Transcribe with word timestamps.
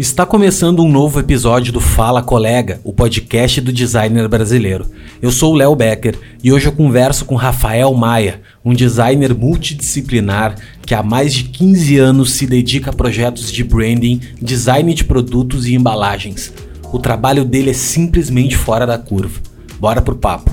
Está 0.00 0.24
começando 0.24 0.82
um 0.82 0.90
novo 0.90 1.20
episódio 1.20 1.74
do 1.74 1.78
Fala 1.78 2.22
Colega, 2.22 2.80
o 2.82 2.90
podcast 2.90 3.60
do 3.60 3.70
designer 3.70 4.26
brasileiro. 4.28 4.86
Eu 5.20 5.30
sou 5.30 5.52
o 5.52 5.54
Léo 5.54 5.76
Becker 5.76 6.18
e 6.42 6.50
hoje 6.50 6.64
eu 6.64 6.72
converso 6.72 7.26
com 7.26 7.34
Rafael 7.34 7.92
Maia, 7.92 8.40
um 8.64 8.72
designer 8.72 9.34
multidisciplinar 9.34 10.54
que 10.86 10.94
há 10.94 11.02
mais 11.02 11.34
de 11.34 11.44
15 11.44 11.98
anos 11.98 12.32
se 12.32 12.46
dedica 12.46 12.88
a 12.88 12.94
projetos 12.94 13.52
de 13.52 13.62
branding, 13.62 14.22
design 14.40 14.94
de 14.94 15.04
produtos 15.04 15.66
e 15.66 15.74
embalagens. 15.74 16.50
O 16.90 16.98
trabalho 16.98 17.44
dele 17.44 17.68
é 17.68 17.74
simplesmente 17.74 18.56
fora 18.56 18.86
da 18.86 18.96
curva. 18.96 19.38
Bora 19.78 20.00
pro 20.00 20.16
papo. 20.16 20.50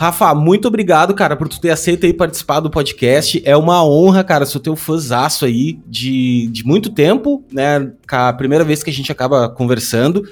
Rafa, 0.00 0.34
muito 0.34 0.66
obrigado, 0.66 1.12
cara, 1.12 1.36
por 1.36 1.46
tu 1.46 1.60
ter 1.60 1.68
aceito 1.68 2.06
aí 2.06 2.14
participar 2.14 2.60
do 2.60 2.70
podcast. 2.70 3.42
É 3.44 3.54
uma 3.54 3.84
honra, 3.84 4.24
cara, 4.24 4.46
sou 4.46 4.58
teu 4.58 4.74
fãzaço 4.74 5.44
aí 5.44 5.78
de, 5.86 6.46
de 6.46 6.64
muito 6.64 6.88
tempo, 6.88 7.44
né? 7.52 7.92
A 8.10 8.32
primeira 8.32 8.64
vez 8.64 8.82
que 8.82 8.88
a 8.88 8.92
gente 8.94 9.12
acaba 9.12 9.50
conversando. 9.50 10.26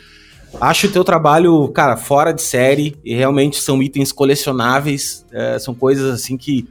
Acho 0.58 0.86
o 0.86 0.90
teu 0.90 1.04
trabalho, 1.04 1.68
cara, 1.68 1.98
fora 1.98 2.32
de 2.32 2.40
série 2.40 2.96
e 3.04 3.14
realmente 3.14 3.60
são 3.60 3.82
itens 3.82 4.10
colecionáveis, 4.10 5.26
é, 5.30 5.58
são 5.58 5.74
coisas 5.74 6.14
assim 6.14 6.38
que, 6.38 6.66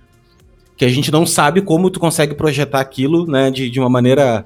que 0.75 0.83
a 0.83 0.89
gente 0.89 1.11
não 1.11 1.23
sabe 1.23 1.61
como 1.61 1.91
tu 1.91 1.99
consegue 1.99 2.33
projetar 2.33 2.79
aquilo, 2.79 3.27
né, 3.27 3.51
de, 3.51 3.69
de 3.69 3.79
uma 3.79 3.89
maneira 3.89 4.43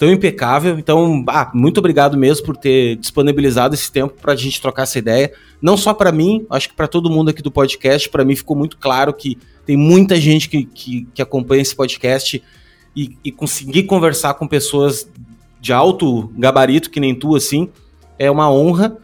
tão 0.00 0.10
impecável. 0.10 0.78
Então, 0.78 1.22
ah, 1.28 1.50
muito 1.52 1.76
obrigado 1.76 2.16
mesmo 2.16 2.46
por 2.46 2.56
ter 2.56 2.96
disponibilizado 2.96 3.74
esse 3.74 3.92
tempo 3.92 4.14
para 4.18 4.32
a 4.32 4.36
gente 4.36 4.58
trocar 4.58 4.84
essa 4.84 4.98
ideia. 4.98 5.30
Não 5.60 5.76
só 5.76 5.92
para 5.92 6.10
mim, 6.10 6.46
acho 6.48 6.70
que 6.70 6.74
para 6.74 6.88
todo 6.88 7.10
mundo 7.10 7.28
aqui 7.28 7.42
do 7.42 7.50
podcast. 7.50 8.08
Para 8.08 8.24
mim 8.24 8.34
ficou 8.34 8.56
muito 8.56 8.78
claro 8.78 9.12
que 9.12 9.36
tem 9.66 9.76
muita 9.76 10.18
gente 10.18 10.48
que, 10.48 10.64
que, 10.64 11.06
que 11.12 11.20
acompanha 11.20 11.60
esse 11.60 11.76
podcast 11.76 12.42
e, 12.96 13.14
e, 13.22 13.30
conseguir 13.30 13.82
conversar 13.82 14.32
com 14.34 14.48
pessoas 14.48 15.06
de 15.60 15.70
alto 15.70 16.32
gabarito, 16.34 16.88
que 16.88 16.98
nem 16.98 17.14
tu, 17.14 17.36
assim, 17.36 17.68
é 18.18 18.30
uma 18.30 18.50
honra 18.50 18.96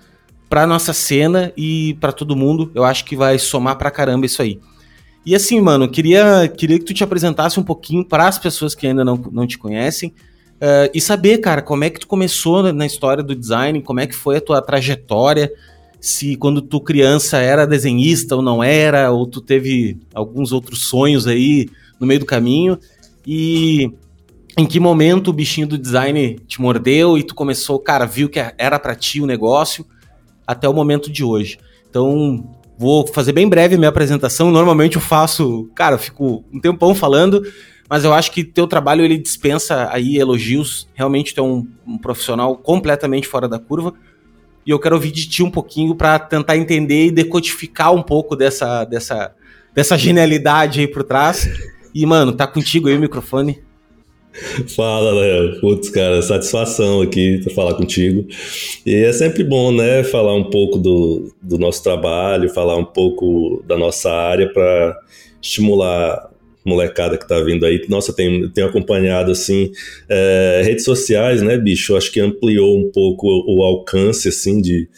para 0.48 0.66
nossa 0.66 0.94
cena 0.94 1.52
e 1.58 1.92
para 2.00 2.10
todo 2.10 2.34
mundo. 2.34 2.72
Eu 2.74 2.84
acho 2.84 3.04
que 3.04 3.14
vai 3.14 3.38
somar 3.38 3.76
pra 3.76 3.90
caramba 3.90 4.24
isso 4.24 4.40
aí. 4.40 4.58
E 5.26 5.34
assim, 5.34 5.60
mano, 5.60 5.90
queria, 5.90 6.48
queria 6.48 6.78
que 6.78 6.86
tu 6.86 6.94
te 6.94 7.04
apresentasse 7.04 7.60
um 7.60 7.62
pouquinho 7.62 8.02
para 8.02 8.26
as 8.26 8.38
pessoas 8.38 8.74
que 8.74 8.86
ainda 8.86 9.04
não, 9.04 9.16
não 9.30 9.46
te 9.46 9.58
conhecem. 9.58 10.14
Uh, 10.56 10.88
e 10.94 11.00
saber, 11.00 11.38
cara, 11.38 11.60
como 11.60 11.84
é 11.84 11.90
que 11.90 12.00
tu 12.00 12.06
começou 12.06 12.72
na 12.72 12.86
história 12.86 13.22
do 13.22 13.34
design, 13.34 13.82
como 13.82 14.00
é 14.00 14.06
que 14.06 14.14
foi 14.14 14.38
a 14.38 14.40
tua 14.40 14.62
trajetória, 14.62 15.52
se 16.00 16.36
quando 16.36 16.62
tu 16.62 16.80
criança 16.80 17.38
era 17.38 17.66
desenhista 17.66 18.36
ou 18.36 18.42
não 18.42 18.62
era, 18.62 19.10
ou 19.10 19.26
tu 19.26 19.40
teve 19.40 19.98
alguns 20.14 20.52
outros 20.52 20.88
sonhos 20.88 21.26
aí 21.26 21.68
no 22.00 22.06
meio 22.06 22.20
do 22.20 22.26
caminho, 22.26 22.78
e 23.26 23.90
em 24.56 24.64
que 24.64 24.80
momento 24.80 25.28
o 25.28 25.32
bichinho 25.32 25.66
do 25.66 25.76
design 25.76 26.38
te 26.46 26.60
mordeu 26.60 27.18
e 27.18 27.22
tu 27.22 27.34
começou, 27.34 27.78
cara, 27.78 28.06
viu 28.06 28.28
que 28.28 28.40
era 28.56 28.78
para 28.78 28.94
ti 28.94 29.20
o 29.20 29.26
negócio, 29.26 29.84
até 30.46 30.66
o 30.66 30.72
momento 30.72 31.10
de 31.10 31.22
hoje. 31.22 31.58
Então, 31.90 32.48
vou 32.78 33.06
fazer 33.06 33.32
bem 33.32 33.48
breve 33.48 33.74
a 33.74 33.78
minha 33.78 33.88
apresentação, 33.88 34.50
normalmente 34.50 34.96
eu 34.96 35.02
faço, 35.02 35.68
cara, 35.74 35.96
eu 35.96 35.98
fico 35.98 36.44
um 36.52 36.60
tempão 36.60 36.94
falando, 36.94 37.42
mas 37.88 38.04
eu 38.04 38.12
acho 38.12 38.32
que 38.32 38.42
teu 38.42 38.66
trabalho 38.66 39.04
ele 39.04 39.16
dispensa 39.16 39.88
aí 39.92 40.16
elogios. 40.16 40.88
Realmente 40.94 41.34
tu 41.34 41.40
é 41.40 41.44
um, 41.44 41.66
um 41.86 41.98
profissional 41.98 42.56
completamente 42.56 43.28
fora 43.28 43.48
da 43.48 43.58
curva. 43.58 43.94
E 44.66 44.70
eu 44.70 44.78
quero 44.80 44.96
ouvir 44.96 45.12
de 45.12 45.28
ti 45.28 45.42
um 45.42 45.50
pouquinho 45.50 45.94
para 45.94 46.18
tentar 46.18 46.56
entender 46.56 47.06
e 47.06 47.10
decodificar 47.12 47.94
um 47.94 48.02
pouco 48.02 48.34
dessa, 48.34 48.84
dessa, 48.84 49.32
dessa 49.72 49.96
genialidade 49.96 50.80
aí 50.80 50.88
por 50.88 51.04
trás. 51.04 51.48
E, 51.94 52.04
mano, 52.04 52.32
tá 52.32 52.46
contigo 52.46 52.88
aí 52.88 52.96
o 52.96 53.00
microfone. 53.00 53.62
Fala, 54.74 55.12
Léo. 55.12 55.60
Putz, 55.60 55.88
cara, 55.88 56.20
satisfação 56.20 57.00
aqui 57.00 57.42
falar 57.54 57.74
contigo. 57.74 58.26
E 58.84 58.94
é 58.94 59.12
sempre 59.12 59.44
bom, 59.44 59.72
né, 59.72 60.02
falar 60.04 60.34
um 60.34 60.50
pouco 60.50 60.78
do, 60.78 61.32
do 61.40 61.56
nosso 61.56 61.82
trabalho, 61.82 62.52
falar 62.52 62.76
um 62.76 62.84
pouco 62.84 63.62
da 63.66 63.78
nossa 63.78 64.10
área 64.10 64.52
para 64.52 64.98
estimular 65.40 66.28
molecada 66.66 67.16
que 67.16 67.26
tá 67.26 67.40
vindo 67.40 67.64
aí. 67.64 67.80
Nossa, 67.88 68.12
tenho, 68.12 68.50
tenho 68.50 68.66
acompanhado, 68.66 69.30
assim, 69.30 69.70
é, 70.08 70.62
redes 70.64 70.84
sociais, 70.84 71.40
né, 71.40 71.56
bicho? 71.56 71.96
Acho 71.96 72.10
que 72.10 72.20
ampliou 72.20 72.76
um 72.76 72.90
pouco 72.90 73.28
o, 73.28 73.58
o 73.58 73.62
alcance, 73.62 74.28
assim, 74.28 74.60
de, 74.60 74.88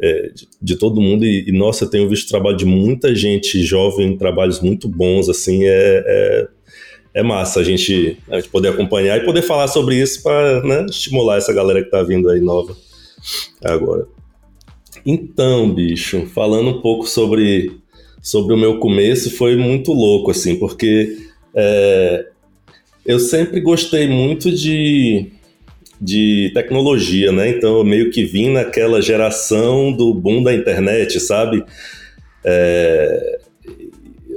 é, 0.00 0.30
de, 0.34 0.48
de, 0.60 0.76
todo 0.76 1.00
mundo. 1.00 1.24
E, 1.24 1.48
e, 1.48 1.52
nossa, 1.52 1.88
tenho 1.88 2.08
visto 2.08 2.30
trabalho 2.30 2.56
de 2.56 2.64
muita 2.64 3.14
gente 3.14 3.62
jovem, 3.62 4.16
trabalhos 4.16 4.60
muito 4.60 4.88
bons, 4.88 5.28
assim, 5.28 5.64
é, 5.64 6.02
é, 6.06 6.48
é 7.14 7.22
massa 7.22 7.60
a 7.60 7.64
gente, 7.64 8.16
a 8.30 8.36
gente 8.36 8.48
poder 8.48 8.68
acompanhar 8.68 9.18
e 9.18 9.26
poder 9.26 9.42
falar 9.42 9.68
sobre 9.68 10.00
isso 10.00 10.22
para 10.22 10.62
né, 10.62 10.86
estimular 10.88 11.36
essa 11.36 11.52
galera 11.52 11.84
que 11.84 11.90
tá 11.90 12.02
vindo 12.02 12.30
aí 12.30 12.40
nova 12.40 12.74
agora. 13.62 14.06
Então, 15.04 15.72
bicho, 15.72 16.26
falando 16.26 16.70
um 16.70 16.80
pouco 16.80 17.06
sobre 17.06 17.80
sobre 18.20 18.54
o 18.54 18.58
meu 18.58 18.78
começo 18.78 19.36
foi 19.36 19.56
muito 19.56 19.92
louco, 19.92 20.30
assim, 20.30 20.56
porque 20.56 21.16
é, 21.54 22.26
eu 23.06 23.18
sempre 23.18 23.60
gostei 23.60 24.06
muito 24.06 24.50
de, 24.52 25.32
de 26.00 26.50
tecnologia, 26.54 27.32
né? 27.32 27.48
Então 27.48 27.78
eu 27.78 27.84
meio 27.84 28.10
que 28.10 28.24
vim 28.24 28.50
naquela 28.50 29.00
geração 29.00 29.92
do 29.92 30.12
boom 30.12 30.42
da 30.42 30.54
internet, 30.54 31.18
sabe? 31.20 31.64
É, 32.44 33.38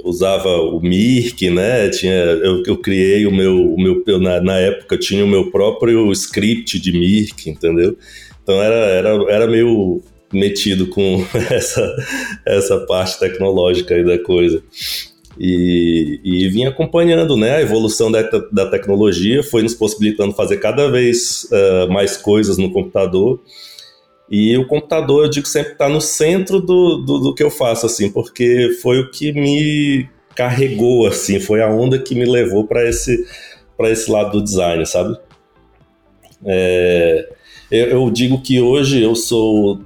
usava 0.03 0.49
o 0.49 0.79
Mirk, 0.79 1.49
né? 1.49 1.89
Tinha, 1.89 2.13
eu, 2.13 2.63
eu 2.65 2.77
criei 2.77 3.25
o 3.25 3.31
meu, 3.31 3.73
o 3.73 3.81
meu 3.81 4.03
na, 4.19 4.41
na 4.41 4.57
época 4.57 4.97
tinha 4.97 5.23
o 5.23 5.27
meu 5.27 5.51
próprio 5.51 6.11
script 6.11 6.79
de 6.79 6.91
Mirk, 6.91 7.49
entendeu? 7.49 7.97
Então 8.43 8.61
era, 8.61 8.75
era, 8.75 9.09
era 9.31 9.47
meio 9.47 10.01
metido 10.31 10.87
com 10.87 11.25
essa, 11.49 11.95
essa 12.45 12.79
parte 12.81 13.19
tecnológica 13.19 14.01
da 14.03 14.17
coisa. 14.19 14.63
E, 15.39 16.19
e 16.23 16.49
vim 16.49 16.65
acompanhando 16.65 17.37
né, 17.37 17.55
a 17.55 17.61
evolução 17.61 18.11
da, 18.11 18.21
da 18.51 18.69
tecnologia, 18.69 19.41
foi 19.43 19.63
nos 19.63 19.73
possibilitando 19.73 20.33
fazer 20.33 20.57
cada 20.57 20.89
vez 20.89 21.47
uh, 21.51 21.91
mais 21.91 22.17
coisas 22.17 22.57
no 22.57 22.71
computador. 22.71 23.41
E 24.29 24.57
o 24.57 24.65
computador, 24.65 25.25
eu 25.25 25.29
digo, 25.29 25.47
sempre 25.47 25.73
está 25.73 25.89
no 25.89 25.99
centro 25.99 26.61
do, 26.61 26.97
do, 26.97 27.19
do, 27.19 27.35
que 27.35 27.43
eu 27.43 27.49
faço, 27.49 27.85
assim, 27.85 28.09
porque 28.09 28.77
foi 28.81 28.99
o 28.99 29.11
que 29.11 29.33
me 29.33 30.07
carregou, 30.35 31.05
assim, 31.05 31.39
foi 31.39 31.61
a 31.61 31.69
onda 31.69 31.99
que 31.99 32.15
me 32.15 32.25
levou 32.25 32.65
para 32.65 32.87
esse, 32.87 33.25
esse 33.81 34.09
lado 34.09 34.31
do 34.31 34.43
design, 34.43 34.85
sabe? 34.85 35.17
É, 36.45 37.29
eu, 37.69 37.87
eu, 37.87 38.09
digo 38.09 38.41
que 38.41 38.61
hoje 38.61 39.01
eu 39.01 39.15
sou 39.15 39.81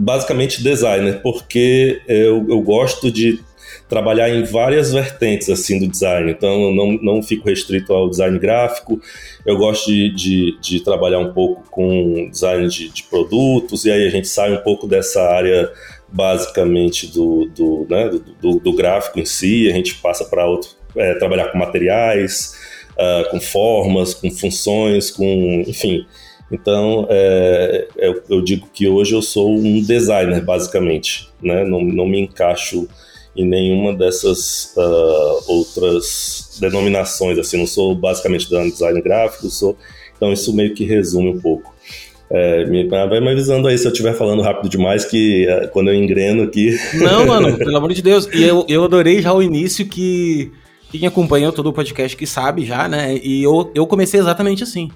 basicamente 0.00 0.62
designer, 0.62 1.20
porque 1.22 2.00
eu, 2.08 2.46
eu 2.48 2.60
gosto 2.62 3.12
de 3.12 3.38
trabalhar 3.86 4.30
em 4.30 4.44
várias 4.44 4.92
vertentes 4.92 5.50
assim 5.50 5.78
do 5.78 5.86
design. 5.86 6.30
Então 6.30 6.62
eu 6.62 6.74
não, 6.74 6.92
não 7.02 7.22
fico 7.22 7.48
restrito 7.48 7.92
ao 7.92 8.08
design 8.08 8.38
gráfico. 8.38 8.98
Eu 9.44 9.58
gosto 9.58 9.90
de, 9.90 10.14
de, 10.14 10.58
de 10.60 10.80
trabalhar 10.80 11.18
um 11.18 11.34
pouco 11.34 11.64
com 11.70 12.28
design 12.30 12.66
de, 12.68 12.88
de, 12.88 13.02
produtos, 13.02 13.84
e 13.84 13.90
aí 13.90 14.06
a 14.06 14.10
gente 14.10 14.26
sai 14.26 14.54
um 14.54 14.62
pouco 14.62 14.86
dessa 14.86 15.22
área 15.22 15.70
basicamente 16.08 17.06
do, 17.06 17.46
do, 17.54 17.86
né, 17.88 18.08
do, 18.08 18.18
do, 18.40 18.60
do 18.60 18.72
gráfico 18.72 19.20
em 19.20 19.26
si, 19.26 19.68
a 19.68 19.72
gente 19.72 19.96
passa 19.96 20.24
para 20.24 20.46
outro, 20.46 20.70
é, 20.96 21.14
trabalhar 21.14 21.48
com 21.48 21.58
materiais, 21.58 22.54
uh, 22.92 23.30
com 23.30 23.40
formas, 23.40 24.14
com 24.14 24.30
funções, 24.30 25.10
com 25.10 25.62
enfim. 25.66 26.06
Então, 26.50 27.06
é, 27.08 27.88
é, 27.96 28.14
eu 28.28 28.42
digo 28.42 28.68
que 28.72 28.88
hoje 28.88 29.14
eu 29.14 29.22
sou 29.22 29.54
um 29.54 29.80
designer, 29.80 30.42
basicamente. 30.44 31.28
Né? 31.40 31.64
Não, 31.64 31.80
não 31.80 32.06
me 32.06 32.20
encaixo 32.20 32.88
em 33.36 33.46
nenhuma 33.46 33.94
dessas 33.94 34.74
uh, 34.76 35.44
outras 35.46 36.58
denominações. 36.60 37.38
Assim, 37.38 37.56
não 37.56 37.66
sou 37.66 37.94
basicamente 37.94 38.48
design 38.48 39.00
gráfico, 39.00 39.48
sou. 39.48 39.76
Então, 40.16 40.32
isso 40.32 40.54
meio 40.54 40.74
que 40.74 40.84
resume 40.84 41.30
um 41.30 41.40
pouco. 41.40 41.72
É, 42.32 42.64
me, 42.66 42.86
vai 42.86 43.20
me 43.20 43.30
avisando 43.30 43.66
aí 43.66 43.76
se 43.76 43.84
eu 43.86 43.90
estiver 43.90 44.14
falando 44.14 44.42
rápido 44.42 44.68
demais, 44.68 45.04
que 45.04 45.46
uh, 45.48 45.68
quando 45.70 45.88
eu 45.88 45.94
engreno 45.94 46.42
aqui. 46.42 46.76
Não, 46.94 47.26
mano, 47.26 47.56
pelo 47.58 47.76
amor 47.76 47.92
de 47.92 48.02
Deus. 48.02 48.28
E 48.32 48.42
eu, 48.42 48.64
eu 48.68 48.84
adorei 48.84 49.22
já 49.22 49.32
o 49.32 49.42
início 49.42 49.86
que. 49.86 50.50
Quem 50.90 51.06
acompanhou 51.06 51.52
todo 51.52 51.68
o 51.68 51.72
podcast 51.72 52.16
que 52.16 52.26
sabe 52.26 52.64
já, 52.64 52.88
né? 52.88 53.16
E 53.22 53.44
eu, 53.44 53.70
eu 53.76 53.86
comecei 53.86 54.18
exatamente 54.18 54.64
assim. 54.64 54.90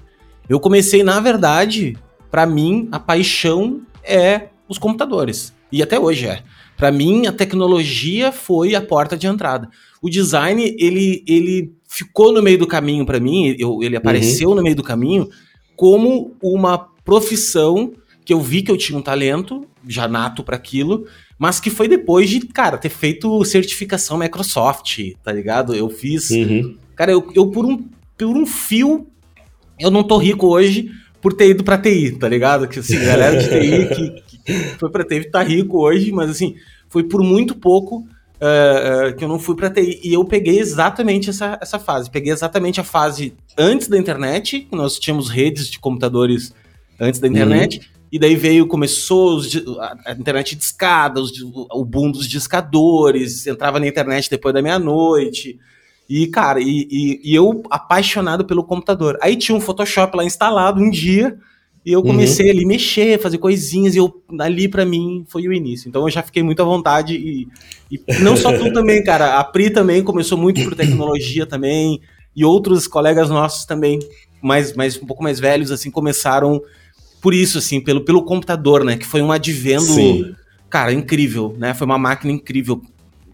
Eu 0.47 0.59
comecei, 0.59 1.03
na 1.03 1.19
verdade, 1.19 1.97
para 2.29 2.45
mim, 2.45 2.87
a 2.91 2.99
paixão 2.99 3.81
é 4.03 4.49
os 4.67 4.77
computadores. 4.77 5.53
E 5.71 5.81
até 5.81 5.99
hoje 5.99 6.27
é. 6.27 6.43
Para 6.77 6.91
mim, 6.91 7.25
a 7.25 7.31
tecnologia 7.31 8.31
foi 8.31 8.75
a 8.75 8.81
porta 8.81 9.15
de 9.15 9.27
entrada. 9.27 9.69
O 10.01 10.09
design, 10.09 10.75
ele, 10.77 11.23
ele 11.27 11.73
ficou 11.87 12.33
no 12.33 12.41
meio 12.41 12.57
do 12.57 12.67
caminho 12.67 13.05
para 13.05 13.19
mim, 13.19 13.55
eu, 13.57 13.81
ele 13.81 13.95
apareceu 13.95 14.49
uhum. 14.49 14.55
no 14.55 14.63
meio 14.63 14.75
do 14.75 14.83
caminho 14.83 15.29
como 15.75 16.35
uma 16.41 16.77
profissão 16.77 17.93
que 18.25 18.33
eu 18.33 18.41
vi 18.41 18.61
que 18.61 18.71
eu 18.71 18.77
tinha 18.77 18.97
um 18.97 19.01
talento, 19.01 19.65
já 19.87 20.07
nato 20.07 20.43
para 20.43 20.55
aquilo, 20.55 21.05
mas 21.37 21.59
que 21.59 21.69
foi 21.69 21.87
depois 21.87 22.29
de, 22.29 22.39
cara, 22.41 22.77
ter 22.77 22.89
feito 22.89 23.43
certificação 23.45 24.17
Microsoft, 24.17 24.99
tá 25.23 25.31
ligado? 25.31 25.75
Eu 25.75 25.89
fiz. 25.89 26.31
Uhum. 26.31 26.77
Cara, 26.95 27.11
eu, 27.11 27.31
eu 27.35 27.47
por, 27.51 27.65
um, 27.65 27.87
por 28.17 28.35
um 28.35 28.45
fio, 28.45 29.07
eu 29.79 29.91
não 29.91 30.03
tô 30.03 30.17
rico 30.17 30.47
hoje 30.47 30.91
por 31.21 31.33
ter 31.33 31.49
ido 31.49 31.63
pra 31.63 31.77
TI, 31.77 32.11
tá 32.11 32.29
ligado? 32.29 32.67
Que 32.67 32.79
assim, 32.79 33.03
galera 33.03 33.37
de 33.37 33.49
TI 33.49 33.95
que, 33.95 34.21
que 34.43 34.53
foi 34.77 34.89
pra 34.91 35.03
TI 35.03 35.29
tá 35.29 35.41
rico 35.41 35.79
hoje, 35.79 36.11
mas 36.11 36.29
assim, 36.29 36.55
foi 36.87 37.03
por 37.03 37.23
muito 37.23 37.55
pouco 37.55 38.07
uh, 38.35 39.09
uh, 39.09 39.15
que 39.15 39.23
eu 39.23 39.27
não 39.27 39.39
fui 39.39 39.55
pra 39.55 39.69
TI. 39.69 39.99
E 40.03 40.13
eu 40.13 40.23
peguei 40.23 40.59
exatamente 40.59 41.29
essa, 41.29 41.57
essa 41.61 41.79
fase. 41.79 42.09
Peguei 42.09 42.31
exatamente 42.31 42.79
a 42.79 42.83
fase 42.83 43.33
antes 43.57 43.87
da 43.87 43.97
internet, 43.97 44.67
nós 44.71 44.99
tínhamos 44.99 45.29
redes 45.29 45.67
de 45.67 45.79
computadores 45.79 46.53
antes 46.99 47.19
da 47.19 47.27
internet. 47.27 47.77
Uhum. 47.77 47.95
E 48.11 48.19
daí 48.19 48.35
veio, 48.35 48.67
começou 48.67 49.35
os, 49.35 49.49
a, 50.05 50.13
internet 50.13 50.55
de 50.55 50.63
escada, 50.63 51.19
os, 51.19 51.31
o 51.41 51.83
boom 51.83 52.11
dos 52.11 52.27
discadores, 52.27 53.45
entrava 53.45 53.79
na 53.79 53.87
internet 53.87 54.29
depois 54.29 54.53
da 54.53 54.61
meia-noite. 54.61 55.59
E, 56.09 56.27
cara, 56.27 56.59
e, 56.61 56.87
e, 56.89 57.21
e, 57.23 57.35
eu 57.35 57.63
apaixonado 57.69 58.45
pelo 58.45 58.63
computador. 58.63 59.17
Aí 59.21 59.35
tinha 59.35 59.57
um 59.57 59.61
Photoshop 59.61 60.15
lá 60.15 60.23
instalado 60.23 60.79
um 60.79 60.89
dia, 60.89 61.37
e 61.85 61.91
eu 61.91 62.01
comecei 62.01 62.45
uhum. 62.47 62.51
ali 62.51 62.65
mexer, 62.65 63.19
fazer 63.19 63.37
coisinhas, 63.37 63.95
e 63.95 63.97
eu, 63.97 64.23
ali 64.39 64.67
para 64.67 64.85
mim 64.85 65.25
foi 65.27 65.47
o 65.47 65.53
início. 65.53 65.89
Então 65.89 66.03
eu 66.03 66.09
já 66.09 66.21
fiquei 66.21 66.43
muito 66.43 66.61
à 66.61 66.65
vontade, 66.65 67.15
e, 67.15 67.47
e 67.91 67.99
não 68.21 68.37
só 68.37 68.55
tu 68.55 68.71
também, 68.71 69.03
cara, 69.03 69.39
a 69.39 69.43
Pri 69.43 69.69
também 69.69 70.03
começou 70.03 70.37
muito 70.37 70.63
por 70.63 70.75
tecnologia 70.75 71.45
também, 71.45 71.99
e 72.35 72.43
outros 72.43 72.87
colegas 72.87 73.29
nossos 73.29 73.65
também, 73.65 73.99
mais, 74.41 74.73
mais 74.73 74.97
um 75.01 75.05
pouco 75.05 75.23
mais 75.23 75.39
velhos, 75.39 75.71
assim, 75.71 75.89
começaram 75.89 76.61
por 77.21 77.33
isso, 77.33 77.57
assim, 77.57 77.81
pelo, 77.81 78.01
pelo 78.01 78.23
computador, 78.23 78.83
né? 78.83 78.97
Que 78.97 79.05
foi 79.05 79.21
um 79.21 79.31
advento, 79.31 79.81
Sim. 79.81 80.35
cara, 80.69 80.93
incrível, 80.93 81.55
né? 81.57 81.73
Foi 81.73 81.85
uma 81.85 81.97
máquina 81.97 82.31
incrível 82.31 82.81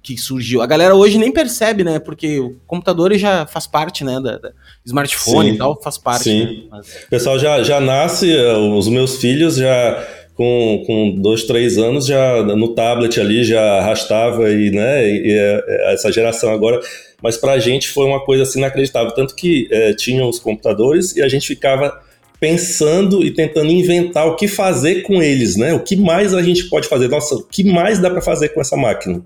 que 0.01 0.17
surgiu. 0.17 0.61
A 0.61 0.65
galera 0.65 0.95
hoje 0.95 1.17
nem 1.17 1.31
percebe, 1.31 1.83
né? 1.83 1.99
Porque 1.99 2.39
o 2.39 2.55
computador 2.65 3.13
já 3.17 3.45
faz 3.45 3.67
parte, 3.67 4.03
né? 4.03 4.19
Da, 4.19 4.37
da 4.37 4.51
smartphone 4.85 5.49
Sim. 5.49 5.55
e 5.55 5.57
tal, 5.57 5.81
faz 5.81 5.97
parte. 5.97 6.23
Sim. 6.23 6.45
Né? 6.45 6.63
Mas... 6.71 6.87
O 6.87 7.09
pessoal 7.09 7.39
já, 7.39 7.63
já 7.63 7.79
nasce, 7.79 8.35
eh, 8.35 8.57
os 8.57 8.87
meus 8.87 9.17
filhos 9.17 9.55
já 9.55 10.07
com, 10.35 10.83
com 10.87 11.21
dois, 11.21 11.43
três 11.43 11.77
anos 11.77 12.05
já 12.05 12.41
no 12.43 12.73
tablet 12.73 13.19
ali 13.19 13.43
já 13.43 13.61
arrastava 13.79 14.49
e, 14.49 14.71
né? 14.71 15.07
E, 15.07 15.27
e 15.27 15.31
eh, 15.37 15.93
essa 15.93 16.11
geração 16.11 16.51
agora. 16.51 16.79
Mas 17.21 17.37
pra 17.37 17.59
gente 17.59 17.87
foi 17.89 18.05
uma 18.05 18.23
coisa 18.25 18.43
assim 18.43 18.59
inacreditável. 18.59 19.11
Tanto 19.13 19.35
que 19.35 19.67
é, 19.71 19.93
tinham 19.93 20.27
os 20.27 20.39
computadores 20.39 21.15
e 21.15 21.21
a 21.21 21.27
gente 21.27 21.47
ficava 21.47 22.01
pensando 22.39 23.23
e 23.23 23.29
tentando 23.29 23.69
inventar 23.71 24.25
o 24.25 24.35
que 24.35 24.47
fazer 24.47 25.03
com 25.03 25.21
eles, 25.21 25.55
né? 25.55 25.73
O 25.75 25.79
que 25.79 25.95
mais 25.95 26.33
a 26.33 26.41
gente 26.41 26.63
pode 26.69 26.87
fazer? 26.87 27.07
Nossa, 27.07 27.35
o 27.35 27.43
que 27.43 27.63
mais 27.63 27.99
dá 27.99 28.09
para 28.09 28.19
fazer 28.19 28.49
com 28.49 28.59
essa 28.59 28.75
máquina, 28.75 29.21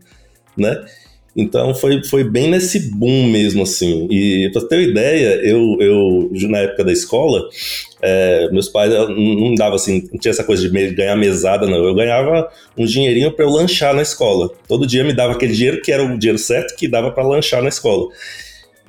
né? 0.57 0.85
Então 1.35 1.75
foi, 1.75 2.01
foi 2.05 2.23
bem 2.23 2.49
nesse 2.49 2.91
boom 2.91 3.29
mesmo, 3.29 3.63
assim. 3.63 4.07
E 4.09 4.49
pra 4.53 4.61
ter 4.61 4.75
uma 4.77 4.83
ideia, 4.83 5.41
eu, 5.43 5.77
eu 5.81 6.29
na 6.49 6.59
época 6.59 6.85
da 6.85 6.93
escola, 6.93 7.41
é, 8.01 8.49
meus 8.51 8.69
pais 8.69 8.91
não 9.09 9.53
davam 9.53 9.75
assim, 9.75 10.07
não 10.11 10.17
tinha 10.17 10.31
essa 10.31 10.45
coisa 10.45 10.69
de 10.69 10.89
ganhar 10.93 11.15
mesada, 11.17 11.67
não. 11.67 11.83
Eu 11.83 11.93
ganhava 11.93 12.49
um 12.77 12.85
dinheirinho 12.85 13.33
para 13.33 13.43
eu 13.43 13.49
lanchar 13.49 13.93
na 13.93 14.01
escola. 14.01 14.49
Todo 14.65 14.87
dia 14.87 15.03
me 15.03 15.11
dava 15.11 15.33
aquele 15.33 15.53
dinheiro 15.53 15.81
que 15.81 15.91
era 15.91 16.03
o 16.05 16.17
dinheiro 16.17 16.39
certo 16.39 16.75
que 16.75 16.87
dava 16.87 17.11
para 17.11 17.27
lanchar 17.27 17.61
na 17.61 17.69
escola. 17.69 18.07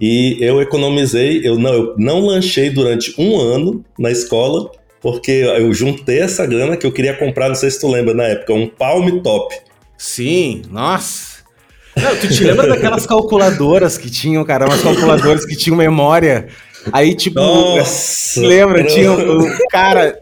E 0.00 0.36
eu 0.40 0.60
economizei, 0.60 1.40
eu 1.42 1.58
não, 1.58 1.72
eu 1.72 1.94
não 1.98 2.20
lanchei 2.20 2.70
durante 2.70 3.12
um 3.18 3.40
ano 3.40 3.84
na 3.98 4.10
escola, 4.10 4.70
porque 5.00 5.32
eu 5.32 5.72
juntei 5.72 6.20
essa 6.20 6.46
grana 6.46 6.76
que 6.76 6.86
eu 6.86 6.92
queria 6.92 7.16
comprar, 7.16 7.48
não 7.48 7.54
sei 7.56 7.70
se 7.70 7.80
tu 7.80 7.88
lembra 7.88 8.14
na 8.14 8.24
época, 8.24 8.52
um 8.52 8.68
Palm 8.68 9.20
Top. 9.22 9.54
Sim, 9.96 10.62
nossa. 10.70 11.35
Não, 11.96 12.16
tu 12.16 12.28
te 12.28 12.44
lembra 12.44 12.68
daquelas 12.68 13.06
calculadoras 13.06 13.96
que 13.96 14.10
tinham, 14.10 14.44
cara? 14.44 14.66
Umas 14.66 14.82
calculadoras 14.82 15.46
que 15.46 15.56
tinham 15.56 15.76
memória. 15.76 16.48
Aí, 16.92 17.14
tipo, 17.14 17.40
Nossa, 17.40 18.40
lembra? 18.40 18.84
Tinha 18.84 19.12
o, 19.12 19.68
cara, 19.70 20.16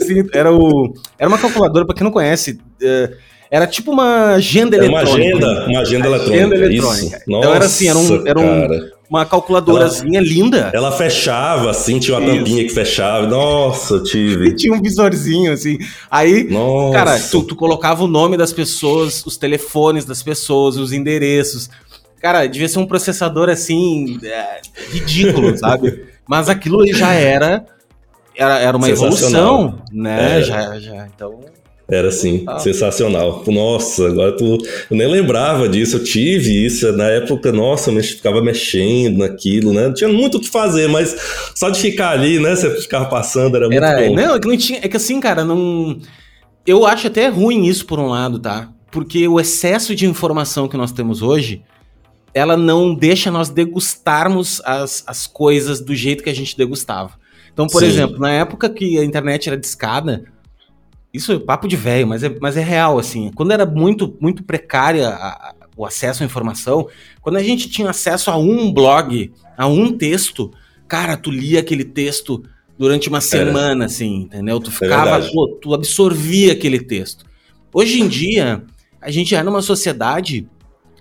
assim, 0.00 0.26
era 0.32 0.52
o. 0.52 0.92
Era 1.18 1.28
uma 1.28 1.38
calculadora, 1.38 1.86
pra 1.86 1.94
quem 1.94 2.04
não 2.04 2.10
conhece. 2.10 2.58
Uh, 2.82 3.14
era 3.50 3.66
tipo 3.66 3.92
uma 3.92 4.34
agenda 4.34 4.76
era 4.76 4.86
eletrônica. 4.86 5.16
Uma 5.16 5.52
agenda, 5.52 5.66
uma 5.68 5.80
agenda 5.80 6.06
eletrônica. 6.08 6.36
Agenda 6.36 6.56
eletrônica. 6.56 7.16
Isso. 7.16 7.24
Então 7.28 7.54
era 7.54 7.64
assim, 7.64 7.88
era 7.88 7.98
um, 7.98 8.26
era 8.26 8.40
um, 8.40 8.90
uma 9.08 9.24
calculadorazinha 9.24 10.18
ela, 10.18 10.26
linda. 10.26 10.70
Ela 10.72 10.92
fechava, 10.92 11.70
assim, 11.70 11.98
tinha 11.98 12.18
uma 12.18 12.26
Isso. 12.26 12.36
tampinha 12.38 12.64
que 12.64 12.70
fechava. 12.70 13.26
Nossa, 13.26 13.94
eu 13.94 14.02
tive. 14.02 14.54
tinha 14.56 14.72
um 14.72 14.80
visorzinho, 14.80 15.52
assim. 15.52 15.78
Aí, 16.10 16.44
Nossa. 16.44 16.98
cara, 16.98 17.20
tu, 17.20 17.42
tu 17.42 17.56
colocava 17.56 18.04
o 18.04 18.08
nome 18.08 18.36
das 18.36 18.52
pessoas, 18.52 19.24
os 19.26 19.36
telefones 19.36 20.04
das 20.04 20.22
pessoas, 20.22 20.76
os 20.76 20.92
endereços. 20.92 21.68
Cara, 22.20 22.46
devia 22.46 22.68
ser 22.68 22.78
um 22.78 22.86
processador, 22.86 23.48
assim, 23.50 24.18
é, 24.22 24.60
ridículo, 24.90 25.56
sabe? 25.58 26.06
Mas 26.26 26.48
aquilo 26.48 26.86
já 26.94 27.12
era... 27.12 27.66
Era, 28.36 28.58
era 28.58 28.76
uma 28.76 28.88
evolução, 28.88 29.78
né? 29.92 30.40
É. 30.40 30.42
Já, 30.42 30.80
já, 30.80 31.06
então... 31.06 31.38
Era 31.86 32.08
assim, 32.08 32.44
ah. 32.46 32.58
sensacional. 32.58 33.44
Nossa, 33.46 34.06
agora 34.06 34.32
tu. 34.34 34.56
Eu 34.90 34.96
nem 34.96 35.06
lembrava 35.06 35.68
disso, 35.68 35.96
eu 35.96 36.04
tive 36.04 36.64
isso. 36.64 36.90
Na 36.92 37.08
época, 37.10 37.52
nossa, 37.52 37.90
eu 37.90 38.02
ficava 38.02 38.42
mexendo 38.42 39.18
naquilo, 39.18 39.72
né? 39.72 39.88
Não 39.88 39.94
tinha 39.94 40.08
muito 40.08 40.38
o 40.38 40.40
que 40.40 40.48
fazer, 40.48 40.88
mas 40.88 41.14
só 41.54 41.68
de 41.68 41.78
ficar 41.78 42.10
ali, 42.10 42.40
né? 42.40 42.56
Você 42.56 42.70
ficava 42.80 43.04
passando, 43.06 43.56
era, 43.56 43.66
era 43.66 43.98
muito 43.98 44.08
bom. 44.08 44.16
Não, 44.16 44.34
é 44.34 44.40
que 44.40 44.48
não 44.48 44.56
tinha. 44.56 44.78
É 44.82 44.88
que 44.88 44.96
assim, 44.96 45.20
cara, 45.20 45.44
não. 45.44 45.98
Eu 46.66 46.86
acho 46.86 47.08
até 47.08 47.28
ruim 47.28 47.66
isso 47.66 47.84
por 47.84 47.98
um 47.98 48.08
lado, 48.08 48.38
tá? 48.38 48.70
Porque 48.90 49.28
o 49.28 49.38
excesso 49.38 49.94
de 49.94 50.06
informação 50.06 50.66
que 50.66 50.78
nós 50.78 50.90
temos 50.90 51.20
hoje, 51.20 51.62
ela 52.32 52.56
não 52.56 52.94
deixa 52.94 53.30
nós 53.30 53.50
degustarmos 53.50 54.62
as, 54.64 55.04
as 55.06 55.26
coisas 55.26 55.80
do 55.80 55.94
jeito 55.94 56.24
que 56.24 56.30
a 56.30 56.34
gente 56.34 56.56
degustava. 56.56 57.12
Então, 57.52 57.66
por 57.66 57.80
Sim. 57.80 57.88
exemplo, 57.88 58.18
na 58.18 58.30
época 58.30 58.70
que 58.70 58.98
a 58.98 59.04
internet 59.04 59.48
era 59.48 59.56
discada, 59.58 60.24
isso 61.14 61.32
é 61.32 61.38
papo 61.38 61.68
de 61.68 61.76
velho, 61.76 62.08
mas 62.08 62.24
é, 62.24 62.36
mas 62.40 62.56
é 62.56 62.60
real, 62.60 62.98
assim. 62.98 63.30
Quando 63.36 63.52
era 63.52 63.64
muito, 63.64 64.16
muito 64.20 64.42
precária 64.42 65.08
a, 65.08 65.28
a, 65.28 65.54
o 65.76 65.86
acesso 65.86 66.24
à 66.24 66.26
informação, 66.26 66.88
quando 67.22 67.36
a 67.36 67.42
gente 67.42 67.70
tinha 67.70 67.88
acesso 67.88 68.32
a 68.32 68.36
um 68.36 68.72
blog, 68.72 69.32
a 69.56 69.68
um 69.68 69.96
texto, 69.96 70.50
cara, 70.88 71.16
tu 71.16 71.30
lia 71.30 71.60
aquele 71.60 71.84
texto 71.84 72.42
durante 72.76 73.08
uma 73.08 73.20
semana, 73.20 73.84
assim, 73.84 74.22
entendeu? 74.22 74.58
Tu 74.58 74.70
é 74.70 74.72
ficava, 74.72 75.24
é 75.24 75.30
pô, 75.30 75.56
tu 75.62 75.72
absorvia 75.72 76.52
aquele 76.52 76.80
texto. 76.80 77.24
Hoje 77.72 78.00
em 78.00 78.08
dia, 78.08 78.64
a 79.00 79.10
gente 79.10 79.36
é 79.36 79.42
numa 79.44 79.62
sociedade 79.62 80.48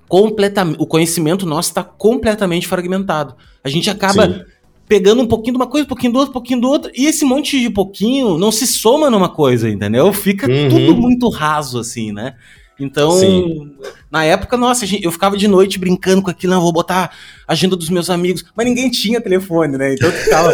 completamente. 0.07 0.77
O 0.79 0.85
conhecimento 0.85 1.43
nosso 1.43 1.69
está 1.69 1.83
completamente 1.83 2.67
fragmentado. 2.67 3.35
A 3.63 3.69
gente 3.69 3.89
acaba 3.89 4.27
Sim 4.27 4.52
pegando 4.87 5.21
um 5.21 5.27
pouquinho 5.27 5.53
de 5.53 5.57
uma 5.57 5.67
coisa, 5.67 5.85
um 5.85 5.87
pouquinho 5.87 6.13
do 6.13 6.19
outro, 6.19 6.31
um 6.31 6.33
pouquinho 6.33 6.61
do 6.61 6.69
outro, 6.69 6.91
e 6.95 7.05
esse 7.05 7.25
monte 7.25 7.59
de 7.59 7.69
pouquinho 7.69 8.37
não 8.37 8.51
se 8.51 8.67
soma 8.67 9.09
numa 9.09 9.29
coisa, 9.29 9.69
entendeu? 9.69 10.11
Fica 10.13 10.49
uhum. 10.49 10.69
tudo 10.69 10.95
muito 10.95 11.29
raso, 11.29 11.79
assim, 11.79 12.11
né? 12.11 12.35
Então, 12.79 13.11
Sim. 13.11 13.71
na 14.11 14.25
época, 14.25 14.57
nossa, 14.57 14.85
eu 15.01 15.11
ficava 15.11 15.37
de 15.37 15.47
noite 15.47 15.77
brincando 15.77 16.21
com 16.21 16.29
aquilo, 16.29 16.53
não, 16.53 16.61
vou 16.61 16.73
botar 16.73 17.11
a 17.47 17.53
agenda 17.53 17.75
dos 17.75 17.89
meus 17.89 18.09
amigos, 18.09 18.43
mas 18.55 18.65
ninguém 18.65 18.89
tinha 18.89 19.21
telefone, 19.21 19.77
né? 19.77 19.93
Então 19.93 20.09
eu 20.09 20.15
ficava, 20.15 20.51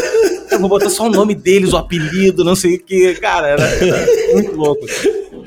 eu 0.51 0.59
vou 0.59 0.69
botar 0.69 0.89
só 0.89 1.07
o 1.07 1.09
nome 1.09 1.33
deles, 1.33 1.71
o 1.71 1.77
apelido, 1.77 2.43
não 2.43 2.55
sei 2.55 2.75
o 2.75 2.83
que, 2.83 3.15
cara, 3.15 3.47
era, 3.47 3.63
era 3.63 4.33
muito 4.33 4.55
louco. 4.55 4.85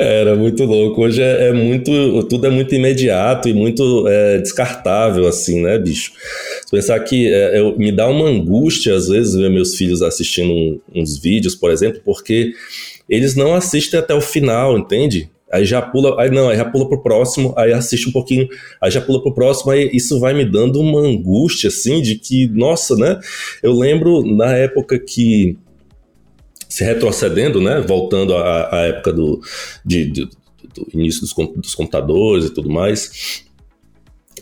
Era 0.03 0.35
muito 0.35 0.65
louco. 0.65 1.03
Hoje 1.03 1.23
é, 1.23 1.49
é, 1.49 1.53
muito. 1.53 2.25
Tudo 2.25 2.47
é 2.47 2.51
muito 2.51 2.75
imediato 2.75 3.49
e 3.49 3.55
muito 3.55 4.07
é, 4.09 4.39
descartável, 4.39 5.27
assim, 5.27 5.63
né, 5.63 5.79
bicho? 5.79 6.13
Se 6.65 6.71
pensar 6.71 6.99
que 7.01 7.33
é, 7.33 7.59
eu, 7.59 7.77
me 7.79 7.93
dá 7.93 8.09
uma 8.09 8.29
angústia, 8.29 8.95
às 8.95 9.09
vezes, 9.09 9.35
ver 9.35 9.51
meus 9.51 9.77
filhos 9.77 10.03
assistindo 10.03 10.53
um, 10.53 10.81
uns 10.95 11.19
vídeos, 11.19 11.55
por 11.55 11.71
exemplo, 11.71 12.01
porque 12.05 12.53
eles 13.09 13.37
não 13.37 13.55
assistem 13.55 14.01
até 14.01 14.15
o 14.15 14.21
final, 14.21 14.77
entende? 14.77 15.31
Aí 15.53 15.67
já 15.67 15.83
pula, 15.83 16.19
aí 16.21 16.31
não, 16.31 16.49
aí 16.49 16.57
já 16.57 16.65
pula 16.65 16.89
pro 16.89 17.03
próximo, 17.03 17.53
aí 17.59 17.73
assiste 17.75 18.09
um 18.09 18.13
pouquinho, 18.13 18.49
aí 18.81 18.91
já 18.91 19.03
pula 19.03 19.23
pro 19.23 19.35
próximo, 19.35 19.71
aí 19.71 19.91
isso 19.93 20.19
vai 20.19 20.33
me 20.33 20.47
dando 20.47 20.81
uma 20.81 21.01
angústia, 21.01 21.69
assim, 21.69 22.01
de 22.01 22.15
que, 22.15 22.49
nossa, 22.49 22.97
né? 22.97 23.21
Eu 23.63 23.73
lembro 23.75 24.25
na 24.25 24.57
época 24.57 24.99
que 24.99 25.59
se 26.73 26.83
retrocedendo, 26.85 27.61
né, 27.61 27.83
voltando 27.87 28.35
à, 28.35 28.75
à 28.75 28.81
época 28.87 29.13
do, 29.13 29.43
de, 29.85 30.07
de, 30.07 30.25
do 30.25 30.89
início 30.95 31.21
dos, 31.21 31.35
dos 31.55 31.75
computadores 31.75 32.47
e 32.47 32.51
tudo 32.51 32.71
mais, 32.71 33.45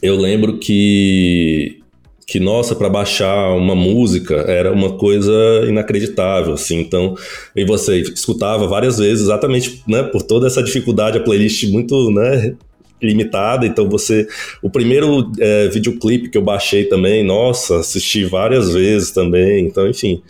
eu 0.00 0.16
lembro 0.16 0.58
que 0.58 1.78
que 2.24 2.38
nossa 2.38 2.76
para 2.76 2.88
baixar 2.88 3.52
uma 3.56 3.74
música 3.74 4.36
era 4.42 4.72
uma 4.72 4.96
coisa 4.96 5.32
inacreditável 5.66 6.54
assim. 6.54 6.78
Então 6.78 7.16
e 7.56 7.64
você 7.64 7.98
escutava 8.02 8.68
várias 8.68 8.98
vezes 8.98 9.24
exatamente 9.24 9.82
né 9.88 10.04
por 10.04 10.22
toda 10.22 10.46
essa 10.46 10.62
dificuldade 10.62 11.18
a 11.18 11.20
playlist 11.24 11.64
muito 11.64 12.12
né 12.12 12.54
limitada. 13.02 13.66
Então 13.66 13.88
você 13.88 14.28
o 14.62 14.70
primeiro 14.70 15.32
é, 15.40 15.66
videoclipe 15.66 16.28
que 16.28 16.38
eu 16.38 16.42
baixei 16.42 16.84
também 16.84 17.24
nossa 17.24 17.80
assisti 17.80 18.24
várias 18.24 18.72
vezes 18.72 19.10
também. 19.10 19.66
Então 19.66 19.88
enfim 19.88 20.22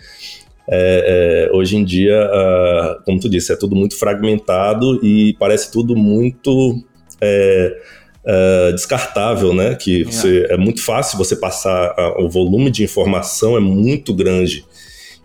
é, 0.72 1.48
é, 1.48 1.56
hoje 1.56 1.76
em 1.76 1.84
dia, 1.84 2.30
uh, 2.30 3.02
como 3.04 3.18
tu 3.18 3.28
disse, 3.28 3.52
é 3.52 3.56
tudo 3.56 3.74
muito 3.74 3.98
fragmentado 3.98 5.04
e 5.04 5.34
parece 5.36 5.72
tudo 5.72 5.96
muito 5.96 6.80
é, 7.20 7.76
uh, 8.24 8.72
descartável, 8.72 9.52
né? 9.52 9.74
Que 9.74 10.04
você, 10.04 10.46
é. 10.48 10.54
é 10.54 10.56
muito 10.56 10.80
fácil 10.80 11.18
você 11.18 11.34
passar, 11.34 11.90
uh, 11.98 12.24
o 12.24 12.30
volume 12.30 12.70
de 12.70 12.84
informação 12.84 13.56
é 13.56 13.60
muito 13.60 14.14
grande. 14.14 14.64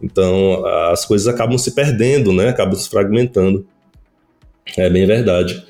Então 0.01 0.65
as 0.65 1.05
coisas 1.05 1.27
acabam 1.27 1.59
se 1.59 1.75
perdendo, 1.75 2.33
né? 2.33 2.49
Acabam 2.49 2.75
se 2.75 2.89
fragmentando. 2.89 3.67
É 4.75 4.89
bem 4.89 5.05
verdade. 5.05 5.63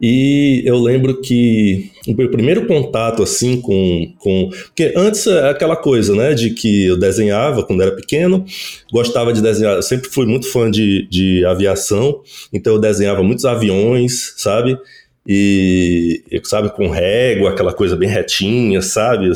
E 0.00 0.62
eu 0.64 0.78
lembro 0.78 1.20
que 1.20 1.90
o 2.08 2.14
meu 2.14 2.30
primeiro 2.30 2.66
contato, 2.66 3.22
assim, 3.22 3.60
com, 3.60 4.14
com. 4.18 4.48
Porque 4.48 4.94
antes 4.96 5.26
é 5.26 5.50
aquela 5.50 5.76
coisa, 5.76 6.14
né, 6.14 6.32
de 6.32 6.50
que 6.50 6.86
eu 6.86 6.98
desenhava 6.98 7.62
quando 7.62 7.82
era 7.82 7.94
pequeno, 7.94 8.44
gostava 8.90 9.30
de 9.30 9.42
desenhar, 9.42 9.76
eu 9.76 9.82
sempre 9.82 10.08
fui 10.08 10.24
muito 10.24 10.50
fã 10.50 10.70
de, 10.70 11.06
de 11.10 11.44
aviação, 11.44 12.22
então 12.50 12.74
eu 12.74 12.80
desenhava 12.80 13.22
muitos 13.22 13.44
aviões, 13.44 14.32
sabe? 14.38 14.78
E, 15.26 16.24
sabe, 16.44 16.70
com 16.70 16.88
régua, 16.88 17.50
aquela 17.50 17.74
coisa 17.74 17.94
bem 17.94 18.08
retinha, 18.08 18.80
sabe? 18.80 19.28
Eu 19.28 19.34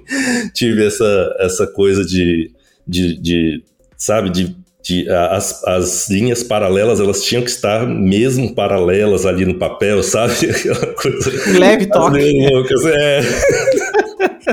tive 0.54 0.86
essa, 0.86 1.36
essa 1.38 1.66
coisa 1.66 2.02
de, 2.06 2.50
de, 2.88 3.20
de 3.20 3.62
sabe, 3.98 4.30
de 4.30 4.56
de, 4.86 5.10
as, 5.10 5.64
as 5.64 6.08
linhas 6.08 6.44
paralelas 6.44 7.00
elas 7.00 7.24
tinham 7.24 7.42
que 7.42 7.50
estar 7.50 7.84
mesmo 7.84 8.54
paralelas 8.54 9.26
ali 9.26 9.44
no 9.44 9.58
papel, 9.58 10.00
sabe? 10.00 10.32
Aquela 10.48 10.86
coisa. 10.94 11.58
Leve 11.58 11.86
toque. 11.86 12.20
É. 12.86 13.20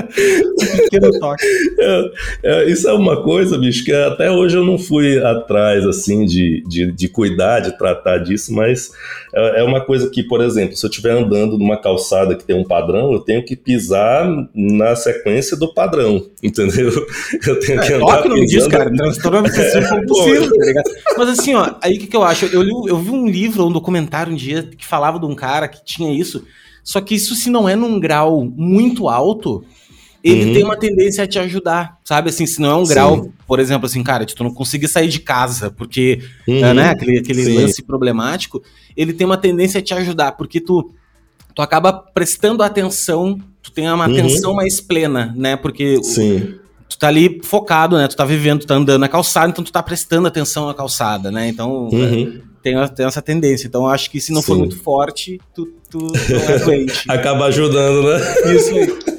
pequeno 0.02 1.18
toque. 1.18 1.44
É, 1.78 2.10
é, 2.42 2.70
isso 2.70 2.88
é 2.88 2.92
uma 2.92 3.22
coisa, 3.22 3.58
bicho, 3.58 3.84
que 3.84 3.92
até 3.92 4.30
hoje 4.30 4.56
eu 4.56 4.64
não 4.64 4.78
fui 4.78 5.18
atrás, 5.18 5.86
assim, 5.86 6.24
de, 6.24 6.62
de, 6.66 6.92
de 6.92 7.08
cuidar, 7.08 7.60
de 7.60 7.76
tratar 7.78 8.18
disso, 8.18 8.52
mas 8.52 8.90
é, 9.34 9.60
é 9.60 9.64
uma 9.64 9.80
coisa 9.80 10.10
que, 10.10 10.22
por 10.22 10.40
exemplo, 10.40 10.76
se 10.76 10.84
eu 10.84 10.90
estiver 10.90 11.12
andando 11.12 11.58
numa 11.58 11.76
calçada 11.76 12.34
que 12.34 12.44
tem 12.44 12.56
um 12.56 12.64
padrão, 12.64 13.12
eu 13.12 13.20
tenho 13.20 13.44
que 13.44 13.56
pisar 13.56 14.26
na 14.54 14.94
sequência 14.96 15.56
do 15.56 15.72
padrão, 15.72 16.26
entendeu? 16.42 16.90
Eu 17.46 17.60
tenho 17.60 17.80
que 17.80 17.92
é, 17.92 17.96
andar. 17.96 18.16
Toque 18.16 18.28
o 18.28 18.30
nome 18.30 18.46
disso, 18.46 18.68
cara. 18.68 18.90
Transtorno 18.94 19.38
obsessivo 19.38 19.88
compulsivo, 19.88 20.48
tá 20.48 20.64
ligado? 20.66 20.90
Mas 21.16 21.28
assim, 21.28 21.54
ó, 21.54 21.74
aí 21.82 21.96
o 21.96 22.00
que, 22.00 22.06
que 22.06 22.16
eu 22.16 22.22
acho? 22.22 22.46
Eu, 22.46 22.62
li, 22.62 22.72
eu 22.86 22.98
vi 22.98 23.10
um 23.10 23.26
livro, 23.26 23.66
um 23.66 23.72
documentário 23.72 24.32
um 24.32 24.36
dia 24.36 24.62
que 24.62 24.84
falava 24.84 25.18
de 25.18 25.26
um 25.26 25.34
cara 25.34 25.68
que 25.68 25.84
tinha 25.84 26.12
isso. 26.12 26.44
Só 26.82 27.00
que 27.00 27.14
isso, 27.14 27.34
se 27.34 27.48
não 27.48 27.68
é 27.68 27.74
num 27.74 27.98
grau 27.98 28.44
muito 28.44 29.08
alto, 29.08 29.64
ele 30.24 30.46
uhum. 30.46 30.52
tem 30.54 30.64
uma 30.64 30.76
tendência 30.76 31.22
a 31.22 31.26
te 31.26 31.38
ajudar, 31.38 31.98
sabe? 32.02 32.30
Assim, 32.30 32.46
se 32.46 32.58
não 32.58 32.70
é 32.70 32.74
um 32.76 32.86
Sim. 32.86 32.94
grau, 32.94 33.32
por 33.46 33.60
exemplo, 33.60 33.84
assim, 33.84 34.02
cara, 34.02 34.24
de 34.24 34.34
tu 34.34 34.42
não 34.42 34.54
conseguir 34.54 34.88
sair 34.88 35.08
de 35.08 35.20
casa, 35.20 35.70
porque, 35.70 36.22
uhum. 36.48 36.72
né, 36.72 36.88
aquele, 36.88 37.18
aquele 37.18 37.54
lance 37.54 37.82
problemático, 37.82 38.62
ele 38.96 39.12
tem 39.12 39.26
uma 39.26 39.36
tendência 39.36 39.80
a 39.80 39.82
te 39.82 39.92
ajudar, 39.92 40.32
porque 40.32 40.62
tu, 40.62 40.94
tu 41.54 41.60
acaba 41.60 41.92
prestando 41.92 42.62
atenção, 42.62 43.38
tu 43.62 43.70
tem 43.70 43.86
uma 43.86 44.06
uhum. 44.08 44.12
atenção 44.12 44.54
mais 44.54 44.80
plena, 44.80 45.34
né? 45.36 45.56
Porque 45.56 46.02
Sim. 46.02 46.54
tu 46.88 46.96
tá 46.96 47.08
ali 47.08 47.42
focado, 47.42 47.98
né? 47.98 48.08
Tu 48.08 48.16
tá 48.16 48.24
vivendo, 48.24 48.60
tu 48.60 48.66
tá 48.66 48.76
andando 48.76 49.02
na 49.02 49.08
calçada, 49.08 49.50
então 49.50 49.62
tu 49.62 49.70
tá 49.70 49.82
prestando 49.82 50.26
atenção 50.26 50.66
na 50.68 50.72
calçada, 50.72 51.30
né? 51.30 51.48
Então, 51.48 51.90
uhum. 51.92 52.40
tem, 52.62 52.74
tem 52.88 53.04
essa 53.04 53.20
tendência. 53.20 53.66
Então, 53.66 53.82
eu 53.82 53.88
acho 53.90 54.10
que 54.10 54.18
se 54.22 54.32
não 54.32 54.40
Sim. 54.40 54.46
for 54.46 54.56
muito 54.56 54.78
forte, 54.78 55.38
tu, 55.54 55.66
tu 55.90 55.98
não 55.98 56.40
é 56.48 56.58
doente. 56.60 57.04
Acaba 57.12 57.44
ajudando, 57.44 58.04
né? 58.04 58.54
Isso 58.56 58.70
aí. 58.70 59.13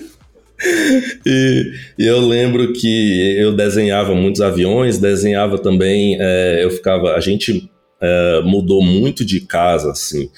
E, 1.25 1.73
e, 1.97 2.05
eu 2.05 2.19
lembro 2.19 2.71
que 2.73 3.35
eu 3.37 3.51
desenhava 3.51 4.13
muitos 4.13 4.41
aviões, 4.41 4.97
desenhava 4.97 5.57
também. 5.57 6.17
É, 6.19 6.63
eu 6.63 6.69
ficava. 6.69 7.15
A 7.15 7.19
gente 7.19 7.69
é, 8.01 8.41
mudou 8.43 8.83
muito 8.83 9.25
de 9.25 9.41
casa, 9.41 9.91
assim, 9.91 10.29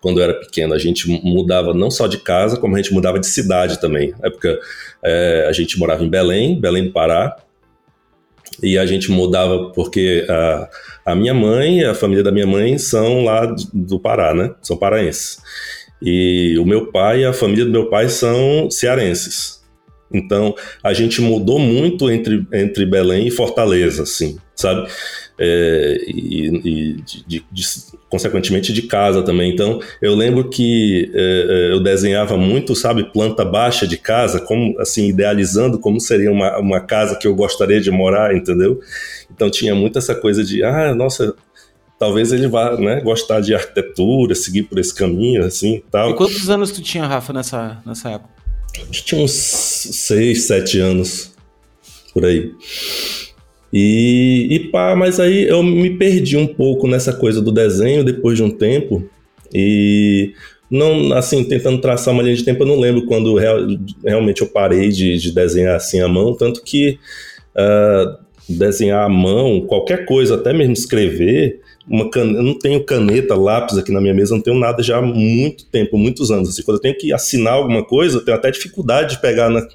quando 0.00 0.18
eu 0.18 0.24
era 0.24 0.34
pequeno. 0.34 0.74
A 0.74 0.78
gente 0.78 1.08
mudava 1.22 1.72
não 1.72 1.90
só 1.90 2.06
de 2.06 2.18
casa, 2.18 2.56
como 2.56 2.74
a 2.74 2.78
gente 2.78 2.92
mudava 2.92 3.18
de 3.18 3.26
cidade 3.26 3.80
também. 3.80 4.12
Na 4.20 4.28
época 4.28 4.58
é, 5.02 5.46
a 5.48 5.52
gente 5.52 5.78
morava 5.78 6.02
em 6.02 6.08
Belém, 6.08 6.60
Belém 6.60 6.84
do 6.84 6.92
Pará. 6.92 7.36
E 8.62 8.76
a 8.76 8.84
gente 8.84 9.10
mudava 9.10 9.70
porque 9.70 10.26
a, 10.28 10.68
a 11.06 11.14
minha 11.14 11.32
mãe 11.32 11.80
e 11.80 11.84
a 11.84 11.94
família 11.94 12.22
da 12.22 12.30
minha 12.30 12.46
mãe 12.46 12.78
são 12.78 13.24
lá 13.24 13.46
do 13.72 13.98
Pará, 13.98 14.34
né? 14.34 14.54
São 14.60 14.76
paraenses. 14.76 15.38
E 16.02 16.58
o 16.58 16.66
meu 16.66 16.90
pai 16.90 17.20
e 17.20 17.24
a 17.24 17.32
família 17.32 17.64
do 17.64 17.70
meu 17.70 17.88
pai 17.88 18.08
são 18.08 18.68
cearenses. 18.70 19.61
Então, 20.12 20.54
a 20.82 20.92
gente 20.92 21.20
mudou 21.20 21.58
muito 21.58 22.10
entre, 22.10 22.46
entre 22.52 22.84
Belém 22.86 23.28
e 23.28 23.30
Fortaleza, 23.30 24.02
assim, 24.02 24.38
sabe? 24.54 24.88
É, 25.38 25.96
e, 26.06 26.46
e 26.46 26.92
de, 27.26 27.44
de, 27.50 27.66
consequentemente 28.08 28.72
de 28.72 28.82
casa 28.82 29.22
também. 29.22 29.52
Então, 29.52 29.80
eu 30.00 30.14
lembro 30.14 30.48
que 30.50 31.10
é, 31.14 31.46
é, 31.70 31.72
eu 31.72 31.80
desenhava 31.80 32.36
muito, 32.36 32.76
sabe, 32.76 33.10
planta 33.12 33.44
baixa 33.44 33.86
de 33.86 33.96
casa, 33.96 34.40
como 34.40 34.78
assim, 34.78 35.08
idealizando 35.08 35.78
como 35.78 35.98
seria 35.98 36.30
uma, 36.30 36.58
uma 36.58 36.80
casa 36.80 37.16
que 37.16 37.26
eu 37.26 37.34
gostaria 37.34 37.80
de 37.80 37.90
morar, 37.90 38.36
entendeu? 38.36 38.80
Então, 39.34 39.50
tinha 39.50 39.74
muito 39.74 39.98
essa 39.98 40.14
coisa 40.14 40.44
de, 40.44 40.62
ah, 40.62 40.94
nossa, 40.94 41.34
talvez 41.98 42.32
ele 42.32 42.48
vá 42.48 42.76
né, 42.76 43.00
gostar 43.00 43.40
de 43.40 43.54
arquitetura, 43.54 44.34
seguir 44.34 44.64
por 44.64 44.78
esse 44.78 44.94
caminho, 44.94 45.44
assim 45.44 45.82
tal. 45.90 46.10
E 46.10 46.14
quantos 46.14 46.50
anos 46.50 46.70
tu 46.70 46.82
tinha, 46.82 47.06
Rafa, 47.06 47.32
nessa, 47.32 47.80
nessa 47.86 48.10
época? 48.10 48.41
Tinha 48.90 49.20
uns 49.20 49.32
6, 49.32 50.42
7 50.42 50.78
anos 50.78 51.32
por 52.12 52.24
aí. 52.24 52.52
E, 53.72 54.48
e 54.50 54.58
pá, 54.70 54.94
mas 54.94 55.18
aí 55.18 55.44
eu 55.44 55.62
me 55.62 55.96
perdi 55.96 56.36
um 56.36 56.46
pouco 56.46 56.86
nessa 56.86 57.12
coisa 57.12 57.40
do 57.40 57.50
desenho 57.50 58.04
depois 58.04 58.36
de 58.36 58.42
um 58.42 58.50
tempo. 58.50 59.08
E 59.52 60.34
não, 60.70 61.12
assim, 61.14 61.44
tentando 61.44 61.80
traçar 61.80 62.12
uma 62.12 62.22
linha 62.22 62.36
de 62.36 62.44
tempo, 62.44 62.62
eu 62.62 62.66
não 62.66 62.78
lembro 62.78 63.06
quando 63.06 63.34
real, 63.34 63.58
realmente 64.04 64.42
eu 64.42 64.48
parei 64.48 64.88
de, 64.90 65.16
de, 65.18 65.32
desenhar 65.32 65.76
assim 65.76 66.00
à 66.00 66.08
mão, 66.08 66.34
tanto 66.34 66.62
que 66.62 66.98
uh, 67.56 68.18
desenhar 68.48 69.04
à 69.04 69.08
mão, 69.08 69.62
qualquer 69.62 70.04
coisa, 70.04 70.34
até 70.34 70.52
mesmo 70.52 70.74
escrever, 70.74 71.60
uma 71.86 72.08
caneta, 72.10 72.38
eu 72.38 72.42
não 72.42 72.58
tenho 72.58 72.84
caneta, 72.84 73.34
lápis 73.34 73.76
aqui 73.76 73.92
na 73.92 74.00
minha 74.00 74.14
mesa, 74.14 74.34
não 74.34 74.42
tenho 74.42 74.58
nada 74.58 74.82
já 74.82 74.98
há 74.98 75.02
muito 75.02 75.66
tempo, 75.66 75.98
muitos 75.98 76.30
anos. 76.30 76.48
Assim, 76.48 76.62
quando 76.62 76.76
eu 76.76 76.82
tenho 76.82 76.96
que 76.96 77.12
assinar 77.12 77.54
alguma 77.54 77.84
coisa, 77.84 78.18
eu 78.18 78.24
tenho 78.24 78.36
até 78.36 78.50
dificuldade 78.50 79.16
de 79.16 79.20
pegar 79.20 79.50
na, 79.50 79.66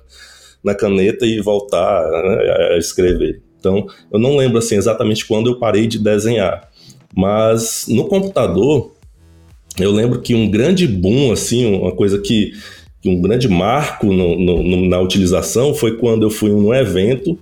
na 0.64 0.74
caneta 0.74 1.26
e 1.26 1.42
voltar 1.42 2.04
né, 2.10 2.74
a 2.74 2.78
escrever. 2.78 3.42
Então, 3.60 3.88
eu 4.12 4.20
não 4.20 4.38
lembro 4.38 4.58
assim 4.58 4.76
exatamente 4.76 5.26
quando 5.26 5.50
eu 5.50 5.60
parei 5.60 5.88
de 5.88 6.00
desenhar. 6.00 6.70
Mas 7.16 7.86
no 7.88 8.08
computador, 8.08 8.94
eu 9.80 9.92
lembro 9.92 10.22
que 10.22 10.34
um 10.34 10.50
grande 10.50 10.88
boom, 10.88 11.32
assim, 11.32 11.66
uma 11.66 11.92
coisa 11.92 12.20
que, 12.20 12.52
um 13.06 13.22
grande 13.22 13.48
marco 13.48 14.08
no, 14.08 14.38
no, 14.38 14.90
na 14.90 15.00
utilização 15.00 15.74
foi 15.74 15.96
quando 15.96 16.24
eu 16.24 16.30
fui 16.30 16.50
num 16.50 16.74
evento 16.74 17.40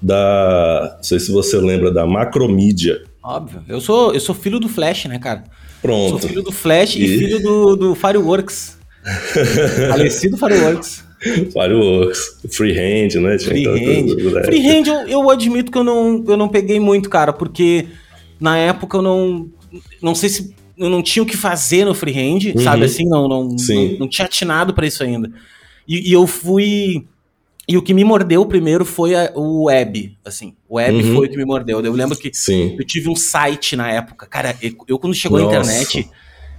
da, 0.00 0.94
não 0.96 1.02
sei 1.02 1.18
se 1.18 1.32
você 1.32 1.56
lembra 1.56 1.90
da 1.90 2.06
Macromedia, 2.06 3.02
Óbvio. 3.22 3.62
Eu 3.68 3.80
sou, 3.80 4.14
eu 4.14 4.20
sou 4.20 4.34
filho 4.34 4.58
do 4.58 4.68
Flash, 4.68 5.06
né, 5.06 5.18
cara? 5.18 5.44
Pronto. 5.82 6.20
Sou 6.20 6.28
filho 6.28 6.42
do 6.42 6.52
Flash 6.52 6.96
e, 6.96 7.04
e 7.04 7.18
filho 7.18 7.40
do, 7.40 7.76
do 7.76 7.94
Fireworks. 7.94 8.78
Falecido 9.90 10.36
Fireworks. 10.36 11.04
Fireworks, 11.52 12.40
Freehand, 12.50 13.20
né? 13.20 13.38
Freehand. 13.38 14.44
Freehand 14.44 14.86
eu, 14.86 15.08
eu 15.08 15.30
admito 15.30 15.70
que 15.70 15.76
eu 15.76 15.84
não, 15.84 16.24
eu 16.26 16.36
não 16.36 16.48
peguei 16.48 16.80
muito, 16.80 17.10
cara, 17.10 17.32
porque 17.32 17.86
na 18.40 18.56
época 18.56 18.96
eu 18.96 19.02
não. 19.02 19.50
Não 20.02 20.14
sei 20.14 20.30
se 20.30 20.54
eu 20.76 20.88
não 20.88 21.02
tinha 21.02 21.22
o 21.22 21.26
que 21.26 21.36
fazer 21.36 21.84
no 21.84 21.94
freehand, 21.94 22.54
uhum. 22.54 22.62
sabe 22.62 22.84
assim? 22.84 23.04
Não, 23.06 23.28
não, 23.28 23.44
não, 23.44 23.98
não, 23.98 24.08
tinha 24.08 24.24
atinado 24.24 24.72
para 24.72 24.86
isso 24.86 25.04
ainda. 25.04 25.30
E, 25.86 26.10
e, 26.10 26.12
eu 26.12 26.26
fui. 26.26 27.06
E 27.70 27.76
o 27.76 27.82
que 27.82 27.94
me 27.94 28.02
mordeu 28.02 28.44
primeiro 28.44 28.84
foi 28.84 29.14
a, 29.14 29.30
o 29.32 29.66
web, 29.66 30.18
assim. 30.24 30.54
O 30.68 30.74
web 30.74 31.04
uhum. 31.04 31.14
foi 31.14 31.28
o 31.28 31.30
que 31.30 31.36
me 31.36 31.44
mordeu. 31.44 31.80
Eu 31.80 31.92
lembro 31.92 32.18
que 32.18 32.28
Sim. 32.34 32.74
eu 32.76 32.84
tive 32.84 33.08
um 33.08 33.14
site 33.14 33.76
na 33.76 33.88
época. 33.88 34.26
Cara, 34.26 34.56
eu, 34.60 34.72
eu 34.88 34.98
quando 34.98 35.14
chegou 35.14 35.38
Nossa. 35.38 35.56
a 35.56 35.60
internet, 35.60 36.10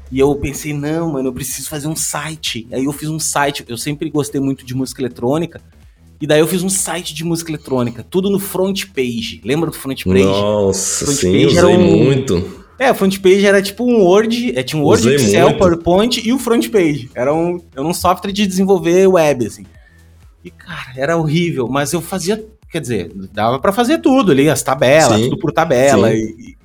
e 0.09 0.17
eu 0.17 0.33
pensei, 0.35 0.71
não, 0.71 1.11
mano, 1.11 1.27
eu 1.27 1.33
preciso 1.33 1.67
fazer 1.67 1.89
um 1.89 1.97
site. 1.97 2.65
Aí 2.71 2.85
eu 2.85 2.93
fiz 2.93 3.09
um 3.09 3.19
site. 3.19 3.65
Eu 3.67 3.75
sempre 3.75 4.09
gostei 4.09 4.39
muito 4.39 4.65
de 4.65 4.73
música 4.73 5.01
eletrônica. 5.01 5.59
E 6.21 6.25
daí 6.25 6.39
eu 6.39 6.47
fiz 6.47 6.63
um 6.63 6.69
site 6.69 7.13
de 7.13 7.25
música 7.25 7.51
eletrônica, 7.51 8.05
tudo 8.09 8.29
no 8.29 8.39
front 8.39 8.85
page. 8.95 9.41
Lembra 9.43 9.69
do 9.69 9.75
front 9.75 10.05
page? 10.05 10.23
Nossa, 10.23 11.03
front 11.03 11.17
sim, 11.17 11.31
page 11.33 11.57
usei 11.57 11.75
um... 11.75 12.05
muito. 12.05 12.63
É, 12.79 12.89
o 12.89 12.95
front 12.95 13.19
page 13.19 13.45
era 13.45 13.61
tipo 13.61 13.83
um 13.83 14.01
Word, 14.01 14.57
é, 14.57 14.63
tinha 14.63 14.81
um 14.81 14.85
Word, 14.85 15.01
usei 15.01 15.15
Excel, 15.15 15.49
muito. 15.49 15.59
PowerPoint 15.59 16.25
e 16.25 16.31
o 16.31 16.39
front 16.39 16.69
page. 16.69 17.09
Era 17.13 17.33
um, 17.33 17.59
era 17.75 17.85
um 17.85 17.93
software 17.93 18.31
de 18.31 18.47
desenvolver 18.47 19.07
web, 19.07 19.45
assim. 19.45 19.65
E, 20.43 20.49
cara, 20.49 20.93
era 20.95 21.17
horrível, 21.17 21.67
mas 21.67 21.93
eu 21.93 22.01
fazia, 22.01 22.43
quer 22.69 22.81
dizer, 22.81 23.11
dava 23.31 23.59
para 23.59 23.71
fazer 23.71 23.99
tudo 23.99 24.31
ali, 24.31 24.49
as 24.49 24.63
tabelas, 24.63 25.17
sim, 25.19 25.29
tudo 25.29 25.39
por 25.39 25.51
tabela. 25.51 26.13
E, 26.13 26.55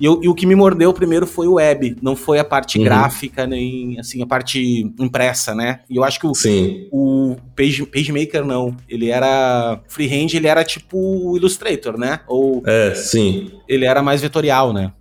e, 0.00 0.04
eu, 0.04 0.20
e, 0.22 0.28
o 0.28 0.34
que 0.34 0.46
me 0.46 0.56
mordeu 0.56 0.92
primeiro 0.92 1.26
foi 1.26 1.46
o 1.46 1.54
web, 1.54 1.96
não 2.02 2.16
foi 2.16 2.38
a 2.38 2.44
parte 2.44 2.78
uhum. 2.78 2.84
gráfica, 2.84 3.46
nem 3.46 3.98
assim, 4.00 4.20
a 4.22 4.26
parte 4.26 4.92
impressa, 4.98 5.54
né? 5.54 5.80
E 5.88 5.96
eu 5.96 6.02
acho 6.02 6.18
que 6.18 6.26
o, 6.26 6.34
sim. 6.34 6.88
o 6.90 7.36
Page, 7.54 7.86
PageMaker 7.86 8.44
não. 8.44 8.76
Ele 8.88 9.10
era. 9.10 9.80
Freehand, 9.86 10.34
ele 10.34 10.48
era 10.48 10.64
tipo 10.64 10.98
o 10.98 11.36
Illustrator, 11.36 11.96
né? 11.96 12.20
Ou. 12.26 12.62
É, 12.66 12.94
sim. 12.94 13.52
Ele 13.68 13.84
era 13.84 14.02
mais 14.02 14.20
vetorial, 14.20 14.72
né? 14.72 14.92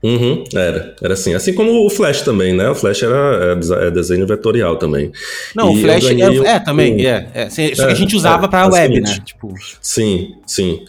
Uhum, 0.00 0.44
era, 0.54 0.94
era 1.02 1.14
assim. 1.14 1.34
Assim 1.34 1.52
como 1.52 1.84
o 1.84 1.90
Flash 1.90 2.22
também, 2.22 2.54
né? 2.54 2.70
O 2.70 2.74
Flash 2.74 3.02
era, 3.02 3.16
era 3.16 3.86
é 3.86 3.90
desenho 3.90 4.24
vetorial 4.28 4.76
também. 4.76 5.10
Não, 5.56 5.72
e 5.72 5.78
o 5.78 5.80
Flash 5.80 6.04
é, 6.04 6.50
é, 6.54 6.60
também, 6.60 7.04
é. 7.04 7.28
é. 7.34 7.50
Só 7.50 7.86
que 7.86 7.92
a 7.92 7.94
gente 7.96 8.14
usava 8.14 8.44
é, 8.44 8.48
para 8.48 8.68
web, 8.68 9.00
né? 9.00 9.18
Tipo... 9.24 9.52
Sim, 9.82 10.36
sim. 10.46 10.84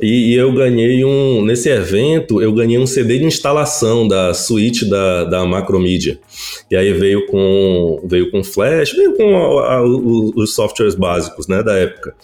E, 0.00 0.32
e, 0.32 0.34
eu 0.34 0.52
ganhei 0.52 1.04
um. 1.04 1.44
Nesse 1.44 1.70
evento, 1.70 2.40
eu 2.40 2.52
ganhei 2.52 2.78
um 2.78 2.86
CD 2.86 3.18
de 3.18 3.24
instalação 3.24 4.06
da 4.06 4.32
suíte 4.32 4.88
da, 4.88 5.24
da 5.24 5.44
Macromedia. 5.44 6.20
E 6.70 6.76
aí 6.76 6.92
veio 6.92 7.26
com, 7.26 8.00
veio 8.04 8.30
com 8.30 8.44
Flash, 8.44 8.92
veio 8.92 9.14
com 9.16 9.58
a, 9.58 9.74
a, 9.74 9.82
os, 9.82 10.32
os 10.36 10.54
softwares 10.54 10.94
básicos, 10.94 11.48
né, 11.48 11.64
da 11.64 11.76
época. 11.76 12.14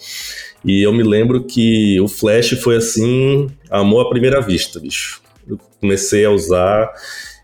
E 0.63 0.81
eu 0.83 0.93
me 0.93 1.03
lembro 1.03 1.43
que 1.43 1.99
o 1.99 2.07
Flash 2.07 2.51
foi 2.61 2.77
assim, 2.77 3.47
amor 3.69 4.05
à 4.05 4.09
primeira 4.09 4.39
vista, 4.39 4.79
bicho 4.79 5.21
comecei 5.79 6.25
a 6.25 6.31
usar 6.31 6.91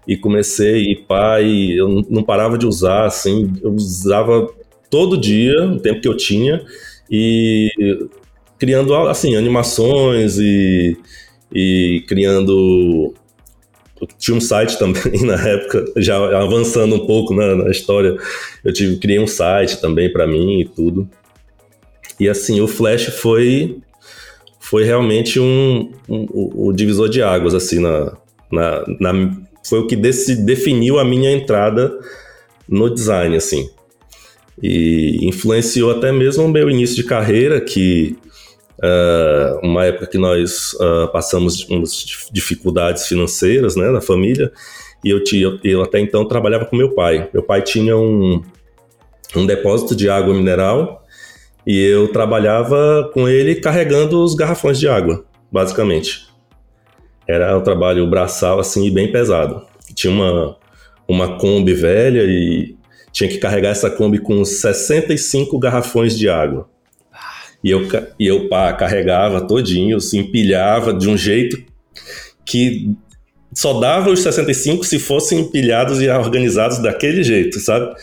e 0.08 0.16
comecei 0.16 0.92
e 0.92 0.96
pai, 0.96 1.72
eu 1.72 2.06
não 2.10 2.24
parava 2.24 2.58
de 2.58 2.66
usar, 2.66 3.06
assim, 3.06 3.52
eu 3.62 3.72
usava 3.72 4.48
todo 4.90 5.18
dia, 5.18 5.66
o 5.66 5.80
tempo 5.80 6.02
que 6.02 6.08
eu 6.08 6.16
tinha, 6.16 6.64
e 7.10 7.70
criando, 8.60 8.96
assim, 8.96 9.36
animações 9.36 10.38
e, 10.38 10.98
e 11.52 12.04
criando... 12.08 13.14
Tinha 14.20 14.38
um 14.38 14.42
site 14.42 14.78
também 14.80 15.24
na 15.24 15.36
época, 15.48 15.86
já 15.98 16.16
avançando 16.40 16.96
um 16.96 17.08
pouco 17.08 17.34
na, 17.34 17.56
na 17.56 17.72
história, 17.72 18.16
eu 18.64 18.72
tive, 18.72 18.98
criei 18.98 19.20
um 19.20 19.28
site 19.28 19.82
também 19.82 20.12
para 20.12 20.28
mim 20.28 20.62
e 20.62 20.66
tudo. 20.66 21.10
E 22.20 22.30
assim, 22.30 22.62
o 22.62 22.68
Flash 22.68 23.06
foi 23.06 23.80
foi 24.66 24.84
realmente 24.84 25.40
um, 25.40 25.92
um, 26.10 26.26
o 26.56 26.74
divisor 26.74 27.08
de 27.08 27.22
águas, 27.22 27.54
assim, 27.54 27.80
na, 27.80 28.18
na, 28.52 28.84
na 29.00 29.32
foi 29.64 29.80
o 29.80 29.86
que 29.86 29.96
desse, 29.96 30.44
definiu 30.44 30.98
a 30.98 31.06
minha 31.06 31.32
entrada 31.32 31.96
no 32.68 32.92
design, 32.92 33.36
assim. 33.36 33.70
E 34.62 35.20
influenciou 35.22 35.92
até 35.92 36.12
mesmo 36.12 36.46
o 36.46 36.50
meu 36.50 36.68
início 36.68 36.96
de 36.96 37.04
carreira, 37.04 37.62
que 37.62 38.18
uh, 38.80 39.60
uma 39.62 39.86
época 39.86 40.08
que 40.08 40.18
nós 40.18 40.74
uh, 40.74 41.12
passamos 41.14 41.64
umas 41.70 42.28
dificuldades 42.32 43.06
financeiras, 43.06 43.76
né, 43.76 43.92
na 43.92 44.02
família, 44.02 44.52
e 45.04 45.12
eu, 45.12 45.24
tinha, 45.24 45.60
eu 45.64 45.84
até 45.84 46.00
então 46.00 46.28
trabalhava 46.28 46.66
com 46.66 46.76
meu 46.76 46.96
pai. 46.96 47.30
Meu 47.32 47.44
pai 47.44 47.62
tinha 47.62 47.96
um, 47.96 48.42
um 49.36 49.46
depósito 49.46 49.96
de 49.96 50.10
água 50.10 50.34
mineral 50.34 51.05
e 51.66 51.80
eu 51.80 52.08
trabalhava 52.10 53.10
com 53.14 53.28
ele 53.28 53.56
carregando 53.56 54.24
os 54.24 54.36
garrafões 54.36 54.80
de 54.80 54.88
água, 54.88 55.26
basicamente. 55.52 56.28
Era 57.28 57.58
um 57.58 57.62
trabalho 57.62 58.08
braçal 58.08 58.60
assim 58.60 58.94
bem 58.94 59.12
pesado. 59.12 59.66
Tinha 59.94 60.14
uma, 60.14 60.58
uma 61.08 61.38
Kombi 61.38 61.74
velha 61.74 62.24
e 62.24 62.76
tinha 63.12 63.30
que 63.30 63.38
carregar 63.38 63.70
essa 63.70 63.90
Kombi 63.90 64.20
com 64.20 64.46
65 64.46 65.58
garrafões 65.58 66.18
de 66.18 66.30
água. 66.30 66.70
E 67.64 67.72
eu, 67.72 67.88
e 68.20 68.28
eu 68.28 68.48
pá, 68.48 68.72
carregava 68.74 69.42
todinho, 69.42 70.00
se 70.00 70.20
empilhava 70.20 70.94
de 70.94 71.10
um 71.10 71.18
jeito 71.18 71.58
que 72.46 72.96
só 73.56 73.80
dava 73.80 74.12
os 74.12 74.20
65 74.20 74.84
se 74.86 75.00
fossem 75.00 75.40
empilhados 75.40 76.00
e 76.00 76.08
organizados 76.10 76.78
daquele 76.78 77.24
jeito, 77.24 77.60
sabe? 77.60 77.96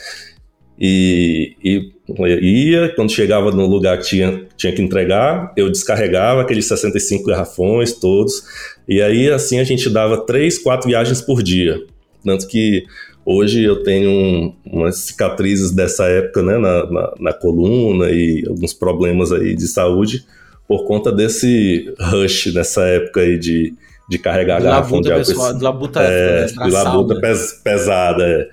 E, 0.77 1.55
e 1.63 1.93
ia, 2.19 2.93
quando 2.95 3.13
chegava 3.13 3.51
no 3.51 3.67
lugar 3.67 3.99
que 3.99 4.05
tinha, 4.05 4.45
tinha 4.57 4.73
que 4.73 4.83
entregar, 4.83 5.53
eu 5.57 5.71
descarregava 5.71 6.43
aqueles 6.43 6.67
65 6.67 7.25
garrafões 7.25 7.93
todos, 7.93 8.43
e 8.89 9.01
aí 9.01 9.31
assim 9.31 9.59
a 9.59 9.65
gente 9.65 9.89
dava 9.89 10.25
três, 10.25 10.59
quatro 10.59 10.89
viagens 10.89 11.21
por 11.21 11.43
dia. 11.43 11.81
Tanto 12.25 12.47
que 12.47 12.85
hoje 13.25 13.63
eu 13.63 13.83
tenho 13.83 14.11
um, 14.11 14.55
umas 14.65 14.99
cicatrizes 14.99 15.73
dessa 15.73 16.07
época 16.07 16.43
né, 16.43 16.59
na, 16.59 16.91
na, 16.91 17.15
na, 17.19 17.33
coluna 17.33 18.11
e 18.11 18.45
alguns 18.49 18.73
problemas 18.73 19.33
aí 19.33 19.55
de 19.55 19.67
saúde 19.67 20.25
por 20.67 20.85
conta 20.85 21.13
desse 21.13 21.93
rush 22.01 22.53
nessa 22.53 22.83
época 22.85 23.21
aí 23.21 23.39
de, 23.39 23.75
de 24.09 24.19
carregar 24.19 24.59
de 24.59 24.65
garrafão 24.65 25.01
de 25.01 25.11
água. 25.11 25.25
Pessoal, 25.25 25.55
de 25.55 25.63
labuta, 25.63 26.01
é, 26.03 26.47
de 26.47 26.71
labuta 26.71 27.21
pes, 27.21 27.61
pesada. 27.63 28.25
É. 28.25 28.49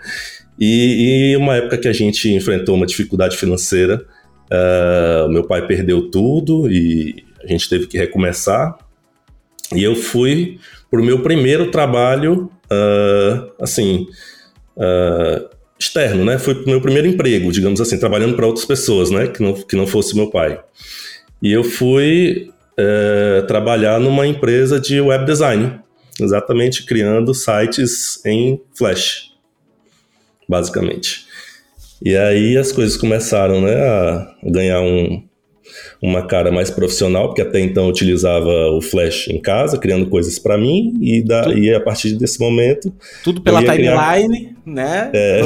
E, 0.59 1.31
e 1.31 1.37
uma 1.37 1.55
época 1.55 1.77
que 1.77 1.87
a 1.87 1.93
gente 1.93 2.29
enfrentou 2.33 2.75
uma 2.75 2.85
dificuldade 2.85 3.37
financeira, 3.37 4.05
uh, 4.51 5.29
meu 5.29 5.45
pai 5.45 5.65
perdeu 5.65 6.11
tudo 6.11 6.69
e 6.69 7.23
a 7.41 7.47
gente 7.47 7.69
teve 7.69 7.87
que 7.87 7.97
recomeçar. 7.97 8.77
E 9.73 9.81
eu 9.81 9.95
fui 9.95 10.59
para 10.91 10.99
o 10.99 11.05
meu 11.05 11.21
primeiro 11.21 11.71
trabalho, 11.71 12.51
uh, 12.65 13.51
assim, 13.61 14.07
uh, 14.75 15.49
externo, 15.79 16.25
né? 16.25 16.37
Foi 16.37 16.55
para 16.55 16.65
o 16.65 16.69
meu 16.69 16.81
primeiro 16.81 17.07
emprego, 17.07 17.51
digamos 17.53 17.79
assim, 17.79 17.97
trabalhando 17.97 18.35
para 18.35 18.45
outras 18.45 18.65
pessoas, 18.65 19.09
né? 19.09 19.27
Que 19.27 19.41
não, 19.41 19.53
que 19.53 19.75
não 19.77 19.87
fosse 19.87 20.13
meu 20.13 20.29
pai. 20.29 20.59
E 21.41 21.53
eu 21.53 21.63
fui 21.63 22.51
uh, 22.77 23.47
trabalhar 23.47 23.97
numa 23.97 24.27
empresa 24.27 24.77
de 24.77 24.99
web 24.99 25.23
design, 25.25 25.79
exatamente 26.19 26.83
criando 26.85 27.33
sites 27.33 28.19
em 28.25 28.59
Flash 28.73 29.28
basicamente. 30.49 31.29
E 32.03 32.17
aí 32.17 32.57
as 32.57 32.71
coisas 32.71 32.97
começaram 32.97 33.61
né, 33.61 33.75
a 33.75 34.33
ganhar 34.43 34.81
um, 34.81 35.21
uma 36.01 36.25
cara 36.25 36.51
mais 36.51 36.69
profissional, 36.69 37.27
porque 37.27 37.41
até 37.41 37.59
então 37.59 37.83
eu 37.83 37.89
utilizava 37.89 38.49
o 38.71 38.81
Flash 38.81 39.27
em 39.27 39.39
casa, 39.39 39.77
criando 39.77 40.07
coisas 40.07 40.39
para 40.39 40.57
mim, 40.57 40.97
e, 41.01 41.21
da, 41.21 41.43
tudo, 41.43 41.57
e 41.57 41.73
a 41.73 41.79
partir 41.79 42.13
desse 42.13 42.39
momento. 42.39 42.91
Tudo 43.23 43.41
pela 43.41 43.59
timeline, 43.59 43.83
criar... 43.83 44.55
né? 44.65 45.09
É. 45.13 45.41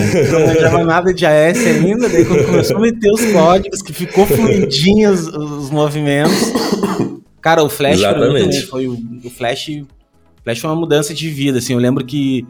Não, 0.62 0.80
não 0.80 0.86
nada 0.86 1.14
de 1.14 1.26
AS 1.26 1.66
ainda, 1.66 2.08
daí 2.08 2.24
quando 2.24 2.46
começou 2.46 2.78
a 2.78 2.80
meter 2.80 3.12
os 3.12 3.26
códigos, 3.32 3.82
que 3.82 3.92
ficou 3.92 4.26
fluidinho 4.28 5.12
os, 5.12 5.28
os 5.28 5.70
movimentos. 5.72 6.54
Cara, 7.42 7.64
o 7.64 7.68
Flash 7.68 7.98
Exatamente. 7.98 8.62
foi 8.68 8.88
o, 8.88 8.98
o 9.24 9.30
Flash. 9.30 9.82
Flash 10.44 10.60
foi 10.60 10.70
uma 10.70 10.80
mudança 10.80 11.14
de 11.14 11.30
vida, 11.30 11.58
assim. 11.58 11.74
Eu 11.74 11.80
lembro 11.80 12.06
que, 12.06 12.46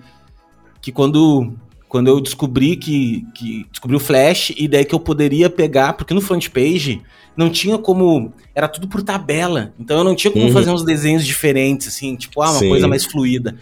que 0.81 0.91
quando 0.91 1.51
quando 1.93 2.07
eu 2.07 2.19
descobri 2.19 2.75
que, 2.75 3.23
que 3.35 3.67
descobri 3.69 3.95
o 3.95 3.99
Flash 3.99 4.51
e 4.57 4.67
daí 4.67 4.83
que 4.83 4.95
eu 4.95 4.99
poderia 4.99 5.47
pegar, 5.47 5.93
porque 5.93 6.11
no 6.11 6.21
front 6.21 6.49
page 6.49 7.03
não 7.37 7.51
tinha 7.51 7.77
como, 7.77 8.33
era 8.55 8.67
tudo 8.67 8.87
por 8.87 9.03
tabela, 9.03 9.75
então 9.79 9.99
eu 9.99 10.03
não 10.03 10.15
tinha 10.15 10.33
como 10.33 10.45
uhum. 10.45 10.51
fazer 10.51 10.71
uns 10.71 10.83
desenhos 10.83 11.23
diferentes 11.23 11.87
assim, 11.87 12.15
tipo, 12.15 12.41
ah, 12.41 12.49
uma 12.49 12.57
Sim. 12.57 12.69
coisa 12.69 12.87
mais 12.87 13.05
fluida. 13.05 13.55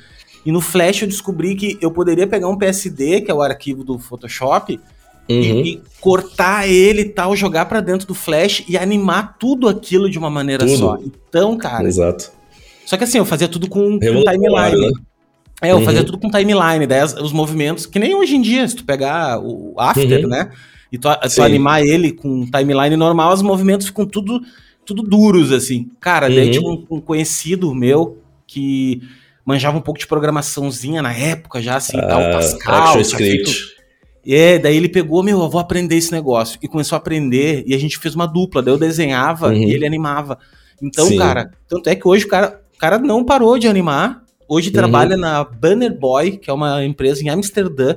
E 0.46 0.52
no 0.52 0.62
Flash 0.62 1.02
eu 1.02 1.10
descobri 1.10 1.56
que 1.56 1.78
eu 1.82 1.92
poderia 1.92 2.26
pegar 2.26 2.48
um 2.48 2.58
PSD, 2.58 3.20
que 3.20 3.30
é 3.30 3.34
o 3.34 3.42
arquivo 3.42 3.84
do 3.84 4.00
Photoshop, 4.00 4.80
uhum. 5.30 5.42
e, 5.42 5.74
e, 5.74 5.82
cortar 6.00 6.70
ele 6.70 7.02
e 7.02 7.10
tal, 7.10 7.36
jogar 7.36 7.66
para 7.66 7.82
dentro 7.82 8.08
do 8.08 8.16
Flash 8.16 8.64
e 8.66 8.78
animar 8.78 9.36
tudo 9.38 9.68
aquilo 9.68 10.10
de 10.10 10.18
uma 10.18 10.30
maneira 10.30 10.66
tudo. 10.66 10.78
só. 10.78 10.98
Então, 11.04 11.58
cara. 11.58 11.86
Exato. 11.86 12.32
Só 12.86 12.96
que 12.96 13.04
assim, 13.04 13.18
eu 13.18 13.26
fazia 13.26 13.50
tudo 13.50 13.68
com, 13.68 14.00
com 14.00 14.24
timeline. 14.24 14.88
Né? 14.88 14.92
É, 15.62 15.72
eu 15.72 15.78
uhum. 15.78 15.86
fazia 15.86 16.04
tudo 16.04 16.18
com 16.18 16.30
timeline, 16.30 16.88
daí 16.88 17.04
os 17.04 17.32
movimentos, 17.32 17.86
que 17.86 18.00
nem 18.00 18.16
hoje 18.16 18.36
em 18.36 18.42
dia, 18.42 18.68
se 18.68 18.76
tu 18.76 18.84
pegar 18.84 19.40
o 19.40 19.76
After, 19.78 20.24
uhum. 20.24 20.30
né? 20.30 20.52
E 20.92 20.98
tu, 20.98 21.08
tu 21.36 21.44
animar 21.44 21.82
ele 21.84 22.12
com 22.12 22.46
timeline 22.50 22.98
normal, 22.98 23.32
os 23.32 23.44
movimentos 23.44 23.88
ficam 23.88 24.06
tudo, 24.06 24.42
tudo 24.84 25.04
duros, 25.04 25.52
assim. 25.52 25.90
Cara, 26.00 26.28
uhum. 26.28 26.36
daí 26.36 26.50
tinha 26.50 26.68
um, 26.68 26.86
um, 26.90 27.00
conhecido 27.00 27.74
meu 27.76 28.18
que 28.48 29.02
manjava 29.46 29.78
um 29.78 29.82
pouco 29.82 30.00
de 30.00 30.08
programaçãozinha 30.08 31.02
na 31.02 31.14
época 31.14 31.62
já, 31.62 31.76
assim, 31.76 31.98
ah, 31.98 32.08
tal, 32.08 32.32
Pascal. 32.32 33.02
Script. 33.02 33.82
É, 34.28 34.60
daí 34.60 34.76
ele 34.76 34.90
pegou, 34.90 35.24
meu, 35.24 35.40
eu 35.42 35.50
vou 35.50 35.62
aprender 35.62 35.96
esse 35.96 36.12
negócio. 36.12 36.58
E 36.62 36.68
começou 36.68 36.96
a 36.96 37.00
aprender, 37.00 37.64
e 37.66 37.74
a 37.74 37.78
gente 37.78 37.98
fez 37.98 38.16
uma 38.16 38.26
dupla. 38.26 38.62
Daí 38.62 38.74
eu 38.74 38.78
desenhava 38.78 39.50
uhum. 39.50 39.54
e 39.54 39.74
ele 39.74 39.86
animava. 39.86 40.38
Então, 40.82 41.06
Sim. 41.06 41.18
cara, 41.18 41.52
tanto 41.68 41.88
é 41.88 41.96
que 41.96 42.08
hoje 42.08 42.26
o 42.26 42.28
cara, 42.28 42.62
o 42.76 42.78
cara 42.78 42.98
não 42.98 43.24
parou 43.24 43.58
de 43.58 43.68
animar, 43.68 44.24
Hoje 44.54 44.68
uhum. 44.68 44.74
trabalha 44.74 45.16
na 45.16 45.46
Banner 45.46 45.98
Boy, 45.98 46.32
que 46.36 46.50
é 46.50 46.54
uma 46.54 46.84
empresa 46.84 47.24
em 47.24 47.30
Amsterdã, 47.30 47.96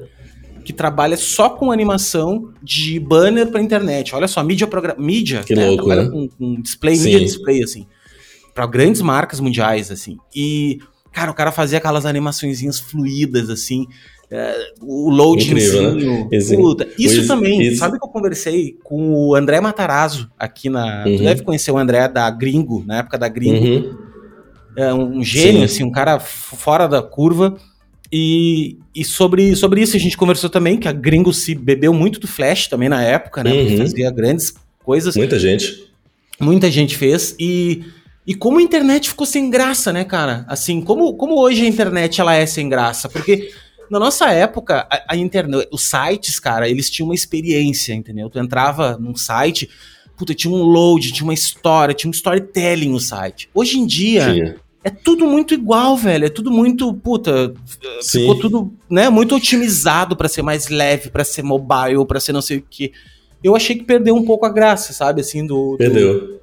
que 0.64 0.72
trabalha 0.72 1.16
só 1.16 1.50
com 1.50 1.72
animação 1.72 2.52
de 2.62 3.00
banner 3.00 3.48
para 3.48 3.60
internet. 3.60 4.14
Olha 4.14 4.28
só, 4.28 4.40
mídia, 4.44 4.68
mídia 4.96 5.42
que 5.42 5.52
né? 5.52 5.66
louco, 5.66 5.84
trabalha 5.84 6.08
né? 6.08 6.10
com, 6.12 6.28
com 6.28 6.62
display, 6.62 6.94
Sim. 6.94 7.06
mídia 7.06 7.20
display, 7.26 7.60
assim. 7.60 7.88
Para 8.54 8.68
grandes 8.68 9.02
marcas 9.02 9.40
mundiais, 9.40 9.90
assim. 9.90 10.16
E, 10.32 10.78
cara, 11.12 11.32
o 11.32 11.34
cara 11.34 11.50
fazia 11.50 11.78
aquelas 11.78 12.06
animaçõezinhas 12.06 12.78
fluídas, 12.78 13.50
assim. 13.50 13.88
É, 14.30 14.54
o 14.80 15.10
loadingzinho. 15.10 16.28
Né? 16.30 16.38
Puta, 16.54 16.86
isso 16.96 17.26
também, 17.26 17.62
isso... 17.62 17.78
sabe 17.78 17.98
que 17.98 18.04
eu 18.04 18.10
conversei 18.10 18.78
com 18.84 19.12
o 19.12 19.34
André 19.34 19.60
Matarazzo 19.60 20.30
aqui 20.38 20.70
na. 20.70 21.04
Uhum. 21.04 21.16
Tu 21.16 21.22
deve 21.24 21.42
conhecer 21.42 21.72
o 21.72 21.78
André 21.78 22.06
da 22.06 22.30
Gringo, 22.30 22.84
na 22.86 22.98
época 22.98 23.18
da 23.18 23.26
Gringo. 23.28 23.88
Uhum 23.88 24.13
é 24.76 24.92
um 24.92 25.22
gênio, 25.22 25.60
Sim. 25.60 25.64
assim, 25.64 25.84
um 25.84 25.90
cara 25.90 26.18
fora 26.20 26.86
da 26.86 27.02
curva. 27.02 27.56
E, 28.12 28.78
e 28.94 29.04
sobre, 29.04 29.56
sobre 29.56 29.80
isso 29.82 29.96
a 29.96 30.00
gente 30.00 30.16
conversou 30.16 30.48
também, 30.48 30.78
que 30.78 30.86
a 30.86 30.92
Gringo 30.92 31.32
se 31.32 31.54
bebeu 31.54 31.92
muito 31.92 32.20
do 32.20 32.28
Flash 32.28 32.68
também 32.68 32.88
na 32.88 33.02
época, 33.02 33.42
né? 33.42 33.52
Uhum. 33.52 33.78
Fazia 33.78 34.10
grandes 34.10 34.54
coisas. 34.84 35.16
Muita 35.16 35.38
gente. 35.38 35.90
Muita 36.38 36.70
gente 36.70 36.96
fez. 36.96 37.34
E, 37.40 37.84
E 38.26 38.34
como 38.34 38.58
a 38.58 38.62
internet 38.62 39.08
ficou 39.08 39.26
sem 39.26 39.50
graça, 39.50 39.92
né, 39.92 40.04
cara? 40.04 40.46
Assim, 40.48 40.80
como, 40.80 41.14
como 41.14 41.38
hoje 41.38 41.62
a 41.64 41.68
internet 41.68 42.20
ela 42.20 42.34
é 42.34 42.46
sem 42.46 42.68
graça? 42.68 43.08
Porque 43.08 43.50
na 43.90 43.98
nossa 43.98 44.30
época, 44.30 44.86
a, 44.90 45.12
a 45.14 45.16
internet, 45.16 45.68
os 45.70 45.82
sites, 45.82 46.40
cara, 46.40 46.68
eles 46.68 46.88
tinham 46.88 47.08
uma 47.08 47.14
experiência, 47.14 47.92
entendeu? 47.92 48.30
Tu 48.30 48.38
entrava 48.38 48.96
num 48.98 49.14
site, 49.14 49.68
puta, 50.16 50.34
tinha 50.34 50.52
um 50.52 50.62
load, 50.62 51.12
tinha 51.12 51.24
uma 51.24 51.34
história, 51.34 51.94
tinha 51.94 52.08
um 52.08 52.14
storytelling 52.14 52.90
no 52.90 53.00
site. 53.00 53.48
Hoje 53.52 53.78
em 53.78 53.86
dia, 53.86 54.32
Sim. 54.32 54.54
É 54.84 54.90
tudo 54.90 55.26
muito 55.26 55.54
igual, 55.54 55.96
velho. 55.96 56.26
É 56.26 56.28
tudo 56.28 56.50
muito, 56.50 56.92
puta, 56.92 57.54
Sim. 58.02 58.20
ficou 58.20 58.38
tudo, 58.38 58.74
né, 58.88 59.08
muito 59.08 59.34
otimizado 59.34 60.14
para 60.14 60.28
ser 60.28 60.42
mais 60.42 60.68
leve, 60.68 61.08
para 61.08 61.24
ser 61.24 61.42
mobile, 61.42 62.06
para 62.06 62.20
ser 62.20 62.32
não 62.32 62.42
sei 62.42 62.58
o 62.58 62.64
que. 62.68 62.92
Eu 63.42 63.56
achei 63.56 63.76
que 63.76 63.84
perdeu 63.84 64.14
um 64.14 64.24
pouco 64.24 64.44
a 64.44 64.50
graça, 64.50 64.92
sabe, 64.92 65.22
assim, 65.22 65.46
do... 65.46 65.72
do 65.72 65.78
perdeu. 65.78 66.40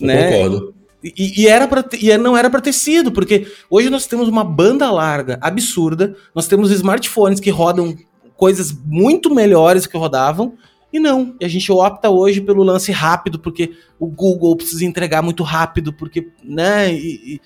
né? 0.00 0.32
concordo. 0.32 0.74
E, 1.04 1.42
e, 1.42 1.48
era 1.48 1.66
pra, 1.66 1.84
e 2.00 2.16
não 2.16 2.36
era 2.36 2.48
para 2.48 2.60
ter 2.60 2.72
sido, 2.72 3.10
porque 3.10 3.46
hoje 3.68 3.90
nós 3.90 4.06
temos 4.06 4.28
uma 4.28 4.44
banda 4.44 4.90
larga 4.90 5.36
absurda, 5.40 6.16
nós 6.34 6.46
temos 6.46 6.70
smartphones 6.70 7.40
que 7.40 7.50
rodam 7.50 7.96
coisas 8.36 8.72
muito 8.86 9.34
melhores 9.34 9.86
que 9.86 9.96
rodavam, 9.96 10.54
e 10.92 11.00
não. 11.00 11.34
E 11.40 11.44
a 11.44 11.48
gente 11.48 11.70
opta 11.72 12.08
hoje 12.08 12.40
pelo 12.40 12.62
lance 12.62 12.92
rápido, 12.92 13.38
porque 13.38 13.72
o 13.98 14.06
Google 14.06 14.56
precisa 14.56 14.84
entregar 14.84 15.22
muito 15.22 15.42
rápido, 15.42 15.92
porque, 15.92 16.28
né? 16.44 16.92
E, 16.92 17.34
e 17.34 17.40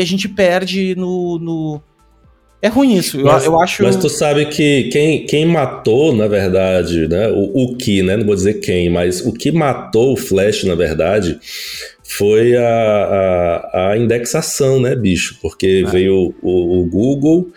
a 0.00 0.04
gente 0.04 0.28
perde 0.28 0.94
no, 0.96 1.38
no. 1.38 1.82
É 2.60 2.68
ruim 2.68 2.94
isso, 2.94 3.20
mas, 3.20 3.44
eu, 3.44 3.52
eu, 3.52 3.60
acho. 3.60 3.82
Mas 3.82 3.96
tu 3.96 4.08
sabe 4.08 4.46
que 4.46 4.84
quem, 4.84 5.26
quem 5.26 5.44
matou, 5.44 6.14
na 6.14 6.28
verdade, 6.28 7.08
né? 7.08 7.28
O, 7.28 7.64
o 7.64 7.76
que, 7.76 8.02
né? 8.02 8.16
Não 8.16 8.24
vou 8.24 8.36
dizer 8.36 8.54
quem, 8.54 8.88
mas 8.88 9.20
o 9.20 9.32
que 9.32 9.50
matou 9.50 10.12
o 10.12 10.16
Flash, 10.16 10.62
na 10.62 10.76
verdade, 10.76 11.38
foi 12.16 12.54
a, 12.56 12.62
a, 12.62 13.90
a, 13.92 13.98
indexação, 13.98 14.80
né, 14.80 14.94
bicho? 14.94 15.38
Porque 15.40 15.82
ah. 15.86 15.90
veio 15.90 16.34
o, 16.42 16.80
o, 16.80 16.84
Google 16.84 17.50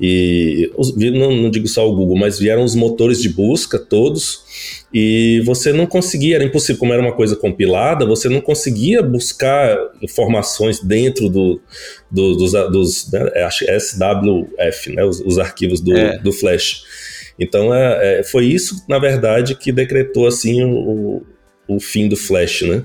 e 0.00 0.70
não, 1.14 1.36
não, 1.36 1.50
digo 1.50 1.68
só 1.68 1.88
o 1.88 1.94
Google, 1.94 2.18
mas 2.18 2.38
vieram 2.38 2.64
os 2.64 2.74
motores 2.74 3.20
de 3.22 3.28
busca 3.28 3.78
todos 3.78 4.79
e 4.92 5.40
você 5.44 5.72
não 5.72 5.86
conseguia, 5.86 6.34
era 6.34 6.44
impossível, 6.44 6.78
como 6.78 6.92
era 6.92 7.00
uma 7.00 7.12
coisa 7.12 7.36
compilada, 7.36 8.04
você 8.04 8.28
não 8.28 8.40
conseguia 8.40 9.02
buscar 9.02 9.78
informações 10.02 10.80
dentro 10.80 11.28
do, 11.28 11.60
do 12.10 12.34
dos, 12.34 12.52
dos 12.52 13.12
né, 13.12 13.48
SWF, 13.78 14.92
né, 14.92 15.04
os, 15.04 15.20
os 15.20 15.38
arquivos 15.38 15.80
do, 15.80 15.96
é. 15.96 16.18
do 16.18 16.32
Flash. 16.32 16.82
Então 17.38 17.72
é, 17.72 18.20
é, 18.20 18.22
foi 18.24 18.46
isso, 18.46 18.84
na 18.88 18.98
verdade, 18.98 19.54
que 19.54 19.70
decretou 19.70 20.26
assim 20.26 20.64
o, 20.64 21.22
o 21.68 21.78
fim 21.78 22.08
do 22.08 22.16
Flash, 22.16 22.62
né? 22.62 22.82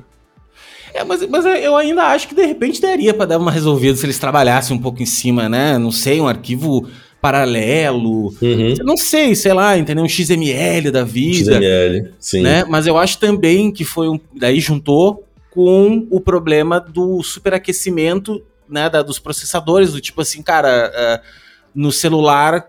É, 0.94 1.04
mas, 1.04 1.28
mas 1.28 1.44
eu 1.44 1.76
ainda 1.76 2.04
acho 2.04 2.28
que 2.30 2.36
de 2.36 2.46
repente 2.46 2.80
daria 2.80 3.14
para 3.14 3.26
dar 3.26 3.38
uma 3.38 3.52
resolvida 3.52 3.98
se 3.98 4.06
eles 4.06 4.18
trabalhassem 4.18 4.78
um 4.78 4.80
pouco 4.80 5.04
em 5.04 5.06
cima, 5.06 5.50
né? 5.50 5.78
Não 5.78 5.92
sei, 5.92 6.22
um 6.22 6.28
arquivo 6.28 6.88
paralelo. 7.26 8.28
Uhum. 8.40 8.76
Não 8.84 8.96
sei, 8.96 9.34
sei 9.34 9.52
lá, 9.52 9.76
entendeu? 9.76 10.04
Um 10.04 10.08
XML 10.08 10.92
da 10.92 11.04
vida. 11.04 11.54
XML, 11.54 12.14
sim. 12.20 12.42
Né? 12.44 12.64
Mas 12.66 12.86
eu 12.86 13.00
acho 13.00 13.18
também 13.18 13.72
que 13.72 13.84
foi 13.84 14.08
um. 14.08 14.20
Daí 14.36 14.60
juntou 14.60 15.26
com 15.50 16.06
o 16.12 16.22
problema 16.22 16.80
do 16.80 17.24
superaquecimento 17.24 18.44
né, 18.70 18.92
da, 18.92 19.02
dos 19.02 19.18
processadores, 19.18 19.94
do 19.94 20.00
tipo 20.00 20.22
assim, 20.22 20.44
cara, 20.44 20.92
uh, 20.94 21.28
no 21.74 21.92
celular 21.92 22.68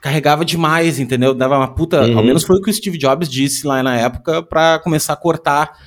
carregava 0.00 0.44
demais, 0.44 0.98
entendeu? 0.98 1.32
Dava 1.32 1.56
uma 1.56 1.72
puta. 1.72 2.02
Uhum. 2.02 2.18
Ao 2.18 2.24
menos 2.24 2.42
foi 2.42 2.56
o 2.56 2.60
que 2.60 2.70
o 2.70 2.74
Steve 2.74 2.98
Jobs 2.98 3.28
disse 3.28 3.64
lá 3.64 3.84
na 3.84 3.96
época 3.96 4.42
para 4.42 4.80
começar 4.80 5.12
a 5.12 5.16
cortar 5.16 5.78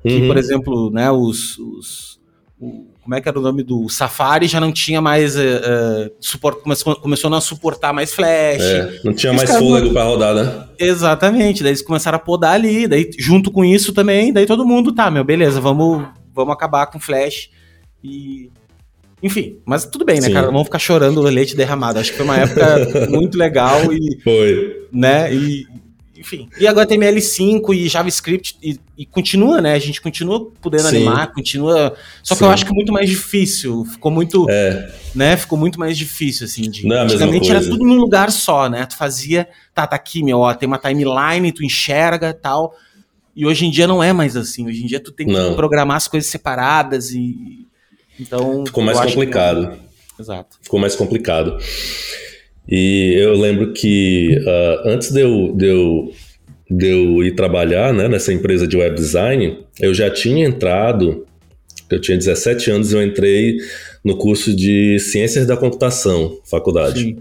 que, 0.00 0.14
uhum. 0.14 0.26
por 0.28 0.36
exemplo, 0.36 0.90
né, 0.92 1.10
os, 1.10 1.58
os 1.58 2.20
o, 2.60 2.86
como 3.04 3.14
é 3.14 3.20
que 3.20 3.28
era 3.28 3.38
o 3.38 3.42
nome 3.42 3.62
do 3.62 3.86
Safari 3.90 4.48
já 4.48 4.58
não 4.58 4.72
tinha 4.72 5.00
mais 5.00 5.36
uh, 5.36 5.40
uh, 5.40 6.10
suporte, 6.18 6.62
começou, 6.62 6.96
começou 6.96 7.28
a 7.28 7.30
não 7.30 7.40
suportar 7.40 7.92
mais 7.92 8.14
flash. 8.14 8.62
É, 8.62 9.00
não 9.04 9.12
tinha 9.12 9.32
mais 9.32 9.54
fôlego 9.54 9.92
para 9.92 10.04
rodar, 10.04 10.34
né? 10.34 10.64
Exatamente, 10.78 11.62
daí 11.62 11.72
eles 11.72 11.82
começaram 11.82 12.16
a 12.16 12.18
podar 12.18 12.54
ali, 12.54 12.88
daí 12.88 13.10
junto 13.18 13.50
com 13.50 13.62
isso 13.62 13.92
também, 13.92 14.32
daí 14.32 14.46
todo 14.46 14.66
mundo 14.66 14.90
tá, 14.90 15.10
meu, 15.10 15.22
beleza, 15.22 15.60
vamos, 15.60 16.06
vamos 16.34 16.54
acabar 16.54 16.86
com 16.86 16.98
flash 16.98 17.50
e 18.02 18.50
enfim, 19.22 19.58
mas 19.66 19.84
tudo 19.84 20.04
bem, 20.04 20.16
né, 20.16 20.28
Sim. 20.28 20.32
cara? 20.32 20.46
Vamos 20.46 20.64
ficar 20.64 20.78
chorando 20.78 21.18
o 21.18 21.22
leite 21.22 21.56
derramado. 21.56 21.98
Acho 21.98 22.10
que 22.10 22.16
foi 22.16 22.26
uma 22.26 22.36
época 22.36 23.08
muito 23.08 23.38
legal 23.38 23.90
e. 23.90 24.20
Foi. 24.22 24.86
Né? 24.92 25.34
E, 25.34 25.66
enfim. 26.16 26.48
E 26.58 26.64
HTML5 26.64 27.74
e 27.74 27.88
JavaScript 27.88 28.56
e, 28.62 28.78
e, 28.96 29.04
continua, 29.04 29.60
né? 29.60 29.74
A 29.74 29.78
gente 29.78 30.00
continua 30.00 30.50
podendo 30.60 30.88
Sim. 30.88 30.96
animar, 30.96 31.32
continua. 31.32 31.94
Só 32.22 32.34
que 32.34 32.38
Sim. 32.38 32.44
eu 32.44 32.50
acho 32.50 32.64
que 32.64 32.70
é 32.70 32.74
muito 32.74 32.92
mais 32.92 33.10
difícil. 33.10 33.84
Ficou 33.84 34.10
muito. 34.10 34.46
É. 34.48 34.92
Né? 35.14 35.36
Ficou 35.36 35.58
muito 35.58 35.78
mais 35.78 35.98
difícil, 35.98 36.44
assim. 36.44 36.70
De, 36.70 36.86
Não 36.86 36.96
é 36.96 37.00
antigamente 37.00 37.50
era 37.50 37.60
tudo 37.60 37.84
num 37.84 37.96
lugar 37.96 38.30
só, 38.30 38.68
né? 38.68 38.86
Tu 38.86 38.96
fazia, 38.96 39.48
tá, 39.74 39.86
tá 39.86 39.96
aqui, 39.96 40.22
meu, 40.22 40.38
ó, 40.38 40.54
tem 40.54 40.66
uma 40.66 40.78
timeline, 40.78 41.52
tu 41.52 41.64
enxerga 41.64 42.32
tal. 42.32 42.74
E 43.36 43.44
hoje 43.44 43.66
em 43.66 43.70
dia 43.70 43.86
não 43.86 44.02
é 44.02 44.12
mais 44.12 44.36
assim. 44.36 44.66
Hoje 44.66 44.82
em 44.82 44.86
dia 44.86 45.00
tu 45.00 45.10
tem 45.10 45.26
que 45.26 45.32
não. 45.32 45.54
programar 45.54 45.96
as 45.96 46.06
coisas 46.06 46.30
separadas 46.30 47.10
e. 47.10 47.66
Então. 48.18 48.64
Ficou 48.64 48.84
mais 48.84 49.00
complicado. 49.00 49.72
Que... 50.16 50.22
Exato. 50.22 50.58
Ficou 50.62 50.78
mais 50.78 50.94
complicado. 50.94 51.58
E 52.68 53.14
eu 53.18 53.34
lembro 53.34 53.72
que 53.72 54.38
uh, 54.40 54.88
antes 54.88 55.10
de 55.10 55.20
eu, 55.20 55.52
de, 55.54 55.66
eu, 55.66 56.12
de 56.70 56.88
eu 56.88 57.22
ir 57.22 57.34
trabalhar 57.34 57.92
né, 57.92 58.08
nessa 58.08 58.32
empresa 58.32 58.66
de 58.66 58.76
web 58.76 58.94
design, 58.94 59.58
eu 59.80 59.92
já 59.92 60.10
tinha 60.10 60.46
entrado, 60.46 61.26
eu 61.90 62.00
tinha 62.00 62.16
17 62.16 62.70
anos 62.70 62.92
e 62.92 62.96
eu 62.96 63.02
entrei 63.02 63.58
no 64.02 64.16
curso 64.16 64.54
de 64.54 64.98
Ciências 64.98 65.46
da 65.46 65.56
Computação, 65.56 66.38
faculdade. 66.44 67.00
Sim. 67.00 67.16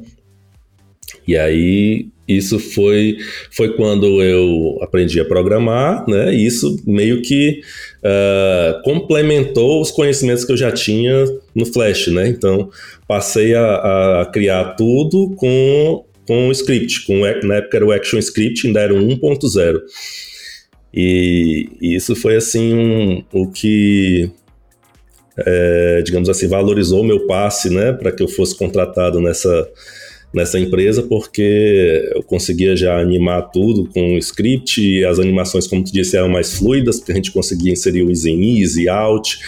E 1.28 1.38
aí 1.38 2.08
isso 2.28 2.58
foi, 2.58 3.18
foi 3.52 3.76
quando 3.76 4.22
eu 4.22 4.78
aprendi 4.82 5.20
a 5.20 5.26
programar, 5.26 6.08
né? 6.08 6.34
E 6.34 6.46
isso 6.46 6.82
meio 6.86 7.22
que 7.22 7.62
uh, 8.00 8.82
complementou 8.84 9.82
os 9.82 9.92
conhecimentos 9.92 10.46
que 10.46 10.52
eu 10.52 10.58
já 10.58 10.72
tinha 10.72 11.26
no 11.54 11.66
Flash, 11.66 12.08
né? 12.08 12.28
Então 12.28 12.70
passei 13.08 13.54
a, 13.56 14.22
a 14.22 14.26
criar 14.26 14.76
tudo 14.76 15.36
com 15.36 16.06
com 16.26 16.48
o 16.48 16.52
script, 16.52 17.06
com 17.06 17.20
na 17.46 17.56
época 17.56 17.78
era 17.78 17.86
o 17.86 17.92
Action 17.92 18.18
Script, 18.18 18.66
ainda 18.66 18.80
era 18.80 18.94
1.0. 18.94 19.82
E, 20.94 21.68
isso 21.82 22.16
foi 22.16 22.36
assim 22.36 22.74
um, 22.74 23.24
o 23.34 23.52
que 23.52 24.32
é, 25.38 26.02
digamos 26.06 26.30
assim 26.30 26.48
valorizou 26.48 27.04
meu 27.04 27.26
passe, 27.26 27.70
né, 27.70 27.92
para 27.92 28.12
que 28.12 28.22
eu 28.22 28.28
fosse 28.28 28.56
contratado 28.56 29.20
nessa 29.20 29.68
nessa 30.34 30.60
empresa 30.60 31.04
porque 31.04 32.10
eu 32.16 32.24
conseguia 32.24 32.76
já 32.76 33.00
animar 33.00 33.44
tudo 33.52 33.88
com 33.94 34.16
o 34.16 34.18
script 34.18 34.82
e 34.82 35.06
as 35.06 35.20
animações, 35.20 35.68
como 35.68 35.84
tu 35.84 35.94
disse, 35.94 36.18
eram 36.18 36.30
mais 36.30 36.58
fluidas, 36.58 36.98
porque 36.98 37.12
a 37.12 37.16
gente 37.16 37.32
conseguia 37.32 37.72
inserir 37.72 38.02
o 38.02 38.10
easy 38.10 38.32
in, 38.32 38.62
easy 38.62 38.90
out 38.90 39.40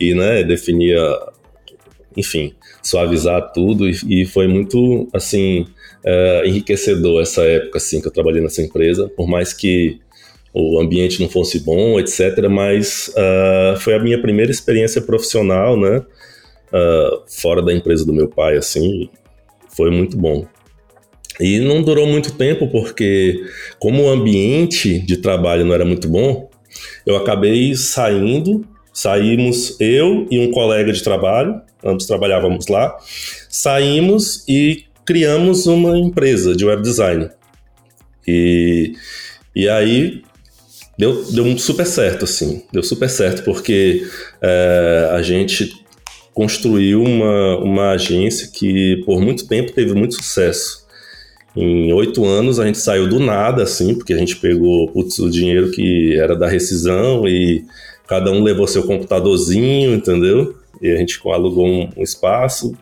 e 0.00 0.14
né, 0.14 0.42
definia, 0.42 1.00
enfim, 2.16 2.54
suavizar 2.82 3.52
tudo 3.52 3.88
e, 3.88 4.22
e 4.22 4.26
foi 4.26 4.48
muito, 4.48 5.08
assim, 5.12 5.66
uh, 6.04 6.44
enriquecedor 6.44 7.22
essa 7.22 7.42
época, 7.42 7.78
assim, 7.78 8.00
que 8.00 8.08
eu 8.08 8.12
trabalhei 8.12 8.42
nessa 8.42 8.62
empresa, 8.62 9.08
por 9.08 9.28
mais 9.28 9.52
que 9.52 10.00
o 10.52 10.80
ambiente 10.80 11.20
não 11.20 11.28
fosse 11.28 11.60
bom, 11.60 11.98
etc., 11.98 12.48
mas 12.50 13.14
uh, 13.16 13.78
foi 13.78 13.94
a 13.94 13.98
minha 13.98 14.20
primeira 14.20 14.50
experiência 14.50 15.00
profissional, 15.00 15.78
né, 15.78 15.98
uh, 15.98 17.22
fora 17.28 17.62
da 17.62 17.72
empresa 17.72 18.04
do 18.04 18.12
meu 18.12 18.28
pai, 18.28 18.56
assim, 18.56 19.08
foi 19.74 19.90
muito 19.90 20.16
bom. 20.16 20.46
E 21.40 21.58
não 21.58 21.82
durou 21.82 22.06
muito 22.06 22.32
tempo 22.32 22.68
porque, 22.68 23.42
como 23.78 24.04
o 24.04 24.10
ambiente 24.10 24.98
de 24.98 25.16
trabalho 25.16 25.64
não 25.64 25.74
era 25.74 25.84
muito 25.84 26.08
bom, 26.08 26.50
eu 27.06 27.16
acabei 27.16 27.74
saindo. 27.74 28.64
Saímos 28.92 29.80
eu 29.80 30.26
e 30.30 30.38
um 30.38 30.50
colega 30.50 30.92
de 30.92 31.02
trabalho, 31.02 31.62
ambos 31.82 32.04
trabalhávamos 32.04 32.68
lá, 32.68 32.94
saímos 33.48 34.44
e 34.46 34.84
criamos 35.06 35.66
uma 35.66 35.96
empresa 35.98 36.54
de 36.54 36.66
web 36.66 36.82
design. 36.82 37.30
E, 38.28 38.92
e 39.56 39.66
aí 39.66 40.22
deu, 40.98 41.24
deu 41.32 41.58
super 41.58 41.86
certo, 41.86 42.26
assim, 42.26 42.64
deu 42.70 42.82
super 42.82 43.08
certo, 43.08 43.42
porque 43.44 44.06
é, 44.42 45.08
a 45.12 45.22
gente 45.22 45.81
construiu 46.34 47.02
uma, 47.02 47.58
uma 47.58 47.90
agência 47.90 48.48
que 48.52 49.02
por 49.04 49.20
muito 49.20 49.46
tempo 49.46 49.72
teve 49.72 49.94
muito 49.94 50.14
sucesso. 50.14 50.82
Em 51.54 51.92
oito 51.92 52.24
anos 52.24 52.58
a 52.58 52.66
gente 52.66 52.78
saiu 52.78 53.08
do 53.08 53.20
nada, 53.20 53.62
assim, 53.62 53.94
porque 53.94 54.14
a 54.14 54.18
gente 54.18 54.36
pegou 54.36 54.88
putz, 54.88 55.18
o 55.18 55.30
dinheiro 55.30 55.70
que 55.70 56.18
era 56.18 56.34
da 56.34 56.48
rescisão 56.48 57.28
e 57.28 57.64
cada 58.08 58.30
um 58.30 58.42
levou 58.42 58.66
seu 58.66 58.84
computadorzinho, 58.84 59.94
entendeu? 59.94 60.54
E 60.80 60.90
a 60.90 60.96
gente 60.96 61.20
alugou 61.26 61.66
um, 61.66 61.90
um 61.96 62.02
espaço, 62.02 62.74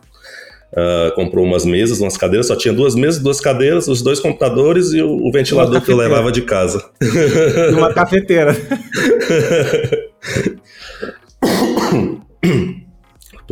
uh, 0.73 1.13
comprou 1.15 1.45
umas 1.45 1.65
mesas, 1.65 2.01
umas 2.01 2.17
cadeiras, 2.17 2.47
só 2.47 2.55
tinha 2.55 2.73
duas 2.73 2.95
mesas, 2.95 3.21
duas 3.21 3.41
cadeiras, 3.41 3.89
os 3.89 4.03
dois 4.03 4.21
computadores 4.21 4.93
e 4.93 5.03
o, 5.03 5.27
o 5.27 5.33
ventilador 5.33 5.83
que 5.83 5.91
eu 5.91 5.97
levava 5.97 6.31
de 6.31 6.43
casa. 6.43 6.85
E 7.03 7.75
uma 7.75 7.93
cafeteira. 7.93 8.57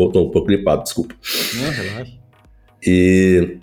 Tô 0.06 0.22
um 0.22 0.30
pouco 0.30 0.46
gripado, 0.46 0.84
desculpa. 0.84 1.14
Não, 1.54 1.70
relaxa. 1.70 2.12
E, 2.86 3.58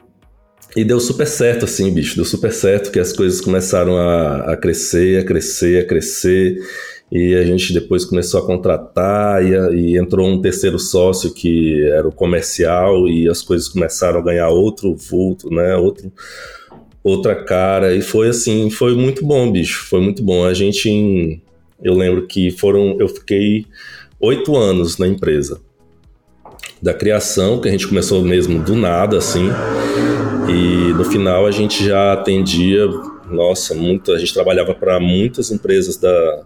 e 0.75 0.83
deu 0.83 0.99
super 0.99 1.25
certo, 1.25 1.65
assim, 1.65 1.93
bicho. 1.93 2.15
Deu 2.15 2.25
super 2.25 2.51
certo 2.51 2.91
que 2.91 2.99
as 2.99 3.13
coisas 3.13 3.39
começaram 3.39 3.97
a, 3.97 4.53
a 4.53 4.57
crescer, 4.57 5.21
a 5.21 5.25
crescer, 5.25 5.83
a 5.83 5.87
crescer. 5.87 6.59
E 7.11 7.35
a 7.35 7.45
gente 7.45 7.71
depois 7.71 8.03
começou 8.03 8.41
a 8.41 8.45
contratar 8.45 9.43
e, 9.43 9.51
e, 9.75 9.97
entrou 9.97 10.27
um 10.27 10.41
terceiro 10.41 10.79
sócio 10.79 11.33
que 11.33 11.83
era 11.91 12.07
o 12.07 12.11
comercial 12.11 13.07
e 13.07 13.29
as 13.29 13.41
coisas 13.41 13.69
começaram 13.69 14.19
a 14.19 14.23
ganhar 14.23 14.49
outro 14.49 14.95
vulto, 14.95 15.49
né? 15.49 15.75
Outro, 15.75 16.11
outra 17.03 17.35
cara. 17.35 17.95
E 17.95 18.01
foi 18.01 18.29
assim, 18.29 18.69
foi 18.69 18.95
muito 18.95 19.23
bom, 19.23 19.51
bicho. 19.51 19.85
Foi 19.85 20.01
muito 20.01 20.23
bom. 20.23 20.43
A 20.43 20.53
gente, 20.53 21.41
eu 21.81 21.93
lembro 21.93 22.25
que 22.27 22.49
foram, 22.51 22.97
eu 22.99 23.07
fiquei 23.07 23.65
oito 24.19 24.55
anos 24.57 24.97
na 24.97 25.07
empresa. 25.07 25.61
Da 26.85 26.93
criação, 26.93 27.59
que 27.59 27.67
a 27.67 27.71
gente 27.71 27.87
começou 27.87 28.23
mesmo 28.23 28.61
do 28.61 28.75
nada, 28.75 29.17
assim. 29.17 29.49
E 30.47 30.93
no 30.93 31.03
final 31.03 31.47
a 31.47 31.49
gente 31.49 31.83
já 31.83 32.13
atendia, 32.13 32.85
nossa, 33.31 33.73
muito, 33.73 34.11
a 34.11 34.19
gente 34.19 34.31
trabalhava 34.31 34.75
para 34.75 34.99
muitas 34.99 35.49
empresas 35.49 35.97
da, 35.97 36.43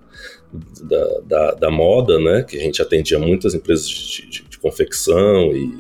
da, 0.82 1.20
da, 1.26 1.52
da, 1.56 1.70
moda, 1.70 2.18
né? 2.18 2.44
Que 2.44 2.56
a 2.56 2.62
gente 2.62 2.82
atendia 2.82 3.20
muitas 3.20 3.54
empresas 3.54 3.86
de, 3.86 4.30
de, 4.30 4.44
de 4.44 4.58
confecção 4.60 5.54
e, 5.54 5.78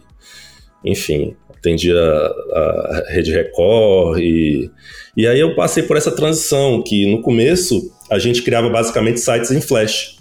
enfim, 0.83 1.37
atendia 1.49 1.95
a, 1.95 2.59
a 2.59 3.03
Rede 3.13 3.31
Record 3.31 4.19
e, 4.19 4.69
e 5.15 5.25
aí 5.25 5.39
eu 5.39 5.55
passei 5.55 5.83
por 5.83 5.95
essa 5.95 6.11
transição 6.11 6.83
que 6.83 7.05
no 7.05 7.21
começo 7.21 7.93
a 8.11 8.19
gente 8.19 8.41
criava 8.41 8.69
basicamente 8.69 9.21
sites 9.21 9.51
em 9.51 9.61
Flash, 9.61 10.17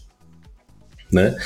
né? 1.12 1.36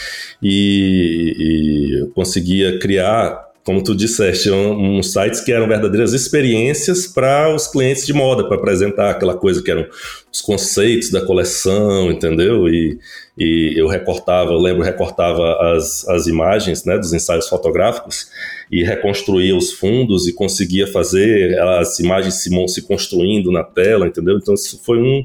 E, 0.42 1.36
e 1.38 2.00
eu 2.00 2.08
conseguia 2.10 2.78
criar 2.78 3.52
como 3.64 3.82
tu 3.82 3.94
disseste, 3.94 4.50
um, 4.50 4.98
um 4.98 5.02
sites 5.02 5.40
que 5.40 5.52
eram 5.52 5.68
verdadeiras 5.68 6.12
experiências 6.12 7.06
para 7.06 7.54
os 7.54 7.68
clientes 7.68 8.04
de 8.04 8.12
moda, 8.12 8.46
para 8.46 8.56
apresentar 8.56 9.10
aquela 9.10 9.36
coisa 9.36 9.62
que 9.62 9.70
eram 9.70 9.86
os 10.32 10.40
conceitos 10.40 11.10
da 11.10 11.24
coleção, 11.24 12.10
entendeu? 12.10 12.68
E, 12.68 12.98
e 13.38 13.74
eu 13.76 13.86
recortava, 13.86 14.50
eu 14.50 14.58
lembro, 14.58 14.82
recortava 14.82 15.74
as, 15.74 16.06
as 16.08 16.26
imagens 16.26 16.84
né, 16.84 16.98
dos 16.98 17.12
ensaios 17.12 17.48
fotográficos 17.48 18.30
e 18.70 18.82
reconstruía 18.82 19.56
os 19.56 19.72
fundos 19.72 20.26
e 20.26 20.32
conseguia 20.32 20.88
fazer 20.88 21.56
as 21.60 22.00
imagens 22.00 22.42
se, 22.42 22.50
se 22.68 22.82
construindo 22.82 23.52
na 23.52 23.62
tela, 23.62 24.08
entendeu? 24.08 24.38
Então 24.38 24.54
isso 24.54 24.80
foi 24.82 24.98
um, 24.98 25.24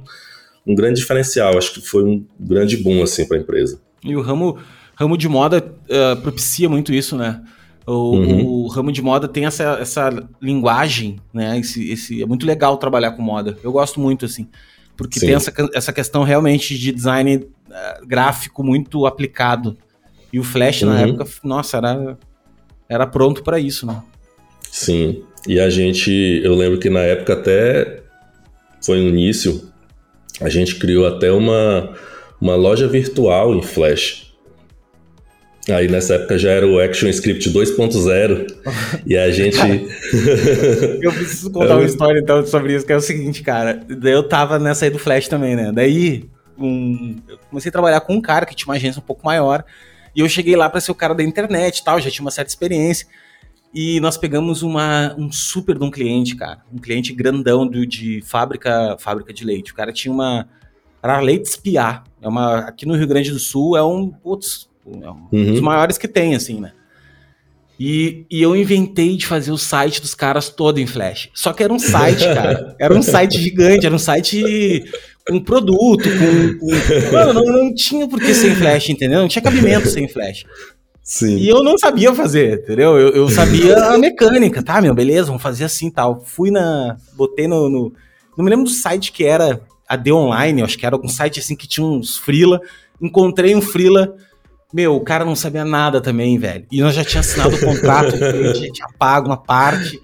um 0.66 0.76
grande 0.76 1.00
diferencial, 1.00 1.58
acho 1.58 1.74
que 1.74 1.82
foi 1.82 2.04
um 2.04 2.24
grande 2.40 2.78
boom 2.78 3.02
assim 3.02 3.26
para 3.26 3.38
a 3.38 3.40
empresa. 3.40 3.82
E 4.04 4.16
o 4.16 4.22
ramo, 4.22 4.60
ramo 4.98 5.16
de 5.16 5.30
moda 5.30 5.64
uh, 5.90 6.20
propicia 6.22 6.68
muito 6.68 6.92
isso, 6.92 7.16
né? 7.16 7.42
O, 7.86 8.18
uhum. 8.18 8.46
o, 8.46 8.68
ramo 8.68 8.92
de 8.92 9.02
moda 9.02 9.28
tem 9.28 9.46
essa, 9.46 9.78
essa 9.80 10.10
linguagem, 10.42 11.20
né? 11.32 11.58
Esse, 11.60 11.90
esse, 11.90 12.22
é 12.22 12.26
muito 12.26 12.46
legal 12.46 12.76
trabalhar 12.78 13.12
com 13.12 13.22
moda. 13.22 13.58
Eu 13.64 13.72
gosto 13.72 14.00
muito, 14.00 14.26
assim. 14.26 14.48
Porque 14.98 15.20
Sim. 15.20 15.28
tem 15.28 15.36
essa, 15.36 15.54
essa 15.74 15.94
questão 15.94 16.24
realmente 16.24 16.78
de 16.78 16.92
design 16.92 17.36
uh, 17.38 18.06
gráfico 18.06 18.64
muito 18.64 19.06
aplicado. 19.06 19.78
E 20.34 20.40
o 20.40 20.44
Flash, 20.44 20.82
uhum. 20.82 20.90
na 20.90 21.02
época, 21.02 21.28
nossa, 21.44 21.78
era, 21.78 22.18
era 22.90 23.08
pronto 23.08 23.44
para 23.44 23.60
isso, 23.60 23.86
né? 23.86 24.02
Sim. 24.70 25.24
E 25.48 25.60
a 25.60 25.70
gente, 25.70 26.42
eu 26.44 26.56
lembro 26.56 26.80
que 26.80 26.90
na 26.90 27.02
época 27.02 27.34
até 27.34 28.02
foi 28.84 28.98
no 28.98 29.10
início, 29.10 29.72
a 30.42 30.50
gente 30.50 30.76
criou 30.76 31.08
até 31.08 31.32
uma, 31.32 31.94
uma 32.42 32.56
loja 32.56 32.88
virtual 32.88 33.56
em 33.56 33.62
Flash. 33.62 34.27
Aí 35.72 35.88
nessa 35.88 36.16
época 36.16 36.38
já 36.38 36.50
era 36.52 36.66
o 36.66 36.80
ActionScript 36.80 37.50
2.0 37.52 38.48
e 39.06 39.18
a 39.18 39.30
gente. 39.32 39.58
eu 41.02 41.12
preciso 41.12 41.52
contar 41.52 41.76
uma 41.76 41.86
história 41.86 42.20
então 42.20 42.46
sobre 42.46 42.76
isso, 42.76 42.86
que 42.86 42.94
é 42.94 42.96
o 42.96 43.02
seguinte, 43.02 43.44
cara. 43.44 43.82
Eu 44.04 44.24
tava 44.24 44.58
nessa 44.58 44.86
aí 44.86 44.92
do 44.92 45.00
Flash 45.00 45.28
também, 45.28 45.56
né? 45.56 45.72
Daí 45.74 46.24
um... 46.58 47.18
eu 47.28 47.38
comecei 47.50 47.70
a 47.70 47.72
trabalhar 47.72 48.02
com 48.02 48.14
um 48.14 48.22
cara 48.22 48.46
que 48.46 48.56
tinha 48.56 48.68
uma 48.68 48.76
agência 48.76 49.00
um 49.00 49.06
pouco 49.06 49.26
maior 49.26 49.64
e 50.16 50.22
eu 50.22 50.30
cheguei 50.30 50.56
lá 50.56 50.70
para 50.70 50.82
ser 50.82 50.92
o 50.92 50.96
cara 50.96 51.14
da 51.14 51.24
internet 51.24 51.78
e 51.78 51.84
tal, 51.84 52.00
já 52.00 52.10
tinha 52.10 52.24
uma 52.24 52.32
certa 52.32 52.50
experiência. 52.50 53.06
E 53.74 54.00
nós 54.00 54.18
pegamos 54.18 54.64
uma, 54.64 55.14
um 55.16 55.32
super 55.32 55.78
de 55.78 55.84
um 55.84 55.92
cliente, 55.92 56.36
cara. 56.36 56.64
Um 56.74 56.80
cliente 56.80 57.14
grandão 57.14 57.68
do, 57.68 57.86
de 57.86 58.22
fábrica, 58.24 58.98
fábrica 59.00 59.32
de 59.32 59.46
leite. 59.46 59.72
O 59.72 59.76
cara 59.76 59.94
tinha 59.94 60.12
uma. 60.12 60.48
Era 61.04 61.20
leite 61.20 61.46
espiar. 61.46 62.04
É 62.20 62.28
uma, 62.28 62.62
aqui 62.62 62.86
no 62.88 62.96
Rio 62.96 63.08
Grande 63.08 63.30
do 63.30 63.38
Sul 63.38 63.78
é 63.78 63.84
um. 63.84 64.10
Putz, 64.10 64.67
é 65.02 65.10
um 65.12 65.28
uhum. 65.32 65.52
dos 65.52 65.62
maiores 65.62 65.98
que 65.98 66.08
tem, 66.08 66.36
assim, 66.36 66.60
né? 66.60 66.72
E, 67.80 68.26
e 68.32 68.42
eu 68.42 68.56
inventei 68.56 69.16
de 69.16 69.28
fazer 69.28 69.52
o 69.52 69.58
site 69.58 70.02
dos 70.02 70.16
caras 70.16 70.50
todo 70.50 70.80
em 70.80 70.88
Flash. 70.88 71.30
Só 71.34 71.54
que 71.54 71.62
era 71.62 71.72
um 71.72 71.78
site, 71.78 72.24
cara. 72.34 72.76
Era 72.80 72.94
um 72.94 73.04
site 73.04 73.40
gigante, 73.40 73.86
era 73.86 73.94
um 73.94 74.00
site 74.00 74.84
com 75.28 75.40
produto, 75.40 76.10
com. 76.10 76.58
com... 76.58 77.12
Mano, 77.12 77.34
não, 77.34 77.46
não 77.46 77.74
tinha 77.74 78.08
por 78.08 78.20
que 78.20 78.34
ser 78.34 78.52
em 78.52 78.56
Flash, 78.56 78.90
entendeu? 78.90 79.22
Não 79.22 79.28
tinha 79.28 79.44
cabimento 79.44 79.88
sem 79.88 80.08
Flash. 80.08 80.44
Sim. 81.04 81.38
E 81.38 81.48
eu 81.48 81.64
não 81.64 81.78
sabia 81.78 82.14
fazer, 82.14 82.64
entendeu? 82.64 82.98
Eu, 82.98 83.10
eu 83.10 83.30
sabia 83.30 83.78
a 83.78 83.98
mecânica, 83.98 84.62
tá, 84.62 84.82
meu, 84.82 84.94
beleza, 84.94 85.28
vamos 85.28 85.42
fazer 85.42 85.64
assim 85.64 85.90
tal. 85.90 86.22
Fui 86.26 86.50
na. 86.50 86.98
Botei 87.14 87.48
no, 87.48 87.70
no. 87.70 87.94
Não 88.36 88.44
me 88.44 88.50
lembro 88.50 88.66
do 88.66 88.72
site 88.72 89.12
que 89.12 89.24
era 89.24 89.62
a 89.88 89.96
D 89.96 90.12
Online, 90.12 90.64
acho 90.64 90.78
que 90.78 90.86
era 90.86 90.98
um 90.98 91.08
site 91.08 91.40
assim 91.40 91.56
que 91.56 91.68
tinha 91.68 91.86
uns 91.86 92.18
Freela. 92.18 92.60
Encontrei 93.02 93.56
um 93.56 93.62
Freela 93.62 94.16
meu, 94.74 94.96
o 94.96 95.02
cara 95.02 95.24
não 95.24 95.36
sabia 95.36 95.64
nada 95.64 96.02
também, 96.02 96.38
velho. 96.38 96.66
E 96.72 96.82
nós 96.82 96.94
já 96.94 97.04
tinha 97.04 97.22
assinado 97.22 97.56
o 97.56 97.60
contrato, 97.60 98.16
a 98.24 98.54
gente 98.54 98.74
tinha 98.74 98.88
pago 98.98 99.28
uma 99.28 99.38
parte. 99.38 100.00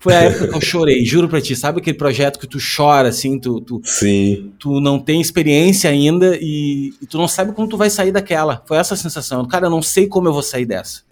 Foi 0.00 0.14
a 0.14 0.22
época 0.22 0.48
que 0.48 0.54
eu 0.54 0.60
chorei, 0.60 1.04
juro 1.04 1.28
pra 1.28 1.40
ti. 1.40 1.56
Sabe 1.56 1.80
aquele 1.80 1.96
projeto 1.96 2.38
que 2.38 2.46
tu 2.46 2.58
chora, 2.58 3.08
assim, 3.08 3.38
tu, 3.38 3.60
tu, 3.60 3.80
Sim. 3.82 4.52
tu 4.56 4.80
não 4.80 4.96
tem 4.98 5.20
experiência 5.20 5.90
ainda 5.90 6.38
e, 6.40 6.94
e, 7.02 7.06
tu 7.06 7.18
não 7.18 7.26
sabe 7.26 7.52
como 7.52 7.68
tu 7.68 7.76
vai 7.76 7.90
sair 7.90 8.12
daquela. 8.12 8.62
Foi 8.64 8.76
essa 8.76 8.94
a 8.94 8.96
sensação. 8.96 9.44
Cara, 9.46 9.66
eu 9.66 9.70
não 9.70 9.82
sei 9.82 10.06
como 10.06 10.28
eu 10.28 10.32
vou 10.32 10.42
sair 10.42 10.64
dessa. 10.64 11.02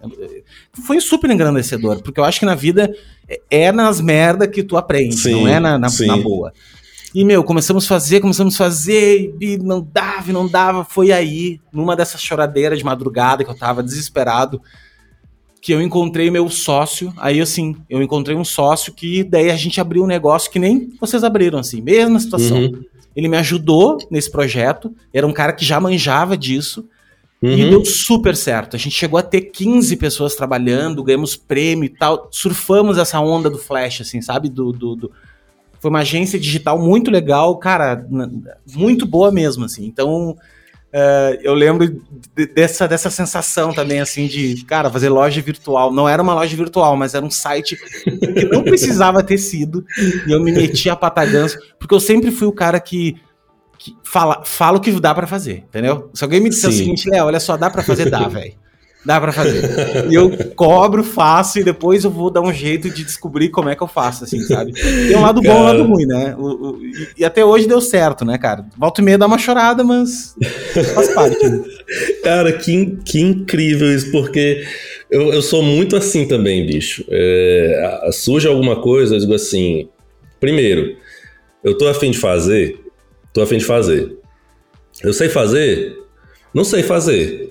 Foi 0.86 1.00
super 1.00 1.28
engrandecedor, 1.30 2.00
porque 2.00 2.20
eu 2.20 2.24
acho 2.24 2.38
que 2.38 2.46
na 2.46 2.54
vida 2.54 2.94
é, 3.28 3.40
é 3.50 3.72
nas 3.72 4.00
merda 4.00 4.46
que 4.46 4.62
tu 4.62 4.76
aprende, 4.76 5.16
sim, 5.16 5.32
não 5.32 5.48
é 5.48 5.58
na, 5.58 5.76
na, 5.76 5.88
na 5.90 6.16
boa. 6.16 6.52
E, 7.16 7.24
meu, 7.24 7.42
começamos 7.42 7.86
a 7.86 7.88
fazer, 7.88 8.20
começamos 8.20 8.56
a 8.56 8.58
fazer, 8.58 9.34
e 9.40 9.56
não 9.56 9.80
dava, 9.80 10.28
e 10.28 10.34
não 10.34 10.46
dava. 10.46 10.84
Foi 10.84 11.12
aí, 11.12 11.58
numa 11.72 11.96
dessas 11.96 12.20
choradeiras 12.20 12.78
de 12.78 12.84
madrugada 12.84 13.42
que 13.42 13.48
eu 13.48 13.56
tava 13.56 13.82
desesperado, 13.82 14.60
que 15.58 15.72
eu 15.72 15.80
encontrei 15.80 16.30
meu 16.30 16.46
sócio. 16.50 17.10
Aí, 17.16 17.40
assim, 17.40 17.74
eu 17.88 18.02
encontrei 18.02 18.36
um 18.36 18.44
sócio 18.44 18.92
que 18.92 19.24
daí 19.24 19.50
a 19.50 19.56
gente 19.56 19.80
abriu 19.80 20.04
um 20.04 20.06
negócio 20.06 20.50
que 20.50 20.58
nem 20.58 20.92
vocês 21.00 21.24
abriram, 21.24 21.58
assim, 21.58 21.80
mesma 21.80 22.20
situação. 22.20 22.58
Uhum. 22.58 22.84
Ele 23.16 23.28
me 23.28 23.38
ajudou 23.38 23.96
nesse 24.10 24.30
projeto, 24.30 24.94
era 25.10 25.26
um 25.26 25.32
cara 25.32 25.54
que 25.54 25.64
já 25.64 25.80
manjava 25.80 26.36
disso. 26.36 26.86
Uhum. 27.40 27.50
E 27.50 27.70
deu 27.70 27.82
super 27.82 28.36
certo. 28.36 28.76
A 28.76 28.78
gente 28.78 28.94
chegou 28.94 29.18
a 29.18 29.22
ter 29.22 29.40
15 29.40 29.96
pessoas 29.96 30.34
trabalhando, 30.34 31.02
ganhamos 31.02 31.34
prêmio 31.34 31.86
e 31.86 31.88
tal. 31.88 32.28
Surfamos 32.30 32.98
essa 32.98 33.18
onda 33.20 33.48
do 33.48 33.56
Flash, 33.56 34.02
assim, 34.02 34.20
sabe? 34.20 34.50
Do, 34.50 34.70
do, 34.70 34.94
do 34.94 35.12
foi 35.86 35.90
uma 35.90 36.00
agência 36.00 36.36
digital 36.36 36.76
muito 36.80 37.12
legal, 37.12 37.56
cara, 37.58 38.04
muito 38.74 39.06
boa 39.06 39.30
mesmo, 39.30 39.64
assim. 39.64 39.86
Então, 39.86 40.30
uh, 40.30 41.38
eu 41.40 41.54
lembro 41.54 42.02
dessa, 42.56 42.88
dessa 42.88 43.08
sensação 43.08 43.72
também, 43.72 44.00
assim, 44.00 44.26
de, 44.26 44.64
cara, 44.64 44.90
fazer 44.90 45.08
loja 45.10 45.40
virtual. 45.40 45.92
Não 45.92 46.08
era 46.08 46.20
uma 46.20 46.34
loja 46.34 46.56
virtual, 46.56 46.96
mas 46.96 47.14
era 47.14 47.24
um 47.24 47.30
site 47.30 47.76
que 48.04 48.44
não 48.46 48.64
precisava 48.64 49.22
ter 49.22 49.38
sido. 49.38 49.84
E 50.26 50.32
eu 50.32 50.42
me 50.42 50.50
meti 50.50 50.90
a 50.90 50.96
patagança, 50.96 51.56
porque 51.78 51.94
eu 51.94 52.00
sempre 52.00 52.32
fui 52.32 52.48
o 52.48 52.52
cara 52.52 52.80
que, 52.80 53.14
que 53.78 53.96
fala, 54.02 54.42
fala 54.44 54.78
o 54.78 54.80
que 54.80 54.90
dá 54.98 55.14
para 55.14 55.28
fazer, 55.28 55.64
entendeu? 55.68 56.10
Se 56.12 56.24
alguém 56.24 56.40
me 56.40 56.50
disser 56.50 56.72
Sim. 56.72 56.76
o 56.76 56.78
seguinte, 56.78 57.08
Léo, 57.08 57.26
olha 57.26 57.38
só, 57.38 57.56
dá 57.56 57.70
para 57.70 57.84
fazer, 57.84 58.10
dá, 58.10 58.26
velho. 58.26 58.54
Dá 59.06 59.20
para 59.20 59.30
fazer. 59.30 59.62
E 60.10 60.14
eu 60.14 60.36
cobro, 60.56 61.04
faço 61.04 61.60
e 61.60 61.64
depois 61.64 62.02
eu 62.02 62.10
vou 62.10 62.28
dar 62.28 62.40
um 62.40 62.52
jeito 62.52 62.90
de 62.90 63.04
descobrir 63.04 63.50
como 63.50 63.68
é 63.68 63.76
que 63.76 63.82
eu 63.82 63.86
faço, 63.86 64.24
assim, 64.24 64.40
sabe? 64.40 64.72
Tem 64.72 65.16
um 65.16 65.22
lado 65.22 65.40
cara... 65.40 65.54
bom 65.54 65.60
e 65.60 65.62
um 65.62 65.64
lado 65.64 65.82
ruim, 65.84 66.06
né? 66.06 66.34
O, 66.36 66.46
o, 66.46 66.80
e, 67.16 67.24
até 67.24 67.44
hoje 67.44 67.68
deu 67.68 67.80
certo, 67.80 68.24
né, 68.24 68.36
cara? 68.36 68.66
Volta 68.76 69.00
e 69.00 69.04
meia 69.04 69.16
dá 69.16 69.26
uma 69.26 69.38
chorada, 69.38 69.84
mas 69.84 70.34
faz 70.92 71.08
parte. 71.14 71.48
Né? 71.48 71.62
Cara, 72.24 72.52
que, 72.52 72.98
que 73.04 73.20
incrível 73.20 73.94
isso, 73.94 74.10
porque 74.10 74.66
eu, 75.08 75.32
eu 75.32 75.40
sou 75.40 75.62
muito 75.62 75.94
assim 75.94 76.26
também, 76.26 76.66
bicho. 76.66 77.04
É, 77.08 78.10
surge 78.12 78.48
alguma 78.48 78.80
coisa, 78.80 79.14
eu 79.14 79.20
digo 79.20 79.34
assim: 79.34 79.88
primeiro, 80.40 80.96
eu 81.62 81.78
tô 81.78 81.86
afim 81.86 82.10
de 82.10 82.18
fazer, 82.18 82.80
tô 83.32 83.40
afim 83.40 83.58
de 83.58 83.64
fazer. 83.64 84.18
Eu 85.00 85.12
sei 85.12 85.28
fazer? 85.28 85.96
Não 86.52 86.64
sei 86.64 86.82
fazer. 86.82 87.45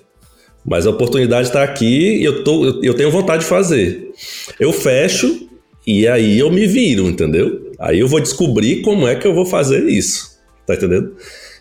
Mas 0.66 0.88
a 0.88 0.90
oportunidade 0.90 1.48
está 1.48 1.64
aqui 1.64 2.18
e 2.20 2.24
eu, 2.24 2.44
tô, 2.44 2.66
eu, 2.66 2.84
eu 2.84 2.94
tenho 2.94 3.12
vontade 3.12 3.44
de 3.44 3.50
fazer. 3.50 4.12
Eu 4.60 4.74
fecho 4.74 5.48
e 5.86 6.08
aí 6.08 6.40
eu 6.40 6.52
me 6.52 6.66
viro, 6.66 7.08
entendeu? 7.08 7.72
Aí 7.80 8.00
eu 8.00 8.08
vou 8.08 8.20
descobrir 8.20 8.82
como 8.82 9.08
é 9.08 9.16
que 9.16 9.28
eu 9.28 9.34
vou 9.34 9.46
fazer 9.46 9.88
isso. 9.88 10.40
Tá 10.66 10.74
entendendo? 10.74 11.16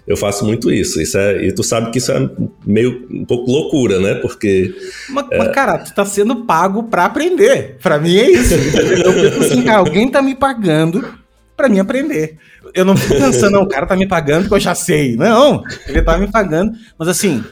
Eu 0.07 0.17
faço 0.17 0.45
muito 0.45 0.71
isso. 0.71 1.01
isso 1.01 1.17
é, 1.19 1.47
e 1.47 1.53
tu 1.53 1.63
sabe 1.63 1.91
que 1.91 1.99
isso 1.99 2.13
é 2.13 2.31
meio 2.67 3.07
um 3.11 3.25
pouco 3.25 3.51
loucura, 3.51 4.01
né? 4.01 4.15
Porque. 4.15 4.75
Mas, 5.11 5.27
é... 5.31 5.39
mas 5.39 5.49
cara, 5.49 5.79
tu 5.79 5.95
tá 5.95 6.05
sendo 6.05 6.45
pago 6.45 6.85
pra 6.85 7.07
aprender. 7.07 7.77
Pra 7.83 7.99
mim 7.99 8.17
é 8.17 8.31
isso. 8.31 8.55
eu 8.55 9.13
penso 9.13 9.41
assim, 9.41 9.63
cara, 9.63 9.79
alguém 9.79 10.11
tá 10.11 10.23
me 10.23 10.35
pagando 10.35 11.05
pra 11.57 11.69
mim 11.69 11.79
aprender. 11.79 12.37
Eu 12.75 12.85
não 12.85 12.97
fico 12.97 13.15
pensando, 13.19 13.53
não, 13.53 13.63
o 13.63 13.69
cara 13.69 13.87
tá 13.87 13.97
me 13.97 14.07
pagando 14.07 14.49
que 14.49 14.55
eu 14.55 14.61
já 14.61 14.75
sei. 14.75 15.17
Não, 15.17 15.63
ele 15.87 16.03
tá 16.03 16.19
me 16.19 16.31
pagando. 16.31 16.73
Mas 16.99 17.09
assim, 17.09 17.43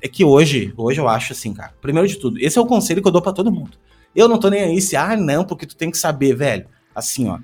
é 0.00 0.08
que 0.08 0.24
hoje, 0.24 0.72
hoje 0.76 1.00
eu 1.00 1.08
acho 1.08 1.32
assim, 1.32 1.52
cara. 1.52 1.72
Primeiro 1.80 2.08
de 2.08 2.16
tudo, 2.16 2.38
esse 2.38 2.58
é 2.58 2.60
o 2.60 2.66
conselho 2.66 3.02
que 3.02 3.08
eu 3.08 3.12
dou 3.12 3.22
para 3.22 3.32
todo 3.32 3.52
mundo. 3.52 3.78
Eu 4.14 4.28
não 4.28 4.38
tô 4.38 4.48
nem 4.48 4.62
aí 4.62 4.80
se, 4.80 4.96
ah, 4.96 5.16
não, 5.16 5.44
porque 5.44 5.66
tu 5.66 5.76
tem 5.76 5.90
que 5.90 5.98
saber, 5.98 6.34
velho. 6.34 6.66
Assim, 6.94 7.28
ó. 7.28 7.38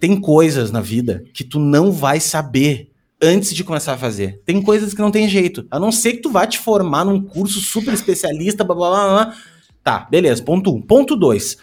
Tem 0.00 0.20
coisas 0.20 0.70
na 0.70 0.80
vida 0.80 1.24
que 1.32 1.44
tu 1.44 1.60
não 1.60 1.92
vai 1.92 2.18
saber 2.18 2.90
antes 3.22 3.54
de 3.54 3.62
começar 3.62 3.92
a 3.92 3.98
fazer. 3.98 4.40
Tem 4.44 4.60
coisas 4.62 4.94
que 4.94 5.00
não 5.00 5.10
tem 5.10 5.28
jeito. 5.28 5.66
A 5.70 5.78
não 5.78 5.92
ser 5.92 6.14
que 6.14 6.22
tu 6.22 6.30
vá 6.30 6.46
te 6.46 6.58
formar 6.58 7.04
num 7.04 7.22
curso 7.22 7.60
super 7.60 7.94
especialista, 7.94 8.64
blá 8.64 8.74
blá 8.74 8.90
blá. 8.90 9.08
blá. 9.24 9.36
Tá, 9.82 10.08
beleza. 10.10 10.42
Ponto 10.42 10.74
um. 10.74 10.80
Ponto 10.80 11.14
dois. 11.14 11.58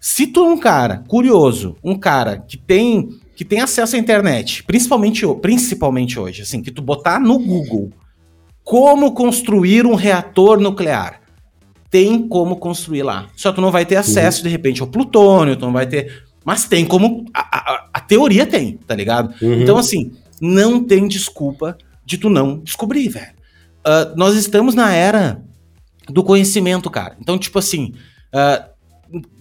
Se 0.00 0.26
tu 0.26 0.44
é 0.44 0.48
um 0.48 0.58
cara 0.58 1.04
curioso, 1.08 1.76
um 1.82 1.96
cara 1.96 2.38
que 2.38 2.56
tem 2.56 3.08
que 3.34 3.44
tem 3.44 3.60
acesso 3.60 3.96
à 3.96 3.98
internet, 3.98 4.62
principalmente, 4.62 5.26
principalmente 5.42 6.18
hoje, 6.18 6.40
assim, 6.40 6.62
que 6.62 6.70
tu 6.70 6.80
botar 6.80 7.20
no 7.20 7.38
Google 7.38 7.90
como 8.66 9.12
construir 9.12 9.86
um 9.86 9.94
reator 9.94 10.58
nuclear. 10.58 11.20
Tem 11.88 12.26
como 12.26 12.56
construir 12.56 13.04
lá. 13.04 13.28
Só 13.36 13.52
tu 13.52 13.60
não 13.60 13.70
vai 13.70 13.86
ter 13.86 13.94
acesso, 13.94 14.38
uhum. 14.38 14.42
de 14.42 14.48
repente, 14.48 14.80
ao 14.82 14.88
plutônio, 14.88 15.54
tu 15.54 15.64
não 15.64 15.72
vai 15.72 15.86
ter. 15.86 16.24
Mas 16.44 16.64
tem 16.64 16.84
como. 16.84 17.24
A, 17.32 17.40
a, 17.40 17.88
a 17.94 18.00
teoria 18.00 18.44
tem, 18.44 18.76
tá 18.78 18.92
ligado? 18.92 19.32
Uhum. 19.40 19.62
Então, 19.62 19.78
assim, 19.78 20.10
não 20.40 20.82
tem 20.82 21.06
desculpa 21.06 21.78
de 22.04 22.18
tu 22.18 22.28
não 22.28 22.58
descobrir, 22.58 23.08
velho. 23.08 23.36
Uh, 23.86 24.16
nós 24.16 24.34
estamos 24.34 24.74
na 24.74 24.92
era 24.92 25.40
do 26.08 26.24
conhecimento, 26.24 26.90
cara. 26.90 27.16
Então, 27.20 27.38
tipo 27.38 27.60
assim. 27.60 27.94
Uh, 28.34 28.76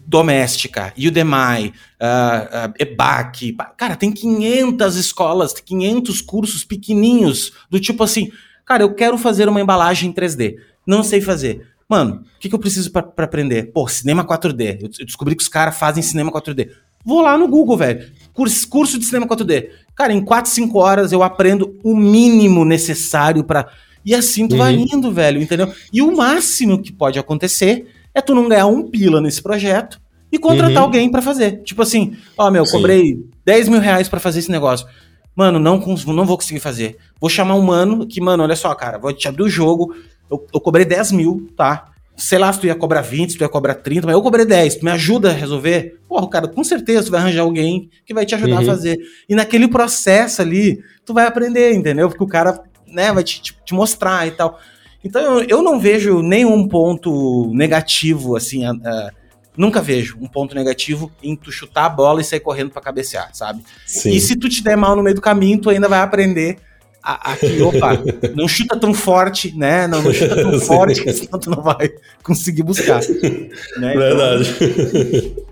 Doméstica, 0.07 0.93
Udemy, 0.95 1.73
uh, 1.99 2.69
uh, 2.69 2.73
EBAC, 2.77 3.57
cara, 3.75 3.95
tem 3.95 4.11
500 4.11 4.97
escolas, 4.97 5.51
500 5.53 6.21
cursos 6.21 6.63
pequenininhos, 6.63 7.53
do 7.71 7.79
tipo 7.79 8.03
assim, 8.03 8.29
Cara, 8.65 8.84
eu 8.84 8.93
quero 8.93 9.17
fazer 9.17 9.47
uma 9.47 9.62
embalagem 9.62 10.10
em 10.10 10.13
3D. 10.13 10.56
Não 10.86 11.04
sei 11.04 11.21
fazer. 11.21 11.67
Mano, 11.88 12.23
o 12.36 12.39
que, 12.39 12.49
que 12.49 12.56
eu 12.56 12.60
preciso 12.60 12.91
para 12.91 13.06
aprender? 13.17 13.71
Pô, 13.71 13.88
cinema 13.88 14.25
4D. 14.25 14.80
Eu, 14.82 14.89
eu 14.99 15.06
descobri 15.06 15.36
que 15.36 15.43
os 15.43 15.49
caras 15.49 15.78
fazem 15.78 16.01
cinema 16.01 16.32
4D. 16.32 16.69
Vou 17.06 17.21
lá 17.21 17.38
no 17.38 17.47
Google, 17.47 17.78
velho. 17.78 18.12
Curso, 18.34 18.67
curso 18.67 18.97
de 18.97 19.06
cinema 19.06 19.28
4D. 19.28 19.69
Cara, 19.95 20.12
em 20.12 20.23
4, 20.23 20.51
5 20.51 20.80
horas 20.80 21.12
eu 21.12 21.21
aprendo 21.21 21.80
o 21.84 21.95
mínimo 21.95 22.65
necessário 22.65 23.43
para 23.43 23.67
E 24.04 24.15
assim 24.15 24.47
tu 24.47 24.54
uhum. 24.54 24.58
vai 24.58 24.73
indo, 24.73 25.12
velho, 25.12 25.39
entendeu? 25.39 25.71
E 25.93 26.01
o 26.01 26.15
máximo 26.15 26.82
que 26.82 26.91
pode 26.91 27.19
acontecer 27.19 27.88
é 28.13 28.21
tu 28.21 28.34
não 28.34 28.49
ganhar 28.49 28.65
um 28.65 28.89
pila 28.89 29.21
nesse 29.21 29.41
projeto 29.41 30.01
e 30.32 30.39
contratar 30.39 30.78
uhum. 30.78 30.84
alguém 30.84 31.12
para 31.12 31.21
fazer. 31.21 31.62
Tipo 31.63 31.84
assim, 31.84 32.17
ó, 32.36 32.49
meu, 32.49 32.65
Sim. 32.65 32.71
cobrei 32.71 33.19
10 33.45 33.69
mil 33.69 33.80
reais 33.80 34.10
pra 34.10 34.19
fazer 34.19 34.39
esse 34.39 34.51
negócio. 34.51 34.88
Mano, 35.36 35.60
não, 35.60 35.78
não 35.78 36.26
vou 36.26 36.38
conseguir 36.38 36.62
fazer. 36.62 36.98
Vou 37.19 37.30
chamar 37.30 37.56
um 37.56 37.62
mano 37.62 38.08
que, 38.08 38.21
mano, 38.21 38.43
olha 38.43 38.56
só, 38.56 38.74
cara, 38.74 38.98
vou 38.98 39.12
te 39.12 39.28
abrir 39.28 39.43
o 39.43 39.50
jogo. 39.50 39.93
Eu, 40.32 40.48
eu 40.54 40.62
cobrei 40.62 40.86
10 40.86 41.12
mil, 41.12 41.50
tá? 41.58 41.91
Sei 42.15 42.38
lá 42.38 42.52
se 42.54 42.62
tu 42.62 42.67
ia 42.67 42.76
cobrar 42.76 43.02
20, 43.02 43.32
se 43.32 43.38
tu 43.38 43.41
ia 43.41 43.50
cobrar 43.50 43.76
30, 43.76 44.08
mas 44.08 44.15
eu 44.15 44.21
cobrei 44.21 44.45
10. 44.45 44.76
Tu 44.76 44.86
me 44.86 44.91
ajuda 44.91 45.32
a 45.32 45.34
resolver? 45.34 46.00
Porra, 46.08 46.30
cara, 46.30 46.48
com 46.48 46.63
certeza 46.63 47.06
tu 47.06 47.12
vai 47.12 47.19
arranjar 47.19 47.41
alguém 47.41 47.89
que 48.06 48.13
vai 48.13 48.26
te 48.26 48.34
ajudar 48.34 48.56
uhum. 48.56 48.62
a 48.62 48.65
fazer. 48.65 48.98
E 49.28 49.36
naquele 49.36 49.67
processo 49.67 50.41
ali, 50.41 50.82
tu 51.06 51.13
vai 51.13 51.28
aprender, 51.28 51.74
entendeu? 51.74 52.08
Porque 52.08 52.24
o 52.24 52.28
cara, 52.28 52.63
né, 52.88 53.12
vai 53.12 53.24
te, 53.24 53.41
te, 53.41 53.58
te 53.65 53.74
mostrar 53.74 54.26
e 54.26 54.32
tal. 54.32 54.58
Então 55.04 55.21
eu, 55.21 55.48
eu 55.50 55.62
não 55.62 55.80
vejo 55.80 56.21
nenhum 56.21 56.67
ponto 56.67 57.52
negativo, 57.54 58.38
assim, 58.38 58.65
a, 58.65 58.71
a 58.71 59.12
Nunca 59.57 59.81
vejo 59.81 60.17
um 60.19 60.27
ponto 60.27 60.55
negativo 60.55 61.11
em 61.23 61.35
tu 61.35 61.51
chutar 61.51 61.85
a 61.85 61.89
bola 61.89 62.21
e 62.21 62.23
sair 62.23 62.39
correndo 62.39 62.71
para 62.71 62.81
cabecear, 62.81 63.29
sabe? 63.33 63.63
Sim. 63.85 64.11
E 64.11 64.19
se 64.19 64.35
tu 64.35 64.49
te 64.49 64.63
der 64.63 64.75
mal 64.75 64.95
no 64.95 65.03
meio 65.03 65.15
do 65.15 65.21
caminho, 65.21 65.59
tu 65.59 65.69
ainda 65.69 65.87
vai 65.87 65.99
aprender 65.99 66.57
a, 67.01 67.31
a 67.31 67.37
que, 67.37 67.61
opa, 67.61 68.01
não 68.35 68.47
chuta 68.47 68.77
tão 68.77 68.93
forte, 68.93 69.55
né? 69.55 69.87
Não, 69.87 70.01
não 70.01 70.13
chuta 70.13 70.35
tão 70.35 70.57
forte, 70.59 71.11
senão 71.13 71.39
tu 71.39 71.49
não 71.49 71.61
vai 71.61 71.91
conseguir 72.23 72.63
buscar. 72.63 73.01
Né? 73.01 73.49
Então, 73.77 73.99
verdade. 73.99 74.55
Então... 74.61 75.45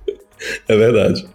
é 0.67 0.77
verdade. 0.77 1.27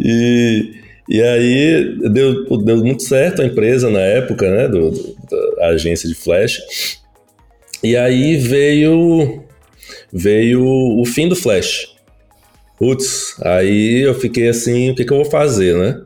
E, 0.00 0.74
e 1.08 1.22
aí 1.22 1.98
deu, 2.10 2.58
deu 2.58 2.76
muito 2.78 3.02
certo 3.02 3.42
a 3.42 3.44
empresa 3.44 3.90
na 3.90 4.00
época, 4.00 4.50
né? 4.50 4.68
Do, 4.68 4.90
da 5.56 5.66
agência 5.68 6.08
de 6.08 6.14
flash. 6.14 6.98
E 7.82 7.96
aí 7.96 8.36
veio 8.36 9.44
veio 10.12 10.64
o 10.64 11.04
fim 11.04 11.28
do 11.28 11.36
Flash. 11.36 11.94
Putz, 12.78 13.34
aí 13.42 14.02
eu 14.02 14.14
fiquei 14.14 14.48
assim, 14.48 14.90
o 14.90 14.94
que, 14.94 15.04
que 15.04 15.12
eu 15.12 15.16
vou 15.16 15.26
fazer, 15.26 15.76
né? 15.76 16.00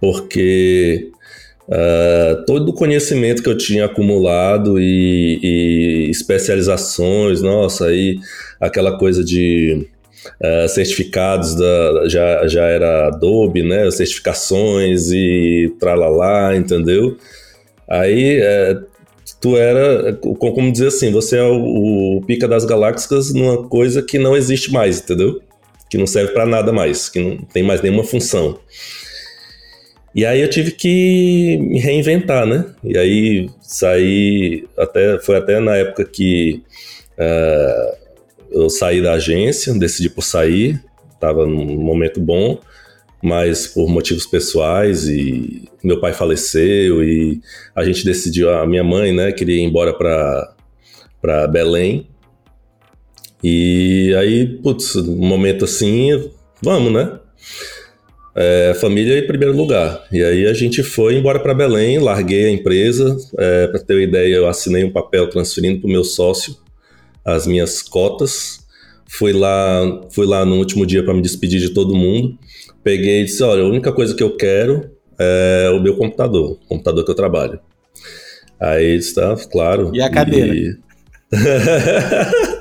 Porque 0.00 1.10
uh, 1.68 2.44
todo 2.46 2.68
o 2.68 2.72
conhecimento 2.72 3.42
que 3.42 3.48
eu 3.48 3.58
tinha 3.58 3.86
acumulado 3.86 4.78
e, 4.78 5.40
e 5.42 6.10
especializações, 6.10 7.42
nossa, 7.42 7.86
aí 7.86 8.20
aquela 8.60 8.96
coisa 8.96 9.24
de 9.24 9.88
uh, 10.40 10.68
certificados 10.68 11.56
da, 11.56 12.08
já, 12.08 12.46
já 12.46 12.64
era 12.66 13.08
Adobe, 13.08 13.64
né? 13.64 13.90
Certificações 13.90 15.10
e 15.10 15.74
tralalá, 15.80 16.56
entendeu? 16.56 17.16
Aí 17.88 18.40
uh, 18.40 18.86
tu 19.40 19.56
era, 19.56 20.12
como 20.12 20.70
dizer 20.70 20.88
assim, 20.88 21.10
você 21.10 21.38
é 21.38 21.42
o, 21.42 22.18
o 22.18 22.22
pica 22.24 22.46
das 22.46 22.64
galáxias 22.64 23.34
numa 23.34 23.68
coisa 23.68 24.00
que 24.00 24.16
não 24.16 24.36
existe 24.36 24.72
mais, 24.72 25.00
entendeu? 25.00 25.40
Que 25.88 25.98
não 25.98 26.06
serve 26.06 26.32
para 26.32 26.46
nada 26.46 26.72
mais, 26.72 27.08
que 27.08 27.20
não 27.20 27.36
tem 27.38 27.62
mais 27.62 27.80
nenhuma 27.80 28.04
função. 28.04 28.58
E 30.14 30.24
aí 30.24 30.40
eu 30.40 30.48
tive 30.48 30.72
que 30.72 31.58
me 31.60 31.78
reinventar, 31.78 32.46
né? 32.46 32.64
E 32.82 32.98
aí 32.98 33.50
saí, 33.60 34.64
até, 34.76 35.18
foi 35.20 35.36
até 35.36 35.60
na 35.60 35.76
época 35.76 36.04
que 36.04 36.62
uh, 37.18 37.96
eu 38.50 38.70
saí 38.70 39.02
da 39.02 39.12
agência, 39.12 39.72
decidi 39.74 40.10
por 40.10 40.22
sair, 40.22 40.82
estava 41.14 41.46
num 41.46 41.78
momento 41.78 42.20
bom, 42.20 42.58
mas 43.22 43.66
por 43.66 43.88
motivos 43.88 44.26
pessoais 44.26 45.08
e 45.08 45.68
meu 45.82 46.00
pai 46.00 46.12
faleceu 46.12 47.04
e 47.04 47.40
a 47.74 47.84
gente 47.84 48.04
decidiu, 48.04 48.50
a 48.50 48.66
minha 48.66 48.84
mãe, 48.84 49.12
né, 49.12 49.32
queria 49.32 49.56
ir 49.56 49.64
embora 49.64 49.92
para 49.92 51.46
Belém 51.48 52.06
e 53.42 54.14
aí, 54.18 54.46
putz, 54.62 54.96
um 54.96 55.16
momento 55.16 55.64
assim, 55.64 56.30
vamos, 56.62 56.92
né? 56.92 57.18
É, 58.34 58.72
família 58.80 59.18
em 59.18 59.26
primeiro 59.26 59.56
lugar. 59.56 60.06
E 60.12 60.22
aí 60.22 60.46
a 60.46 60.54
gente 60.54 60.82
foi 60.82 61.16
embora 61.16 61.40
para 61.40 61.54
Belém, 61.54 61.98
larguei 61.98 62.46
a 62.46 62.50
empresa. 62.50 63.16
É, 63.36 63.66
para 63.66 63.80
ter 63.80 63.94
uma 63.94 64.02
ideia, 64.02 64.36
eu 64.36 64.46
assinei 64.46 64.84
um 64.84 64.92
papel 64.92 65.28
transferindo 65.28 65.80
para 65.80 65.88
o 65.88 65.90
meu 65.90 66.04
sócio 66.04 66.56
as 67.24 67.46
minhas 67.46 67.82
cotas. 67.82 68.60
Fui 69.06 69.32
lá, 69.32 70.02
fui 70.10 70.26
lá 70.26 70.44
no 70.44 70.56
último 70.56 70.86
dia 70.86 71.04
para 71.04 71.14
me 71.14 71.22
despedir 71.22 71.60
de 71.60 71.70
todo 71.70 71.96
mundo. 71.96 72.38
Peguei 72.82 73.22
e 73.22 73.24
disse: 73.24 73.42
Olha, 73.42 73.62
a 73.62 73.68
única 73.68 73.92
coisa 73.92 74.14
que 74.14 74.22
eu 74.22 74.36
quero 74.36 74.90
é 75.18 75.70
o 75.74 75.80
meu 75.80 75.96
computador, 75.96 76.52
o 76.52 76.68
computador 76.68 77.04
que 77.04 77.10
eu 77.10 77.14
trabalho. 77.14 77.58
Aí 78.60 78.96
está, 78.96 79.36
claro. 79.50 79.90
E 79.94 80.00
a 80.00 80.10
cadeira? 80.10 80.54
E... 80.54 80.76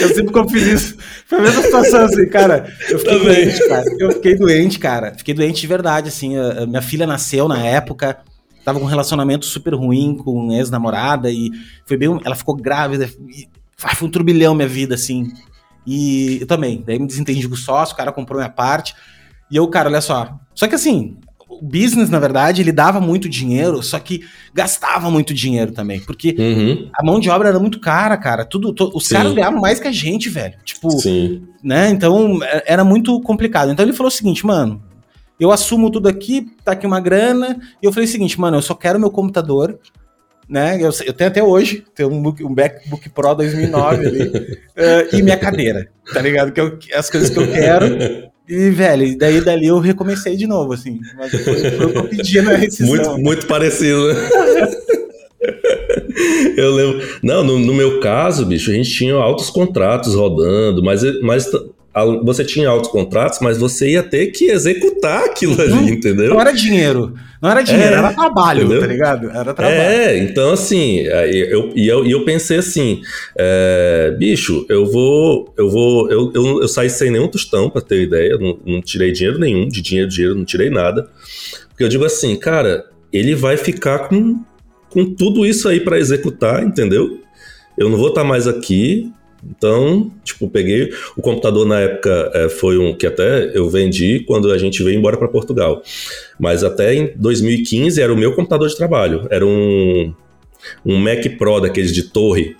Eu 0.00 0.08
sempre 0.08 0.32
que 0.32 0.38
eu 0.38 0.48
fiz 0.48 0.62
isso. 0.62 0.96
Foi 1.26 1.38
a 1.38 1.42
mesma 1.42 1.62
situação, 1.62 2.04
assim, 2.04 2.26
cara. 2.26 2.72
Eu 2.88 2.98
fiquei 2.98 3.18
Também. 3.18 3.44
doente, 3.44 3.68
cara. 3.68 3.84
Eu 3.98 4.12
fiquei 4.12 4.34
doente, 4.36 4.78
cara. 4.78 5.14
Fiquei 5.16 5.34
doente 5.34 5.60
de 5.60 5.66
verdade, 5.66 6.08
assim. 6.08 6.36
A, 6.36 6.62
a 6.62 6.66
minha 6.66 6.82
filha 6.82 7.06
nasceu 7.06 7.46
na 7.46 7.58
época. 7.58 8.18
Tava 8.64 8.78
com 8.78 8.84
um 8.84 8.88
relacionamento 8.88 9.44
super 9.44 9.74
ruim 9.74 10.16
com 10.16 10.46
um 10.46 10.52
ex-namorada 10.52 11.30
e 11.30 11.50
foi 11.84 11.96
bem. 11.96 12.20
Ela 12.24 12.34
ficou 12.34 12.56
grávida. 12.56 13.08
E, 13.28 13.48
foi 13.76 14.08
um 14.08 14.10
turbilhão 14.10 14.54
minha 14.54 14.68
vida, 14.68 14.94
assim. 14.94 15.32
E 15.86 16.38
eu 16.40 16.46
também. 16.46 16.82
Daí 16.86 16.98
me 16.98 17.06
desentendi 17.06 17.46
com 17.48 17.54
o 17.54 17.58
sócio, 17.58 17.94
o 17.94 17.96
cara 17.96 18.12
comprou 18.12 18.38
minha 18.38 18.50
parte. 18.50 18.94
E 19.50 19.56
eu, 19.56 19.66
cara, 19.68 19.88
olha 19.88 20.00
só. 20.00 20.38
Só 20.54 20.66
que 20.66 20.74
assim, 20.74 21.18
o 21.60 21.62
business, 21.62 22.08
na 22.08 22.18
verdade, 22.18 22.60
ele 22.60 22.72
dava 22.72 23.00
muito 23.00 23.28
dinheiro, 23.28 23.82
só 23.82 23.98
que 23.98 24.22
gastava 24.54 25.10
muito 25.10 25.34
dinheiro 25.34 25.72
também. 25.72 26.00
Porque 26.00 26.34
uhum. 26.38 26.90
a 26.94 27.04
mão 27.04 27.20
de 27.20 27.28
obra 27.28 27.48
era 27.48 27.58
muito 27.58 27.80
cara, 27.80 28.16
cara. 28.16 28.44
Tudo, 28.44 28.72
to, 28.72 28.90
os 28.94 29.06
Sim. 29.06 29.14
caras 29.14 29.32
ganhavam 29.32 29.60
mais 29.60 29.78
que 29.80 29.88
a 29.88 29.92
gente, 29.92 30.28
velho. 30.28 30.54
Tipo, 30.64 30.90
Sim. 30.90 31.42
né? 31.62 31.90
Então 31.90 32.42
é, 32.42 32.64
era 32.66 32.84
muito 32.84 33.20
complicado. 33.20 33.70
Então 33.70 33.84
ele 33.84 33.92
falou 33.92 34.08
o 34.08 34.14
seguinte, 34.14 34.46
mano. 34.46 34.82
Eu 35.40 35.50
assumo 35.50 35.90
tudo 35.90 36.08
aqui, 36.08 36.46
tá 36.64 36.72
aqui 36.72 36.86
uma 36.86 37.00
grana. 37.00 37.58
E 37.82 37.86
eu 37.86 37.92
falei 37.92 38.08
o 38.08 38.10
seguinte, 38.10 38.38
mano, 38.40 38.58
eu 38.58 38.62
só 38.62 38.74
quero 38.74 39.00
meu 39.00 39.10
computador, 39.10 39.76
né? 40.48 40.76
Eu, 40.80 40.90
eu 41.04 41.12
tenho 41.12 41.28
até 41.28 41.42
hoje, 41.42 41.84
tenho 41.94 42.12
um, 42.12 42.22
book, 42.22 42.44
um 42.44 42.54
MacBook 42.54 43.08
Pro 43.08 43.34
2009 43.34 44.06
ali, 44.06 44.22
uh, 44.28 45.08
e 45.16 45.22
minha 45.22 45.36
cadeira, 45.36 45.88
tá 46.12 46.20
ligado? 46.20 46.52
Que 46.52 46.60
eu, 46.60 46.78
as 46.94 47.10
coisas 47.10 47.30
que 47.30 47.38
eu 47.38 47.50
quero. 47.50 48.31
E, 48.48 48.70
velho, 48.70 49.16
daí 49.16 49.40
dali 49.40 49.66
eu 49.66 49.78
recomecei 49.78 50.36
de 50.36 50.46
novo, 50.46 50.72
assim. 50.72 51.00
Mas 51.16 51.30
foi, 51.30 51.42
foi 51.42 51.86
o 51.86 51.92
que 51.92 51.98
eu 51.98 52.08
pedi 52.10 52.42
na 52.42 52.54
rescisão. 52.54 52.88
Muito, 52.88 53.18
muito 53.18 53.46
parecido, 53.46 54.08
né? 54.08 54.14
eu 56.56 56.74
lembro. 56.74 57.08
Não, 57.22 57.44
no, 57.44 57.58
no, 57.58 57.74
meu 57.74 58.00
caso, 58.00 58.44
bicho, 58.44 58.70
a 58.70 58.74
gente 58.74 58.90
tinha 58.90 59.14
altos 59.14 59.50
contratos 59.50 60.14
rodando, 60.14 60.82
mas, 60.82 61.02
mas 61.20 61.48
você 62.24 62.42
tinha 62.42 62.68
altos 62.70 62.90
contratos, 62.90 63.38
mas 63.40 63.58
você 63.58 63.90
ia 63.90 64.02
ter 64.02 64.28
que 64.28 64.46
executar 64.46 65.24
aquilo 65.24 65.60
ali, 65.60 65.70
não, 65.70 65.88
entendeu? 65.88 66.30
Não 66.30 66.40
era 66.40 66.52
dinheiro. 66.52 67.14
Não 67.40 67.50
era 67.50 67.60
dinheiro, 67.60 67.94
é, 67.94 67.98
era 67.98 68.12
trabalho, 68.14 68.60
entendeu? 68.60 68.80
tá 68.80 68.86
ligado? 68.86 69.30
Era 69.30 69.52
trabalho. 69.52 69.78
É, 69.78 70.18
então 70.18 70.52
assim, 70.52 71.00
eu, 71.00 71.70
e 71.74 71.86
eu, 71.86 72.06
eu 72.06 72.24
pensei 72.24 72.58
assim, 72.58 73.02
é, 73.36 74.14
bicho, 74.18 74.64
eu 74.70 74.86
vou, 74.86 75.52
eu 75.58 75.68
vou, 75.68 76.10
eu, 76.10 76.32
eu, 76.34 76.62
eu, 76.62 76.68
saí 76.68 76.88
sem 76.88 77.10
nenhum 77.10 77.28
tostão, 77.28 77.68
pra 77.68 77.82
ter 77.82 78.02
ideia, 78.02 78.38
não, 78.38 78.58
não 78.64 78.80
tirei 78.80 79.12
dinheiro 79.12 79.38
nenhum, 79.38 79.68
de 79.68 79.82
dinheiro, 79.82 80.08
dinheiro, 80.08 80.34
não 80.34 80.44
tirei 80.44 80.70
nada. 80.70 81.08
Porque 81.68 81.84
eu 81.84 81.88
digo 81.88 82.04
assim, 82.04 82.36
cara, 82.36 82.86
ele 83.12 83.34
vai 83.34 83.58
ficar 83.58 84.08
com, 84.08 84.40
com 84.88 85.14
tudo 85.14 85.44
isso 85.44 85.68
aí 85.68 85.80
para 85.80 85.98
executar, 85.98 86.62
entendeu? 86.62 87.20
Eu 87.76 87.90
não 87.90 87.98
vou 87.98 88.08
estar 88.08 88.22
tá 88.22 88.26
mais 88.26 88.46
aqui, 88.46 89.12
então, 89.44 90.10
tipo, 90.22 90.48
peguei 90.48 90.92
o 91.16 91.22
computador 91.22 91.66
na 91.66 91.80
época 91.80 92.30
é, 92.32 92.48
foi 92.48 92.78
um 92.78 92.94
que 92.94 93.06
até 93.06 93.50
eu 93.56 93.68
vendi 93.68 94.20
quando 94.20 94.52
a 94.52 94.58
gente 94.58 94.82
veio 94.82 94.96
embora 94.96 95.16
para 95.16 95.28
Portugal. 95.28 95.82
Mas 96.38 96.62
até 96.62 96.94
em 96.94 97.12
2015 97.16 98.00
era 98.00 98.12
o 98.12 98.16
meu 98.16 98.34
computador 98.34 98.68
de 98.68 98.76
trabalho. 98.76 99.26
Era 99.30 99.44
um 99.44 100.14
um 100.86 100.96
Mac 100.96 101.26
Pro 101.36 101.60
daqueles 101.60 101.92
de 101.92 102.04
torre. 102.04 102.56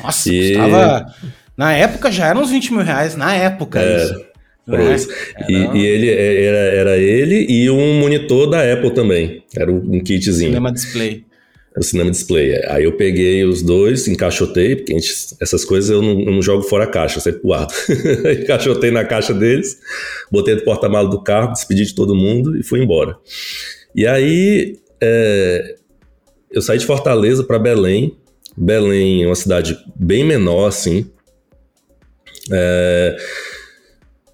Nossa, 0.00 0.32
e... 0.32 0.54
custava... 0.54 1.14
Na 1.56 1.72
época 1.72 2.12
já 2.12 2.28
eram 2.28 2.42
uns 2.42 2.50
20 2.50 2.72
mil 2.72 2.82
reais, 2.84 3.16
na 3.16 3.34
época 3.34 3.80
é, 3.80 3.96
isso. 3.96 4.24
Pois. 4.64 5.08
É? 5.08 5.50
E, 5.50 5.78
e, 5.78 5.86
ele 5.86 6.10
era, 6.10 6.58
era 6.58 6.96
ele 6.96 7.46
e 7.48 7.68
um 7.68 7.98
monitor 7.98 8.48
da 8.48 8.60
Apple 8.72 8.92
também. 8.92 9.42
Era 9.56 9.72
um 9.72 9.98
kitzinho. 9.98 10.50
Cinema 10.50 10.70
display 10.70 11.24
o 11.78 11.82
cinema 11.82 12.10
display. 12.10 12.60
Aí 12.66 12.84
eu 12.84 12.92
peguei 12.96 13.44
os 13.44 13.62
dois, 13.62 14.08
encaixotei, 14.08 14.76
porque 14.76 14.92
gente, 14.92 15.36
essas 15.40 15.64
coisas 15.64 15.90
eu 15.90 16.02
não, 16.02 16.20
eu 16.20 16.32
não, 16.32 16.42
jogo 16.42 16.62
fora 16.62 16.84
a 16.84 16.86
caixa, 16.86 17.18
eu 17.18 17.22
sempre 17.22 17.42
guardo. 17.42 17.72
encaixotei 18.42 18.90
na 18.90 19.04
caixa 19.04 19.32
deles, 19.32 19.78
botei 20.30 20.54
no 20.54 20.62
porta-malas 20.62 21.10
do 21.10 21.22
carro, 21.22 21.52
despedi 21.52 21.84
de 21.84 21.94
todo 21.94 22.14
mundo 22.14 22.56
e 22.56 22.62
fui 22.62 22.82
embora. 22.82 23.16
E 23.94 24.06
aí 24.06 24.78
é, 25.00 25.76
eu 26.50 26.62
saí 26.62 26.78
de 26.78 26.86
Fortaleza 26.86 27.44
para 27.44 27.58
Belém. 27.58 28.16
Belém 28.56 29.24
é 29.24 29.26
uma 29.26 29.34
cidade 29.34 29.78
bem 29.94 30.24
menor, 30.24 30.66
assim. 30.66 31.08
É, 32.50 33.16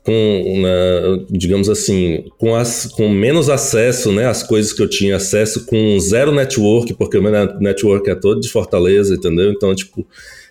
com, 0.04 0.60
né, 0.60 1.24
digamos 1.30 1.70
assim, 1.70 2.26
com, 2.36 2.54
as, 2.54 2.86
com 2.86 3.08
menos 3.08 3.48
acesso 3.48 4.12
né, 4.12 4.26
às 4.26 4.42
coisas 4.42 4.72
que 4.72 4.82
eu 4.82 4.88
tinha 4.88 5.16
acesso, 5.16 5.64
com 5.64 5.98
zero 5.98 6.30
network, 6.30 6.92
porque 6.94 7.16
o 7.16 7.22
meu 7.22 7.32
network 7.58 8.08
é 8.10 8.14
todo 8.14 8.40
de 8.40 8.50
Fortaleza, 8.50 9.14
entendeu? 9.14 9.50
Então, 9.50 9.74
tipo, 9.74 10.06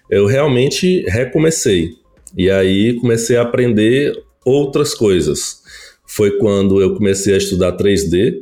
eu 0.10 0.26
realmente 0.26 1.04
recomecei. 1.08 1.91
E 2.36 2.49
aí 2.49 2.95
comecei 2.99 3.38
a 3.38 3.43
aprender 3.43 4.20
outras 4.43 4.95
coisas. 4.95 5.62
Foi 6.06 6.32
quando 6.38 6.82
eu 6.82 6.95
comecei 6.95 7.36
a 7.36 7.38
estudar 7.38 7.78
3D, 7.78 8.41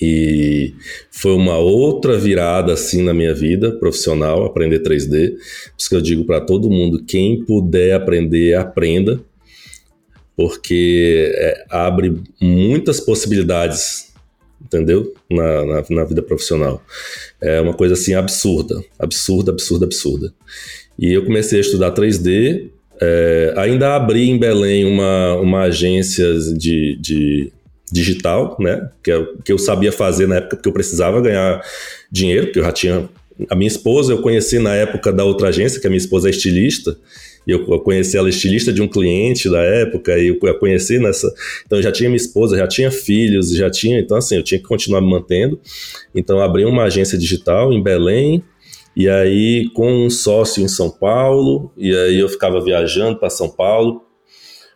e 0.00 0.74
foi 1.12 1.32
uma 1.32 1.58
outra 1.58 2.18
virada 2.18 2.72
assim 2.72 3.02
na 3.04 3.14
minha 3.14 3.32
vida 3.32 3.70
profissional, 3.72 4.44
aprender 4.44 4.82
3D. 4.82 5.32
Por 5.34 5.38
isso 5.78 5.88
que 5.88 5.94
eu 5.94 6.00
digo 6.00 6.24
para 6.24 6.40
todo 6.40 6.70
mundo, 6.70 7.04
quem 7.06 7.44
puder 7.44 7.92
aprender, 7.94 8.54
aprenda, 8.54 9.22
porque 10.42 11.32
é, 11.36 11.64
abre 11.70 12.20
muitas 12.40 12.98
possibilidades, 12.98 14.12
entendeu? 14.60 15.14
Na, 15.30 15.64
na, 15.64 15.84
na, 15.88 16.04
vida 16.04 16.20
profissional. 16.20 16.82
É 17.40 17.60
uma 17.60 17.74
coisa 17.74 17.94
assim 17.94 18.12
absurda, 18.12 18.82
absurda, 18.98 19.52
absurda, 19.52 19.84
absurda. 19.84 20.34
E 20.98 21.12
eu 21.12 21.24
comecei 21.24 21.58
a 21.58 21.60
estudar 21.60 21.94
3D, 21.94 22.70
é, 23.00 23.54
ainda 23.56 23.94
abri 23.94 24.28
em 24.28 24.36
Belém 24.36 24.84
uma, 24.84 25.36
uma 25.36 25.60
agência 25.62 26.34
de, 26.56 26.98
de 27.00 27.52
digital, 27.92 28.56
né? 28.58 28.90
Que, 29.00 29.12
é 29.12 29.24
que 29.44 29.52
eu 29.52 29.58
sabia 29.58 29.92
fazer 29.92 30.26
na 30.26 30.36
época 30.36 30.56
porque 30.56 30.68
eu 30.68 30.72
precisava 30.72 31.20
ganhar 31.20 31.62
dinheiro, 32.10 32.46
porque 32.46 32.58
eu 32.58 32.64
já 32.64 32.72
tinha. 32.72 33.08
A 33.48 33.54
minha 33.54 33.68
esposa 33.68 34.12
eu 34.12 34.20
conheci 34.20 34.58
na 34.58 34.74
época 34.74 35.12
da 35.12 35.24
outra 35.24 35.50
agência, 35.50 35.80
que 35.80 35.86
a 35.86 35.90
minha 35.90 35.98
esposa 35.98 36.28
é 36.28 36.30
estilista, 36.30 36.96
e 37.46 37.50
eu 37.50 37.64
conheci 37.80 38.16
ela 38.16 38.28
estilista 38.28 38.72
de 38.72 38.80
um 38.80 38.88
cliente 38.88 39.50
da 39.50 39.60
época, 39.60 40.18
e 40.18 40.28
eu 40.28 40.58
conheci 40.58 40.98
nessa. 40.98 41.32
Então 41.66 41.78
eu 41.78 41.82
já 41.82 41.92
tinha 41.92 42.08
minha 42.08 42.16
esposa, 42.16 42.56
já 42.56 42.66
tinha 42.66 42.90
filhos, 42.90 43.50
já 43.54 43.70
tinha. 43.70 43.98
Então, 43.98 44.16
assim, 44.16 44.36
eu 44.36 44.42
tinha 44.42 44.58
que 44.58 44.66
continuar 44.66 45.00
me 45.00 45.10
mantendo. 45.10 45.60
Então, 46.14 46.40
abri 46.40 46.64
uma 46.64 46.84
agência 46.84 47.18
digital 47.18 47.72
em 47.72 47.82
Belém, 47.82 48.42
e 48.96 49.08
aí 49.08 49.68
com 49.74 50.06
um 50.06 50.10
sócio 50.10 50.62
em 50.62 50.68
São 50.68 50.90
Paulo, 50.90 51.72
e 51.76 51.94
aí 51.94 52.18
eu 52.18 52.28
ficava 52.28 52.60
viajando 52.62 53.18
para 53.18 53.30
São 53.30 53.48
Paulo 53.48 54.02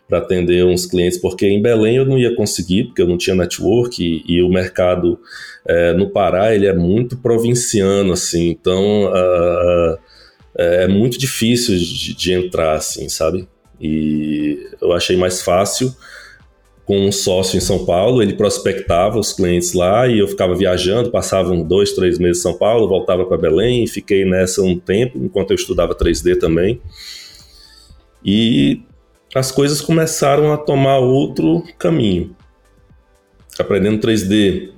para 0.08 0.18
atender 0.18 0.64
uns 0.64 0.86
clientes, 0.86 1.18
porque 1.18 1.46
em 1.46 1.60
Belém 1.60 1.96
eu 1.96 2.06
não 2.06 2.16
ia 2.16 2.34
conseguir, 2.34 2.84
porque 2.84 3.02
eu 3.02 3.08
não 3.08 3.18
tinha 3.18 3.34
network, 3.34 4.00
e, 4.00 4.22
e 4.36 4.40
o 4.40 4.48
mercado 4.48 5.18
é, 5.66 5.92
no 5.92 6.10
Pará 6.10 6.54
ele 6.54 6.66
é 6.66 6.72
muito 6.72 7.16
provinciano, 7.16 8.12
assim, 8.12 8.48
então. 8.50 9.06
Uh, 9.06 9.98
é, 10.58 10.84
é 10.84 10.88
muito 10.88 11.18
difícil 11.18 11.76
de, 11.76 12.14
de 12.14 12.32
entrar, 12.32 12.76
assim, 12.76 13.08
sabe? 13.08 13.46
E 13.80 14.58
eu 14.80 14.92
achei 14.92 15.16
mais 15.16 15.42
fácil 15.42 15.94
com 16.86 17.00
um 17.00 17.10
sócio 17.10 17.56
em 17.56 17.60
São 17.60 17.84
Paulo, 17.84 18.22
ele 18.22 18.34
prospectava 18.34 19.18
os 19.18 19.32
clientes 19.32 19.72
lá 19.72 20.06
e 20.06 20.20
eu 20.20 20.28
ficava 20.28 20.54
viajando, 20.54 21.10
passavam 21.10 21.60
dois, 21.64 21.92
três 21.92 22.16
meses 22.16 22.38
em 22.38 22.42
São 22.42 22.54
Paulo, 22.54 22.88
voltava 22.88 23.26
para 23.26 23.36
Belém 23.36 23.82
e 23.82 23.88
fiquei 23.88 24.24
nessa 24.24 24.62
um 24.62 24.78
tempo, 24.78 25.18
enquanto 25.18 25.50
eu 25.50 25.56
estudava 25.56 25.96
3D 25.96 26.38
também. 26.38 26.80
E 28.24 28.82
as 29.34 29.50
coisas 29.50 29.80
começaram 29.80 30.52
a 30.52 30.56
tomar 30.56 30.98
outro 30.98 31.64
caminho. 31.76 32.36
Aprendendo 33.58 34.06
3D, 34.06 34.70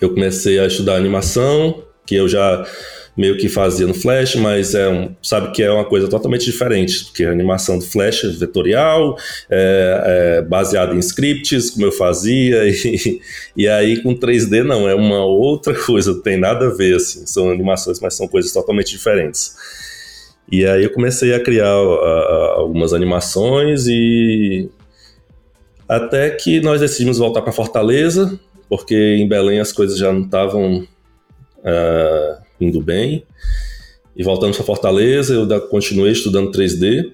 eu 0.00 0.10
comecei 0.10 0.60
a 0.60 0.66
estudar 0.66 0.94
animação, 0.94 1.82
que 2.06 2.14
eu 2.14 2.28
já 2.28 2.64
meio 3.16 3.36
que 3.38 3.48
fazia 3.48 3.86
no 3.86 3.94
Flash, 3.94 4.34
mas 4.34 4.74
é 4.74 4.88
um, 4.88 5.14
sabe 5.22 5.52
que 5.52 5.62
é 5.62 5.70
uma 5.70 5.84
coisa 5.84 6.06
totalmente 6.06 6.44
diferente, 6.44 7.06
porque 7.06 7.24
a 7.24 7.30
animação 7.30 7.78
do 7.78 7.84
Flash 7.84 8.24
é 8.24 8.28
vetorial, 8.28 9.16
é, 9.48 10.38
é 10.38 10.42
baseada 10.42 10.94
em 10.94 10.98
scripts, 10.98 11.70
como 11.70 11.86
eu 11.86 11.92
fazia, 11.92 12.68
e, 12.68 13.20
e 13.56 13.66
aí 13.68 14.02
com 14.02 14.14
3D 14.14 14.62
não, 14.62 14.86
é 14.88 14.94
uma 14.94 15.24
outra 15.24 15.72
coisa, 15.86 16.12
não 16.12 16.20
tem 16.20 16.36
nada 16.36 16.66
a 16.66 16.70
ver, 16.70 16.96
assim, 16.96 17.26
são 17.26 17.50
animações, 17.50 18.00
mas 18.00 18.14
são 18.14 18.28
coisas 18.28 18.52
totalmente 18.52 18.90
diferentes. 18.90 19.54
E 20.50 20.64
aí 20.64 20.84
eu 20.84 20.90
comecei 20.90 21.34
a 21.34 21.40
criar 21.40 21.72
algumas 22.54 22.92
animações 22.92 23.86
e 23.88 24.68
até 25.88 26.30
que 26.30 26.60
nós 26.60 26.80
decidimos 26.80 27.18
voltar 27.18 27.42
para 27.42 27.52
Fortaleza, 27.52 28.38
porque 28.68 28.94
em 28.94 29.28
Belém 29.28 29.58
as 29.58 29.72
coisas 29.72 29.98
já 29.98 30.12
não 30.12 30.22
estavam 30.22 30.86
uh, 31.58 32.45
indo 32.60 32.80
bem. 32.80 33.24
E 34.16 34.22
voltamos 34.22 34.56
para 34.56 34.64
Fortaleza, 34.64 35.34
eu 35.34 35.60
continuei 35.68 36.12
estudando 36.12 36.50
3D. 36.50 37.12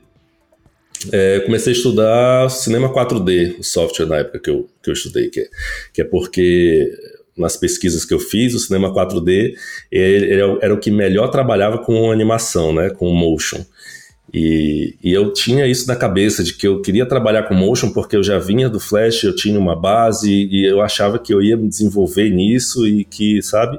É, 1.11 1.40
comecei 1.40 1.72
a 1.72 1.76
estudar 1.76 2.49
cinema 2.49 2.93
4D, 2.93 3.59
o 3.59 3.64
software 3.64 4.07
na 4.07 4.18
época 4.18 4.38
que 4.38 4.51
eu, 4.51 4.68
que 4.80 4.88
eu 4.88 4.95
estudei, 4.95 5.28
que 5.28 5.40
é, 5.40 5.49
que 5.93 6.01
é 6.01 6.05
porque 6.05 6.88
nas 7.36 7.57
pesquisas 7.57 8.05
que 8.05 8.14
eu 8.14 8.20
fiz, 8.20 8.55
o 8.55 8.61
cinema 8.61 8.93
4D 8.95 9.55
ele, 9.90 10.26
ele 10.32 10.59
era 10.61 10.72
o 10.72 10.78
que 10.78 10.90
melhor 10.90 11.28
trabalhava 11.28 11.78
com 11.78 12.12
animação, 12.12 12.72
né, 12.72 12.90
com 12.90 13.12
motion. 13.12 13.64
E, 14.32 14.95
e, 15.03 15.12
eu 15.12 15.30
tinha 15.32 15.66
isso 15.66 15.86
na 15.86 15.95
cabeça 15.95 16.43
de 16.43 16.55
que 16.55 16.66
eu 16.66 16.80
queria 16.80 17.05
trabalhar 17.05 17.43
com 17.43 17.55
motion 17.55 17.90
porque 17.93 18.16
eu 18.16 18.22
já 18.22 18.38
vinha 18.38 18.68
do 18.68 18.80
Flash, 18.80 19.24
eu 19.24 19.36
tinha 19.36 19.59
uma 19.59 19.76
base 19.76 20.30
e 20.30 20.64
eu 20.64 20.80
achava 20.80 21.18
que 21.18 21.34
eu 21.34 21.43
ia 21.43 21.57
me 21.57 21.68
desenvolver 21.68 22.30
nisso 22.30 22.86
e 22.86 23.05
que, 23.05 23.43
sabe, 23.43 23.78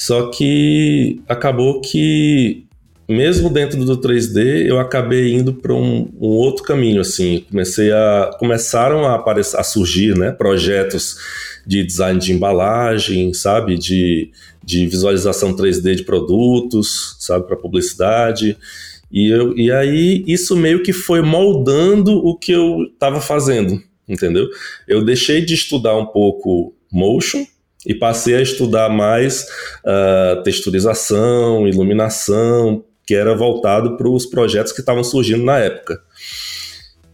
só 0.00 0.30
que 0.30 1.20
acabou 1.28 1.78
que, 1.82 2.64
mesmo 3.06 3.50
dentro 3.50 3.84
do 3.84 4.00
3D, 4.00 4.64
eu 4.66 4.80
acabei 4.80 5.34
indo 5.34 5.52
para 5.52 5.74
um, 5.74 6.10
um, 6.18 6.26
outro 6.26 6.64
caminho. 6.64 7.02
Assim, 7.02 7.44
comecei 7.50 7.92
a 7.92 8.30
começaram 8.38 9.04
a 9.04 9.16
aparecer, 9.16 9.60
a 9.60 9.62
surgir, 9.62 10.16
né, 10.16 10.32
projetos 10.32 11.18
de 11.66 11.84
design 11.84 12.18
de 12.18 12.32
embalagem, 12.32 13.34
sabe, 13.34 13.76
de, 13.76 14.30
de 14.64 14.86
visualização 14.86 15.54
3D 15.54 15.96
de 15.96 16.02
produtos, 16.04 17.16
sabe, 17.18 17.46
para 17.46 17.54
publicidade. 17.54 18.56
E, 19.12 19.28
eu, 19.28 19.54
e 19.54 19.70
aí 19.70 20.24
isso 20.26 20.56
meio 20.56 20.82
que 20.82 20.94
foi 20.94 21.20
moldando 21.20 22.26
o 22.26 22.38
que 22.38 22.52
eu 22.52 22.84
estava 22.84 23.20
fazendo, 23.20 23.78
entendeu? 24.08 24.48
Eu 24.88 25.04
deixei 25.04 25.44
de 25.44 25.52
estudar 25.52 25.94
um 25.94 26.06
pouco 26.06 26.74
motion 26.90 27.44
e 27.86 27.94
passei 27.94 28.34
a 28.34 28.42
estudar 28.42 28.88
mais 28.88 29.46
uh, 29.84 30.42
texturização, 30.42 31.66
iluminação, 31.66 32.84
que 33.06 33.14
era 33.14 33.34
voltado 33.34 33.96
para 33.96 34.08
os 34.08 34.26
projetos 34.26 34.72
que 34.72 34.80
estavam 34.80 35.02
surgindo 35.02 35.44
na 35.44 35.58
época. 35.58 36.00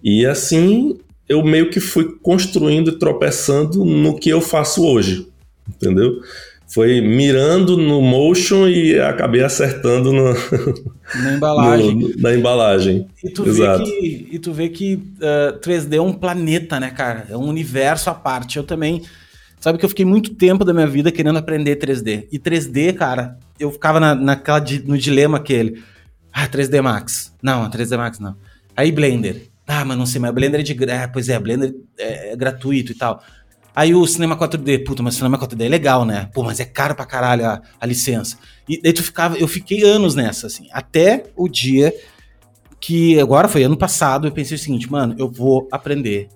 E 0.02 0.26
assim 0.26 0.98
eu 1.28 1.42
meio 1.44 1.70
que 1.70 1.80
fui 1.80 2.16
construindo 2.22 2.90
e 2.90 2.98
tropeçando 2.98 3.84
no 3.84 4.16
que 4.16 4.30
eu 4.30 4.40
faço 4.40 4.84
hoje, 4.84 5.26
entendeu? 5.68 6.20
Foi 6.68 7.00
mirando 7.00 7.76
no 7.76 8.02
motion 8.02 8.66
e 8.66 8.98
acabei 8.98 9.42
acertando 9.42 10.12
no, 10.12 10.34
na 11.22 11.32
embalagem. 11.32 11.94
No, 11.94 12.12
na 12.18 12.34
embalagem. 12.34 13.06
E 13.22 13.30
tu 13.30 13.46
Exato. 13.46 13.84
vê 13.84 13.90
que, 13.90 14.28
e 14.32 14.38
tu 14.38 14.52
vê 14.52 14.68
que 14.68 14.94
uh, 14.94 15.58
3D 15.60 15.96
é 15.96 16.00
um 16.00 16.12
planeta, 16.12 16.80
né, 16.80 16.90
cara? 16.90 17.26
É 17.30 17.36
um 17.36 17.48
universo 17.48 18.10
à 18.10 18.14
parte. 18.14 18.56
Eu 18.56 18.64
também. 18.64 19.02
Sabe 19.60 19.78
que 19.78 19.84
eu 19.84 19.88
fiquei 19.88 20.04
muito 20.04 20.34
tempo 20.34 20.64
da 20.64 20.72
minha 20.72 20.86
vida 20.86 21.10
querendo 21.10 21.38
aprender 21.38 21.76
3D. 21.76 22.28
E 22.30 22.38
3D, 22.38 22.94
cara, 22.94 23.38
eu 23.58 23.70
ficava 23.70 23.98
na, 23.98 24.14
naquela, 24.14 24.60
no 24.84 24.96
dilema 24.96 25.38
aquele. 25.38 25.82
Ah, 26.32 26.46
3D 26.46 26.82
Max. 26.82 27.34
Não, 27.42 27.68
3D 27.70 27.96
Max 27.96 28.18
não. 28.18 28.36
Aí 28.76 28.92
Blender. 28.92 29.48
Ah, 29.66 29.84
mas 29.84 29.98
não 29.98 30.06
sei, 30.06 30.20
mas 30.20 30.32
Blender 30.32 30.60
é 30.60 30.62
de. 30.62 30.84
É, 30.84 31.06
pois 31.06 31.28
é, 31.28 31.38
Blender 31.38 31.74
é, 31.98 32.32
é 32.32 32.36
gratuito 32.36 32.92
e 32.92 32.94
tal. 32.94 33.22
Aí 33.74 33.94
o 33.94 34.06
cinema 34.06 34.38
4D, 34.38 34.84
puta, 34.84 35.02
mas 35.02 35.14
o 35.14 35.16
cinema 35.18 35.38
4D 35.38 35.66
é 35.66 35.68
legal, 35.68 36.06
né? 36.06 36.30
Pô, 36.32 36.42
mas 36.42 36.60
é 36.60 36.64
caro 36.64 36.94
pra 36.94 37.04
caralho 37.04 37.44
a, 37.44 37.60
a 37.78 37.86
licença. 37.86 38.38
E 38.66 38.80
daí 38.80 38.92
tu 38.92 39.02
ficava, 39.02 39.36
eu 39.36 39.46
fiquei 39.46 39.82
anos 39.82 40.14
nessa, 40.14 40.46
assim, 40.46 40.66
até 40.72 41.24
o 41.36 41.46
dia 41.46 41.92
que, 42.80 43.20
agora 43.20 43.48
foi 43.48 43.64
ano 43.64 43.76
passado, 43.76 44.26
eu 44.26 44.32
pensei 44.32 44.54
o 44.54 44.58
seguinte, 44.58 44.90
mano, 44.90 45.14
eu 45.18 45.30
vou 45.30 45.68
aprender. 45.70 46.28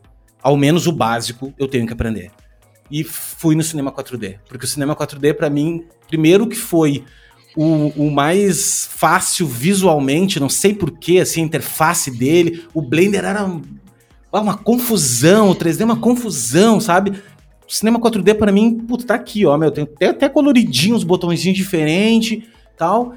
Ao 0.42 0.54
menos 0.54 0.86
o 0.86 0.92
básico 0.92 1.54
eu 1.58 1.66
tenho 1.66 1.86
que 1.86 1.92
aprender. 1.94 2.30
E 2.90 3.04
fui 3.04 3.54
no 3.54 3.62
cinema 3.62 3.92
4D. 3.92 4.38
Porque 4.48 4.64
o 4.64 4.68
cinema 4.68 4.96
4D, 4.96 5.34
para 5.34 5.48
mim, 5.48 5.84
primeiro 6.08 6.46
que 6.46 6.56
foi 6.56 7.04
o, 7.56 7.88
o, 7.96 8.10
mais 8.10 8.88
fácil 8.92 9.46
visualmente, 9.46 10.40
não 10.40 10.48
sei 10.48 10.74
porquê, 10.74 11.18
assim, 11.18 11.42
a 11.42 11.44
interface 11.44 12.10
dele. 12.10 12.64
O 12.74 12.82
Blender 12.82 13.24
era 13.24 13.44
uma, 13.44 13.62
uma 14.32 14.56
confusão, 14.56 15.50
o 15.50 15.54
3D 15.54 15.80
é 15.80 15.84
uma 15.84 16.00
confusão, 16.00 16.80
sabe? 16.80 17.12
O 17.68 17.72
cinema 17.72 18.00
4D 18.00 18.34
para 18.34 18.52
mim, 18.52 18.78
puta, 18.78 19.06
tá 19.06 19.14
aqui, 19.14 19.46
ó, 19.46 19.56
meu, 19.56 19.70
tem 19.70 19.84
até, 19.84 20.06
até 20.06 20.28
coloridinho, 20.28 20.96
os 20.96 21.04
botõezinhos 21.04 21.56
diferentes, 21.56 22.42
tal. 22.76 23.14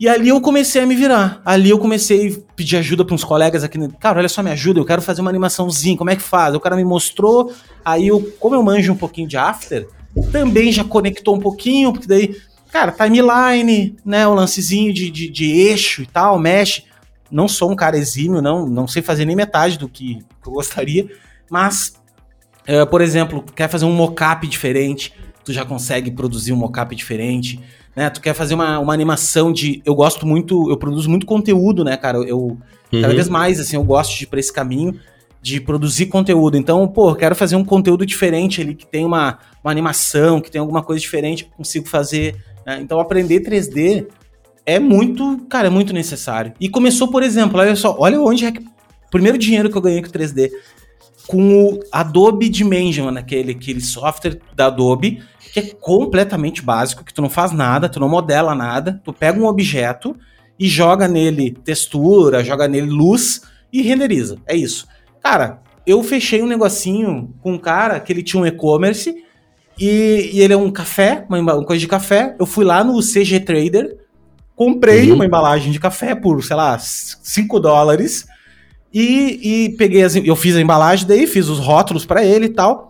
E 0.00 0.08
ali 0.08 0.30
eu 0.30 0.40
comecei 0.40 0.82
a 0.82 0.86
me 0.86 0.96
virar. 0.96 1.42
Ali 1.44 1.68
eu 1.70 1.78
comecei 1.78 2.34
a 2.34 2.54
pedir 2.56 2.78
ajuda 2.78 3.04
para 3.04 3.14
uns 3.14 3.22
colegas 3.22 3.62
aqui. 3.62 3.78
Cara, 4.00 4.18
olha 4.18 4.28
só, 4.28 4.42
me 4.42 4.50
ajuda, 4.50 4.80
eu 4.80 4.84
quero 4.84 5.02
fazer 5.02 5.20
uma 5.20 5.30
animaçãozinha, 5.30 5.96
como 5.96 6.08
é 6.08 6.16
que 6.16 6.22
faz? 6.22 6.54
O 6.54 6.60
cara 6.60 6.74
me 6.74 6.84
mostrou, 6.84 7.52
aí 7.84 8.08
eu, 8.08 8.32
como 8.40 8.54
eu 8.54 8.62
manjo 8.62 8.92
um 8.92 8.96
pouquinho 8.96 9.28
de 9.28 9.36
After, 9.36 9.86
também 10.32 10.72
já 10.72 10.82
conectou 10.82 11.36
um 11.36 11.38
pouquinho, 11.38 11.92
porque 11.92 12.08
daí 12.08 12.34
Cara, 12.70 12.92
timeline, 12.92 13.96
né? 14.04 14.26
O 14.26 14.34
lancezinho 14.34 14.94
de, 14.94 15.10
de, 15.10 15.28
de, 15.28 15.50
eixo 15.50 16.02
e 16.02 16.06
tal, 16.06 16.38
mexe. 16.38 16.84
Não 17.30 17.48
sou 17.48 17.70
um 17.70 17.76
cara 17.76 17.96
exímio, 17.96 18.40
não, 18.40 18.66
não 18.66 18.86
sei 18.88 19.02
fazer 19.02 19.24
nem 19.24 19.36
metade 19.36 19.78
do 19.78 19.88
que, 19.88 20.18
eu 20.44 20.52
gostaria, 20.52 21.08
mas, 21.48 21.94
uh, 22.68 22.84
por 22.90 23.00
exemplo, 23.00 23.44
quer 23.54 23.68
fazer 23.68 23.84
um 23.84 23.92
mockup 23.92 24.48
diferente, 24.48 25.12
tu 25.44 25.52
já 25.52 25.64
consegue 25.64 26.10
produzir 26.10 26.52
um 26.52 26.56
mockup 26.56 26.92
diferente, 26.94 27.60
né? 27.94 28.10
Tu 28.10 28.20
quer 28.20 28.34
fazer 28.34 28.54
uma, 28.54 28.78
uma 28.78 28.92
animação 28.94 29.52
de. 29.52 29.82
Eu 29.84 29.94
gosto 29.94 30.26
muito, 30.26 30.70
eu 30.70 30.76
produzo 30.76 31.08
muito 31.08 31.26
conteúdo, 31.26 31.84
né, 31.84 31.96
cara? 31.96 32.18
Eu, 32.18 32.58
uhum. 32.92 33.00
cada 33.00 33.14
vez 33.14 33.28
mais, 33.28 33.60
assim, 33.60 33.76
eu 33.76 33.84
gosto 33.84 34.16
de 34.16 34.24
ir 34.24 34.26
pra 34.26 34.40
esse 34.40 34.52
caminho 34.52 34.98
de 35.42 35.60
produzir 35.60 36.06
conteúdo. 36.06 36.56
Então, 36.56 36.86
pô, 36.86 37.14
quero 37.14 37.34
fazer 37.34 37.56
um 37.56 37.64
conteúdo 37.64 38.04
diferente 38.04 38.60
ali, 38.60 38.74
que 38.74 38.86
tem 38.86 39.04
uma, 39.04 39.38
uma 39.64 39.70
animação, 39.70 40.40
que 40.40 40.50
tem 40.50 40.60
alguma 40.60 40.82
coisa 40.82 41.00
diferente, 41.00 41.44
que 41.44 41.50
eu 41.50 41.56
consigo 41.56 41.88
fazer 41.88 42.36
né? 42.64 42.78
Então 42.80 43.00
aprender 43.00 43.40
3D 43.40 44.06
é 44.64 44.78
muito, 44.78 45.38
cara, 45.48 45.66
é 45.66 45.70
muito 45.70 45.92
necessário. 45.92 46.52
E 46.60 46.68
começou, 46.68 47.08
por 47.08 47.22
exemplo, 47.22 47.58
olha 47.58 47.74
só, 47.74 47.96
olha 47.98 48.20
onde 48.20 48.44
é 48.44 48.52
que. 48.52 48.60
O 48.60 49.10
primeiro 49.10 49.36
dinheiro 49.36 49.68
que 49.68 49.76
eu 49.76 49.82
ganhei 49.82 50.02
com 50.02 50.08
3D. 50.08 50.50
Com 51.26 51.64
o 51.64 51.80
Adobe 51.92 52.48
Dimension, 52.48 53.08
aquele, 53.16 53.52
aquele 53.52 53.80
software 53.80 54.38
da 54.54 54.66
Adobe, 54.66 55.22
que 55.52 55.60
é 55.60 55.62
completamente 55.80 56.62
básico, 56.62 57.04
que 57.04 57.12
tu 57.12 57.22
não 57.22 57.30
faz 57.30 57.52
nada, 57.52 57.88
tu 57.88 57.98
não 58.00 58.08
modela 58.08 58.54
nada, 58.54 59.00
tu 59.04 59.12
pega 59.12 59.38
um 59.38 59.46
objeto 59.46 60.16
e 60.58 60.68
joga 60.68 61.08
nele 61.08 61.52
textura, 61.64 62.44
joga 62.44 62.68
nele 62.68 62.90
luz 62.90 63.42
e 63.72 63.82
renderiza. 63.82 64.38
É 64.46 64.54
isso. 64.54 64.86
Cara, 65.22 65.60
eu 65.86 66.02
fechei 66.02 66.42
um 66.42 66.46
negocinho 66.46 67.34
com 67.40 67.54
um 67.54 67.58
cara 67.58 67.98
que 67.98 68.12
ele 68.12 68.22
tinha 68.22 68.42
um 68.42 68.46
e-commerce 68.46 69.14
e, 69.78 70.30
e, 70.34 70.40
ele 70.40 70.52
é 70.52 70.56
um 70.56 70.70
café, 70.70 71.24
uma, 71.28 71.38
uma, 71.38 71.64
coisa 71.64 71.80
de 71.80 71.88
café. 71.88 72.36
Eu 72.38 72.44
fui 72.44 72.64
lá 72.64 72.84
no 72.84 73.00
CG 73.00 73.40
Trader, 73.40 73.96
comprei 74.54 75.08
uhum. 75.08 75.16
uma 75.16 75.26
embalagem 75.26 75.72
de 75.72 75.80
café 75.80 76.14
por, 76.14 76.44
sei 76.44 76.56
lá, 76.56 76.78
5 76.78 77.58
dólares. 77.58 78.26
E, 78.92 79.40
e 79.42 79.76
peguei 79.76 80.02
as, 80.02 80.16
eu 80.16 80.36
fiz 80.36 80.54
a 80.56 80.60
embalagem 80.60 81.06
daí, 81.06 81.26
fiz 81.26 81.48
os 81.48 81.58
rótulos 81.58 82.04
para 82.04 82.24
ele 82.24 82.46
e 82.46 82.50
tal. 82.50 82.89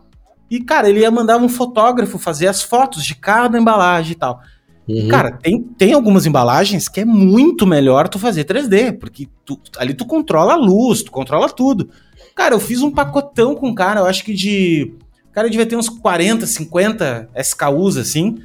E, 0.51 0.61
cara, 0.61 0.89
ele 0.89 1.01
ia 1.01 1.11
mandar 1.11 1.37
um 1.37 1.49
fotógrafo 1.49 2.19
fazer 2.19 2.49
as 2.49 2.61
fotos 2.61 3.05
de 3.05 3.15
cada 3.15 3.59
embalagem 3.59 4.13
e 4.13 4.17
tal. 4.17 4.41
Uhum. 4.89 5.09
Cara, 5.09 5.31
tem, 5.31 5.63
tem 5.63 5.93
algumas 5.93 6.27
embalagens 6.27 6.89
que 6.89 7.01
é 7.01 7.05
muito 7.05 7.67
melhor 7.67 8.09
tu 8.09 8.19
fazer 8.19 8.45
3D, 8.45 8.99
porque 8.99 9.29
tu, 9.45 9.61
ali 9.79 9.95
tu 9.95 10.05
controla 10.05 10.55
a 10.55 10.57
luz, 10.57 11.03
tu 11.03 11.13
controla 11.13 11.49
tudo. 11.49 11.89
Cara, 12.35 12.55
eu 12.55 12.61
fiz 12.61 12.83
um 12.83 12.91
pacotão 12.91 13.55
com 13.55 13.69
o 13.69 13.75
cara, 13.75 14.01
eu 14.01 14.07
acho 14.07 14.25
que 14.25 14.35
de 14.35 14.93
o 15.31 15.33
cara 15.33 15.49
devia 15.49 15.65
ter 15.65 15.77
uns 15.77 15.89
40, 15.89 16.45
50 16.45 17.31
SKUs 17.37 17.97
assim. 17.97 18.39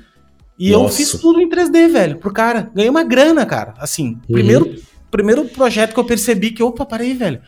E 0.58 0.72
Nossa. 0.72 0.84
eu 0.84 0.90
fiz 0.90 1.12
tudo 1.20 1.42
em 1.42 1.50
3D, 1.50 1.90
velho, 1.90 2.18
pro 2.18 2.32
cara. 2.32 2.70
Ganhei 2.74 2.90
uma 2.90 3.04
grana, 3.04 3.46
cara. 3.46 3.74
Assim, 3.80 4.10
uhum. 4.10 4.34
primeiro, 4.34 4.76
primeiro 5.10 5.46
projeto 5.46 5.94
que 5.94 6.00
eu 6.00 6.06
percebi 6.06 6.52
que, 6.52 6.62
opa, 6.62 6.86
parei, 6.86 7.14
velho. 7.16 7.42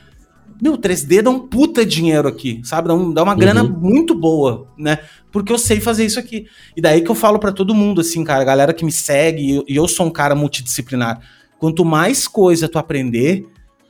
Meu, 0.62 0.78
3D 0.78 1.22
dá 1.22 1.30
um 1.30 1.40
puta 1.40 1.86
dinheiro 1.86 2.28
aqui, 2.28 2.62
sabe? 2.64 2.88
Dá, 2.88 2.94
um, 2.94 3.14
dá 3.14 3.24
uma 3.24 3.34
uhum. 3.34 3.40
grana 3.40 3.64
muito 3.64 4.16
boa, 4.16 4.68
né? 4.78 5.00
Porque 5.32 5.52
eu 5.52 5.58
sei 5.58 5.80
fazer 5.80 6.06
isso 6.06 6.20
aqui. 6.20 6.48
E 6.76 6.82
daí 6.82 7.02
que 7.02 7.12
eu 7.12 7.16
falo 7.16 7.38
para 7.38 7.52
todo 7.52 7.76
mundo, 7.76 8.02
assim, 8.02 8.24
cara, 8.24 8.44
galera 8.44 8.74
que 8.74 8.86
me 8.86 8.92
segue, 8.92 9.44
e 9.44 9.56
eu, 9.56 9.66
eu 9.68 9.88
sou 9.88 10.08
um 10.08 10.12
cara 10.12 10.34
multidisciplinar. 10.34 11.22
Quanto 11.60 11.86
mais 11.86 12.28
coisa 12.28 12.68
tu 12.68 12.80
aprender, 12.80 13.46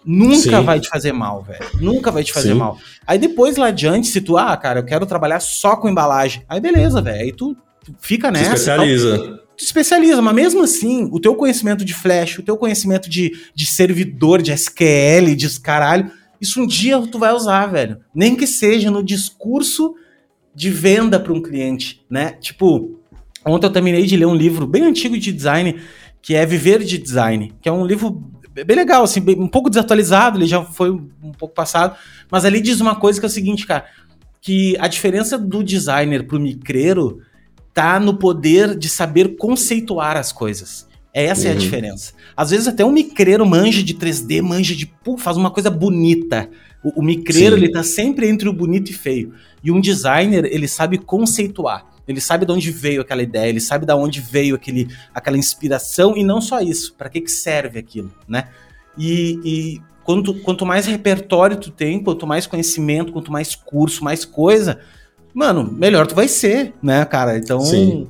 Nunca 0.10 0.38
Sim. 0.38 0.64
vai 0.64 0.80
te 0.80 0.88
fazer 0.88 1.12
mal, 1.12 1.44
velho. 1.44 1.66
Nunca 1.82 2.10
vai 2.10 2.24
te 2.24 2.32
fazer 2.32 2.54
Sim. 2.54 2.60
mal. 2.60 2.78
Aí 3.06 3.20
depois 3.20 3.58
lá 3.58 3.68
adiante, 3.68 4.08
se 4.08 4.22
tu, 4.22 4.38
ah, 4.38 4.56
cara, 4.56 4.80
eu 4.80 4.86
quero 4.86 5.06
trabalhar 5.06 5.42
só 5.42 5.76
com 5.76 5.90
embalagem. 5.90 6.44
Aí 6.48 6.62
beleza, 6.62 7.02
velho. 7.02 7.24
Aí 7.24 7.34
tu, 7.34 7.58
tu, 7.84 7.94
fica 8.00 8.32
nessa. 8.32 8.52
Se 8.52 8.56
especializa. 8.56 9.18
Tal. 9.18 9.38
Tu 9.58 9.64
especializa, 9.66 10.22
mas 10.22 10.34
mesmo 10.34 10.64
assim, 10.64 11.10
o 11.12 11.20
teu 11.20 11.36
conhecimento 11.36 11.84
de 11.84 11.94
Flash, 11.94 12.40
o 12.40 12.44
teu 12.44 12.56
conhecimento 12.56 13.10
de, 13.10 13.34
de 13.54 13.66
servidor, 13.66 14.42
de 14.42 14.54
SQL, 14.54 15.36
de 15.36 15.60
caralho, 15.60 16.10
isso 16.40 16.62
um 16.62 16.68
dia 16.68 17.00
tu 17.08 17.20
vai 17.20 17.34
usar, 17.34 17.68
velho. 17.68 18.00
Nem 18.14 18.36
que 18.36 18.48
seja 18.48 18.92
no 18.92 19.04
discurso 19.04 19.96
de 20.54 20.70
venda 20.70 21.20
para 21.20 21.34
um 21.34 21.42
cliente, 21.42 22.04
né? 22.10 22.32
Tipo, 22.34 23.00
ontem 23.46 23.68
eu 23.68 23.72
terminei 23.72 24.06
de 24.06 24.18
ler 24.18 24.26
um 24.26 24.36
livro 24.36 24.66
bem 24.66 24.84
antigo 24.84 25.18
de 25.18 25.32
design, 25.32 25.80
que 26.22 26.36
é 26.36 26.46
Viver 26.46 26.84
de 26.84 26.98
Design, 26.98 27.54
que 27.62 27.70
é 27.70 27.72
um 27.72 27.86
livro 27.86 28.24
bem 28.66 28.76
legal, 28.76 29.04
assim, 29.04 29.22
bem, 29.22 29.40
um 29.40 29.48
pouco 29.48 29.70
desatualizado, 29.70 30.38
ele 30.40 30.48
já 30.48 30.64
foi 30.64 30.90
um 30.90 31.32
pouco 31.38 31.54
passado, 31.54 31.96
mas 32.32 32.44
ali 32.44 32.60
diz 32.60 32.82
uma 32.82 32.96
coisa 32.96 33.20
que 33.20 33.26
é 33.26 33.30
o 33.30 33.32
seguinte, 33.32 33.68
cara, 33.68 33.86
que 34.42 34.76
a 34.80 34.88
diferença 34.88 35.38
do 35.38 35.64
designer 35.64 36.26
pro 36.26 36.40
micreiro 36.40 37.22
tá 37.74 38.00
no 38.00 38.18
poder 38.18 38.76
de 38.76 38.90
saber 38.90 39.36
conceituar 39.38 40.18
as 40.18 40.32
coisas. 40.32 40.88
Essa 41.14 41.44
uhum. 41.44 41.48
é 41.48 41.52
a 41.52 41.54
uhum. 41.54 41.60
diferença. 41.60 42.14
Às 42.36 42.50
vezes 42.52 42.68
até 42.68 42.86
um 42.86 42.92
micreiro 42.92 43.46
manja 43.46 43.82
de 43.82 43.94
3D, 43.94 44.42
manja 44.42 44.76
de, 44.76 44.86
pô, 44.86 45.18
faz 45.18 45.38
uma 45.38 45.50
coisa 45.52 45.70
bonita. 45.70 46.50
O, 46.84 47.02
o 47.02 47.04
micreiro, 47.04 47.56
Sim. 47.56 47.64
ele 47.64 47.72
tá 47.72 47.84
sempre 47.84 48.28
entre 48.28 48.48
o 48.48 48.54
bonito 48.54 48.92
e 48.92 48.94
feio. 48.94 49.34
E 49.64 49.72
um 49.72 49.82
designer, 49.82 50.46
ele 50.46 50.68
sabe 50.68 50.98
conceituar. 50.98 51.86
Ele 52.08 52.22
sabe 52.22 52.46
de 52.46 52.52
onde 52.52 52.72
veio 52.72 53.02
aquela 53.02 53.22
ideia, 53.22 53.50
ele 53.50 53.60
sabe 53.60 53.86
de 53.86 53.94
onde 53.94 54.22
veio 54.22 54.56
aquele, 54.56 54.88
aquela 55.14 55.38
inspiração 55.38 56.16
e 56.16 56.24
não 56.24 56.40
só 56.40 56.62
isso, 56.62 56.94
para 56.98 57.10
que, 57.10 57.20
que 57.20 57.32
serve 57.32 57.80
aquilo, 57.80 58.14
né? 58.28 58.46
E, 58.98 59.40
e 59.44 59.82
quanto, 60.06 60.34
quanto 60.36 60.66
mais 60.66 60.86
repertório 60.86 61.58
tu 61.58 61.70
tem, 61.70 62.02
quanto 62.02 62.26
mais 62.26 62.48
conhecimento, 62.48 63.12
quanto 63.12 63.30
mais 63.30 63.56
curso, 63.56 64.06
mais 64.06 64.24
coisa, 64.24 64.80
mano, 65.34 65.70
melhor 65.70 66.08
tu 66.08 66.16
vai 66.16 66.30
ser, 66.30 66.74
né, 66.82 67.04
cara? 67.04 67.38
Então, 67.38 67.60
Sim. 67.60 68.08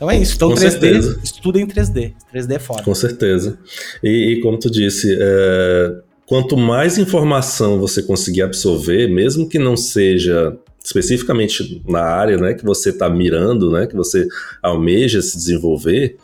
Então 0.00 0.10
é 0.10 0.16
isso. 0.16 0.34
Então, 0.34 0.48
Com 0.48 0.54
3D, 0.54 0.70
certeza. 0.70 1.20
estuda 1.22 1.60
em 1.60 1.66
3D. 1.66 2.14
3D 2.34 2.54
é 2.54 2.58
foda. 2.58 2.82
Com 2.82 2.94
certeza. 2.94 3.58
E, 4.02 4.32
e 4.32 4.40
como 4.40 4.58
tu 4.58 4.70
disse, 4.70 5.14
é, 5.20 5.94
quanto 6.24 6.56
mais 6.56 6.96
informação 6.96 7.78
você 7.78 8.02
conseguir 8.02 8.40
absorver, 8.40 9.08
mesmo 9.08 9.46
que 9.46 9.58
não 9.58 9.76
seja 9.76 10.56
especificamente 10.82 11.82
na 11.86 12.00
área 12.00 12.38
né, 12.38 12.54
que 12.54 12.64
você 12.64 12.88
está 12.88 13.10
mirando, 13.10 13.70
né, 13.70 13.86
que 13.86 13.94
você 13.94 14.26
almeja 14.62 15.20
se 15.20 15.36
desenvolver, 15.36 16.16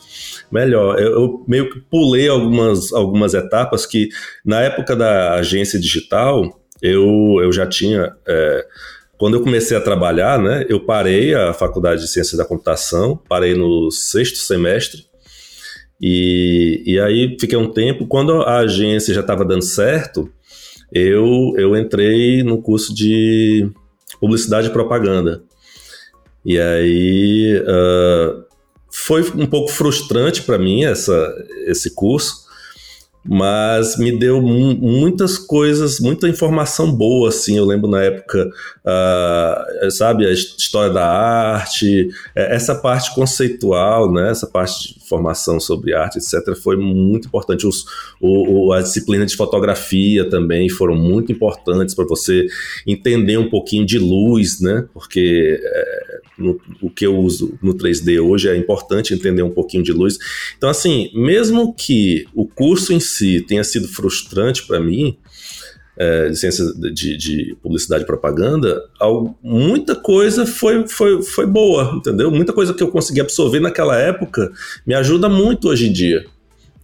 melhor. 0.51 0.99
Eu, 0.99 1.13
eu, 1.13 1.45
meio 1.47 1.69
que 1.71 1.79
pulei 1.79 2.29
algumas, 2.29 2.95
algumas 2.95 3.35
etapas 3.35 3.85
que, 3.85 4.09
na 4.43 4.63
época 4.63 4.97
da 4.97 5.35
agência 5.35 5.79
digital, 5.79 6.63
eu, 6.81 7.41
eu 7.43 7.53
já 7.53 7.67
tinha. 7.67 8.15
É, 8.27 8.67
quando 9.19 9.35
eu 9.35 9.43
comecei 9.43 9.77
a 9.77 9.81
trabalhar, 9.81 10.39
né, 10.39 10.65
eu 10.69 10.81
parei 10.81 11.35
a 11.35 11.53
faculdade 11.53 12.03
de 12.03 12.09
ciência 12.09 12.37
da 12.37 12.45
computação, 12.45 13.17
parei 13.29 13.55
no 13.55 13.91
sexto 13.91 14.39
semestre, 14.39 15.07
e, 16.01 16.83
e 16.87 17.01
aí 17.01 17.37
fiquei 17.41 17.57
um 17.57 17.71
tempo. 17.71 18.07
Quando 18.07 18.43
a 18.43 18.59
agência 18.59 19.15
já 19.15 19.23
estava 19.23 19.45
dando 19.45 19.65
certo, 19.65 20.31
eu, 20.93 21.55
eu 21.57 21.77
entrei 21.77 22.43
no 22.43 22.61
curso 22.61 22.95
de 22.95 23.71
publicidade 24.21 24.69
e 24.69 24.73
propaganda. 24.73 25.43
E 26.45 26.59
aí 26.61 27.61
uh, 27.61 28.45
foi 28.91 29.23
um 29.35 29.47
pouco 29.47 29.71
frustrante 29.71 30.43
para 30.43 30.59
mim 30.59 30.85
essa, 30.85 31.35
esse 31.67 31.95
curso, 31.95 32.46
mas 33.29 33.97
me 33.97 34.17
deu 34.17 34.41
muitas 34.41 35.39
coisas, 35.39 35.99
muita 36.01 36.29
informação 36.29 36.93
boa, 36.93 37.29
assim, 37.29 37.57
eu 37.57 37.65
lembro 37.65 37.89
na 37.89 38.03
época, 38.03 38.49
uh, 38.85 39.91
sabe, 39.91 40.27
a 40.27 40.33
história 40.33 40.93
da 40.93 41.07
arte, 41.07 42.09
é, 42.35 42.55
essa 42.55 42.75
parte 42.75 43.15
conceitual, 43.15 44.13
né, 44.13 44.31
essa 44.31 44.47
parte 44.47 44.95
de 44.95 45.09
formação 45.09 45.59
sobre 45.59 45.95
arte, 45.95 46.19
etc., 46.19 46.55
foi 46.57 46.77
muito 46.77 47.29
importante, 47.29 47.67
Os, 47.67 47.85
o, 48.21 48.67
o, 48.67 48.73
a 48.73 48.81
disciplina 48.81 49.27
de 49.27 49.37
fotografia 49.37 50.29
também 50.29 50.69
foram 50.69 50.95
muito 50.95 51.33
importantes 51.33 51.95
para 51.95 52.05
você 52.05 52.47
entender 52.87 53.37
um 53.39 53.49
pouquinho 53.49 53.85
de 53.85 53.99
luz, 53.99 54.61
né, 54.61 54.87
porque 54.93 55.61
é, 55.63 56.21
no, 56.39 56.61
o 56.83 56.91
que 56.91 57.07
eu 57.07 57.17
uso 57.17 57.59
no 57.63 57.75
3D 57.75 58.21
hoje 58.23 58.49
é 58.49 58.57
importante 58.57 59.15
entender 59.15 59.43
um 59.43 59.51
pouquinho 59.51 59.83
de 59.83 59.93
luz, 59.93 60.19
então 60.57 60.69
assim, 60.69 61.11
mesmo 61.15 61.75
que 61.75 62.27
o 62.35 62.47
curso 62.47 62.93
em 62.93 63.01
si 63.17 63.41
tenha 63.41 63.65
sido 63.65 63.89
frustrante 63.89 64.67
para 64.67 64.81
mim, 64.81 65.17
é, 65.99 66.29
licença 66.29 66.75
de, 66.93 67.17
de, 67.17 67.57
publicidade 67.63 68.05
e 68.05 68.07
propaganda, 68.07 68.83
muita 69.43 69.95
coisa 69.95 70.45
foi, 70.45 70.87
foi, 70.87 71.23
foi 71.23 71.47
boa, 71.47 71.95
entendeu? 71.97 72.31
Muita 72.31 72.53
coisa 72.53 72.75
que 72.75 72.83
eu 72.83 72.89
consegui 72.89 73.21
absorver 73.21 73.61
naquela 73.61 73.97
época 73.97 74.53
me 74.87 74.95
ajuda 74.95 75.29
muito 75.29 75.69
hoje 75.69 75.89
em 75.89 75.93
dia, 75.93 76.27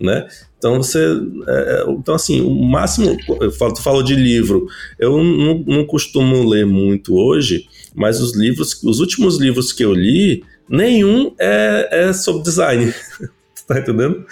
né? 0.00 0.26
Então 0.56 0.82
você, 0.82 1.04
é, 1.46 1.84
é 1.86 1.90
então 1.90 2.14
assim, 2.14 2.40
o 2.40 2.50
máximo, 2.50 3.16
tu 3.26 3.82
falou 3.82 4.02
de 4.02 4.14
livro, 4.14 4.66
eu 4.98 5.22
não, 5.22 5.58
não 5.58 5.84
costumo 5.84 6.48
ler 6.48 6.64
muito 6.64 7.14
hoje, 7.14 7.66
mas 7.94 8.20
os 8.20 8.34
livros, 8.34 8.82
os 8.82 9.00
últimos 9.00 9.38
livros 9.38 9.72
que 9.72 9.84
eu 9.84 9.92
li, 9.92 10.42
nenhum 10.68 11.34
é, 11.38 11.88
é 12.08 12.12
sobre 12.14 12.42
design, 12.42 12.94
tá 13.68 13.78
entendendo? 13.78 14.24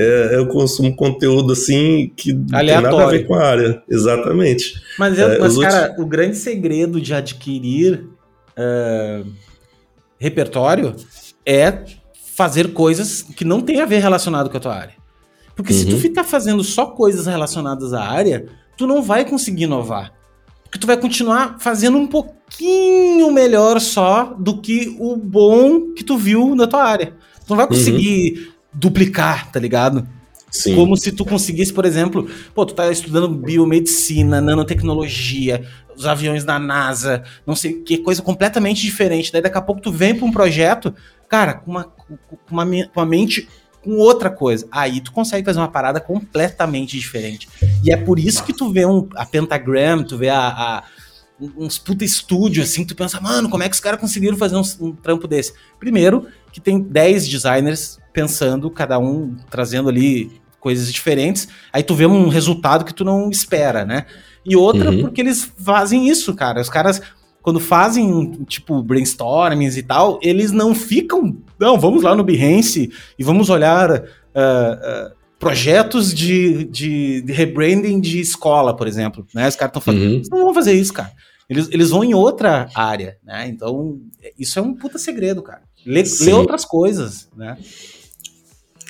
É, 0.00 0.36
eu 0.36 0.46
consumo 0.46 0.94
conteúdo 0.94 1.52
assim 1.52 2.12
que 2.16 2.30
Aleatório. 2.52 2.82
não 2.82 2.90
tem 2.90 2.98
nada 2.98 3.04
a 3.04 3.10
ver 3.10 3.26
com 3.26 3.34
a 3.34 3.44
área. 3.44 3.82
Exatamente. 3.88 4.80
Mas, 4.96 5.18
é, 5.18 5.38
mas 5.40 5.58
cara, 5.58 5.96
o 5.98 6.06
grande 6.06 6.36
segredo 6.36 7.00
de 7.00 7.12
adquirir 7.12 8.06
uh, 8.56 9.28
repertório 10.16 10.94
é 11.44 11.82
fazer 12.36 12.72
coisas 12.72 13.22
que 13.22 13.44
não 13.44 13.60
tem 13.60 13.80
a 13.80 13.86
ver 13.86 13.98
relacionado 13.98 14.48
com 14.48 14.56
a 14.56 14.60
tua 14.60 14.74
área. 14.76 14.94
Porque 15.56 15.72
uhum. 15.72 15.78
se 15.80 15.86
tu 15.86 15.94
uhum. 15.94 16.00
ficar 16.00 16.22
fazendo 16.22 16.62
só 16.62 16.86
coisas 16.86 17.26
relacionadas 17.26 17.92
à 17.92 18.04
área, 18.04 18.46
tu 18.76 18.86
não 18.86 19.02
vai 19.02 19.24
conseguir 19.24 19.64
inovar. 19.64 20.12
Porque 20.62 20.78
tu 20.78 20.86
vai 20.86 20.96
continuar 20.96 21.56
fazendo 21.58 21.98
um 21.98 22.06
pouquinho 22.06 23.32
melhor 23.32 23.80
só 23.80 24.36
do 24.38 24.60
que 24.60 24.96
o 25.00 25.16
bom 25.16 25.92
que 25.92 26.04
tu 26.04 26.16
viu 26.16 26.54
na 26.54 26.68
tua 26.68 26.84
área. 26.84 27.14
Tu 27.44 27.50
não 27.50 27.56
vai 27.56 27.66
uhum. 27.66 27.72
conseguir 27.72 28.57
duplicar, 28.72 29.50
tá 29.50 29.58
ligado? 29.58 30.06
Sim. 30.50 30.74
Como 30.74 30.96
se 30.96 31.12
tu 31.12 31.24
conseguisse, 31.24 31.72
por 31.72 31.84
exemplo, 31.84 32.28
pô, 32.54 32.64
tu 32.64 32.74
tá 32.74 32.90
estudando 32.90 33.28
biomedicina, 33.28 34.40
nanotecnologia, 34.40 35.66
os 35.94 36.06
aviões 36.06 36.44
da 36.44 36.58
NASA, 36.58 37.22
não 37.46 37.54
sei 37.54 37.74
que, 37.74 37.98
coisa 37.98 38.22
completamente 38.22 38.80
diferente. 38.80 39.32
Daí 39.32 39.42
daqui 39.42 39.58
a 39.58 39.62
pouco 39.62 39.80
tu 39.80 39.92
vem 39.92 40.14
pra 40.14 40.26
um 40.26 40.32
projeto, 40.32 40.94
cara, 41.28 41.54
com 41.54 41.70
uma, 41.70 41.84
com 41.84 42.16
uma, 42.50 42.64
com 42.64 43.00
uma 43.00 43.06
mente 43.06 43.48
com 43.82 43.96
outra 43.98 44.30
coisa. 44.30 44.66
Aí 44.70 45.00
tu 45.00 45.12
consegue 45.12 45.44
fazer 45.44 45.58
uma 45.58 45.70
parada 45.70 46.00
completamente 46.00 46.98
diferente. 46.98 47.48
E 47.82 47.92
é 47.92 47.96
por 47.96 48.18
isso 48.18 48.44
que 48.44 48.52
tu 48.52 48.70
vê 48.70 48.86
um, 48.86 49.08
a 49.14 49.26
Pentagram, 49.26 50.02
tu 50.02 50.16
vê 50.16 50.28
a, 50.28 50.48
a 50.48 50.84
uns 51.56 51.78
puta 51.78 52.04
estúdio, 52.04 52.62
assim, 52.62 52.84
tu 52.84 52.96
pensa, 52.96 53.20
mano, 53.20 53.48
como 53.48 53.62
é 53.62 53.68
que 53.68 53.74
os 53.74 53.80
caras 53.80 54.00
conseguiram 54.00 54.36
fazer 54.36 54.56
um, 54.56 54.62
um, 54.80 54.92
trampo 54.92 55.28
desse? 55.28 55.52
Primeiro, 55.78 56.26
que 56.52 56.60
tem 56.60 56.80
10 56.80 57.28
designers 57.28 57.97
pensando, 58.12 58.70
cada 58.70 58.98
um 58.98 59.36
trazendo 59.50 59.88
ali 59.88 60.40
coisas 60.60 60.92
diferentes, 60.92 61.48
aí 61.72 61.82
tu 61.82 61.94
vê 61.94 62.06
um 62.06 62.28
resultado 62.28 62.84
que 62.84 62.94
tu 62.94 63.04
não 63.04 63.30
espera, 63.30 63.84
né? 63.84 64.06
E 64.44 64.56
outra, 64.56 64.90
uhum. 64.90 65.02
porque 65.02 65.20
eles 65.20 65.50
fazem 65.58 66.08
isso, 66.08 66.34
cara. 66.34 66.60
Os 66.60 66.68
caras, 66.68 67.00
quando 67.42 67.60
fazem, 67.60 68.44
tipo, 68.46 68.82
brainstormings 68.82 69.76
e 69.76 69.82
tal, 69.82 70.18
eles 70.22 70.50
não 70.50 70.74
ficam, 70.74 71.36
não, 71.58 71.78
vamos 71.78 72.02
lá 72.02 72.14
no 72.14 72.24
Behance 72.24 72.90
e 73.18 73.24
vamos 73.24 73.50
olhar 73.50 73.90
uh, 73.90 74.00
uh, 74.00 75.12
projetos 75.38 76.12
de, 76.12 76.64
de, 76.64 77.22
de, 77.22 77.32
rebranding 77.32 78.00
de 78.00 78.20
escola, 78.20 78.74
por 78.74 78.88
exemplo, 78.88 79.26
né? 79.34 79.48
Os 79.48 79.56
caras 79.56 79.70
estão 79.70 79.82
falando, 79.82 80.02
uhum. 80.02 80.22
não 80.30 80.44
vão 80.44 80.54
fazer 80.54 80.72
isso, 80.72 80.92
cara. 80.92 81.12
Eles, 81.48 81.68
eles 81.72 81.90
vão 81.90 82.04
em 82.04 82.12
outra 82.12 82.68
área, 82.74 83.16
né? 83.24 83.48
Então, 83.48 83.98
isso 84.38 84.58
é 84.58 84.62
um 84.62 84.74
puta 84.74 84.98
segredo, 84.98 85.42
cara. 85.42 85.62
Lê, 85.86 86.02
lê 86.20 86.32
outras 86.32 86.64
coisas, 86.64 87.28
né? 87.34 87.56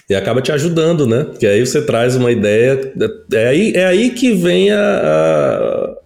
E 0.09 0.15
acaba 0.15 0.41
te 0.41 0.51
ajudando, 0.51 1.07
né? 1.07 1.25
Porque 1.25 1.47
aí 1.47 1.65
você 1.65 1.83
traz 1.83 2.17
uma 2.17 2.33
ideia. 2.33 2.95
É 3.31 3.49
aí, 3.49 3.73
é 3.75 3.85
aí 3.85 4.11
que 4.11 4.33
vem 4.33 4.71
a, 4.71 4.81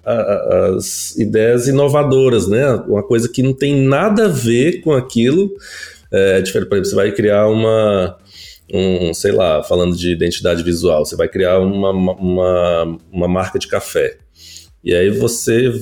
a, 0.04 0.12
a, 0.12 0.66
as 0.76 1.16
ideias 1.16 1.68
inovadoras, 1.68 2.48
né? 2.48 2.66
Uma 2.88 3.04
coisa 3.04 3.28
que 3.28 3.42
não 3.44 3.52
tem 3.52 3.80
nada 3.80 4.24
a 4.24 4.28
ver 4.28 4.80
com 4.80 4.92
aquilo. 4.92 5.52
É 6.10 6.40
diferente, 6.42 6.68
por 6.68 6.74
exemplo, 6.74 6.90
você 6.90 6.96
vai 6.96 7.12
criar 7.12 7.46
uma. 7.46 8.18
Um, 8.74 9.12
sei 9.12 9.32
lá, 9.32 9.62
falando 9.62 9.94
de 9.96 10.10
identidade 10.10 10.62
visual, 10.62 11.04
você 11.04 11.14
vai 11.14 11.28
criar 11.28 11.58
uma, 11.60 11.90
uma, 11.90 12.98
uma 13.12 13.28
marca 13.28 13.58
de 13.58 13.68
café. 13.68 14.16
E 14.82 14.92
aí 14.94 15.10
você. 15.10 15.72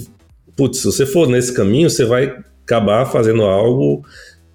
Putz, 0.55 0.81
se 0.81 0.85
você 0.85 1.07
for 1.07 1.27
nesse 1.27 1.55
caminho, 1.55 1.89
você 1.89 2.05
vai 2.05 2.37
acabar 2.64 3.07
fazendo 3.07 3.45
algo 3.45 4.05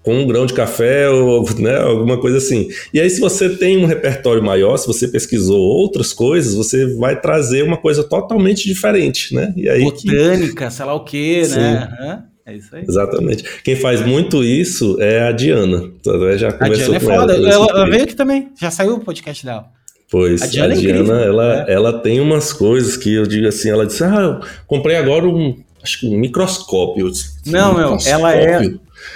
com 0.06 0.20
um 0.20 0.24
grão 0.24 0.46
de 0.46 0.54
café 0.54 1.08
ou 1.10 1.44
né, 1.58 1.78
alguma 1.78 2.16
coisa 2.16 2.38
assim. 2.38 2.68
E 2.94 3.00
aí, 3.00 3.10
se 3.10 3.18
você 3.18 3.48
tem 3.48 3.76
um 3.76 3.86
repertório 3.86 4.40
maior, 4.40 4.76
se 4.76 4.86
você 4.86 5.08
pesquisou 5.08 5.58
outras 5.58 6.12
coisas, 6.12 6.54
você 6.54 6.94
vai 6.94 7.20
trazer 7.20 7.64
uma 7.64 7.76
coisa 7.76 8.04
totalmente 8.04 8.68
diferente, 8.68 9.34
né? 9.34 9.52
E 9.56 9.68
aí 9.68 9.82
Botânica, 9.82 10.68
que... 10.68 10.72
sei 10.72 10.84
lá 10.84 10.94
o 10.94 11.02
quê, 11.02 11.42
Sim. 11.44 11.56
né? 11.56 12.22
É 12.46 12.54
isso 12.54 12.76
aí. 12.76 12.84
Exatamente. 12.88 13.42
Quem 13.64 13.74
faz 13.74 14.00
muito 14.06 14.44
isso 14.44 14.96
é 15.00 15.22
a 15.22 15.32
Diana. 15.32 15.90
Já 16.36 16.52
conversou 16.52 16.94
a 16.94 16.96
Diana 16.96 16.96
é 16.96 17.00
foda. 17.00 17.34
Ela, 17.34 17.50
ela, 17.50 17.66
ela 17.70 17.90
veio 17.90 18.04
aqui 18.04 18.14
também. 18.14 18.52
Já 18.60 18.70
saiu 18.70 18.94
o 18.94 19.00
podcast 19.00 19.44
dela. 19.44 19.64
Pois, 20.08 20.40
a 20.40 20.46
Diana, 20.46 20.74
a 20.74 20.76
Diana 20.76 21.20
é 21.20 21.26
ela, 21.26 21.56
né? 21.56 21.64
ela 21.66 21.92
tem 21.98 22.20
umas 22.20 22.52
coisas 22.52 22.96
que 22.96 23.12
eu 23.12 23.26
digo 23.26 23.48
assim, 23.48 23.70
ela 23.70 23.84
disse, 23.84 24.04
ah, 24.04 24.20
eu 24.20 24.48
comprei 24.68 24.94
agora 24.94 25.26
um, 25.26 25.58
acho 25.82 25.98
que 25.98 26.06
um 26.06 26.16
microscópio. 26.16 27.10
Disse, 27.10 27.40
não, 27.44 27.74
meu, 27.74 27.98
ela 28.06 28.32
é 28.32 28.70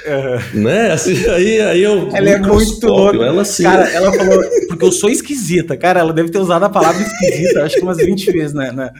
Uhum. 0.07 0.63
Né? 0.63 0.93
Assim, 0.93 1.27
aí, 1.29 1.61
aí 1.61 1.83
eu. 1.83 2.09
Ela 2.15 2.31
é 2.31 2.39
muito 2.39 2.87
louca. 2.87 3.17
Ela, 3.17 3.43
assim, 3.43 3.63
cara, 3.63 3.89
ela 3.91 4.13
falou, 4.13 4.43
porque 4.69 4.85
eu 4.85 4.93
sou 4.93 5.11
esquisita. 5.11 5.77
Cara, 5.77 6.01
ela 6.01 6.13
deve 6.13 6.31
ter 6.31 6.39
usado 6.39 6.65
a 6.65 6.69
palavra 6.69 7.03
esquisita, 7.03 7.65
acho 7.65 7.77
que 7.77 7.83
umas 7.83 7.99
20 7.99 8.33
vezes, 8.33 8.55
né? 8.55 8.73
né? 8.73 8.91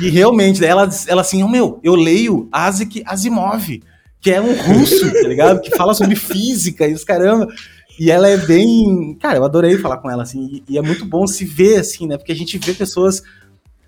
E 0.00 0.08
realmente, 0.08 0.64
ela, 0.64 0.88
ela 1.06 1.20
assim, 1.22 1.42
oh, 1.42 1.48
meu, 1.48 1.80
eu 1.82 1.94
leio 1.94 2.48
Asik 2.50 3.02
Asimov, 3.06 3.80
que 4.20 4.30
é 4.30 4.40
um 4.40 4.54
russo, 4.54 5.12
tá 5.12 5.28
ligado? 5.28 5.60
Que 5.60 5.76
fala 5.76 5.94
sobre 5.94 6.16
física 6.16 6.86
e 6.86 6.94
os 6.94 7.04
caramba. 7.04 7.48
E 7.98 8.10
ela 8.10 8.28
é 8.28 8.36
bem. 8.36 9.16
Cara, 9.20 9.38
eu 9.38 9.44
adorei 9.44 9.76
falar 9.78 9.98
com 9.98 10.10
ela, 10.10 10.22
assim. 10.22 10.62
E, 10.68 10.74
e 10.74 10.78
é 10.78 10.82
muito 10.82 11.04
bom 11.04 11.26
se 11.26 11.44
ver, 11.44 11.80
assim, 11.80 12.06
né? 12.06 12.16
Porque 12.16 12.32
a 12.32 12.36
gente 12.36 12.58
vê 12.58 12.72
pessoas 12.72 13.22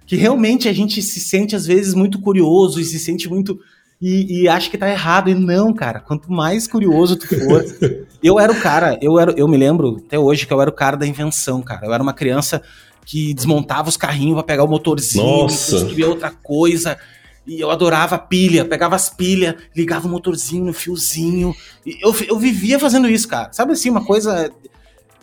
que 0.06 0.16
realmente 0.16 0.68
a 0.68 0.72
gente 0.72 1.00
se 1.00 1.20
sente, 1.20 1.56
às 1.56 1.66
vezes, 1.66 1.94
muito 1.94 2.20
curioso 2.20 2.80
e 2.80 2.84
se 2.84 2.98
sente 2.98 3.28
muito 3.28 3.58
e, 4.06 4.42
e 4.42 4.48
acha 4.48 4.68
que 4.68 4.76
tá 4.76 4.90
errado. 4.90 5.30
E 5.30 5.34
não, 5.34 5.72
cara, 5.72 5.98
quanto 5.98 6.30
mais 6.30 6.66
curioso 6.66 7.16
tu 7.16 7.26
for. 7.26 7.64
eu 8.22 8.38
era 8.38 8.52
o 8.52 8.60
cara, 8.60 8.98
eu, 9.00 9.18
era, 9.18 9.32
eu 9.32 9.48
me 9.48 9.56
lembro 9.56 10.02
até 10.06 10.18
hoje 10.18 10.46
que 10.46 10.52
eu 10.52 10.60
era 10.60 10.68
o 10.68 10.74
cara 10.74 10.94
da 10.94 11.06
invenção, 11.06 11.62
cara. 11.62 11.86
Eu 11.86 11.94
era 11.94 12.02
uma 12.02 12.12
criança 12.12 12.60
que 13.06 13.32
desmontava 13.32 13.88
os 13.88 13.96
carrinhos 13.96 14.34
pra 14.34 14.42
pegar 14.42 14.64
o 14.64 14.68
motorzinho, 14.68 15.46
construir 15.46 16.04
outra 16.04 16.30
coisa. 16.30 16.98
E 17.46 17.58
eu 17.58 17.70
adorava 17.70 18.18
pilha, 18.18 18.64
pegava 18.66 18.94
as 18.94 19.08
pilhas, 19.08 19.54
ligava 19.74 20.06
o 20.06 20.10
motorzinho 20.10 20.66
no 20.66 20.74
fiozinho. 20.74 21.54
Eu, 21.86 22.14
eu 22.28 22.38
vivia 22.38 22.78
fazendo 22.78 23.08
isso, 23.08 23.26
cara. 23.26 23.52
Sabe 23.52 23.72
assim, 23.72 23.88
uma 23.88 24.04
coisa. 24.04 24.50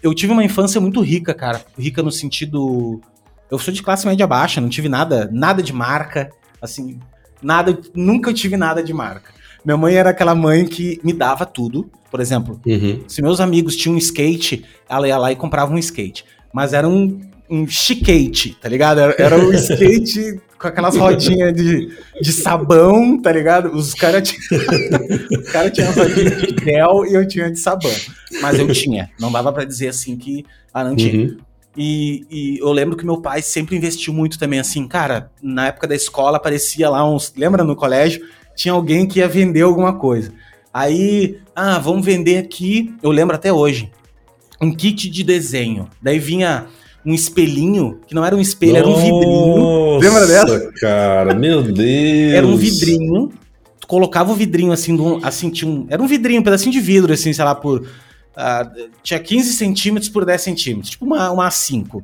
Eu 0.01 0.13
tive 0.15 0.33
uma 0.33 0.43
infância 0.43 0.81
muito 0.81 1.01
rica, 1.01 1.35
cara. 1.35 1.63
Rica 1.77 2.01
no 2.01 2.11
sentido. 2.11 2.99
Eu 3.49 3.59
sou 3.59 3.71
de 3.71 3.83
classe 3.83 4.07
média 4.07 4.25
baixa, 4.25 4.59
não 4.59 4.69
tive 4.69 4.89
nada, 4.89 5.29
nada 5.31 5.61
de 5.61 5.73
marca. 5.73 6.31
Assim, 6.59 6.99
Nada, 7.41 7.77
nunca 7.93 8.33
tive 8.33 8.57
nada 8.57 8.83
de 8.83 8.93
marca. 8.93 9.31
Minha 9.63 9.77
mãe 9.77 9.95
era 9.95 10.09
aquela 10.09 10.35
mãe 10.35 10.65
que 10.65 10.99
me 11.03 11.13
dava 11.13 11.45
tudo. 11.45 11.89
Por 12.09 12.19
exemplo, 12.19 12.59
uhum. 12.65 13.03
se 13.07 13.21
meus 13.21 13.39
amigos 13.39 13.75
tinham 13.75 13.95
um 13.95 13.97
skate, 13.97 14.65
ela 14.89 15.07
ia 15.07 15.17
lá 15.17 15.31
e 15.31 15.35
comprava 15.35 15.73
um 15.73 15.77
skate. 15.77 16.25
Mas 16.53 16.73
era 16.73 16.87
um, 16.87 17.21
um 17.49 17.65
chiquete, 17.67 18.57
tá 18.61 18.67
ligado? 18.67 18.99
Era, 18.99 19.15
era 19.17 19.37
um 19.37 19.53
skate 19.53 20.41
com 20.59 20.67
aquelas 20.67 20.97
rodinhas 20.97 21.53
de, 21.53 21.89
de 22.21 22.31
sabão, 22.33 23.19
tá 23.19 23.31
ligado? 23.31 23.73
Os 23.73 23.93
caras 23.93 24.29
tinham 24.29 24.61
cara 25.51 25.69
tinha 25.71 25.89
rodinha 25.91 26.29
de 26.31 26.63
gel 26.63 27.05
e 27.05 27.13
eu 27.13 27.27
tinha 27.27 27.49
de 27.49 27.59
sabão. 27.59 27.91
Mas 28.41 28.59
eu 28.59 28.71
tinha. 28.73 29.09
Não 29.19 29.31
dava 29.31 29.53
para 29.53 29.63
dizer 29.63 29.87
assim 29.87 30.17
que. 30.17 30.45
Ah, 30.73 30.83
não 30.83 30.95
tinha. 30.95 31.27
Uhum. 31.27 31.37
E, 31.75 32.25
e, 32.29 32.57
eu 32.59 32.71
lembro 32.71 32.97
que 32.97 33.05
meu 33.05 33.21
pai 33.21 33.41
sempre 33.41 33.77
investiu 33.77 34.13
muito 34.13 34.37
também, 34.37 34.59
assim, 34.59 34.87
cara, 34.87 35.31
na 35.41 35.67
época 35.67 35.87
da 35.87 35.95
escola 35.95 36.37
aparecia 36.37 36.89
lá 36.89 37.09
uns. 37.09 37.33
Lembra 37.35 37.63
no 37.63 37.75
colégio? 37.75 38.21
Tinha 38.55 38.73
alguém 38.73 39.07
que 39.07 39.19
ia 39.19 39.27
vender 39.27 39.61
alguma 39.61 39.93
coisa. 39.93 40.33
Aí, 40.73 41.37
ah, 41.55 41.79
vamos 41.79 42.05
vender 42.05 42.37
aqui, 42.37 42.93
eu 43.01 43.11
lembro 43.11 43.35
até 43.35 43.51
hoje, 43.51 43.91
um 44.61 44.73
kit 44.73 45.09
de 45.09 45.23
desenho. 45.23 45.89
Daí 46.01 46.19
vinha 46.19 46.67
um 47.05 47.13
espelhinho, 47.13 47.99
que 48.07 48.13
não 48.13 48.23
era 48.23 48.35
um 48.35 48.39
espelho, 48.39 48.73
Nossa, 48.73 48.87
era 48.87 48.89
um 48.89 49.19
vidrinho. 49.19 49.97
Lembra 49.99 50.27
dessa? 50.27 50.71
cara, 50.79 51.33
meu 51.33 51.63
Deus. 51.63 52.33
Era 52.33 52.47
um 52.47 52.55
vidrinho. 52.55 53.31
Tu 53.79 53.87
colocava 53.87 54.31
o 54.31 54.35
vidrinho 54.35 54.71
assim, 54.71 54.95
assim 55.23 55.49
tinha 55.49 55.69
um, 55.69 55.87
era 55.89 56.01
um 56.01 56.07
vidrinho, 56.07 56.39
um 56.39 56.43
pedacinho 56.43 56.71
de 56.71 56.79
vidro, 56.79 57.11
assim, 57.11 57.33
sei 57.33 57.43
lá, 57.43 57.55
por. 57.55 57.85
Uh, 58.31 58.89
tinha 59.03 59.19
15 59.19 59.53
centímetros 59.53 60.09
por 60.09 60.25
10 60.25 60.41
centímetros, 60.41 60.91
tipo 60.91 61.05
uma, 61.05 61.29
uma 61.31 61.47
A5. 61.47 62.03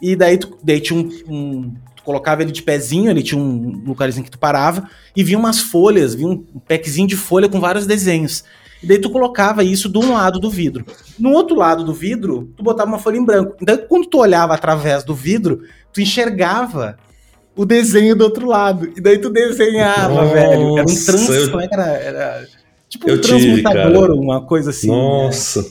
E 0.00 0.14
daí, 0.14 0.38
tu, 0.38 0.58
daí 0.62 0.80
tinha 0.80 0.98
um, 0.98 1.10
um 1.28 1.74
tu 1.96 2.02
colocava 2.02 2.42
ele 2.42 2.52
de 2.52 2.62
pezinho, 2.62 3.10
ele 3.10 3.22
tinha 3.22 3.40
um 3.40 3.82
lugarzinho 3.84 4.24
que 4.24 4.30
tu 4.30 4.38
parava, 4.38 4.88
e 5.16 5.24
vinha 5.24 5.38
umas 5.38 5.60
folhas, 5.60 6.14
vinha 6.14 6.28
um 6.28 6.44
packzinho 6.66 7.08
de 7.08 7.16
folha 7.16 7.48
com 7.48 7.60
vários 7.60 7.86
desenhos. 7.86 8.44
E 8.82 8.86
daí 8.86 8.98
tu 8.98 9.10
colocava 9.10 9.64
isso 9.64 9.88
de 9.88 9.98
um 9.98 10.12
lado 10.12 10.38
do 10.38 10.50
vidro. 10.50 10.84
No 11.18 11.30
outro 11.30 11.56
lado 11.56 11.82
do 11.84 11.94
vidro, 11.94 12.52
tu 12.56 12.62
botava 12.62 12.88
uma 12.88 12.98
folha 12.98 13.16
em 13.16 13.24
branco. 13.24 13.56
Então, 13.60 13.78
quando 13.88 14.06
tu 14.06 14.18
olhava 14.18 14.54
através 14.54 15.02
do 15.02 15.14
vidro, 15.14 15.62
tu 15.92 16.02
enxergava 16.02 16.98
o 17.56 17.64
desenho 17.64 18.14
do 18.14 18.24
outro 18.24 18.46
lado. 18.46 18.92
E 18.94 19.00
daí 19.00 19.18
tu 19.18 19.30
desenhava, 19.30 20.14
Nossa, 20.14 20.34
velho. 20.34 20.78
Era 20.78 20.82
um 20.82 20.84
trans... 20.84 21.28
Eu... 21.30 21.50
Como 21.50 21.62
é 21.62 21.68
que 21.68 21.74
era? 21.74 21.86
Era 21.86 22.46
tipo 22.94 23.10
um 23.10 23.20
transmutador, 23.20 24.10
uma 24.12 24.40
coisa 24.40 24.70
assim. 24.70 24.88
Né? 24.88 24.94
Nossa. 24.94 25.62
Né? 25.62 25.68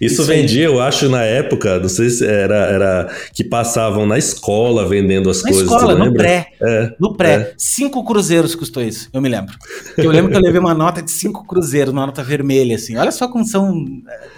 Isso, 0.00 0.22
Isso 0.22 0.24
vendia, 0.24 0.64
eu 0.64 0.80
acho, 0.80 1.08
na 1.08 1.22
época, 1.22 1.78
não 1.80 1.88
sei 1.88 2.10
se 2.10 2.24
era, 2.24 2.54
era 2.54 3.10
que 3.32 3.42
passavam 3.42 4.06
na 4.06 4.18
escola 4.18 4.86
vendendo 4.86 5.30
as 5.30 5.42
na 5.42 5.50
coisas. 5.50 5.68
Na 5.68 5.76
escola, 5.76 5.94
no 5.98 6.12
pré. 6.12 6.48
É, 6.60 6.94
no 7.00 7.14
pré. 7.16 7.34
É. 7.34 7.54
Cinco 7.56 8.04
cruzeiros 8.04 8.54
custou 8.54 8.82
isso, 8.82 9.08
eu 9.12 9.20
me 9.20 9.28
lembro. 9.28 9.54
Eu 9.96 10.10
lembro 10.10 10.30
que 10.30 10.36
eu 10.36 10.42
levei 10.42 10.60
uma 10.60 10.74
nota 10.74 11.00
de 11.00 11.10
cinco 11.10 11.46
cruzeiros, 11.46 11.92
uma 11.92 12.06
nota 12.06 12.22
vermelha, 12.22 12.76
assim. 12.76 12.96
Olha 12.96 13.10
só 13.10 13.26
como 13.26 13.44
são. 13.44 13.84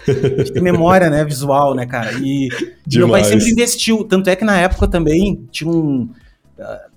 É, 0.09 0.61
memória, 0.61 1.11
né? 1.11 1.25
Visual, 1.25 1.75
né, 1.75 1.87
cara? 1.87 2.13
E 2.13 2.49
meu 2.95 3.09
pai 3.09 3.25
sempre 3.25 3.51
investiu. 3.51 4.05
Tanto 4.05 4.31
é 4.31 4.37
que 4.37 4.45
na 4.45 4.59
época 4.59 4.87
também 4.87 5.47
tinha 5.51 5.71
um. 5.71 6.09
Uh, 6.59 6.96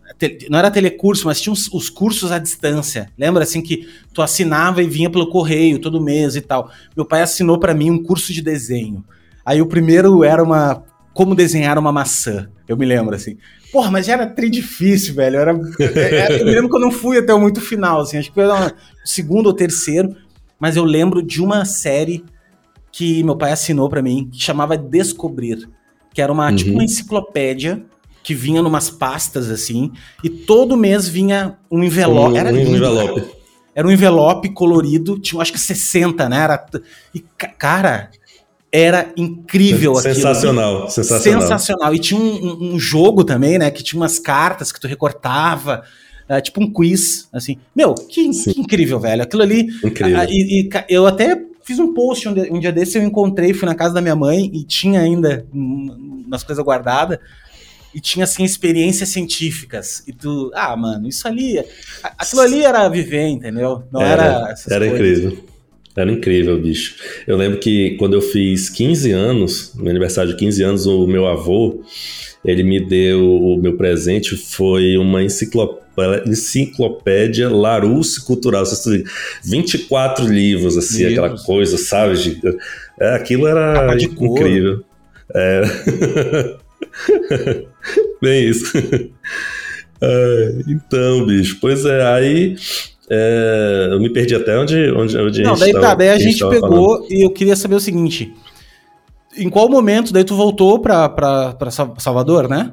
não 0.50 0.60
era 0.60 0.70
telecurso, 0.70 1.26
mas 1.26 1.40
tinha 1.40 1.54
os, 1.54 1.68
os, 1.72 1.90
cursos 1.90 2.32
à 2.32 2.40
distância. 2.40 3.10
Lembra 3.18 3.44
assim 3.44 3.62
que 3.62 3.88
tu 4.14 4.22
assinava 4.22 4.84
e 4.84 4.88
vinha 4.88 5.10
pelo 5.10 5.30
correio 5.30 5.80
todo 5.80 6.02
mês 6.02 6.36
e 6.36 6.42
tal. 6.42 6.70
Meu 6.96 7.06
pai 7.06 7.22
assinou 7.22 7.58
para 7.58 7.74
mim 7.74 7.90
um 7.90 8.04
curso 8.04 8.34
de 8.34 8.42
desenho. 8.42 9.04
Aí 9.46 9.62
o 9.62 9.66
primeiro 9.66 10.24
era 10.24 10.44
uma 10.44 10.84
como 11.14 11.36
desenhar 11.36 11.78
uma 11.78 11.92
maçã. 11.92 12.50
Eu 12.68 12.78
me 12.78 12.86
lembro 12.86 13.16
assim. 13.16 13.38
Porra, 13.72 13.92
mas 13.92 14.06
já 14.06 14.14
era 14.14 14.28
tri 14.28 14.50
difícil, 14.50 15.16
velho. 15.16 15.38
Era, 15.38 15.60
era, 15.80 16.38
eu 16.40 16.46
me 16.46 16.52
lembro 16.52 16.70
que 16.70 16.76
eu 16.76 16.82
não 16.82 16.92
fui 16.92 17.18
até 17.18 17.34
o 17.34 17.40
muito 17.40 17.62
final, 17.62 18.02
assim. 18.02 18.18
Acho 18.18 18.30
que 18.30 18.36
foi 18.36 18.46
o 18.46 18.72
segundo 19.04 19.48
ou 19.48 19.54
terceiro. 19.54 20.16
Mas 20.60 20.76
eu 20.76 20.84
lembro 20.84 21.22
de 21.24 21.42
uma 21.42 21.66
série 21.66 22.24
que 22.92 23.24
meu 23.24 23.38
pai 23.38 23.52
assinou 23.52 23.90
para 23.90 24.02
mim, 24.02 24.30
que 24.32 24.42
chamava 24.42 24.78
Descobrir. 24.78 25.70
Que 26.14 26.22
era 26.22 26.32
uma, 26.32 26.50
uhum. 26.50 26.56
tipo 26.56 26.72
uma 26.72 26.84
enciclopédia 26.84 27.84
que 28.24 28.34
vinha 28.34 28.62
numas 28.62 28.90
pastas 28.90 29.50
assim, 29.50 29.92
e 30.24 30.30
todo 30.30 30.78
mês 30.78 31.08
vinha 31.08 31.58
um 31.72 31.84
envelope. 31.84 32.34
Um, 32.34 32.38
era 32.38 32.54
um 32.54 32.58
envelope. 32.58 33.24
Era 33.76 33.88
um 33.88 33.92
envelope 33.92 34.50
colorido, 34.50 35.20
tinha 35.20 35.42
acho 35.42 35.54
que 35.54 35.60
60, 35.60 36.28
né? 36.28 36.44
Era, 36.44 36.66
e, 37.14 37.24
cara, 37.58 38.10
era 38.72 39.12
incrível 39.16 39.98
aquilo. 39.98 40.16
Sensacional, 40.16 40.90
sensacional. 40.90 41.42
Sensacional. 41.42 41.96
E 41.96 42.00
tinha 42.00 42.20
um, 42.20 42.74
um, 42.74 42.80
jogo 42.80 43.24
também, 43.24 43.58
né? 43.58 43.72
Que 43.72 43.84
tinha 43.84 44.00
umas 44.00 44.20
cartas 44.20 44.72
que 44.72 44.80
tu 44.80 44.88
recortava. 44.88 45.84
Uh, 46.30 46.42
tipo 46.42 46.62
um 46.62 46.72
quiz, 46.72 47.28
assim. 47.34 47.58
Meu, 47.76 47.96
que, 47.96 48.30
que 48.30 48.60
incrível, 48.60 49.00
velho. 49.00 49.24
Aquilo 49.24 49.42
ali. 49.42 49.70
Incrível. 49.84 50.20
Uh, 50.20 50.28
e, 50.30 50.62
e, 50.62 50.70
eu 50.90 51.08
até 51.08 51.42
fiz 51.64 51.80
um 51.80 51.94
post 51.94 52.28
um 52.28 52.34
dia, 52.34 52.52
um 52.52 52.60
dia 52.60 52.72
desse, 52.72 52.98
eu 52.98 53.04
encontrei, 53.04 53.54
fui 53.54 53.68
na 53.68 53.76
casa 53.76 53.94
da 53.94 54.02
minha 54.02 54.16
mãe 54.16 54.50
e 54.54 54.64
tinha 54.64 55.02
ainda 55.02 55.46
umas 55.54 56.44
coisas 56.44 56.64
guardadas 56.64 57.20
e 57.94 58.00
tinha 58.00 58.24
assim 58.24 58.44
experiências 58.44 59.10
científicas 59.10 60.04
e 60.08 60.14
tu, 60.14 60.52
ah, 60.54 60.76
mano, 60.76 61.08
isso 61.08 61.28
ali, 61.28 61.60
aquilo 62.18 62.42
ali 62.42 62.64
era 62.64 62.88
viver, 62.88 63.28
entendeu? 63.28 63.84
Não 63.92 64.02
era 64.02 64.56
Era, 64.68 64.76
era 64.76 64.88
incrível. 64.88 65.38
Era 65.96 66.12
incrível, 66.12 66.60
bicho. 66.62 66.96
Eu 67.28 67.36
lembro 67.36 67.60
que 67.60 67.96
quando 67.98 68.14
eu 68.14 68.22
fiz 68.22 68.70
15 68.70 69.12
anos, 69.12 69.74
no 69.76 69.90
aniversário 69.90 70.32
de 70.32 70.38
15 70.38 70.64
anos, 70.64 70.86
o 70.86 71.06
meu 71.08 71.28
avô, 71.28 71.84
ele 72.46 72.64
me 72.64 72.80
deu 72.80 73.22
o 73.22 73.58
meu 73.58 73.76
presente, 73.76 74.38
foi 74.38 74.98
uma 74.98 75.22
enciclopédia, 75.24 76.24
enciclopédia 76.26 77.50
Larousse 77.50 78.24
Cultural. 78.24 78.64
24 79.44 80.26
livros, 80.26 80.78
assim, 80.78 81.08
livros. 81.08 81.18
aquela 81.18 81.44
coisa, 81.44 81.78
sabe? 81.78 82.40
É, 83.00 83.16
aquilo 83.16 83.48
era 83.48 83.94
incrível. 84.02 84.84
É. 85.36 85.64
Bem 88.22 88.50
isso. 88.50 88.72
É, 90.02 90.62
então, 90.66 91.26
bicho, 91.26 91.58
pois 91.60 91.84
é, 91.84 92.06
aí 92.06 92.56
é, 93.10 93.90
eu 93.92 94.00
me 94.00 94.10
perdi 94.10 94.34
até 94.34 94.58
onde, 94.58 94.92
onde, 94.92 95.18
onde 95.18 95.44
Não, 95.44 95.52
a 95.52 95.56
gente 95.58 95.74
daí 95.74 95.82
tá, 95.82 95.94
daí 95.94 96.10
a 96.10 96.18
gente 96.18 96.40
pegou 96.48 97.00
falando. 97.00 97.12
e 97.12 97.26
eu 97.26 97.30
queria 97.32 97.56
saber 97.56 97.76
o 97.76 97.80
seguinte: 97.82 98.34
em 99.36 99.50
qual 99.50 99.68
momento 99.68 100.14
daí 100.14 100.24
tu 100.24 100.36
voltou 100.36 100.80
pra, 100.80 101.10
pra, 101.10 101.54
pra 101.54 101.70
Salvador, 101.70 102.48
né? 102.48 102.72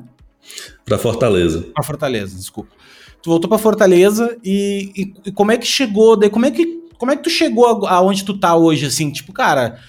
Pra 0.85 0.99
Fortaleza. 0.99 1.67
Pra 1.75 1.83
Fortaleza, 1.83 2.37
desculpa. 2.37 2.71
Tu 3.23 3.29
voltou 3.29 3.49
pra 3.49 3.59
Fortaleza 3.59 4.37
e, 4.45 4.93
e, 4.97 5.29
e 5.29 5.33
como 5.33 5.51
é 5.51 5.57
que 5.57 5.67
chegou, 5.67 6.17
daí 6.17 6.31
como 6.31 6.47
é 6.47 6.51
que, 6.51 6.65
como 6.97 7.11
é 7.11 7.17
que 7.17 7.25
tu 7.25 7.31
chegou 7.31 7.87
aonde 7.87 8.25
tu 8.25 8.39
tá 8.39 8.55
hoje, 8.55 8.87
assim? 8.87 9.11
Tipo, 9.11 9.33
cara, 9.33 9.81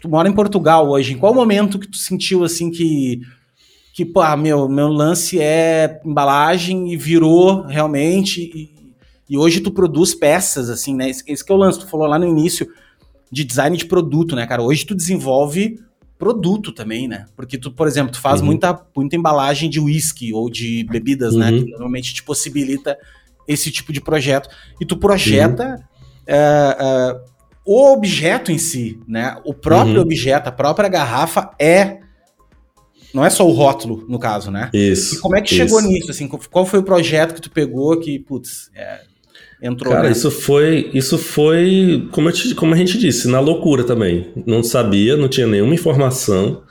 tu 0.00 0.08
mora 0.08 0.28
em 0.28 0.32
Portugal 0.32 0.88
hoje, 0.88 1.12
em 1.12 1.18
qual 1.18 1.34
momento 1.34 1.78
que 1.78 1.88
tu 1.88 1.96
sentiu, 1.98 2.42
assim, 2.42 2.70
que 2.70 3.20
que, 3.96 4.04
pô, 4.04 4.20
ah, 4.20 4.36
meu, 4.36 4.68
meu 4.68 4.88
lance 4.88 5.40
é 5.40 6.02
embalagem 6.04 6.92
e 6.92 6.98
virou 6.98 7.62
realmente. 7.62 8.42
E, 8.42 8.92
e, 9.26 9.38
hoje 9.38 9.58
tu 9.58 9.70
produz 9.70 10.14
peças, 10.14 10.68
assim, 10.68 10.94
né? 10.94 11.08
Esse, 11.08 11.24
esse 11.26 11.42
que 11.42 11.50
é 11.50 11.54
o 11.54 11.58
lance, 11.58 11.78
tu 11.78 11.86
falou 11.88 12.06
lá 12.06 12.18
no 12.18 12.28
início 12.28 12.68
de 13.32 13.42
design 13.42 13.74
de 13.74 13.86
produto, 13.86 14.36
né, 14.36 14.46
cara? 14.46 14.60
Hoje 14.60 14.84
tu 14.84 14.94
desenvolve 14.94 15.80
produto 16.18 16.72
também, 16.72 17.08
né? 17.08 17.24
Porque 17.34 17.56
tu, 17.56 17.72
por 17.72 17.88
exemplo, 17.88 18.12
tu 18.12 18.20
faz 18.20 18.40
uhum. 18.40 18.48
muita, 18.48 18.78
muita 18.94 19.16
embalagem 19.16 19.70
de 19.70 19.80
whisky 19.80 20.30
ou 20.30 20.50
de 20.50 20.84
bebidas, 20.84 21.34
né? 21.34 21.46
uhum. 21.46 21.52
né? 21.52 21.62
Que 21.62 21.70
normalmente 21.70 22.12
te 22.12 22.22
possibilita 22.22 22.98
esse 23.48 23.70
tipo 23.70 23.94
de 23.94 24.02
projeto. 24.02 24.50
E 24.78 24.84
tu 24.84 24.98
projeta 24.98 25.82
uhum. 26.28 27.14
uh, 27.14 27.14
uh, 27.14 27.20
o 27.64 27.94
objeto 27.94 28.52
em 28.52 28.58
si, 28.58 29.00
né? 29.08 29.40
O 29.42 29.54
próprio 29.54 29.96
uhum. 29.96 30.02
objeto, 30.02 30.50
a 30.50 30.52
própria 30.52 30.86
garrafa 30.86 31.50
é 31.58 32.04
não 33.16 33.24
é 33.24 33.30
só 33.30 33.48
o 33.48 33.50
rótulo, 33.50 34.04
no 34.06 34.18
caso, 34.18 34.50
né? 34.50 34.68
Isso. 34.74 35.14
E 35.14 35.18
como 35.20 35.34
é 35.34 35.40
que 35.40 35.46
isso. 35.48 35.56
chegou 35.56 35.80
nisso? 35.80 36.10
Assim, 36.10 36.28
qual 36.28 36.66
foi 36.66 36.80
o 36.80 36.82
projeto 36.82 37.34
que 37.34 37.40
tu 37.40 37.50
pegou 37.50 37.98
que, 37.98 38.18
putz, 38.18 38.70
é, 38.74 39.00
entrou? 39.62 39.94
Cara, 39.94 40.10
isso 40.10 40.30
foi, 40.30 40.90
isso 40.92 41.16
foi, 41.16 42.06
como, 42.12 42.30
te, 42.30 42.54
como 42.54 42.74
a 42.74 42.76
gente 42.76 42.98
disse, 42.98 43.26
na 43.26 43.40
loucura 43.40 43.84
também. 43.84 44.28
Não 44.44 44.62
sabia, 44.62 45.16
não 45.16 45.28
tinha 45.28 45.46
nenhuma 45.46 45.72
informação 45.72 46.62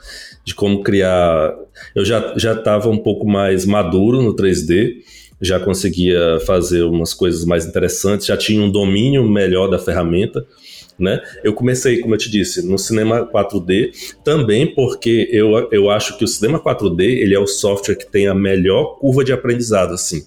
de 0.44 0.54
como 0.54 0.84
criar. 0.84 1.52
Eu 1.96 2.04
já 2.04 2.32
já 2.36 2.52
estava 2.52 2.88
um 2.88 2.98
pouco 2.98 3.26
mais 3.26 3.66
maduro 3.66 4.22
no 4.22 4.36
3D, 4.36 4.98
já 5.40 5.60
conseguia 5.60 6.40
fazer 6.46 6.82
umas 6.82 7.12
coisas 7.12 7.44
mais 7.44 7.66
interessantes, 7.66 8.26
já 8.26 8.36
tinha 8.36 8.62
um 8.62 8.70
domínio 8.70 9.28
melhor 9.28 9.68
da 9.68 9.78
ferramenta 9.78 10.46
né? 10.98 11.20
Eu 11.44 11.52
comecei, 11.52 12.00
como 12.00 12.14
eu 12.14 12.18
te 12.18 12.30
disse, 12.30 12.66
no 12.66 12.78
cinema 12.78 13.26
4D, 13.26 13.92
também 14.24 14.74
porque 14.74 15.28
eu, 15.30 15.68
eu 15.70 15.90
acho 15.90 16.16
que 16.16 16.24
o 16.24 16.28
cinema 16.28 16.58
4D 16.58 17.02
ele 17.02 17.34
é 17.34 17.38
o 17.38 17.46
software 17.46 17.96
que 17.96 18.10
tem 18.10 18.26
a 18.26 18.34
melhor 18.34 18.98
curva 18.98 19.22
de 19.22 19.32
aprendizado, 19.32 19.92
assim. 19.92 20.22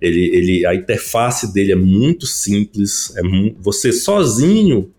Ele, 0.00 0.24
ele, 0.36 0.66
a 0.66 0.74
interface 0.74 1.52
dele 1.52 1.72
é 1.72 1.76
muito 1.76 2.26
simples, 2.26 3.14
é 3.16 3.22
mu 3.22 3.54
você 3.58 3.92
sozinho, 3.92 4.90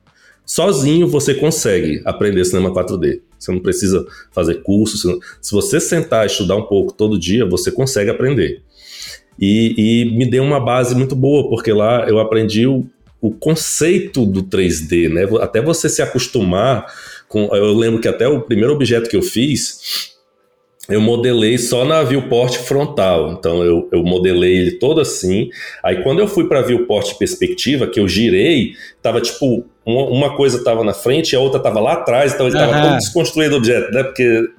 sozinho 0.45 1.07
você 1.07 1.35
consegue 1.35 2.01
aprender 2.03 2.43
cinema 2.45 2.73
4D. 2.73 3.21
Você 3.37 3.51
não 3.51 3.59
precisa 3.59 4.05
fazer 4.31 4.61
curso. 4.61 5.19
Se 5.41 5.51
você 5.51 5.79
sentar 5.79 6.23
e 6.23 6.27
estudar 6.27 6.55
um 6.55 6.65
pouco 6.65 6.93
todo 6.93 7.19
dia, 7.19 7.43
você 7.43 7.71
consegue 7.71 8.09
aprender. 8.09 8.61
E, 9.39 9.73
e, 9.77 10.17
me 10.17 10.29
deu 10.29 10.43
uma 10.43 10.59
base 10.59 10.95
muito 10.95 11.15
boa, 11.15 11.49
porque 11.49 11.71
lá 11.71 12.07
eu 12.07 12.19
aprendi 12.19 12.67
o, 12.67 12.85
o 13.19 13.31
conceito 13.31 14.25
do 14.25 14.43
3D, 14.43 15.09
né? 15.09 15.27
Até 15.41 15.61
você 15.61 15.89
se 15.89 16.01
acostumar 16.01 16.85
com. 17.27 17.53
Eu 17.55 17.73
lembro 17.73 17.99
que 17.99 18.07
até 18.07 18.27
o 18.27 18.41
primeiro 18.41 18.73
objeto 18.73 19.09
que 19.09 19.15
eu 19.15 19.21
fiz, 19.21 20.11
eu 20.89 20.99
modelei 20.99 21.57
só 21.57 21.85
na 21.85 22.03
viewport 22.03 22.55
frontal. 22.57 23.31
Então 23.31 23.63
eu, 23.63 23.87
eu 23.91 24.03
modelei 24.03 24.57
ele 24.57 24.71
todo 24.73 24.99
assim. 24.99 25.49
Aí 25.83 26.03
quando 26.03 26.19
eu 26.19 26.27
fui 26.27 26.47
para 26.47 26.61
viewport 26.61 27.17
perspectiva, 27.17 27.87
que 27.87 27.99
eu 27.99 28.07
girei, 28.07 28.73
tava 29.01 29.21
tipo 29.21 29.65
uma, 29.83 30.35
coisa 30.35 30.57
estava 30.57 30.83
na 30.83 30.93
frente 30.93 31.33
e 31.33 31.35
a 31.35 31.39
outra 31.39 31.57
estava 31.57 31.79
lá 31.79 31.93
atrás, 31.93 32.33
então 32.33 32.45
ele 32.45 32.55
estava 32.55 32.75
uhum. 32.75 32.81
todo 32.83 32.97
desconstruído 32.97 33.55
o 33.55 33.57
objeto, 33.57 33.91
né? 33.91 34.03
Porque. 34.03 34.49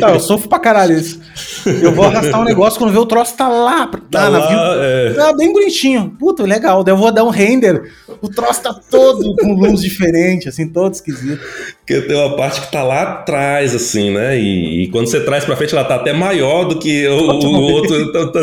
Eu 0.00 0.20
sofro 0.20 0.48
pra 0.48 0.58
caralho 0.58 0.96
isso. 0.96 1.20
Eu 1.66 1.92
vou 1.92 2.06
arrastar 2.06 2.40
um 2.40 2.44
negócio 2.44 2.78
quando 2.78 2.92
vê 2.92 2.98
o 2.98 3.04
troço 3.04 3.36
tá 3.36 3.46
lá, 3.46 3.86
tá, 3.86 4.00
tá 4.10 4.28
lá, 4.28 4.50
na 4.50 4.84
é. 4.84 5.12
Tá 5.12 5.32
bem 5.34 5.52
bonitinho. 5.52 6.16
Puta, 6.18 6.44
legal. 6.44 6.82
Daí 6.82 6.92
eu 6.92 6.98
vou 6.98 7.12
dar 7.12 7.24
um 7.24 7.28
render, 7.28 7.90
o 8.22 8.28
troço 8.30 8.62
tá 8.62 8.74
todo 8.90 9.36
com 9.36 9.52
luz 9.52 9.82
diferente, 9.82 10.48
assim, 10.48 10.66
todo 10.68 10.94
esquisito. 10.94 11.42
Porque 11.78 12.00
tem 12.00 12.16
uma 12.16 12.34
parte 12.34 12.62
que 12.62 12.72
tá 12.72 12.82
lá 12.82 13.02
atrás, 13.02 13.74
assim, 13.74 14.12
né? 14.12 14.38
E, 14.38 14.84
e 14.84 14.88
quando 14.88 15.08
você 15.08 15.20
traz 15.20 15.44
pra 15.44 15.56
frente, 15.56 15.74
ela 15.74 15.84
tá 15.84 15.96
até 15.96 16.14
maior 16.14 16.64
do 16.64 16.78
que 16.78 17.06
o, 17.06 17.18
o 17.18 17.72
outro. 17.72 18.00
Então, 18.00 18.32
tá... 18.32 18.40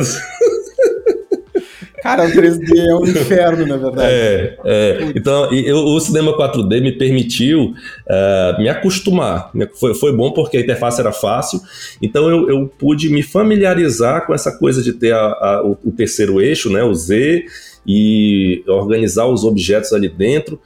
Cara, 2.01 2.25
o 2.25 2.31
3D 2.31 2.77
é 2.77 2.95
um 2.95 3.05
inferno, 3.05 3.65
na 3.65 3.77
verdade. 3.77 4.11
É, 4.11 4.57
é. 4.65 5.11
Então, 5.15 5.53
eu, 5.53 5.77
o 5.77 5.99
cinema 5.99 6.35
4D 6.35 6.81
me 6.81 6.91
permitiu 6.91 7.73
uh, 7.73 8.59
me 8.59 8.67
acostumar. 8.67 9.51
Foi, 9.79 9.93
foi 9.93 10.11
bom 10.11 10.31
porque 10.31 10.57
a 10.57 10.61
interface 10.61 10.99
era 10.99 11.11
fácil, 11.11 11.61
então 12.01 12.27
eu, 12.29 12.49
eu 12.49 12.67
pude 12.67 13.09
me 13.09 13.21
familiarizar 13.21 14.25
com 14.25 14.33
essa 14.33 14.51
coisa 14.57 14.81
de 14.81 14.93
ter 14.93 15.13
a, 15.13 15.19
a, 15.19 15.63
o, 15.63 15.77
o 15.85 15.91
terceiro 15.91 16.41
eixo, 16.41 16.71
né, 16.71 16.83
o 16.83 16.93
Z, 16.93 17.45
e 17.85 18.63
organizar 18.67 19.27
os 19.27 19.43
objetos 19.43 19.93
ali 19.93 20.09
dentro. 20.09 20.59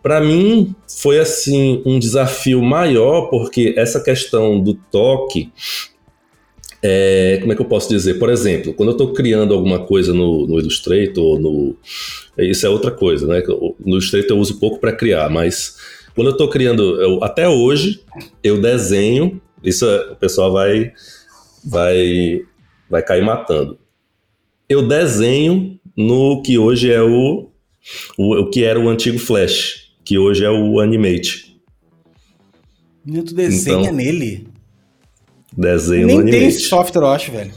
Para 0.00 0.20
mim, 0.20 0.74
foi 1.00 1.18
assim 1.18 1.82
um 1.86 1.98
desafio 1.98 2.60
maior, 2.62 3.30
porque 3.30 3.74
essa 3.76 4.00
questão 4.00 4.60
do 4.60 4.74
toque 4.74 5.52
é, 6.82 7.38
como 7.40 7.52
é 7.52 7.56
que 7.56 7.62
eu 7.62 7.66
posso 7.66 7.88
dizer? 7.88 8.14
Por 8.14 8.28
exemplo, 8.28 8.74
quando 8.74 8.88
eu 8.88 8.92
estou 8.92 9.12
criando 9.12 9.54
alguma 9.54 9.78
coisa 9.86 10.12
no, 10.12 10.46
no 10.48 10.58
Illustrator, 10.58 11.38
no, 11.38 11.76
isso 12.36 12.66
é 12.66 12.68
outra 12.68 12.90
coisa, 12.90 13.26
né? 13.26 13.40
No 13.46 13.92
Illustrator 13.92 14.36
eu 14.36 14.40
uso 14.40 14.58
pouco 14.58 14.80
para 14.80 14.92
criar, 14.92 15.30
mas 15.30 15.76
quando 16.14 16.26
eu 16.26 16.32
estou 16.32 16.48
criando, 16.48 17.00
eu, 17.00 17.22
até 17.22 17.48
hoje, 17.48 18.02
eu 18.42 18.60
desenho, 18.60 19.40
isso 19.62 19.86
é, 19.86 20.12
o 20.12 20.16
pessoal 20.16 20.52
vai, 20.52 20.92
vai, 21.64 22.42
vai 22.90 23.02
cair 23.02 23.24
matando. 23.24 23.78
Eu 24.68 24.86
desenho 24.86 25.78
no 25.96 26.42
que 26.42 26.58
hoje 26.58 26.90
é 26.90 27.00
o, 27.00 27.48
o, 28.18 28.40
o 28.40 28.50
que 28.50 28.64
era 28.64 28.80
o 28.80 28.88
antigo 28.88 29.18
Flash, 29.18 29.92
que 30.04 30.18
hoje 30.18 30.44
é 30.44 30.50
o 30.50 30.80
Animate. 30.80 31.56
E 33.06 33.22
tu 33.22 33.34
desenha 33.34 33.82
então, 33.82 33.94
nele? 33.94 34.51
Desenho 35.56 36.06
Nem 36.06 36.16
no 36.16 36.22
Animate. 36.22 36.40
Nem 36.40 36.50
tem 36.50 36.58
software, 36.58 37.02
eu 37.02 37.08
acho, 37.08 37.32
velho. 37.32 37.52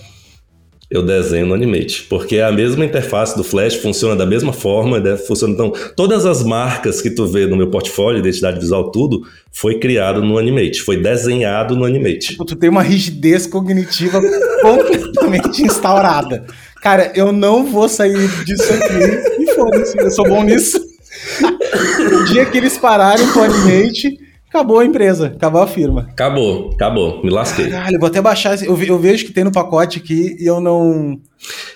Eu 0.90 1.04
desenho 1.04 1.48
no 1.48 1.56
Animate, 1.56 2.04
porque 2.04 2.40
a 2.40 2.52
mesma 2.52 2.86
interface 2.86 3.36
do 3.36 3.44
Flash 3.44 3.74
funciona 3.74 4.16
da 4.16 4.26
mesma 4.26 4.54
forma, 4.54 5.02
deve 5.02 5.18
funciona 5.26 5.54
então 5.54 5.74
todas 5.96 6.28
as 6.28 6.44
marcas 6.44 7.02
que 7.02 7.10
tu 7.10 7.26
vê 7.26 7.48
no 7.48 7.58
meu 7.58 7.72
portfólio, 7.72 8.20
identidade 8.20 8.60
visual, 8.60 8.92
tudo 8.92 9.24
foi 9.52 9.80
criado 9.80 10.22
no 10.22 10.38
Animate, 10.38 10.84
foi 10.84 11.02
desenhado 11.02 11.76
no 11.76 11.86
Animate. 11.86 12.28
Tipo, 12.28 12.46
tu 12.46 12.56
tem 12.56 12.70
uma 12.70 12.84
rigidez 12.84 13.48
cognitiva 13.48 14.22
completamente 14.62 15.64
instaurada. 15.64 16.46
Cara, 16.84 17.12
eu 17.16 17.32
não 17.32 17.66
vou 17.66 17.90
sair 17.90 18.28
disso 18.46 18.72
aqui 18.72 19.42
e 19.42 19.56
foda-se, 19.56 19.98
eu 19.98 20.12
sou 20.12 20.26
bom 20.26 20.44
nisso. 20.44 20.80
o 22.22 22.26
dia 22.26 22.46
que 22.46 22.60
eles 22.60 22.78
pararem 22.78 23.28
com 23.32 23.40
o 23.40 23.44
Animate, 23.44 24.20
acabou 24.56 24.80
a 24.80 24.86
empresa, 24.86 25.28
acabou 25.28 25.62
a 25.62 25.68
firma. 25.68 26.08
Acabou, 26.10 26.72
acabou, 26.74 27.22
me 27.22 27.30
lasquei. 27.30 27.70
Caralho, 27.70 28.00
vou 28.00 28.08
até 28.08 28.22
baixar, 28.22 28.62
eu, 28.64 28.98
vejo 28.98 29.26
que 29.26 29.34
tem 29.34 29.44
no 29.44 29.52
pacote 29.52 30.00
aqui 30.00 30.38
e 30.40 30.46
eu 30.46 30.62
não... 30.62 31.20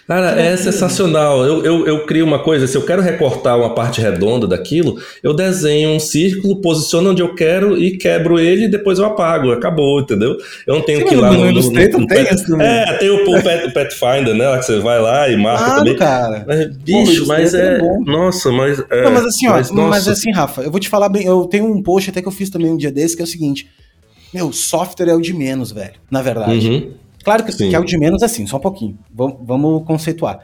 Cara, 0.10 0.41
é 0.41 0.57
sensacional. 0.57 1.45
Eu, 1.45 1.64
eu, 1.64 1.86
eu, 1.86 2.03
crio 2.03 2.26
uma 2.26 2.39
coisa, 2.39 2.66
se 2.66 2.76
eu 2.76 2.84
quero 2.84 2.99
recortar 2.99 3.55
uma 3.55 3.76
parte 3.76 4.01
redonda 4.01 4.47
daquilo, 4.47 4.99
eu 5.22 5.36
desenho 5.36 5.91
um 5.91 5.99
círculo, 5.99 6.60
posiciono 6.62 7.12
onde 7.12 7.22
eu 7.22 7.36
quero 7.36 7.78
e 7.78 7.95
quebro 7.95 8.39
ele 8.39 8.66
e 8.66 8.68
depois 8.68 8.97
eu 8.97 9.05
apago. 9.05 9.51
Acabou, 9.51 9.99
entendeu? 10.01 10.36
Eu 10.66 10.74
não 10.74 10.82
tenho 10.82 11.01
Sim, 11.01 11.05
que 11.05 11.14
ir 11.14 11.18
lá 11.18 11.32
no, 11.32 11.45
no, 11.45 11.51
no, 11.51 11.62
no 11.62 11.72
tem 11.72 12.07
pet, 12.07 12.43
É, 12.60 12.93
tem 12.93 13.10
o, 13.12 13.22
o 13.22 13.43
pet, 13.43 13.72
Pathfinder, 13.72 14.34
né? 14.34 14.49
Lá 14.49 14.57
que 14.57 14.66
você 14.66 14.80
vai 14.80 14.99
lá 14.99 15.30
e 15.30 15.38
marca 15.38 15.64
claro, 15.64 15.78
também. 15.78 15.95
cara. 15.95 16.43
Mas, 16.47 16.76
bicho, 16.78 17.22
Pô, 17.22 17.28
mas 17.28 17.53
é. 17.53 17.78
é 17.78 17.99
nossa, 18.03 18.51
mas. 18.51 18.84
É, 18.89 19.03
não, 19.03 19.12
mas 19.12 19.26
assim, 19.28 19.47
ó, 19.47 19.51
mas, 19.51 19.70
mas 19.70 20.07
assim, 20.07 20.32
Rafa, 20.32 20.64
eu 20.64 20.72
vou 20.72 20.80
te 20.80 20.89
falar 20.89 21.10
bem. 21.10 21.28
Eu 21.28 21.45
tenho 21.45 21.72
um 21.72 21.84
post 21.84 22.10
até 22.10 22.20
que 22.20 22.28
eu 22.28 22.32
fiz 22.32 22.49
também 22.49 22.72
um 22.72 22.78
dia 22.78 22.91
desse 22.91 23.16
que 23.16 23.22
é 23.22 23.26
o 23.26 23.28
seguinte. 23.28 23.70
Meu, 24.34 24.51
software 24.51 25.10
é 25.10 25.14
o 25.14 25.22
de 25.22 25.36
menos, 25.36 25.72
velho. 25.72 25.93
Na 26.10 26.24
verdade. 26.24 26.68
Uhum. 26.68 27.09
Claro 27.30 27.43
que, 27.43 27.55
que, 27.55 27.75
é 27.75 27.80
o 27.80 27.86
de 27.86 27.95
menos 27.95 28.23
assim, 28.23 28.47
só 28.47 28.57
um 28.57 28.59
pouquinho. 28.59 28.97
Vamos, 29.13 29.38
vamos 29.43 29.86
conceituar. 29.86 30.39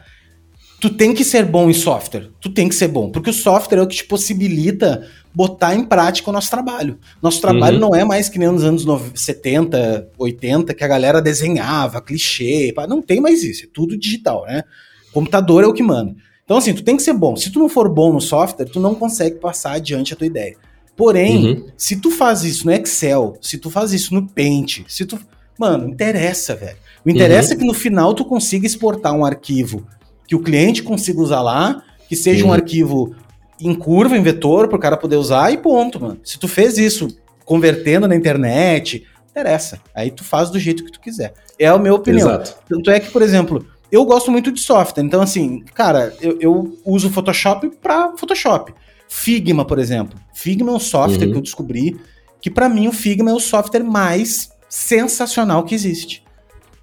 Tu 0.79 0.91
tem 0.91 1.15
que 1.15 1.23
ser 1.23 1.43
bom 1.43 1.67
em 1.67 1.73
software. 1.73 2.29
Tu 2.39 2.47
tem 2.51 2.69
que 2.69 2.75
ser 2.75 2.89
bom. 2.89 3.09
Porque 3.09 3.31
o 3.31 3.33
software 3.33 3.79
é 3.79 3.81
o 3.81 3.87
que 3.87 3.95
te 3.95 4.05
possibilita 4.05 5.07
botar 5.33 5.73
em 5.73 5.83
prática 5.83 6.29
o 6.29 6.33
nosso 6.33 6.51
trabalho. 6.51 6.99
Nosso 7.23 7.41
trabalho 7.41 7.77
uhum. 7.77 7.89
não 7.89 7.95
é 7.95 8.05
mais 8.05 8.29
que 8.29 8.37
nem 8.37 8.49
nos 8.49 8.63
anos 8.63 8.85
70, 9.15 10.11
80, 10.15 10.75
que 10.75 10.83
a 10.83 10.87
galera 10.87 11.23
desenhava, 11.23 11.99
clichê. 12.01 12.71
Não 12.87 13.01
tem 13.01 13.19
mais 13.19 13.43
isso. 13.43 13.63
É 13.63 13.67
tudo 13.73 13.97
digital, 13.97 14.45
né? 14.45 14.63
Computador 15.11 15.63
é 15.63 15.67
o 15.67 15.73
que 15.73 15.81
manda. 15.81 16.15
Então, 16.43 16.57
assim, 16.57 16.71
tu 16.71 16.83
tem 16.83 16.95
que 16.95 17.01
ser 17.01 17.13
bom. 17.13 17.35
Se 17.35 17.49
tu 17.49 17.57
não 17.57 17.67
for 17.67 17.89
bom 17.89 18.13
no 18.13 18.21
software, 18.21 18.65
tu 18.67 18.79
não 18.79 18.93
consegue 18.93 19.39
passar 19.39 19.71
adiante 19.71 20.13
a 20.13 20.15
tua 20.15 20.27
ideia. 20.27 20.55
Porém, 20.95 21.47
uhum. 21.47 21.65
se 21.75 21.95
tu 21.95 22.11
faz 22.11 22.43
isso 22.43 22.67
no 22.67 22.71
Excel, 22.71 23.35
se 23.41 23.57
tu 23.57 23.71
faz 23.71 23.91
isso 23.91 24.13
no 24.13 24.29
Paint, 24.29 24.81
se 24.87 25.03
tu 25.03 25.19
Mano, 25.57 25.87
interessa, 25.87 26.55
velho. 26.55 26.77
O 27.05 27.09
interessa 27.09 27.49
uhum. 27.49 27.55
é 27.55 27.57
que 27.59 27.65
no 27.65 27.73
final 27.73 28.13
tu 28.13 28.25
consiga 28.25 28.65
exportar 28.65 29.13
um 29.13 29.25
arquivo 29.25 29.85
que 30.27 30.35
o 30.35 30.39
cliente 30.39 30.83
consiga 30.83 31.21
usar 31.21 31.41
lá, 31.41 31.83
que 32.09 32.15
seja 32.15 32.43
uhum. 32.43 32.49
um 32.49 32.53
arquivo 32.53 33.15
em 33.59 33.73
curva, 33.73 34.17
em 34.17 34.23
vetor, 34.23 34.67
para 34.67 34.77
o 34.77 34.81
cara 34.81 34.97
poder 34.97 35.15
usar 35.15 35.51
e 35.51 35.57
ponto, 35.57 35.99
mano. 35.99 36.19
Se 36.23 36.37
tu 36.37 36.47
fez 36.47 36.77
isso 36.77 37.07
convertendo 37.45 38.07
na 38.07 38.15
internet, 38.15 39.05
interessa. 39.29 39.79
Aí 39.93 40.11
tu 40.11 40.23
faz 40.23 40.49
do 40.49 40.59
jeito 40.59 40.83
que 40.83 40.91
tu 40.91 40.99
quiser. 40.99 41.33
É 41.59 41.67
a 41.67 41.77
minha 41.77 41.93
opinião. 41.93 42.27
Exato. 42.27 42.57
Tanto 42.67 42.89
é 42.89 42.99
que, 42.99 43.11
por 43.11 43.21
exemplo, 43.21 43.65
eu 43.91 44.03
gosto 44.03 44.31
muito 44.31 44.51
de 44.51 44.59
software. 44.59 45.03
Então, 45.03 45.21
assim, 45.21 45.63
cara, 45.73 46.13
eu, 46.21 46.37
eu 46.39 46.77
uso 46.83 47.09
Photoshop 47.09 47.69
para 47.81 48.13
Photoshop. 48.17 48.73
Figma, 49.07 49.63
por 49.63 49.79
exemplo. 49.79 50.19
Figma 50.33 50.71
é 50.71 50.75
um 50.75 50.79
software 50.79 51.27
uhum. 51.27 51.31
que 51.31 51.37
eu 51.37 51.43
descobri 51.43 51.99
que, 52.41 52.49
para 52.49 52.67
mim, 52.67 52.87
o 52.87 52.91
Figma 52.91 53.31
é 53.31 53.33
o 53.33 53.39
software 53.39 53.83
mais 53.83 54.49
sensacional 54.69 55.63
que 55.63 55.75
existe. 55.75 56.23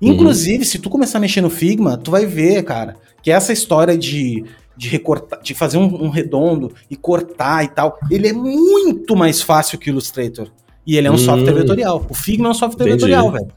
Inclusive, 0.01 0.59
uhum. 0.59 0.65
se 0.65 0.79
tu 0.79 0.91
começar 0.91 1.19
a 1.19 1.21
mexer 1.21 1.41
no 1.41 1.51
Figma, 1.51 1.97
tu 1.97 2.11
vai 2.11 2.27
ver, 2.27 2.63
cara, 2.65 2.97
que 3.23 3.31
essa 3.31 3.53
história 3.53 3.97
de, 3.97 4.45
de 4.77 4.89
recortar, 4.89 5.41
de 5.41 5.55
fazer 5.55 5.79
um, 5.79 6.05
um 6.05 6.09
redondo 6.09 6.73
e 6.91 6.97
cortar 6.97 7.65
e 7.65 7.69
tal, 7.69 7.99
ele 8.11 8.29
é 8.29 8.33
muito 8.33 9.15
mais 9.15 9.41
fácil 9.41 9.79
que 9.79 9.89
o 9.89 9.93
Illustrator. 9.93 10.51
E 10.85 10.97
ele 10.97 11.07
é 11.07 11.11
um 11.11 11.15
hum. 11.15 11.19
software 11.19 11.55
vetorial. 11.55 12.05
O 12.11 12.15
Figma 12.15 12.49
é 12.49 12.51
um 12.51 12.55
software 12.55 12.87
Entendi. 12.87 13.05
vetorial, 13.05 13.31
velho. 13.31 13.49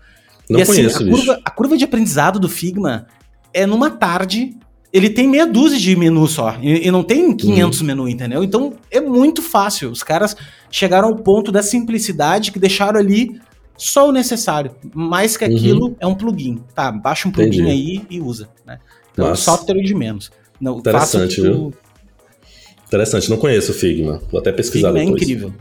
Não 0.48 0.60
e 0.60 0.62
assim, 0.62 0.74
conheço, 0.74 1.04
a, 1.04 1.10
curva, 1.10 1.42
a 1.44 1.50
curva 1.50 1.78
de 1.78 1.84
aprendizado 1.84 2.40
do 2.40 2.48
Figma 2.48 3.08
é 3.52 3.66
numa 3.66 3.90
tarde. 3.90 4.56
Ele 4.94 5.10
tem 5.10 5.28
meia 5.28 5.48
dúzia 5.48 5.80
de 5.80 5.96
menus 5.96 6.34
só. 6.34 6.56
E, 6.62 6.90
não 6.92 7.04
tem 7.04 7.36
500 7.36 7.80
uhum. 7.80 7.88
menus, 7.88 8.10
entendeu? 8.12 8.44
Então 8.44 8.74
é 8.92 9.02
muito 9.02 9.42
fácil. 9.42 9.90
Os 9.90 10.04
caras 10.04 10.38
chegaram 10.70 11.10
ao 11.10 11.16
ponto 11.16 11.52
da 11.52 11.64
simplicidade 11.64 12.52
que 12.52 12.60
deixaram 12.60 13.00
ali 13.00 13.42
só 13.78 14.10
o 14.10 14.12
necessário. 14.12 14.72
Mais 14.94 15.38
que 15.38 15.46
uhum. 15.46 15.56
aquilo 15.56 15.86
uhum. 15.88 15.96
é 16.00 16.08
um 16.08 16.16
plugin. 16.16 16.62
Tá, 16.74 16.92
baixa 16.92 17.28
um 17.28 17.32
plugin 17.32 17.62
Entendi. 17.62 17.70
aí 17.70 18.02
e 18.10 18.22
usa. 18.22 18.50
Né? 18.66 18.80
Então, 19.12 19.30
Nossa. 19.30 19.42
software 19.42 19.82
de 19.82 19.96
menos. 19.96 20.32
Não, 20.60 20.78
Interessante, 20.80 21.42
viu? 21.42 21.74
Interessante, 22.88 23.30
não 23.30 23.38
conheço 23.38 23.72
o 23.72 23.76
Figma. 23.76 24.22
Vou 24.32 24.40
até 24.40 24.52
pesquisar 24.52 24.90
Figma 24.90 25.02
é 25.02 25.06
depois. 25.06 25.22
é 25.22 25.24
incrível. 25.24 25.54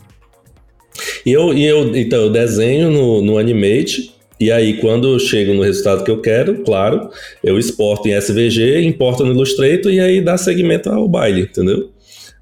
E 1.26 1.32
eu, 1.32 1.54
e 1.54 1.64
eu, 1.64 1.96
então, 1.96 2.20
eu 2.22 2.30
desenho 2.30 2.90
no, 2.90 3.22
no 3.22 3.38
Animate, 3.38 4.14
e 4.38 4.52
aí 4.52 4.78
quando 4.78 5.14
eu 5.14 5.18
chego 5.18 5.54
no 5.54 5.62
resultado 5.62 6.04
que 6.04 6.10
eu 6.10 6.20
quero, 6.20 6.62
claro, 6.62 7.08
eu 7.42 7.58
exporto 7.58 8.08
em 8.08 8.12
SVG, 8.12 8.84
importo 8.84 9.24
no 9.24 9.32
Illustrator 9.32 9.92
e 9.92 10.00
aí 10.00 10.20
dá 10.20 10.36
segmento 10.36 10.90
ao 10.90 11.08
baile, 11.08 11.42
entendeu? 11.42 11.90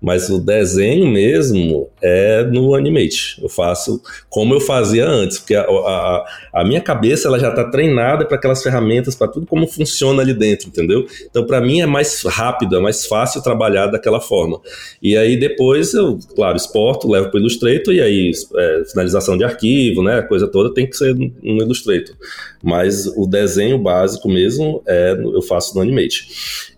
Mas 0.03 0.29
o 0.29 0.41
desenho 0.41 1.07
mesmo 1.07 1.89
é 2.03 2.43
no 2.43 2.75
Animate. 2.75 3.41
Eu 3.41 3.49
faço 3.49 4.03
como 4.29 4.53
eu 4.53 4.61
fazia 4.61 5.07
antes, 5.07 5.39
porque 5.39 5.55
a, 5.55 5.63
a, 5.63 6.25
a 6.55 6.65
minha 6.65 6.81
cabeça 6.81 7.29
ela 7.29 7.39
já 7.39 7.51
está 7.51 7.71
treinada 7.71 8.27
para 8.27 8.37
aquelas 8.37 8.63
ferramentas, 8.63 9.15
para 9.15 9.29
tudo 9.29 9.47
como 9.47 9.67
funciona 9.69 10.21
ali 10.21 10.35
dentro, 10.35 10.69
entendeu? 10.69 11.07
Então, 11.31 11.47
para 11.47 11.61
mim 11.61 11.81
é 11.81 11.87
mais 11.87 12.23
rápido, 12.25 12.77
é 12.77 12.81
mais 12.81 13.07
fácil 13.07 13.41
trabalhar 13.43 13.87
daquela 13.87 14.21
forma. 14.21 14.61
E 15.01 15.17
aí 15.17 15.39
depois 15.39 15.95
eu, 15.95 16.19
claro, 16.35 16.57
exporto, 16.57 17.09
levo 17.09 17.31
para 17.31 17.39
o 17.39 17.41
Illustrator 17.41 17.95
e 17.95 18.01
aí 18.01 18.33
é, 18.57 18.83
finalização 18.91 19.39
de 19.39 19.45
arquivo, 19.45 20.03
né? 20.03 20.19
A 20.19 20.23
coisa 20.23 20.49
toda 20.49 20.75
tem 20.75 20.89
que 20.89 20.97
ser 20.97 21.15
no 21.15 21.63
Illustrator. 21.63 22.17
Mas 22.61 23.07
o 23.07 23.27
desenho 23.27 23.79
básico 23.79 24.29
mesmo 24.29 24.83
é 24.85 25.13
eu 25.13 25.43
faço 25.43 25.77
no 25.77 25.81
Animate. 25.81 26.27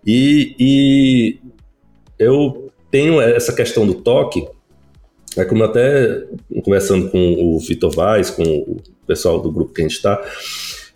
E, 0.07 0.55
e 0.59 1.39
eu 2.18 2.63
tenho 2.95 3.20
essa 3.20 3.53
questão 3.53 3.84
do 3.84 3.95
toque, 3.95 4.47
é 5.36 5.45
como 5.45 5.64
até 5.64 6.22
conversando 6.62 7.11
com 7.11 7.34
o 7.40 7.59
Vitor 7.59 7.90
Vaz, 7.90 8.30
com 8.30 8.45
o 8.45 8.80
pessoal 9.05 9.40
do 9.40 9.51
grupo 9.51 9.74
que 9.74 9.80
a 9.80 9.84
gente 9.84 9.97
está, 9.97 10.22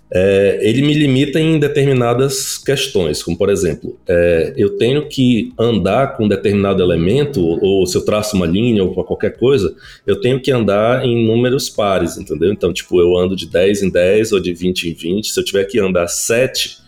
é, 0.08 0.60
ele 0.62 0.80
me 0.80 0.94
limita 0.94 1.40
em 1.40 1.58
determinadas 1.58 2.56
questões, 2.56 3.20
como 3.20 3.36
por 3.36 3.50
exemplo, 3.50 3.98
é, 4.06 4.54
eu 4.56 4.76
tenho 4.76 5.08
que 5.08 5.52
andar 5.58 6.16
com 6.16 6.28
determinado 6.28 6.80
elemento, 6.84 7.44
ou 7.44 7.84
se 7.84 7.96
eu 7.96 8.04
traço 8.04 8.36
uma 8.36 8.46
linha 8.46 8.84
ou 8.84 8.94
qualquer 9.02 9.36
coisa, 9.36 9.74
eu 10.06 10.20
tenho 10.20 10.40
que 10.40 10.52
andar 10.52 11.04
em 11.04 11.26
números 11.26 11.68
pares, 11.68 12.16
entendeu? 12.16 12.52
Então, 12.52 12.72
tipo, 12.72 13.00
eu 13.00 13.16
ando 13.16 13.34
de 13.34 13.50
10 13.50 13.82
em 13.82 13.90
10 13.90 14.30
ou 14.30 14.38
de 14.38 14.54
20 14.54 14.88
em 14.88 14.92
20, 14.94 15.32
se 15.32 15.40
eu 15.40 15.44
tiver 15.44 15.64
que 15.64 15.80
andar 15.80 16.06
7, 16.06 16.78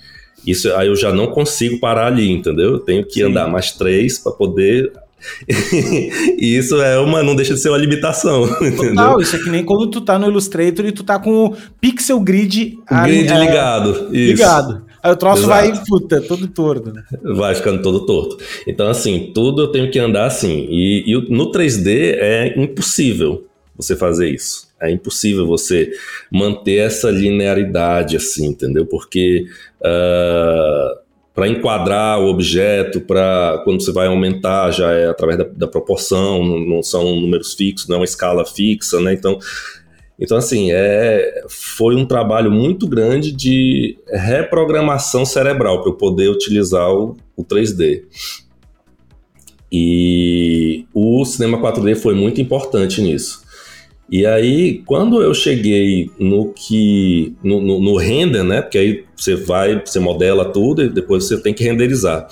isso 0.47 0.72
aí 0.74 0.88
eu 0.88 0.97
já 0.97 1.12
não 1.12 1.28
consigo 1.28 1.78
parar 1.78 2.07
ali, 2.07 2.30
entendeu? 2.30 2.72
Eu 2.72 2.78
tenho 2.78 3.05
que 3.05 3.20
Sim. 3.20 3.24
andar 3.24 3.49
mais 3.49 3.72
3 3.72 4.18
para 4.18 4.32
poder 4.32 4.93
e 6.38 6.57
isso 6.57 6.80
é 6.80 6.99
uma, 6.99 7.22
não 7.22 7.36
deixa 7.36 7.55
de 7.55 7.61
ser 7.61 7.68
uma 7.68 7.78
limitação, 7.78 8.45
entendeu? 8.61 8.95
Total, 8.95 9.20
isso 9.20 9.36
é 9.36 9.38
que 9.38 9.51
nem 9.51 9.64
quando 9.64 9.86
tu 9.88 10.01
tá 10.01 10.18
no 10.18 10.26
Illustrator 10.26 10.86
e 10.86 10.93
tu 10.93 11.05
tá 11.05 11.18
com 11.18 11.47
o 11.47 11.57
pixel 11.80 12.18
grid, 12.20 12.78
grid 13.05 13.32
ali, 13.32 13.47
ligado. 13.47 14.09
É, 14.12 14.16
ligado. 14.16 14.82
Aí 15.03 15.12
o 15.12 15.16
troço 15.16 15.45
Exato. 15.45 15.49
vai, 15.49 15.84
puta, 15.86 16.20
todo 16.20 16.47
torto. 16.49 16.93
Né? 16.93 17.03
Vai 17.34 17.55
ficando 17.55 17.80
todo 17.80 18.05
torto. 18.05 18.36
Então, 18.66 18.88
assim, 18.88 19.30
tudo 19.34 19.62
eu 19.62 19.68
tenho 19.68 19.91
que 19.91 19.99
andar 19.99 20.26
assim. 20.26 20.66
E, 20.68 21.05
e 21.07 21.34
no 21.34 21.51
3D 21.51 22.16
é 22.18 22.55
impossível 22.59 23.45
você 23.74 23.97
fazer 23.97 24.28
isso. 24.28 24.68
É 24.80 24.90
impossível 24.90 25.46
você 25.46 25.90
manter 26.30 26.78
essa 26.78 27.10
linearidade 27.10 28.16
assim, 28.16 28.46
entendeu? 28.46 28.86
Porque 28.86 29.46
uh, 29.80 31.00
para 31.34 31.48
enquadrar 31.48 32.20
o 32.20 32.28
objeto, 32.28 33.00
para 33.00 33.62
quando 33.64 33.82
você 33.82 33.92
vai 33.92 34.08
aumentar 34.08 34.70
já 34.70 34.92
é 34.92 35.08
através 35.08 35.38
da, 35.38 35.44
da, 35.44 35.66
proporção, 35.66 36.44
não 36.44 36.82
são 36.82 37.16
números 37.16 37.54
fixos, 37.54 37.88
não 37.88 37.96
é 37.96 37.98
uma 38.00 38.04
escala 38.04 38.44
fixa, 38.44 39.00
né? 39.00 39.12
Então, 39.14 39.38
então 40.18 40.36
assim, 40.36 40.70
é, 40.70 41.44
foi 41.48 41.96
um 41.96 42.04
trabalho 42.04 42.50
muito 42.50 42.86
grande 42.86 43.32
de 43.32 43.96
reprogramação 44.08 45.24
cerebral 45.24 45.80
para 45.80 45.90
eu 45.90 45.96
poder 45.96 46.28
utilizar 46.28 46.90
o, 46.90 47.16
o 47.36 47.44
3D. 47.44 48.02
E 49.72 50.84
o 50.92 51.24
cinema 51.24 51.58
4D 51.58 51.96
foi 51.96 52.14
muito 52.14 52.40
importante 52.40 53.00
nisso. 53.00 53.42
E 54.11 54.26
aí, 54.26 54.82
quando 54.86 55.22
eu 55.22 55.32
cheguei 55.32 56.11
no 56.18 56.52
que 56.52 57.32
no, 57.44 57.61
no, 57.61 57.80
no, 57.80 57.96
render, 57.96 58.42
né? 58.42 58.61
Porque 58.61 58.76
aí 58.76 59.04
você 59.14 59.36
vai, 59.36 59.80
você 59.84 60.00
modela 60.00 60.46
tudo 60.46 60.82
e 60.82 60.88
depois 60.88 61.24
você 61.24 61.40
tem 61.40 61.54
que 61.54 61.62
renderizar. 61.62 62.26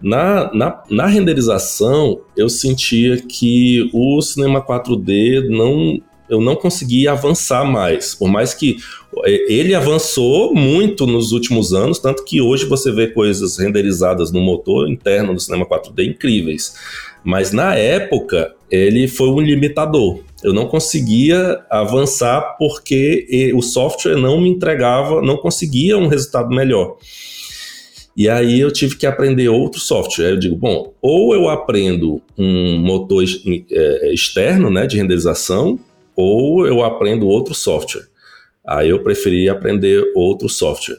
Na, 0.00 0.50
na, 0.54 0.82
na 0.88 1.06
renderização, 1.06 2.22
eu 2.34 2.48
sentia 2.48 3.18
que 3.18 3.90
o 3.92 4.22
cinema 4.22 4.64
4D 4.64 5.46
não 5.50 6.00
eu 6.30 6.40
não 6.40 6.54
conseguia 6.54 7.10
avançar 7.10 7.64
mais. 7.64 8.14
Por 8.14 8.28
mais 8.28 8.54
que 8.54 8.76
é, 9.26 9.52
ele 9.52 9.74
avançou 9.74 10.54
muito 10.54 11.04
nos 11.04 11.32
últimos 11.32 11.74
anos, 11.74 11.98
tanto 11.98 12.24
que 12.24 12.40
hoje 12.40 12.66
você 12.66 12.92
vê 12.92 13.08
coisas 13.08 13.58
renderizadas 13.58 14.30
no 14.30 14.40
motor 14.40 14.88
interno 14.88 15.34
do 15.34 15.40
cinema 15.40 15.66
4D 15.66 16.06
incríveis. 16.06 16.74
Mas 17.24 17.52
na 17.52 17.74
época, 17.74 18.54
ele 18.70 19.08
foi 19.08 19.28
um 19.28 19.40
limitador. 19.40 20.20
Eu 20.42 20.52
não 20.52 20.66
conseguia 20.66 21.64
avançar 21.70 22.56
porque 22.58 23.52
o 23.54 23.62
software 23.62 24.16
não 24.16 24.40
me 24.40 24.48
entregava, 24.48 25.20
não 25.20 25.36
conseguia 25.36 25.98
um 25.98 26.06
resultado 26.06 26.48
melhor. 26.48 26.96
E 28.16 28.28
aí 28.28 28.60
eu 28.60 28.72
tive 28.72 28.96
que 28.96 29.06
aprender 29.06 29.48
outro 29.48 29.80
software. 29.80 30.30
Eu 30.30 30.38
digo, 30.38 30.56
bom, 30.56 30.92
ou 31.00 31.34
eu 31.34 31.48
aprendo 31.48 32.20
um 32.36 32.78
motor 32.78 33.24
é, 33.24 34.12
externo, 34.12 34.70
né, 34.70 34.86
de 34.86 34.96
renderização, 34.96 35.78
ou 36.16 36.66
eu 36.66 36.82
aprendo 36.82 37.26
outro 37.26 37.54
software. 37.54 38.08
Aí 38.66 38.90
eu 38.90 39.02
preferi 39.02 39.48
aprender 39.48 40.04
outro 40.14 40.48
software, 40.48 40.98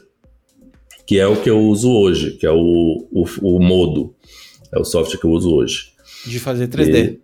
que 1.06 1.18
é 1.18 1.26
o 1.26 1.40
que 1.40 1.48
eu 1.48 1.60
uso 1.60 1.92
hoje, 1.92 2.32
que 2.32 2.46
é 2.46 2.50
o, 2.50 3.06
o, 3.10 3.24
o 3.40 3.60
Modo. 3.60 4.14
É 4.74 4.78
o 4.78 4.84
software 4.84 5.18
que 5.18 5.24
eu 5.24 5.30
uso 5.30 5.54
hoje. 5.54 5.92
De 6.26 6.38
fazer 6.38 6.68
3D. 6.68 7.04
E, 7.04 7.20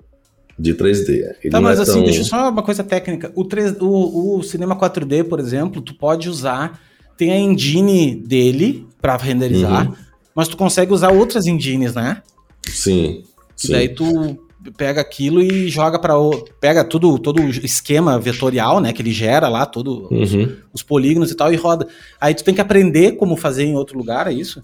de 0.59 0.75
3D. 0.75 1.09
Ele 1.43 1.51
tá, 1.51 1.61
mas 1.61 1.79
é 1.79 1.83
assim, 1.83 1.93
tão... 1.93 2.05
deixa 2.05 2.25
só 2.25 2.51
uma 2.51 2.63
coisa 2.63 2.83
técnica. 2.83 3.31
O, 3.35 3.45
3, 3.45 3.77
o, 3.81 4.39
o 4.39 4.43
cinema 4.43 4.77
4D, 4.77 5.25
por 5.25 5.39
exemplo, 5.39 5.81
tu 5.81 5.95
pode 5.95 6.29
usar, 6.29 6.81
tem 7.17 7.31
a 7.31 7.39
engine 7.39 8.17
dele 8.17 8.87
para 9.01 9.17
renderizar, 9.17 9.89
uhum. 9.89 9.95
mas 10.35 10.49
tu 10.49 10.57
consegue 10.57 10.93
usar 10.93 11.11
outras 11.11 11.47
engines, 11.47 11.95
né? 11.95 12.23
Sim. 12.67 13.23
E 13.57 13.67
sim. 13.67 13.73
daí 13.73 13.89
tu 13.89 14.39
pega 14.77 15.01
aquilo 15.01 15.41
e 15.41 15.69
joga 15.69 15.99
para 15.99 16.15
pega 16.61 16.85
tudo 16.85 17.19
todo 17.19 17.41
o 17.41 17.49
esquema 17.49 18.19
vetorial, 18.19 18.81
né, 18.81 18.93
que 18.93 19.01
ele 19.01 19.13
gera 19.13 19.49
lá, 19.49 19.65
todo 19.65 20.09
uhum. 20.11 20.23
os, 20.23 20.31
os, 20.75 20.83
polígonos 20.83 21.31
e 21.31 21.35
tal 21.35 21.53
e 21.53 21.57
roda. 21.57 21.87
Aí 22.21 22.35
tu 22.35 22.45
tem 22.45 22.55
que 22.55 22.61
aprender 22.61 23.13
como 23.13 23.37
fazer 23.37 23.65
em 23.65 23.77
outro 23.77 23.97
lugar, 23.97 24.27
é 24.27 24.33
isso? 24.33 24.63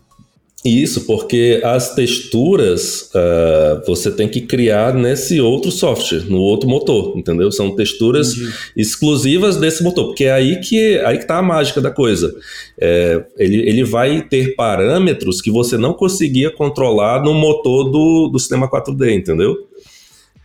Isso, 0.65 1.05
porque 1.05 1.61
as 1.62 1.95
texturas 1.95 3.11
uh, 3.15 3.85
você 3.87 4.11
tem 4.11 4.27
que 4.27 4.41
criar 4.41 4.95
nesse 4.95 5.39
outro 5.39 5.71
software, 5.71 6.25
no 6.27 6.39
outro 6.39 6.67
motor, 6.67 7.19
entendeu? 7.19 7.53
São 7.53 7.77
texturas 7.77 8.33
Entendi. 8.33 8.53
exclusivas 8.75 9.59
desse 9.59 9.83
motor, 9.83 10.07
porque 10.07 10.25
é 10.25 10.33
aí 10.33 10.59
que 10.61 10.99
aí 11.01 11.19
que 11.19 11.27
tá 11.27 11.37
a 11.37 11.43
mágica 11.43 11.83
da 11.83 11.91
coisa. 11.91 12.35
É, 12.81 13.27
ele, 13.37 13.69
ele 13.69 13.85
vai 13.85 14.23
ter 14.23 14.55
parâmetros 14.55 15.43
que 15.43 15.51
você 15.51 15.77
não 15.77 15.93
conseguia 15.93 16.51
controlar 16.51 17.23
no 17.23 17.35
motor 17.35 17.91
do, 17.91 18.29
do 18.29 18.39
sistema 18.39 18.67
4D, 18.67 19.12
entendeu? 19.15 19.69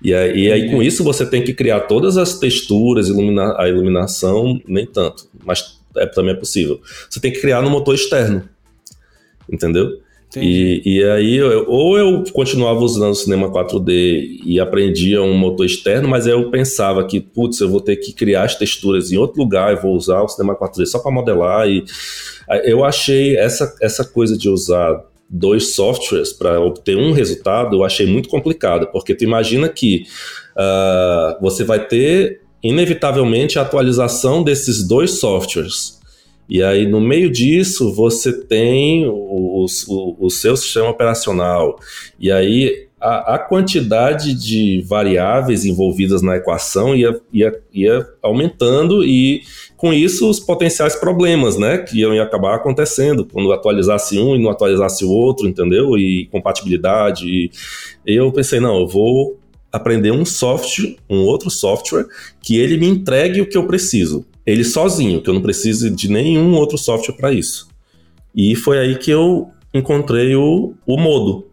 E 0.04 0.14
aí, 0.14 0.38
e 0.38 0.52
aí, 0.52 0.70
com 0.70 0.84
isso, 0.84 1.02
você 1.02 1.26
tem 1.26 1.42
que 1.42 1.54
criar 1.54 1.82
todas 1.82 2.18
as 2.18 2.38
texturas, 2.38 3.08
ilumina, 3.08 3.56
a 3.58 3.70
iluminação, 3.70 4.60
nem 4.68 4.86
tanto, 4.86 5.30
mas 5.46 5.80
é, 5.96 6.06
também 6.08 6.34
é 6.34 6.38
possível. 6.38 6.82
Você 7.10 7.22
tem 7.22 7.32
que 7.32 7.40
criar 7.40 7.62
no 7.62 7.70
motor 7.70 7.96
externo, 7.96 8.44
entendeu? 9.50 9.98
E, 10.38 10.82
e 10.86 11.04
aí, 11.04 11.36
eu, 11.36 11.66
ou 11.68 11.98
eu 11.98 12.24
continuava 12.32 12.80
usando 12.82 13.12
o 13.12 13.16
cinema 13.16 13.50
4D 13.50 14.42
e 14.46 14.60
aprendia 14.60 15.22
um 15.24 15.36
motor 15.36 15.66
externo, 15.66 16.08
mas 16.08 16.28
aí 16.28 16.34
eu 16.34 16.52
pensava 16.52 17.04
que, 17.06 17.20
putz, 17.20 17.60
eu 17.60 17.70
vou 17.70 17.82
ter 17.82 17.96
que 17.96 18.14
criar 18.14 18.44
as 18.44 18.56
texturas 18.56 19.12
em 19.12 19.18
outro 19.18 19.42
lugar 19.42 19.74
e 19.74 19.82
vou 19.82 19.96
usar 19.96 20.22
o 20.22 20.28
cinema 20.28 20.56
4D 20.56 20.86
só 20.86 21.00
para 21.00 21.12
modelar. 21.12 21.68
E 21.68 21.84
eu 22.64 22.86
achei 22.86 23.38
essa, 23.38 23.76
essa 23.82 24.06
coisa 24.06 24.38
de 24.38 24.50
usar 24.50 25.04
dois 25.30 25.76
softwares 25.76 26.34
para 26.34 26.60
obter 26.60 26.98
um 26.98 27.12
resultado, 27.12 27.76
eu 27.76 27.84
achei 27.84 28.06
muito 28.06 28.30
complicado, 28.30 28.88
porque 28.92 29.14
tu 29.14 29.24
imagina 29.24 29.70
que 29.70 30.04
uh, 30.56 31.42
você 31.42 31.64
vai 31.64 31.86
ter 31.86 32.42
inevitavelmente 32.64 33.60
a 33.60 33.62
atualização 33.62 34.44
desses 34.44 34.88
dois 34.88 35.20
softwares. 35.20 35.99
E 36.50 36.64
aí, 36.64 36.88
no 36.88 37.00
meio 37.00 37.30
disso, 37.30 37.94
você 37.94 38.34
tem 38.34 39.06
o, 39.08 39.66
o, 39.88 40.16
o 40.20 40.30
seu 40.32 40.58
sistema 40.58 40.90
operacional. 40.90 41.78
E 42.20 42.32
aí, 42.32 42.88
a, 43.00 43.36
a, 43.36 43.40
quantidade 43.40 44.34
de 44.34 44.82
variáveis 44.82 45.64
envolvidas 45.64 46.24
na 46.24 46.38
equação 46.38 46.96
ia, 46.96 47.22
ia, 47.32 47.62
ia 47.72 48.08
aumentando 48.20 49.04
e, 49.04 49.44
com 49.78 49.94
isso, 49.94 50.28
os 50.28 50.40
potenciais 50.40 50.96
problemas, 50.96 51.56
né? 51.56 51.78
Que 51.78 52.00
iam 52.00 52.20
acabar 52.20 52.56
acontecendo 52.56 53.24
quando 53.24 53.54
atualizasse 53.54 54.18
um 54.18 54.36
e 54.36 54.42
não 54.42 54.50
atualizasse 54.50 55.06
o 55.06 55.12
outro, 55.12 55.48
entendeu? 55.48 56.00
E 56.00 56.26
compatibilidade. 56.32 57.28
E 57.28 57.52
eu 58.08 58.32
pensei, 58.32 58.60
não, 58.60 58.80
eu 58.80 58.88
vou 58.88 59.38
aprender 59.72 60.10
um 60.10 60.26
software, 60.26 60.96
um 61.08 61.20
outro 61.20 61.52
software, 61.52 62.08
que 62.42 62.58
ele 62.58 62.76
me 62.76 62.88
entregue 62.88 63.40
o 63.40 63.48
que 63.48 63.56
eu 63.56 63.68
preciso 63.68 64.26
ele 64.50 64.64
sozinho, 64.64 65.22
que 65.22 65.30
eu 65.30 65.34
não 65.34 65.42
preciso 65.42 65.90
de 65.90 66.10
nenhum 66.10 66.56
outro 66.56 66.78
software 66.78 67.16
para 67.16 67.32
isso. 67.32 67.68
E 68.36 68.56
foi 68.56 68.80
aí 68.80 68.98
que 68.98 69.12
eu 69.12 69.50
encontrei 69.74 70.36
o, 70.36 70.74
o 70.86 70.98
Modo, 70.98 71.48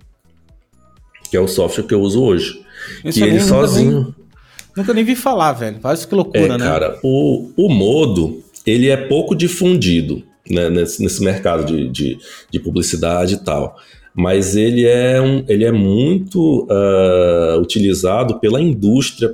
que 1.30 1.36
é 1.36 1.40
o 1.40 1.48
software 1.48 1.84
que 1.84 1.94
eu 1.94 2.00
uso 2.00 2.22
hoje. 2.22 2.62
Isso 3.04 3.18
que 3.18 3.24
ele 3.24 3.40
sozinho. 3.40 3.92
Nunca 3.92 4.14
nem, 4.16 4.76
nunca 4.76 4.94
nem 4.94 5.04
vi 5.04 5.16
falar, 5.16 5.52
velho. 5.52 5.80
Faz 5.80 6.04
que 6.04 6.14
loucura, 6.14 6.54
é, 6.54 6.58
né? 6.58 6.64
Cara, 6.64 6.98
o, 7.02 7.50
o 7.56 7.68
Modo, 7.68 8.42
ele 8.64 8.88
é 8.88 8.96
pouco 8.96 9.34
difundido 9.34 10.22
né, 10.48 10.70
nesse, 10.70 11.02
nesse 11.02 11.22
mercado 11.22 11.64
de, 11.64 11.88
de, 11.88 12.18
de 12.50 12.60
publicidade 12.60 13.34
e 13.34 13.38
tal 13.38 13.76
mas 14.16 14.56
ele 14.56 14.86
é, 14.86 15.20
um, 15.20 15.44
ele 15.46 15.62
é 15.62 15.70
muito 15.70 16.66
uh, 16.70 17.60
utilizado 17.60 18.40
pela 18.40 18.58
indústria 18.58 19.30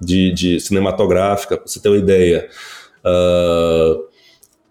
de, 0.00 0.32
de 0.32 0.60
cinematográfica, 0.60 1.58
para 1.58 1.66
você 1.66 1.78
ter 1.78 1.90
uma 1.90 1.98
ideia. 1.98 2.48
Uh, 3.04 4.08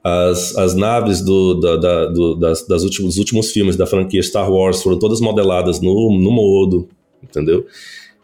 as, 0.04 0.56
as 0.58 0.76
naves 0.76 1.22
do, 1.22 1.56
da, 1.56 1.76
da, 1.76 2.06
do, 2.06 2.36
das, 2.36 2.66
das 2.66 2.84
últimos, 2.84 3.16
dos 3.16 3.18
últimos 3.18 3.52
filmes 3.52 3.76
da 3.76 3.86
franquia 3.86 4.24
Star 4.24 4.50
Wars 4.50 4.82
foram 4.82 4.98
todas 4.98 5.20
modeladas 5.20 5.82
no, 5.82 6.18
no 6.18 6.32
modo, 6.32 6.88
entendeu? 7.22 7.66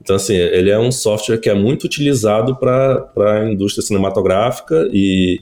Então, 0.01 0.15
assim, 0.15 0.33
ele 0.33 0.69
é 0.69 0.77
um 0.77 0.91
software 0.91 1.37
que 1.37 1.49
é 1.49 1.53
muito 1.53 1.85
utilizado 1.85 2.55
para 2.55 3.09
a 3.17 3.51
indústria 3.51 3.85
cinematográfica 3.85 4.89
e, 4.91 5.39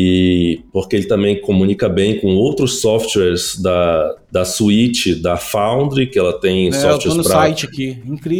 e 0.00 0.60
porque 0.72 0.94
ele 0.94 1.06
também 1.06 1.40
comunica 1.40 1.88
bem 1.88 2.20
com 2.20 2.28
outros 2.36 2.80
softwares 2.80 3.60
da, 3.60 4.14
da 4.30 4.44
suite 4.44 5.12
da 5.12 5.36
Foundry, 5.36 6.06
que 6.06 6.16
ela 6.16 6.38
tem 6.38 6.68
é, 6.68 6.72
softwares 6.72 7.26
para 7.26 7.52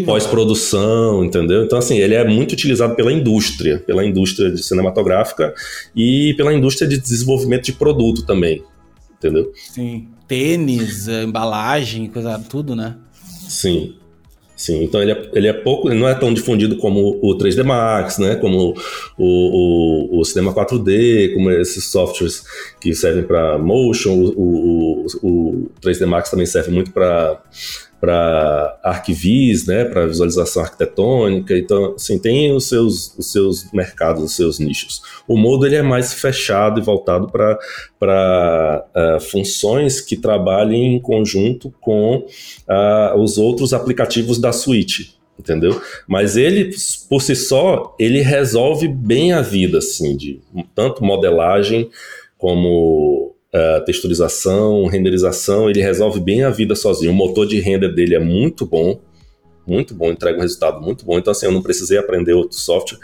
pós-produção, 0.05 1.25
entendeu? 1.25 1.65
Então, 1.65 1.77
assim, 1.77 1.99
ele 1.99 2.15
é 2.15 2.25
muito 2.25 2.53
utilizado 2.53 2.95
pela 2.95 3.13
indústria, 3.13 3.81
pela 3.81 4.07
indústria 4.07 4.53
de 4.53 4.63
cinematográfica 4.63 5.53
e 5.97 6.33
pela 6.37 6.55
indústria 6.55 6.89
de 6.89 6.97
desenvolvimento 6.97 7.65
de 7.65 7.73
produto 7.73 8.25
também, 8.25 8.63
entendeu? 9.19 9.53
Sim, 9.57 10.07
tênis, 10.29 11.09
embalagem, 11.09 12.07
coisa, 12.07 12.39
tudo, 12.39 12.77
né? 12.77 12.95
Sim. 13.49 13.97
Sim, 14.59 14.83
então 14.83 15.01
ele 15.01 15.13
é, 15.13 15.31
ele 15.35 15.47
é 15.47 15.53
pouco, 15.53 15.89
ele 15.89 16.01
não 16.01 16.09
é 16.09 16.17
tão 16.17 16.35
difundido 16.35 16.77
como 16.79 17.17
o 17.23 17.39
3D 17.39 17.63
Max, 17.63 18.19
né? 18.19 18.35
Como 18.35 18.75
o, 19.17 20.17
o, 20.17 20.21
o 20.21 20.25
Cinema 20.25 20.53
4D, 20.53 21.33
como 21.33 21.49
esses 21.53 21.85
softwares 21.85 22.43
que 22.81 22.93
servem 22.93 23.23
para 23.23 23.57
motion, 23.57 24.15
o, 24.15 24.35
o, 24.37 25.07
o 25.23 25.71
3D 25.81 26.05
Max 26.07 26.31
também 26.31 26.45
serve 26.45 26.73
muito 26.73 26.91
para 26.91 27.41
para 28.01 28.79
arquivis, 28.83 29.67
né, 29.67 29.85
para 29.85 30.07
visualização 30.07 30.63
arquitetônica, 30.63 31.57
então 31.57 31.95
assim, 31.95 32.19
tem 32.19 32.55
os 32.55 32.69
seus, 32.69 33.17
os 33.19 33.33
seus 33.33 33.73
mercados, 33.73 34.23
os 34.23 34.37
seus 34.37 34.59
nichos. 34.59 35.03
O 35.27 35.37
modo 35.37 35.67
ele 35.67 35.77
é 35.77 35.83
mais 35.83 36.15
fechado 36.15 36.81
e 36.81 36.83
voltado 36.83 37.29
para 37.29 37.59
uh, 37.59 38.99
é, 38.99 39.21
funções 39.21 40.01
que 40.01 40.17
trabalhem 40.17 40.95
em 40.95 41.01
conjunto 41.01 41.73
com 41.81 42.19
uh, 42.19 43.19
os 43.19 43.37
outros 43.37 43.73
aplicativos 43.73 44.39
da 44.39 44.53
suite, 44.53 45.19
entendeu? 45.39 45.81
Mas 46.07 46.37
ele, 46.37 46.71
por 47.09 47.21
si 47.21 47.35
só, 47.35 47.97
ele 47.99 48.21
resolve 48.21 48.87
bem 48.87 49.33
a 49.33 49.43
vida, 49.43 49.79
assim, 49.79 50.17
de 50.17 50.41
tanto 50.75 51.05
modelagem 51.05 51.91
como 52.37 53.35
uh, 53.55 53.85
texturização, 53.85 54.87
renderização, 54.87 55.69
ele 55.69 55.81
resolve 55.81 56.21
bem 56.21 56.43
a 56.43 56.51
vida 56.51 56.75
sozinho. 56.75 57.13
O 57.13 57.15
motor 57.15 57.47
de 57.47 57.61
render 57.61 57.89
dele 57.89 58.15
é 58.15 58.19
muito 58.19 58.67
bom, 58.67 59.01
muito 59.67 59.95
bom, 59.95 60.11
entrega 60.11 60.39
um 60.39 60.41
resultado 60.41 60.81
muito 60.81 61.05
bom. 61.05 61.19
Então, 61.19 61.31
assim, 61.31 61.45
eu 61.45 61.53
não 61.53 61.63
precisei 61.63 61.99
aprender 61.99 62.33
outro 62.33 62.59
software. 62.59 62.99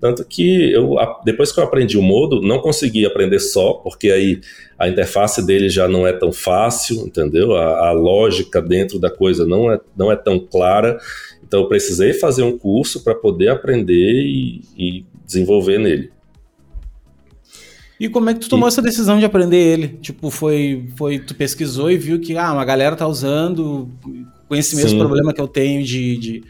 Tanto 0.00 0.24
que 0.24 0.72
eu, 0.72 0.96
depois 1.24 1.52
que 1.52 1.60
eu 1.60 1.64
aprendi 1.64 1.96
o 1.96 2.02
modo, 2.02 2.42
não 2.42 2.58
consegui 2.58 3.06
aprender 3.06 3.38
só, 3.38 3.74
porque 3.74 4.10
aí 4.10 4.40
a 4.76 4.88
interface 4.88 5.46
dele 5.46 5.68
já 5.68 5.86
não 5.86 6.06
é 6.06 6.12
tão 6.12 6.32
fácil, 6.32 7.06
entendeu? 7.06 7.54
A, 7.54 7.90
a 7.90 7.92
lógica 7.92 8.60
dentro 8.60 8.98
da 8.98 9.10
coisa 9.10 9.46
não 9.46 9.70
é, 9.72 9.80
não 9.96 10.10
é 10.10 10.16
tão 10.16 10.40
clara. 10.40 10.98
Então, 11.46 11.60
eu 11.60 11.68
precisei 11.68 12.12
fazer 12.12 12.42
um 12.42 12.58
curso 12.58 13.04
para 13.04 13.14
poder 13.14 13.48
aprender 13.48 14.24
e, 14.24 14.62
e 14.76 15.06
desenvolver 15.24 15.78
nele. 15.78 16.10
E 18.00 18.08
como 18.08 18.30
é 18.30 18.34
que 18.34 18.40
tu 18.40 18.48
tomou 18.48 18.68
e... 18.68 18.70
essa 18.70 18.80
decisão 18.80 19.18
de 19.18 19.24
aprender 19.24 19.56
ele? 19.56 19.88
Tipo, 20.00 20.30
foi, 20.30 20.88
foi 20.96 21.18
tu 21.18 21.34
pesquisou 21.34 21.90
e 21.90 21.96
viu 21.96 22.20
que 22.20 22.36
ah, 22.36 22.52
uma 22.52 22.64
galera 22.64 22.94
tá 22.94 23.06
usando, 23.06 23.88
com 24.48 24.54
esse 24.54 24.76
mesmo 24.76 24.90
Sim. 24.90 24.98
problema 24.98 25.32
que 25.32 25.40
eu 25.40 25.48
tenho 25.48 25.84
de, 25.84 26.16
de 26.16 26.44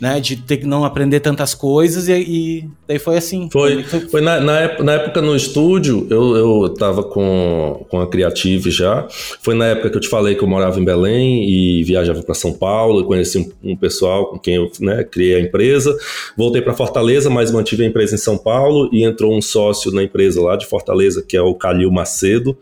né, 0.00 0.20
de 0.20 0.36
ter 0.36 0.58
que 0.58 0.66
não 0.66 0.84
aprender 0.84 1.20
tantas 1.20 1.54
coisas, 1.54 2.08
e, 2.08 2.12
e 2.12 2.70
daí 2.86 2.98
foi 2.98 3.16
assim. 3.16 3.48
Foi, 3.50 3.82
foi, 3.82 4.20
na, 4.20 4.40
na, 4.40 4.60
época, 4.60 4.84
na, 4.84 4.92
época, 4.92 5.22
no 5.22 5.34
estúdio, 5.34 6.06
eu, 6.10 6.36
eu 6.36 6.74
tava 6.74 7.02
com, 7.02 7.86
com 7.88 8.00
a 8.00 8.06
Creative 8.06 8.70
já, 8.70 9.06
foi 9.40 9.54
na 9.54 9.66
época 9.66 9.90
que 9.90 9.96
eu 9.96 10.00
te 10.00 10.08
falei 10.08 10.34
que 10.34 10.42
eu 10.42 10.48
morava 10.48 10.78
em 10.78 10.84
Belém 10.84 11.48
e 11.48 11.82
viajava 11.84 12.22
para 12.22 12.34
São 12.34 12.52
Paulo, 12.52 13.04
conheci 13.04 13.38
um, 13.38 13.72
um, 13.72 13.76
pessoal 13.76 14.26
com 14.26 14.38
quem 14.38 14.56
eu 14.56 14.70
né, 14.80 15.02
criei 15.04 15.36
a 15.36 15.40
empresa, 15.40 15.96
voltei 16.36 16.60
para 16.60 16.74
Fortaleza, 16.74 17.30
mas 17.30 17.50
mantive 17.50 17.84
a 17.84 17.86
empresa 17.86 18.14
em 18.14 18.18
São 18.18 18.36
Paulo, 18.36 18.90
e 18.92 19.02
entrou 19.02 19.36
um 19.36 19.40
sócio 19.40 19.90
na 19.90 20.02
empresa 20.02 20.42
lá 20.42 20.56
de 20.56 20.66
Fortaleza, 20.66 21.24
que 21.26 21.36
é 21.36 21.42
o 21.42 21.54
Calil 21.54 21.90
Macedo, 21.90 22.56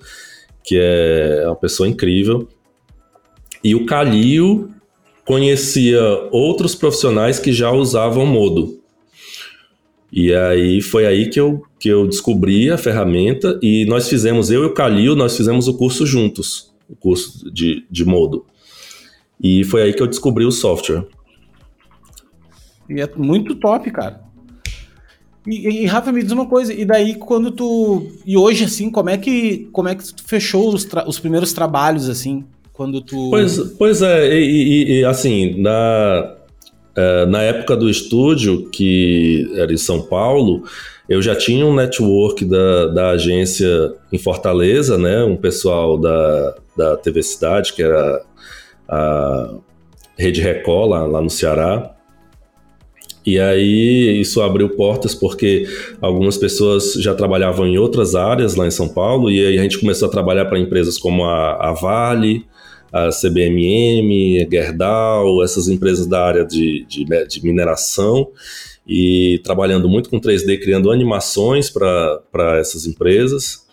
que 0.63 0.79
é 0.81 1.43
uma 1.47 1.57
pessoa 1.57 1.89
incrível, 1.89 2.49
e 3.63 3.75
o 3.75 3.87
Calil 3.87 4.71
conhecia 5.25 6.01
outros 6.31 6.75
profissionais 6.75 7.39
que 7.39 7.53
já 7.53 7.71
usavam 7.71 8.27
Modo. 8.27 8.81
E 10.13 10.33
aí 10.33 10.81
foi 10.81 11.07
aí 11.07 11.29
que 11.29 11.41
eu, 11.41 11.63
que 11.79 11.89
eu 11.89 12.07
descobri 12.07 12.71
a 12.71 12.79
ferramenta 12.79 13.59
e 13.61 13.85
nós 13.87 14.09
fizemos, 14.09 14.51
eu 14.51 14.63
e 14.63 14.67
o 14.67 14.75
Calil, 14.75 15.17
nós 15.17 15.37
fizemos 15.37 15.67
o 15.67 15.77
curso 15.77 16.07
juntos, 16.07 16.73
o 16.89 16.95
curso 16.95 17.51
de, 17.53 17.85
de 17.91 18.05
Modo. 18.05 18.47
E 19.43 19.65
foi 19.65 19.83
aí 19.83 19.93
que 19.93 20.01
eu 20.01 20.07
descobri 20.07 20.45
o 20.45 20.53
software. 20.53 21.05
E 22.89 23.01
é 23.01 23.11
muito 23.17 23.57
top, 23.57 23.91
cara. 23.91 24.23
E, 25.47 25.83
e, 25.83 25.87
Rafa, 25.87 26.13
me 26.13 26.23
diz 26.23 26.33
uma 26.33 26.47
coisa, 26.47 26.73
e 26.73 26.85
daí 26.85 27.17
quando 27.17 27.51
tu. 27.51 28.07
E 28.25 28.37
hoje, 28.37 28.65
assim, 28.65 28.91
como 28.91 29.11
é 29.11 29.19
que, 29.19 29.69
como 29.73 29.89
é 29.89 29.95
que 29.95 30.15
tu 30.15 30.23
fechou 30.25 30.73
os, 30.73 30.89
os 31.07 31.19
primeiros 31.19 31.53
trabalhos, 31.53 32.09
assim? 32.09 32.45
Quando 32.75 33.01
tu. 33.01 33.31
Pois, 33.31 33.59
pois 33.79 34.03
é, 34.03 34.37
e, 34.39 34.99
e 35.01 35.05
assim, 35.05 35.61
na, 35.63 36.35
é, 36.95 37.27
na 37.27 37.41
época 37.41 37.77
do 37.77 37.89
estúdio, 37.89 38.69
que 38.71 39.51
era 39.57 39.73
em 39.73 39.79
São 39.79 40.03
Paulo, 40.03 40.65
eu 41.09 41.23
já 41.23 41.35
tinha 41.35 41.65
um 41.65 41.75
network 41.75 42.45
da, 42.45 42.87
da 42.89 43.11
agência 43.11 43.95
em 44.13 44.19
Fortaleza, 44.19 44.99
né? 44.99 45.25
Um 45.25 45.37
pessoal 45.37 45.97
da, 45.97 46.55
da 46.77 46.97
TV 46.97 47.23
Cidade, 47.23 47.73
que 47.73 47.83
era 47.83 48.23
a 48.89 49.55
Rede 50.19 50.41
Record, 50.41 50.91
lá, 50.91 51.07
lá 51.07 51.23
no 51.23 51.31
Ceará. 51.31 51.93
E 53.27 53.41
aí 53.41 54.21
isso 54.21 54.43
abriu 54.43 54.69
portas 54.71 55.15
porque 55.15 55.67
algumas 56.01 56.37
pessoas 56.37 56.93
já 56.95 57.15
trabalhavam 57.15 57.67
em 57.67 57.79
outras 57.79 58.15
áreas 58.15 58.55
lá 58.55 58.67
em 58.67 58.71
São 58.71 58.89
Paulo, 58.89 59.31
e 59.31 59.47
aí 59.47 59.59
a 59.59 59.63
gente 59.63 59.79
começou 59.79 60.09
a 60.09 60.11
trabalhar 60.11 60.45
para 60.45 60.59
empresas 60.59 60.99
como 60.99 61.25
a, 61.25 61.71
a 61.71 61.73
Vale, 61.73 62.45
a 62.95 63.09
CBMM, 63.11 64.41
a 64.41 64.49
Gerdau, 64.49 65.43
essas 65.43 65.67
empresas 65.67 66.07
da 66.07 66.25
área 66.25 66.45
de, 66.45 66.87
de, 66.89 67.05
de 67.05 67.45
mineração 67.45 68.31
e 68.87 69.41
trabalhando 69.43 69.89
muito 69.89 70.09
com 70.09 70.21
3D, 70.21 70.61
criando 70.63 70.93
animações 70.93 71.69
para 71.69 72.57
essas 72.61 72.87
empresas. 72.87 73.67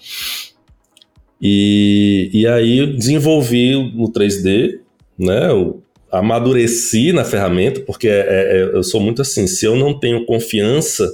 E, 1.39 2.31
e 2.33 2.47
aí 2.47 2.79
eu 2.79 2.95
desenvolvi 2.95 3.75
o 3.75 4.11
3D, 4.11 4.79
né? 5.19 5.51
Eu 5.51 5.83
amadureci 6.11 7.13
na 7.13 7.23
ferramenta, 7.23 7.79
porque 7.81 8.07
é, 8.07 8.25
é, 8.27 8.71
eu 8.73 8.81
sou 8.81 8.99
muito 8.99 9.21
assim, 9.21 9.45
se 9.45 9.65
eu 9.65 9.75
não 9.75 9.99
tenho 9.99 10.25
confiança 10.25 11.07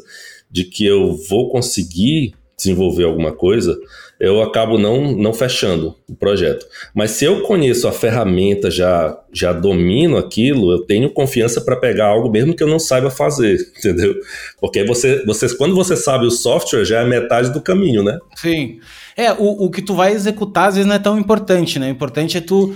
de 0.49 0.63
que 0.63 0.85
eu 0.85 1.13
vou 1.29 1.49
conseguir 1.49 2.33
desenvolver 2.57 3.03
alguma 3.03 3.33
coisa, 3.33 3.77
eu 4.19 4.41
acabo 4.41 4.77
não, 4.77 5.11
não 5.11 5.31
fechando 5.31 5.95
o 6.09 6.15
projeto. 6.15 6.65
Mas 6.93 7.11
se 7.11 7.25
eu 7.25 7.41
conheço 7.41 7.87
a 7.87 7.91
ferramenta, 7.91 8.71
já, 8.71 9.17
já 9.31 9.53
domino 9.53 10.17
aquilo, 10.17 10.71
eu 10.71 10.85
tenho 10.85 11.11
confiança 11.11 11.61
para 11.61 11.75
pegar 11.75 12.07
algo 12.07 12.29
mesmo 12.29 12.55
que 12.55 12.63
eu 12.63 12.67
não 12.67 12.79
saiba 12.79 13.11
fazer, 13.11 13.57
entendeu? 13.77 14.15
Porque 14.59 14.83
você, 14.83 15.23
você, 15.23 15.55
quando 15.55 15.75
você 15.75 15.95
sabe 15.95 16.25
o 16.25 16.31
software, 16.31 16.83
já 16.83 17.01
é 17.01 17.05
metade 17.05 17.51
do 17.51 17.61
caminho, 17.61 18.03
né? 18.03 18.17
Sim. 18.35 18.79
É, 19.15 19.31
o, 19.33 19.65
o 19.65 19.69
que 19.69 19.81
tu 19.81 19.93
vai 19.93 20.13
executar 20.13 20.69
às 20.69 20.75
vezes 20.75 20.87
não 20.87 20.95
é 20.95 20.99
tão 20.99 21.17
importante, 21.17 21.77
né? 21.77 21.87
O 21.87 21.91
importante 21.91 22.37
é 22.37 22.41
tu, 22.41 22.75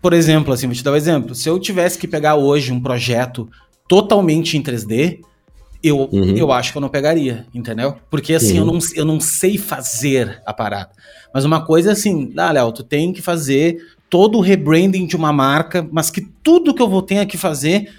por 0.00 0.12
exemplo, 0.12 0.52
assim, 0.52 0.66
vou 0.66 0.74
te 0.74 0.82
dar 0.82 0.92
um 0.92 0.96
exemplo. 0.96 1.34
Se 1.34 1.48
eu 1.48 1.58
tivesse 1.60 1.96
que 1.96 2.08
pegar 2.08 2.34
hoje 2.34 2.72
um 2.72 2.80
projeto 2.80 3.48
totalmente 3.88 4.56
em 4.56 4.62
3D, 4.62 5.20
eu, 5.82 6.08
uhum. 6.12 6.36
eu 6.36 6.52
acho 6.52 6.72
que 6.72 6.78
eu 6.78 6.82
não 6.82 6.88
pegaria, 6.88 7.46
entendeu? 7.52 7.96
Porque 8.10 8.34
assim, 8.34 8.60
uhum. 8.60 8.66
eu, 8.66 8.72
não, 8.72 8.78
eu 8.94 9.04
não 9.04 9.20
sei 9.20 9.58
fazer 9.58 10.40
a 10.46 10.52
parada. 10.52 10.90
Mas 11.34 11.44
uma 11.44 11.64
coisa 11.64 11.90
é 11.90 11.92
assim, 11.92 12.32
ah, 12.36 12.52
Léo, 12.52 12.72
tu 12.72 12.82
tem 12.82 13.12
que 13.12 13.20
fazer 13.20 13.78
todo 14.08 14.38
o 14.38 14.42
rebranding 14.42 15.06
de 15.06 15.16
uma 15.16 15.32
marca, 15.32 15.86
mas 15.90 16.10
que 16.10 16.20
tudo 16.20 16.74
que 16.74 16.82
eu 16.82 16.88
vou 16.88 17.02
ter 17.02 17.24
que 17.26 17.38
fazer 17.38 17.90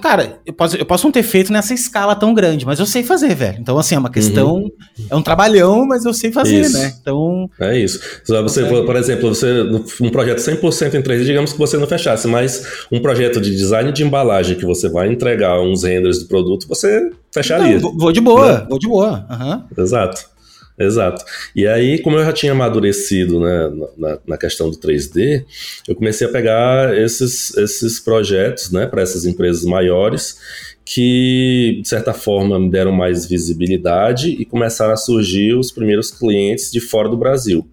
Cara, 0.00 0.40
eu 0.44 0.52
posso, 0.52 0.76
eu 0.76 0.86
posso 0.86 1.04
não 1.04 1.12
ter 1.12 1.22
feito 1.22 1.52
nessa 1.52 1.74
escala 1.74 2.14
tão 2.14 2.34
grande, 2.34 2.64
mas 2.64 2.78
eu 2.78 2.86
sei 2.86 3.02
fazer, 3.02 3.34
velho. 3.34 3.58
Então, 3.60 3.78
assim, 3.78 3.94
é 3.94 3.98
uma 3.98 4.10
questão. 4.10 4.56
Uhum. 4.56 4.70
É 5.10 5.16
um 5.16 5.22
trabalhão, 5.22 5.86
mas 5.86 6.04
eu 6.04 6.14
sei 6.14 6.32
fazer, 6.32 6.60
isso. 6.60 6.78
né? 6.78 6.94
Então. 7.00 7.48
É 7.60 7.78
isso. 7.78 8.00
Você, 8.26 8.64
por 8.64 8.96
exemplo, 8.96 9.34
você, 9.34 9.62
um 10.00 10.10
projeto 10.10 10.38
100% 10.38 10.94
em 10.94 11.02
3D, 11.02 11.24
digamos 11.24 11.52
que 11.52 11.58
você 11.58 11.76
não 11.76 11.86
fechasse, 11.86 12.26
mas 12.28 12.86
um 12.90 13.00
projeto 13.00 13.40
de 13.40 13.50
design 13.50 13.92
de 13.92 14.02
embalagem 14.02 14.56
que 14.56 14.64
você 14.64 14.88
vai 14.88 15.12
entregar 15.12 15.60
uns 15.60 15.84
renders 15.84 16.18
do 16.20 16.26
produto, 16.26 16.66
você 16.68 17.10
fecharia. 17.32 17.78
Não, 17.78 17.96
vou 17.96 18.12
de 18.12 18.20
boa, 18.20 18.60
né? 18.60 18.66
vou 18.68 18.78
de 18.78 18.88
boa. 18.88 19.26
Uhum. 19.30 19.82
Exato. 19.82 20.35
Exato. 20.78 21.24
E 21.54 21.66
aí, 21.66 21.98
como 22.02 22.18
eu 22.18 22.24
já 22.24 22.32
tinha 22.32 22.52
amadurecido 22.52 23.40
né, 23.40 23.88
na, 23.96 24.18
na, 24.26 24.36
questão 24.36 24.70
do 24.70 24.76
3D, 24.76 25.42
eu 25.88 25.94
comecei 25.94 26.26
a 26.26 26.30
pegar 26.30 26.96
esses, 26.98 27.56
esses 27.56 27.98
projetos 27.98 28.70
né, 28.70 28.86
para 28.86 29.00
essas 29.00 29.24
empresas 29.24 29.64
maiores 29.64 30.38
que, 30.84 31.80
de 31.82 31.88
certa 31.88 32.12
forma, 32.12 32.60
me 32.60 32.70
deram 32.70 32.92
mais 32.92 33.26
visibilidade 33.26 34.30
e 34.30 34.44
começaram 34.44 34.92
a 34.92 34.96
surgir 34.96 35.54
os 35.54 35.72
primeiros 35.72 36.10
clientes 36.10 36.70
de 36.70 36.80
fora 36.80 37.08
do 37.08 37.16
Brasil. 37.16 37.66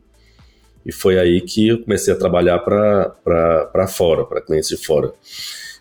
E 0.86 0.92
foi 0.92 1.20
aí 1.20 1.42
que 1.42 1.68
eu 1.68 1.80
comecei 1.80 2.14
a 2.14 2.18
trabalhar 2.18 2.60
para 2.60 3.88
fora, 3.88 4.26
para 4.26 4.42
clientes 4.42 4.70
de 4.70 4.78
fora. 4.78 5.14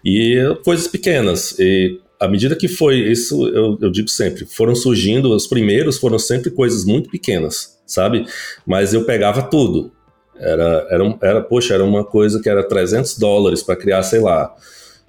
E 0.04 0.36
coisas 0.64 0.86
pequenas. 0.88 1.58
E 1.58 2.00
à 2.22 2.28
medida 2.28 2.54
que 2.54 2.68
foi, 2.68 2.98
isso 3.00 3.48
eu, 3.48 3.76
eu 3.80 3.90
digo 3.90 4.08
sempre, 4.08 4.46
foram 4.46 4.76
surgindo, 4.76 5.34
os 5.34 5.48
primeiros 5.48 5.98
foram 5.98 6.20
sempre 6.20 6.52
coisas 6.52 6.84
muito 6.84 7.10
pequenas, 7.10 7.80
sabe? 7.84 8.24
Mas 8.64 8.94
eu 8.94 9.04
pegava 9.04 9.42
tudo. 9.42 9.90
Era, 10.38 10.86
era, 10.88 11.18
era 11.20 11.40
poxa, 11.40 11.74
era 11.74 11.84
uma 11.84 12.04
coisa 12.04 12.40
que 12.40 12.48
era 12.48 12.62
300 12.62 13.18
dólares 13.18 13.60
para 13.60 13.74
criar, 13.74 14.04
sei 14.04 14.20
lá, 14.20 14.54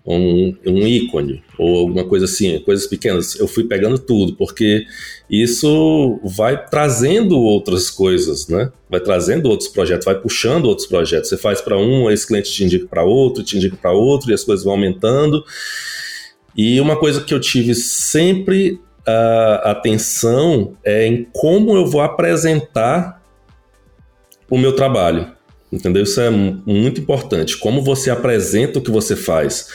um, 0.03 0.55
um 0.65 0.87
ícone 0.87 1.43
ou 1.57 1.77
alguma 1.77 2.03
coisa 2.03 2.25
assim, 2.25 2.59
coisas 2.61 2.87
pequenas. 2.87 3.39
Eu 3.39 3.47
fui 3.47 3.65
pegando 3.65 3.99
tudo, 3.99 4.35
porque 4.35 4.83
isso 5.29 6.19
vai 6.23 6.67
trazendo 6.67 7.39
outras 7.39 7.91
coisas, 7.91 8.47
né? 8.47 8.71
Vai 8.89 8.99
trazendo 8.99 9.49
outros 9.49 9.69
projetos, 9.69 10.05
vai 10.05 10.19
puxando 10.19 10.65
outros 10.65 10.87
projetos. 10.87 11.29
Você 11.29 11.37
faz 11.37 11.61
para 11.61 11.77
um, 11.77 12.09
esse 12.09 12.25
cliente 12.25 12.51
te 12.51 12.63
indica 12.63 12.87
para 12.87 13.03
outro, 13.03 13.43
te 13.43 13.55
indica 13.55 13.77
para 13.77 13.91
outro, 13.91 14.31
e 14.31 14.33
as 14.33 14.43
coisas 14.43 14.65
vão 14.65 14.73
aumentando. 14.73 15.43
E 16.55 16.79
uma 16.79 16.97
coisa 16.97 17.21
que 17.21 17.33
eu 17.33 17.39
tive 17.39 17.73
sempre 17.73 18.79
uh, 19.07 19.67
atenção 19.67 20.75
é 20.83 21.05
em 21.07 21.27
como 21.31 21.75
eu 21.75 21.85
vou 21.85 22.01
apresentar 22.01 23.21
o 24.49 24.57
meu 24.57 24.75
trabalho. 24.75 25.31
Entendeu? 25.71 26.03
Isso 26.03 26.21
é 26.21 26.29
muito 26.29 27.01
importante. 27.01 27.57
Como 27.57 27.81
você 27.81 28.11
apresenta 28.11 28.77
o 28.77 28.81
que 28.81 28.91
você 28.91 29.15
faz. 29.15 29.69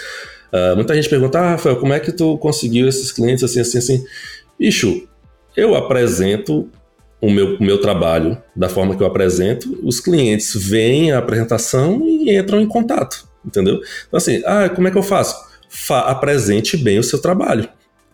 Uh, 0.52 0.76
muita 0.76 0.94
gente 0.94 1.08
pergunta, 1.08 1.38
ah, 1.38 1.50
Rafael, 1.50 1.76
como 1.76 1.92
é 1.92 2.00
que 2.00 2.12
tu 2.12 2.38
conseguiu 2.38 2.88
esses 2.88 3.10
clientes 3.10 3.42
assim, 3.42 3.60
assim, 3.60 3.78
assim? 3.78 4.04
Bicho, 4.58 5.08
eu 5.56 5.74
apresento 5.74 6.70
o 7.20 7.30
meu, 7.30 7.56
o 7.56 7.62
meu 7.62 7.80
trabalho 7.80 8.40
da 8.54 8.68
forma 8.68 8.96
que 8.96 9.02
eu 9.02 9.06
apresento, 9.06 9.78
os 9.82 9.98
clientes 10.00 10.54
veem 10.54 11.12
a 11.12 11.18
apresentação 11.18 12.00
e 12.06 12.36
entram 12.36 12.60
em 12.60 12.68
contato, 12.68 13.28
entendeu? 13.44 13.80
Então 14.06 14.18
assim, 14.18 14.40
ah, 14.46 14.68
como 14.68 14.86
é 14.86 14.90
que 14.90 14.98
eu 14.98 15.02
faço? 15.02 15.47
Apresente 15.90 16.76
bem 16.76 16.98
o 16.98 17.02
seu 17.02 17.20
trabalho, 17.20 17.68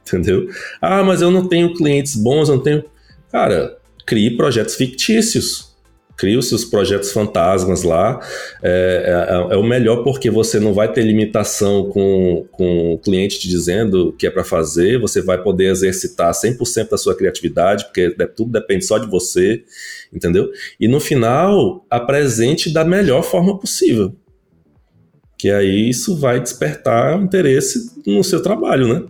entendeu? 0.06 0.48
Ah, 0.80 1.02
mas 1.02 1.22
eu 1.22 1.30
não 1.30 1.48
tenho 1.48 1.74
clientes 1.74 2.16
bons, 2.16 2.48
eu 2.48 2.56
não 2.56 2.62
tenho... 2.62 2.84
Cara, 3.30 3.78
crie 4.06 4.36
projetos 4.36 4.74
fictícios, 4.74 5.74
cria 6.16 6.38
os 6.38 6.48
seus 6.48 6.64
projetos 6.64 7.12
fantasmas 7.12 7.82
lá. 7.82 8.20
É, 8.62 9.26
é, 9.30 9.54
é, 9.54 9.56
o 9.56 9.62
melhor 9.62 10.02
porque 10.02 10.30
você 10.30 10.60
não 10.60 10.72
vai 10.72 10.92
ter 10.92 11.02
limitação 11.02 11.90
com, 11.90 12.46
com 12.52 12.94
o 12.94 12.98
cliente 12.98 13.38
te 13.38 13.48
dizendo 13.48 14.08
o 14.08 14.12
que 14.12 14.26
é 14.26 14.30
para 14.30 14.44
fazer, 14.44 14.98
você 14.98 15.20
vai 15.20 15.42
poder 15.42 15.70
exercitar 15.70 16.32
100% 16.32 16.90
da 16.90 16.96
sua 16.96 17.16
criatividade, 17.16 17.84
porque 17.84 18.10
tudo 18.36 18.52
depende 18.52 18.84
só 18.84 18.98
de 18.98 19.08
você, 19.10 19.64
entendeu? 20.12 20.50
E 20.78 20.88
no 20.88 21.00
final, 21.00 21.84
apresente 21.90 22.72
da 22.72 22.84
melhor 22.84 23.22
forma 23.22 23.58
possível. 23.58 24.14
Que 25.44 25.50
aí 25.50 25.90
isso 25.90 26.16
vai 26.16 26.40
despertar 26.40 27.20
interesse 27.20 27.90
no 28.06 28.24
seu 28.24 28.42
trabalho, 28.42 28.88
né? 28.88 29.02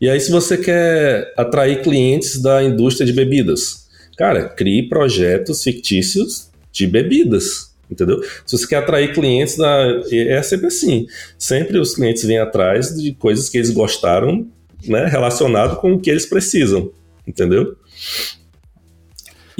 E 0.00 0.10
aí, 0.10 0.20
se 0.20 0.30
você 0.30 0.58
quer 0.58 1.32
atrair 1.36 1.82
clientes 1.82 2.40
da 2.40 2.62
indústria 2.62 3.06
de 3.06 3.12
bebidas, 3.12 3.80
Cara, 4.20 4.50
crie 4.50 4.86
projetos 4.86 5.62
fictícios 5.62 6.50
de 6.70 6.86
bebidas, 6.86 7.74
entendeu? 7.90 8.22
Se 8.44 8.58
você 8.58 8.66
quer 8.66 8.76
atrair 8.76 9.14
clientes, 9.14 9.56
da, 9.56 10.02
é 10.12 10.42
sempre 10.42 10.66
assim. 10.66 11.06
Sempre 11.38 11.78
os 11.78 11.94
clientes 11.94 12.24
vêm 12.24 12.36
atrás 12.36 12.94
de 12.94 13.14
coisas 13.14 13.48
que 13.48 13.56
eles 13.56 13.70
gostaram, 13.70 14.46
né, 14.86 15.06
relacionado 15.06 15.76
com 15.80 15.94
o 15.94 15.98
que 15.98 16.10
eles 16.10 16.26
precisam, 16.26 16.92
entendeu? 17.26 17.74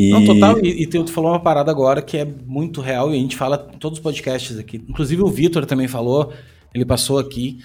E... 0.01 0.11
Não, 0.11 0.25
total, 0.25 0.59
e, 0.65 0.83
e 0.83 0.87
tu 0.87 1.07
falou 1.09 1.33
uma 1.33 1.41
parada 1.41 1.71
agora 1.71 2.01
que 2.01 2.17
é 2.17 2.25
muito 2.25 2.81
real 2.81 3.13
e 3.13 3.17
a 3.17 3.21
gente 3.21 3.37
fala 3.37 3.69
em 3.75 3.79
todos 3.79 3.99
os 3.99 4.03
podcasts 4.03 4.59
aqui. 4.59 4.83
Inclusive 4.89 5.23
o 5.23 5.29
Vitor 5.29 5.67
também 5.67 5.89
falou, 5.89 6.33
ele 6.75 6.85
passou 6.85 7.19
aqui, 7.19 7.59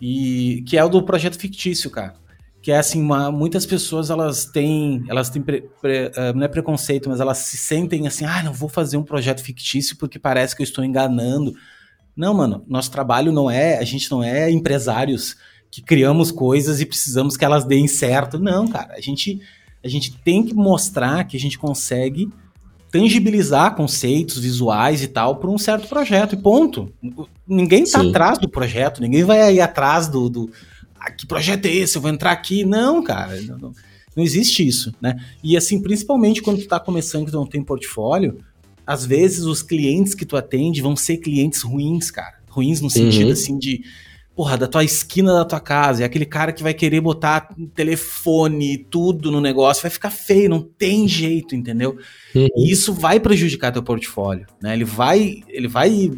e 0.00 0.62
que 0.66 0.76
é 0.76 0.84
o 0.84 0.88
do 0.88 1.02
projeto 1.02 1.38
fictício, 1.38 1.90
cara 1.90 2.14
que 2.64 2.72
é 2.72 2.78
assim, 2.78 3.02
uma, 3.02 3.30
muitas 3.30 3.66
pessoas 3.66 4.08
elas 4.08 4.46
têm, 4.46 5.04
elas 5.06 5.28
têm 5.28 5.42
pre, 5.42 5.68
pre, 5.82 6.06
uh, 6.06 6.34
não 6.34 6.44
é 6.44 6.48
preconceito, 6.48 7.10
mas 7.10 7.20
elas 7.20 7.36
se 7.36 7.58
sentem 7.58 8.06
assim, 8.06 8.24
ah, 8.24 8.42
não 8.42 8.54
vou 8.54 8.70
fazer 8.70 8.96
um 8.96 9.02
projeto 9.02 9.42
fictício 9.42 9.98
porque 9.98 10.18
parece 10.18 10.56
que 10.56 10.62
eu 10.62 10.64
estou 10.64 10.82
enganando. 10.82 11.54
Não, 12.16 12.32
mano, 12.32 12.64
nosso 12.66 12.90
trabalho 12.90 13.32
não 13.32 13.50
é, 13.50 13.76
a 13.76 13.84
gente 13.84 14.10
não 14.10 14.24
é 14.24 14.50
empresários 14.50 15.36
que 15.70 15.82
criamos 15.82 16.32
coisas 16.32 16.80
e 16.80 16.86
precisamos 16.86 17.36
que 17.36 17.44
elas 17.44 17.66
deem 17.66 17.86
certo. 17.86 18.38
Não, 18.38 18.66
cara, 18.66 18.94
a 18.94 19.00
gente, 19.02 19.42
a 19.84 19.88
gente 19.88 20.16
tem 20.24 20.42
que 20.42 20.54
mostrar 20.54 21.24
que 21.24 21.36
a 21.36 21.40
gente 21.40 21.58
consegue 21.58 22.30
tangibilizar 22.90 23.74
conceitos 23.74 24.38
visuais 24.38 25.02
e 25.02 25.08
tal 25.08 25.36
para 25.36 25.50
um 25.50 25.58
certo 25.58 25.88
projeto 25.88 26.34
e 26.34 26.38
ponto. 26.38 26.92
Ninguém 27.46 27.82
está 27.82 28.00
atrás 28.00 28.38
do 28.38 28.48
projeto, 28.48 29.00
ninguém 29.00 29.24
vai 29.24 29.54
ir 29.54 29.60
atrás 29.60 30.08
do, 30.08 30.30
do 30.30 30.50
ah, 30.98 31.10
que 31.10 31.26
projeto 31.26 31.66
é 31.66 31.72
esse? 31.74 31.96
Eu 31.96 32.02
vou 32.02 32.10
entrar 32.10 32.30
aqui. 32.30 32.64
Não, 32.64 33.02
cara, 33.02 33.40
não, 33.42 33.58
não, 33.58 33.72
não 34.16 34.24
existe 34.24 34.66
isso, 34.66 34.94
né? 35.00 35.16
E 35.42 35.56
assim, 35.56 35.82
principalmente 35.82 36.40
quando 36.40 36.62
tu 36.62 36.68
tá 36.68 36.80
começando 36.80 37.28
e 37.28 37.30
tu 37.30 37.36
não 37.36 37.46
tem 37.46 37.62
portfólio, 37.62 38.38
às 38.86 39.04
vezes 39.04 39.44
os 39.44 39.62
clientes 39.62 40.14
que 40.14 40.24
tu 40.24 40.36
atende 40.36 40.80
vão 40.80 40.96
ser 40.96 41.18
clientes 41.18 41.62
ruins, 41.62 42.10
cara. 42.10 42.38
Ruins 42.48 42.80
no 42.80 42.88
sentido, 42.88 43.26
uhum. 43.26 43.32
assim, 43.32 43.58
de 43.58 43.82
porra, 44.34 44.58
da 44.58 44.66
tua 44.66 44.82
esquina 44.82 45.32
da 45.32 45.44
tua 45.44 45.60
casa, 45.60 46.02
é 46.02 46.06
aquele 46.06 46.26
cara 46.26 46.52
que 46.52 46.62
vai 46.62 46.74
querer 46.74 47.00
botar 47.00 47.54
telefone, 47.74 48.78
tudo 48.90 49.30
no 49.30 49.40
negócio, 49.40 49.82
vai 49.82 49.90
ficar 49.90 50.10
feio, 50.10 50.50
não 50.50 50.60
tem 50.60 51.06
jeito, 51.06 51.54
entendeu? 51.54 51.96
Uhum. 52.34 52.48
E 52.56 52.72
isso 52.72 52.92
vai 52.92 53.20
prejudicar 53.20 53.70
teu 53.72 53.82
portfólio, 53.82 54.46
né? 54.60 54.74
Ele 54.74 54.84
vai, 54.84 55.42
ele 55.48 55.68
vai 55.68 56.10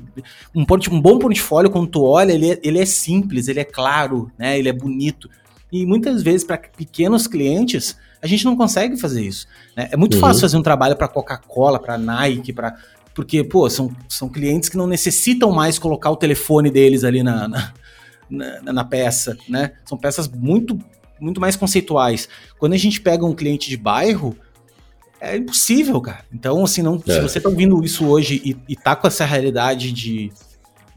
um, 0.55 0.65
port, 0.65 0.89
um 0.89 1.01
bom 1.01 1.19
portfólio 1.19 1.71
quando 1.71 1.89
tu 1.89 2.05
olha, 2.05 2.33
ele 2.33 2.53
é, 2.53 2.61
ele 2.63 2.79
é 2.79 2.87
simples, 2.87 3.49
ele 3.49 3.61
é 3.61 3.65
claro, 3.65 4.31
né? 4.39 4.59
Ele 4.59 4.71
é 4.71 4.73
bonito. 4.73 5.29
E 5.71 5.85
muitas 5.85 6.23
vezes 6.23 6.43
para 6.43 6.57
pequenos 6.57 7.27
clientes, 7.27 7.99
a 8.23 8.27
gente 8.27 8.47
não 8.47 8.57
consegue 8.57 8.97
fazer 8.97 9.23
isso. 9.23 9.47
Né? 9.77 9.91
É 9.93 9.97
muito 9.97 10.15
uhum. 10.15 10.21
fácil 10.21 10.41
fazer 10.41 10.57
um 10.57 10.63
trabalho 10.63 10.97
para 10.97 11.09
Coca-Cola, 11.09 11.79
para 11.79 11.99
Nike, 11.99 12.53
para 12.53 12.77
porque, 13.15 13.43
pô, 13.43 13.69
são, 13.71 13.91
são 14.11 14.29
clientes 14.29 14.69
que 14.69 14.77
não 14.77 14.87
necessitam 14.87 15.51
mais 15.51 15.79
colocar 15.79 16.11
o 16.11 16.17
telefone 16.17 16.71
deles 16.71 17.03
ali 17.03 17.23
na, 17.23 17.49
na 17.49 17.73
na, 18.29 18.73
na 18.73 18.85
peça, 18.85 19.37
né? 19.49 19.73
São 19.85 19.97
peças 19.97 20.29
muito, 20.29 20.79
muito 21.21 21.41
mais 21.41 21.57
conceituais. 21.57 22.29
Quando 22.59 22.73
a 22.75 22.79
gente 22.79 23.01
pega 23.01 23.25
um 23.25 23.35
cliente 23.35 23.69
de 23.69 23.77
bairro, 23.77 24.37
é 25.21 25.37
impossível, 25.37 26.01
cara. 26.01 26.25
Então, 26.33 26.63
assim, 26.65 26.83
não, 26.83 27.03
é. 27.07 27.13
se 27.13 27.21
você 27.21 27.41
tá 27.41 27.49
ouvindo 27.49 27.83
isso 27.85 28.07
hoje 28.07 28.41
e, 28.45 28.57
e 28.73 28.77
tá 28.77 28.95
com 28.95 29.07
essa 29.07 29.25
realidade 29.25 29.93
de, 29.93 30.33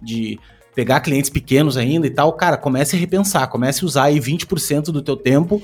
de 0.01 0.39
pegar 0.75 0.99
clientes 1.01 1.29
pequenos 1.29 1.77
ainda 1.77 2.07
e 2.07 2.09
tal, 2.09 2.31
cara, 2.33 2.57
comece 2.57 2.95
a 2.95 2.99
repensar, 2.99 3.47
comece 3.47 3.83
a 3.83 3.85
usar 3.85 4.03
aí 4.05 4.19
20% 4.19 4.85
do 4.85 5.01
teu 5.01 5.17
tempo 5.17 5.61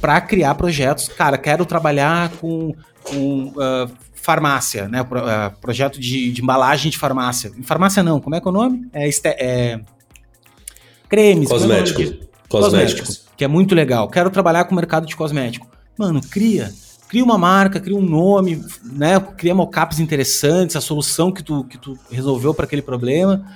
para 0.00 0.20
criar 0.20 0.54
projetos. 0.54 1.08
Cara, 1.08 1.38
quero 1.38 1.64
trabalhar 1.64 2.30
com, 2.40 2.74
com 3.02 3.48
uh, 3.48 3.90
farmácia, 4.14 4.88
né? 4.88 5.02
Pro, 5.02 5.20
uh, 5.20 5.50
projeto 5.60 6.00
de, 6.00 6.32
de, 6.32 6.42
embalagem 6.42 6.90
de 6.90 6.98
farmácia. 6.98 7.52
Em 7.56 7.62
farmácia 7.62 8.02
não, 8.02 8.20
como 8.20 8.34
é 8.34 8.40
que 8.40 8.48
é 8.48 8.50
o 8.50 8.52
nome? 8.52 8.88
É, 8.92 9.08
é 9.24 9.80
cremes. 11.08 11.48
Cosmético. 11.48 12.02
É 12.02 12.16
cosmético. 12.48 13.08
Que 13.36 13.44
é 13.44 13.48
muito 13.48 13.74
legal. 13.74 14.08
Quero 14.08 14.30
trabalhar 14.30 14.64
com 14.64 14.72
o 14.72 14.76
mercado 14.76 15.06
de 15.06 15.16
cosmético. 15.16 15.66
Mano, 15.96 16.20
cria. 16.20 16.72
Cria 17.08 17.24
uma 17.24 17.38
marca, 17.38 17.80
cria 17.80 17.96
um 17.96 18.02
nome, 18.02 18.62
né? 18.84 19.18
Cria 19.36 19.54
mockups 19.54 19.98
interessantes, 19.98 20.76
a 20.76 20.80
solução 20.80 21.32
que 21.32 21.42
tu, 21.42 21.64
que 21.64 21.78
tu 21.78 21.98
resolveu 22.10 22.52
para 22.52 22.66
aquele 22.66 22.82
problema. 22.82 23.46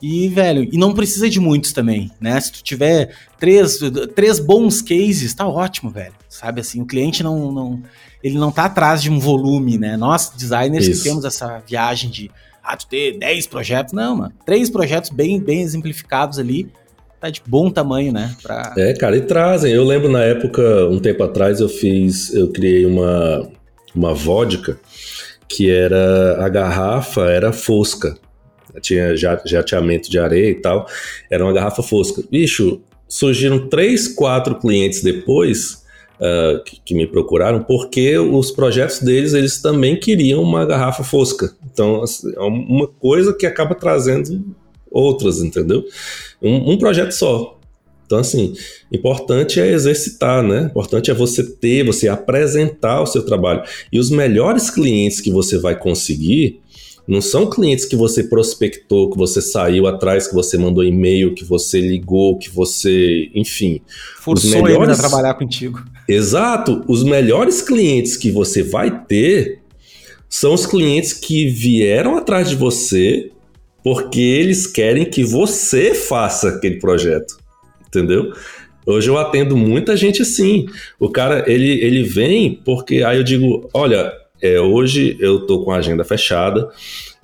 E, 0.00 0.28
velho, 0.28 0.68
e 0.72 0.76
não 0.76 0.92
precisa 0.94 1.30
de 1.30 1.38
muitos 1.38 1.72
também, 1.72 2.10
né? 2.20 2.40
Se 2.40 2.52
tu 2.52 2.62
tiver 2.62 3.14
três, 3.38 3.78
três 4.14 4.40
bons 4.40 4.82
cases, 4.82 5.32
tá 5.32 5.46
ótimo, 5.46 5.90
velho. 5.90 6.14
Sabe 6.28 6.60
assim, 6.60 6.80
o 6.80 6.86
cliente 6.86 7.22
não, 7.22 7.52
não 7.52 7.82
ele 8.22 8.36
não 8.36 8.50
tá 8.50 8.64
atrás 8.64 9.02
de 9.02 9.10
um 9.10 9.18
volume, 9.18 9.78
né? 9.78 9.96
Nós, 9.96 10.32
designers, 10.36 10.86
Isso. 10.86 11.02
que 11.02 11.08
temos 11.08 11.24
essa 11.24 11.58
viagem 11.66 12.10
de 12.10 12.30
ah, 12.62 12.76
tu 12.76 12.86
ter 12.86 13.18
10 13.18 13.46
projetos, 13.48 13.92
não, 13.92 14.16
mano. 14.16 14.32
Três 14.46 14.70
projetos 14.70 15.10
bem, 15.10 15.40
bem 15.40 15.62
exemplificados 15.62 16.38
ali 16.38 16.70
tá 17.22 17.30
de 17.30 17.40
bom 17.46 17.70
tamanho, 17.70 18.12
né? 18.12 18.34
Pra... 18.42 18.74
É, 18.76 18.92
cara, 18.94 19.16
e 19.16 19.20
trazem. 19.20 19.72
Eu 19.72 19.84
lembro 19.84 20.10
na 20.10 20.24
época, 20.24 20.88
um 20.88 20.98
tempo 20.98 21.22
atrás, 21.22 21.60
eu 21.60 21.68
fiz, 21.68 22.34
eu 22.34 22.48
criei 22.48 22.84
uma, 22.84 23.48
uma 23.94 24.12
vodka 24.12 24.76
que 25.48 25.70
era 25.70 26.44
a 26.44 26.48
garrafa 26.48 27.30
era 27.30 27.52
fosca. 27.52 28.18
Tinha 28.80 29.14
jateamento 29.16 30.10
de 30.10 30.18
areia 30.18 30.50
e 30.50 30.54
tal. 30.54 30.86
Era 31.30 31.44
uma 31.44 31.52
garrafa 31.52 31.82
fosca. 31.82 32.22
Bicho, 32.28 32.80
surgiram 33.06 33.68
três, 33.68 34.08
quatro 34.08 34.58
clientes 34.58 35.02
depois 35.02 35.80
Uh, 36.20 36.62
que, 36.62 36.80
que, 36.84 36.94
me 36.94 37.04
procuraram, 37.04 37.64
porque 37.64 38.16
os 38.16 38.52
projetos 38.52 39.00
deles, 39.00 39.34
eles 39.34 39.60
também 39.60 39.98
queriam 39.98 40.40
uma 40.40 40.64
garrafa 40.64 41.02
fosca. 41.02 41.52
Então, 41.64 42.00
assim, 42.00 42.32
é 42.36 42.40
uma 42.40 42.86
coisa 42.86 43.32
que 43.32 43.44
acaba 43.44 43.74
trazendo 43.74 44.54
outras, 44.92 45.38
entendeu? 45.40 45.84
Um, 46.40 46.72
um 46.72 46.78
projeto 46.78 47.12
só. 47.12 47.58
Então, 48.04 48.18
assim, 48.18 48.52
importante 48.92 49.58
é 49.58 49.72
exercitar, 49.72 50.42
né? 50.42 50.66
Importante 50.70 51.10
é 51.10 51.14
você 51.14 51.42
ter, 51.42 51.84
você 51.84 52.08
apresentar 52.08 53.00
o 53.00 53.06
seu 53.06 53.24
trabalho. 53.24 53.62
E 53.90 53.98
os 53.98 54.10
melhores 54.10 54.68
clientes 54.68 55.20
que 55.20 55.30
você 55.30 55.56
vai 55.56 55.78
conseguir 55.78 56.60
Não 57.06 57.20
são 57.20 57.50
clientes 57.50 57.84
que 57.84 57.96
você 57.96 58.24
prospectou, 58.24 59.10
que 59.10 59.18
você 59.18 59.42
saiu 59.42 59.86
atrás, 59.86 60.28
que 60.28 60.34
você 60.34 60.56
mandou 60.56 60.84
e-mail, 60.84 61.34
que 61.34 61.44
você 61.44 61.80
ligou, 61.80 62.38
que 62.38 62.48
você, 62.48 63.28
enfim. 63.34 63.80
Forçou 64.20 64.50
os 64.50 64.54
melhores... 64.54 64.82
ele 64.82 64.92
a 64.92 65.08
trabalhar 65.08 65.34
contigo. 65.34 65.82
Exato. 66.08 66.84
Os 66.86 67.02
melhores 67.02 67.60
clientes 67.60 68.16
que 68.16 68.30
você 68.30 68.62
vai 68.62 69.04
ter 69.04 69.60
são 70.28 70.54
os 70.54 70.64
clientes 70.64 71.12
que 71.12 71.48
vieram 71.48 72.16
atrás 72.16 72.48
de 72.48 72.56
você 72.56 73.30
porque 73.82 74.20
eles 74.20 74.66
querem 74.66 75.04
que 75.04 75.24
você 75.24 75.94
faça 75.94 76.50
aquele 76.50 76.78
projeto. 76.78 77.36
Entendeu? 77.86 78.32
Hoje 78.86 79.08
eu 79.08 79.18
atendo 79.18 79.56
muita 79.56 79.96
gente 79.96 80.22
assim. 80.22 80.66
O 80.98 81.08
cara, 81.08 81.44
ele, 81.46 81.80
ele 81.80 82.02
vem 82.02 82.60
porque 82.64 83.02
aí 83.02 83.18
eu 83.18 83.24
digo, 83.24 83.68
olha, 83.72 84.12
é, 84.40 84.60
hoje 84.60 85.16
eu 85.20 85.46
tô 85.46 85.64
com 85.64 85.70
a 85.70 85.76
agenda 85.76 86.04
fechada. 86.04 86.68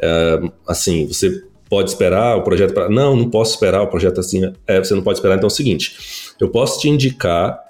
É, 0.00 0.40
assim, 0.66 1.06
você 1.06 1.42
pode 1.68 1.90
esperar 1.90 2.36
o 2.36 2.42
projeto 2.42 2.72
para. 2.72 2.88
Não, 2.88 3.16
não 3.16 3.28
posso 3.28 3.54
esperar 3.54 3.82
o 3.82 3.88
projeto 3.88 4.20
assim. 4.20 4.52
É, 4.66 4.78
você 4.78 4.94
não 4.94 5.02
pode 5.02 5.18
esperar. 5.18 5.36
Então 5.36 5.48
é 5.48 5.52
o 5.52 5.54
seguinte: 5.54 5.96
eu 6.40 6.48
posso 6.48 6.80
te 6.80 6.88
indicar. 6.88 7.66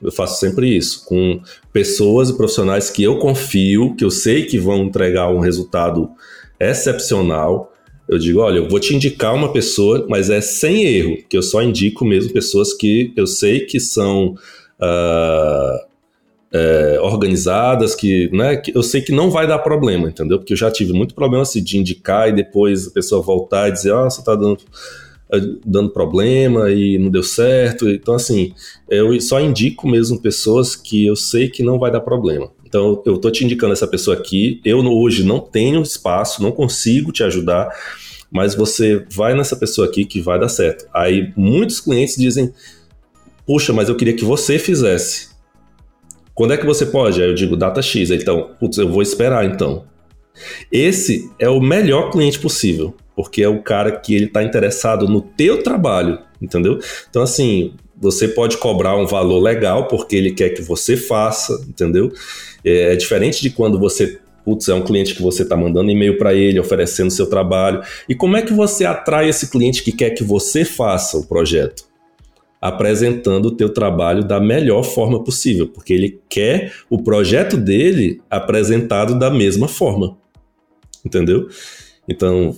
Eu 0.00 0.12
faço 0.12 0.38
sempre 0.38 0.76
isso 0.76 1.04
com 1.06 1.40
pessoas 1.72 2.30
e 2.30 2.36
profissionais 2.36 2.88
que 2.88 3.02
eu 3.02 3.18
confio, 3.18 3.96
que 3.96 4.04
eu 4.04 4.12
sei 4.12 4.44
que 4.44 4.56
vão 4.56 4.84
entregar 4.84 5.28
um 5.28 5.40
resultado 5.40 6.08
excepcional. 6.60 7.72
Eu 8.08 8.18
digo, 8.18 8.40
olha, 8.40 8.58
eu 8.58 8.68
vou 8.68 8.80
te 8.80 8.94
indicar 8.94 9.34
uma 9.34 9.52
pessoa, 9.52 10.06
mas 10.08 10.30
é 10.30 10.40
sem 10.40 10.84
erro, 10.84 11.18
que 11.28 11.36
eu 11.36 11.42
só 11.42 11.62
indico 11.62 12.04
mesmo 12.04 12.32
pessoas 12.32 12.72
que 12.72 13.12
eu 13.16 13.26
sei 13.26 13.60
que 13.60 13.78
são 13.78 14.34
uh, 14.80 15.88
é, 16.52 16.98
organizadas, 17.02 17.94
que, 17.94 18.30
né, 18.32 18.56
que 18.56 18.76
eu 18.76 18.82
sei 18.82 19.02
que 19.02 19.12
não 19.12 19.30
vai 19.30 19.46
dar 19.46 19.58
problema, 19.58 20.08
entendeu? 20.08 20.38
Porque 20.38 20.54
eu 20.54 20.56
já 20.56 20.70
tive 20.70 20.92
muito 20.92 21.14
problema 21.14 21.42
assim, 21.42 21.62
de 21.62 21.76
indicar 21.76 22.28
e 22.28 22.32
depois 22.32 22.86
a 22.86 22.90
pessoa 22.90 23.22
voltar 23.22 23.68
e 23.68 23.72
dizer, 23.72 23.92
ah, 23.92 24.04
você 24.04 24.20
está 24.20 24.34
dando, 24.34 24.60
é, 25.30 25.38
dando 25.64 25.90
problema 25.90 26.70
e 26.70 26.98
não 26.98 27.10
deu 27.10 27.22
certo. 27.22 27.88
Então, 27.88 28.14
assim, 28.14 28.54
eu 28.88 29.20
só 29.20 29.40
indico 29.40 29.86
mesmo 29.86 30.20
pessoas 30.20 30.74
que 30.74 31.06
eu 31.06 31.14
sei 31.14 31.48
que 31.48 31.62
não 31.62 31.78
vai 31.78 31.90
dar 31.90 32.00
problema. 32.00 32.50
Então, 32.68 33.02
eu 33.06 33.14
estou 33.14 33.30
te 33.30 33.44
indicando 33.44 33.72
essa 33.72 33.86
pessoa 33.86 34.14
aqui. 34.14 34.60
Eu 34.62 34.80
hoje 34.80 35.24
não 35.24 35.40
tenho 35.40 35.80
espaço, 35.80 36.42
não 36.42 36.52
consigo 36.52 37.10
te 37.10 37.24
ajudar, 37.24 37.70
mas 38.30 38.54
você 38.54 39.06
vai 39.10 39.34
nessa 39.34 39.56
pessoa 39.56 39.88
aqui 39.88 40.04
que 40.04 40.20
vai 40.20 40.38
dar 40.38 40.50
certo. 40.50 40.86
Aí, 40.92 41.32
muitos 41.34 41.80
clientes 41.80 42.16
dizem: 42.16 42.52
Puxa, 43.46 43.72
mas 43.72 43.88
eu 43.88 43.96
queria 43.96 44.14
que 44.14 44.24
você 44.24 44.58
fizesse. 44.58 45.30
Quando 46.34 46.52
é 46.52 46.58
que 46.58 46.66
você 46.66 46.84
pode? 46.84 47.22
Aí 47.22 47.28
eu 47.28 47.34
digo 47.34 47.56
data 47.56 47.80
X. 47.80 48.10
Então, 48.10 48.50
putz, 48.60 48.76
eu 48.76 48.88
vou 48.88 49.00
esperar 49.00 49.46
então. 49.46 49.86
Esse 50.70 51.28
é 51.38 51.48
o 51.48 51.60
melhor 51.60 52.10
cliente 52.10 52.38
possível, 52.38 52.94
porque 53.16 53.42
é 53.42 53.48
o 53.48 53.62
cara 53.62 53.92
que 53.92 54.14
ele 54.14 54.26
está 54.26 54.42
interessado 54.44 55.08
no 55.08 55.22
teu 55.22 55.62
trabalho, 55.62 56.18
entendeu? 56.40 56.78
Então, 57.08 57.22
assim, 57.22 57.72
você 58.00 58.28
pode 58.28 58.56
cobrar 58.58 58.96
um 58.96 59.06
valor 59.06 59.40
legal 59.40 59.88
porque 59.88 60.16
ele 60.16 60.32
quer 60.32 60.50
que 60.50 60.62
você 60.62 60.96
faça, 60.96 61.52
entendeu? 61.68 62.12
É, 62.64 62.92
é 62.92 62.96
diferente 62.96 63.42
de 63.42 63.50
quando 63.50 63.78
você 63.78 64.18
putz, 64.44 64.66
é 64.66 64.74
um 64.74 64.82
cliente 64.82 65.14
que 65.14 65.20
você 65.20 65.42
está 65.42 65.54
mandando 65.54 65.90
e-mail 65.90 66.16
para 66.16 66.32
ele, 66.32 66.58
oferecendo 66.58 67.10
seu 67.10 67.28
trabalho. 67.28 67.82
E 68.08 68.14
como 68.14 68.34
é 68.34 68.40
que 68.40 68.52
você 68.54 68.86
atrai 68.86 69.28
esse 69.28 69.50
cliente 69.50 69.82
que 69.82 69.92
quer 69.92 70.10
que 70.10 70.24
você 70.24 70.64
faça 70.64 71.18
o 71.18 71.26
projeto? 71.26 71.86
apresentando 72.60 73.46
o 73.46 73.56
teu 73.56 73.68
trabalho 73.68 74.24
da 74.24 74.40
melhor 74.40 74.82
forma 74.82 75.22
possível, 75.22 75.68
porque 75.68 75.92
ele 75.92 76.20
quer 76.28 76.72
o 76.90 77.00
projeto 77.00 77.56
dele 77.56 78.20
apresentado 78.28 79.18
da 79.18 79.30
mesma 79.30 79.68
forma. 79.68 80.18
Entendeu? 81.04 81.48
Então, 82.08 82.56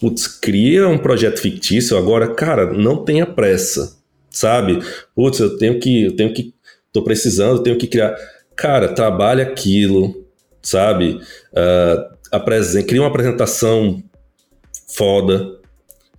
putz, 0.00 0.26
cria 0.26 0.88
um 0.88 0.96
projeto 0.96 1.40
fictício 1.40 1.98
agora, 1.98 2.34
cara, 2.34 2.72
não 2.72 3.04
tenha 3.04 3.26
pressa, 3.26 3.98
sabe? 4.32 4.80
Putz, 5.14 5.38
eu 5.40 5.56
tenho 5.56 5.78
que, 5.78 6.04
eu 6.04 6.16
tenho 6.16 6.32
que, 6.32 6.54
tô 6.92 7.02
precisando, 7.02 7.62
tenho 7.62 7.78
que 7.78 7.86
criar. 7.86 8.16
Cara, 8.56 8.88
trabalha 8.88 9.44
aquilo, 9.44 10.26
sabe? 10.62 11.20
Uh, 11.52 12.16
apresenta, 12.30 12.86
cria 12.86 13.02
uma 13.02 13.08
apresentação 13.08 14.02
foda, 14.88 15.58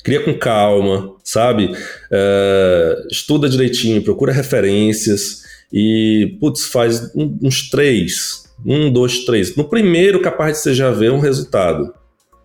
cria 0.03 0.22
com 0.23 0.38
calma, 0.38 1.15
sabe? 1.23 1.65
Uh, 1.65 3.07
estuda 3.10 3.49
direitinho, 3.49 4.03
procura 4.03 4.31
referências 4.31 5.44
e, 5.72 6.38
putz, 6.40 6.65
faz 6.65 7.11
uns 7.15 7.69
três, 7.69 8.44
um, 8.65 8.91
dois, 8.91 9.26
três. 9.26 9.56
No 9.56 9.65
primeiro, 9.65 10.22
capaz 10.22 10.57
de 10.57 10.64
você 10.64 10.73
já 10.73 10.91
ver 10.91 11.11
um 11.11 11.19
resultado, 11.19 11.94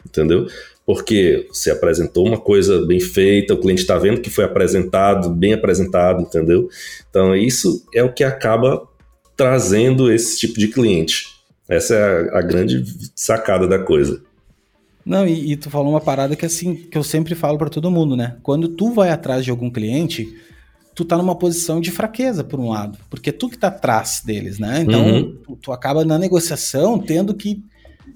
entendeu? 0.06 0.46
Porque 0.88 1.46
você 1.52 1.70
apresentou 1.70 2.26
uma 2.26 2.40
coisa 2.40 2.86
bem 2.86 2.98
feita, 2.98 3.52
o 3.52 3.60
cliente 3.60 3.82
está 3.82 3.98
vendo 3.98 4.22
que 4.22 4.30
foi 4.30 4.44
apresentado, 4.44 5.28
bem 5.28 5.52
apresentado, 5.52 6.22
entendeu? 6.22 6.66
Então, 7.10 7.36
isso 7.36 7.84
é 7.94 8.02
o 8.02 8.10
que 8.10 8.24
acaba 8.24 8.88
trazendo 9.36 10.10
esse 10.10 10.38
tipo 10.38 10.58
de 10.58 10.66
cliente. 10.68 11.26
Essa 11.68 11.94
é 11.94 12.30
a, 12.30 12.38
a 12.38 12.40
grande 12.40 12.84
sacada 13.14 13.68
da 13.68 13.78
coisa. 13.78 14.22
Não, 15.04 15.28
e, 15.28 15.52
e, 15.52 15.56
tu 15.58 15.68
falou 15.68 15.92
uma 15.92 16.00
parada 16.00 16.34
que 16.34 16.46
assim, 16.46 16.74
que 16.74 16.96
eu 16.96 17.04
sempre 17.04 17.34
falo 17.34 17.58
para 17.58 17.68
todo 17.68 17.90
mundo, 17.90 18.16
né? 18.16 18.38
Quando 18.42 18.66
tu 18.66 18.90
vai 18.94 19.10
atrás 19.10 19.44
de 19.44 19.50
algum 19.50 19.68
cliente, 19.68 20.26
tu 20.94 21.04
tá 21.04 21.18
numa 21.18 21.36
posição 21.36 21.82
de 21.82 21.90
fraqueza, 21.90 22.42
por 22.42 22.58
um 22.58 22.70
lado, 22.70 22.96
porque 23.10 23.30
tu 23.30 23.50
que 23.50 23.58
tá 23.58 23.68
atrás 23.68 24.22
deles, 24.24 24.58
né? 24.58 24.80
Então, 24.80 25.04
uhum. 25.04 25.36
tu, 25.44 25.58
tu, 25.64 25.70
acaba 25.70 26.02
na 26.02 26.18
negociação 26.18 26.98
tendo 26.98 27.34
que 27.34 27.62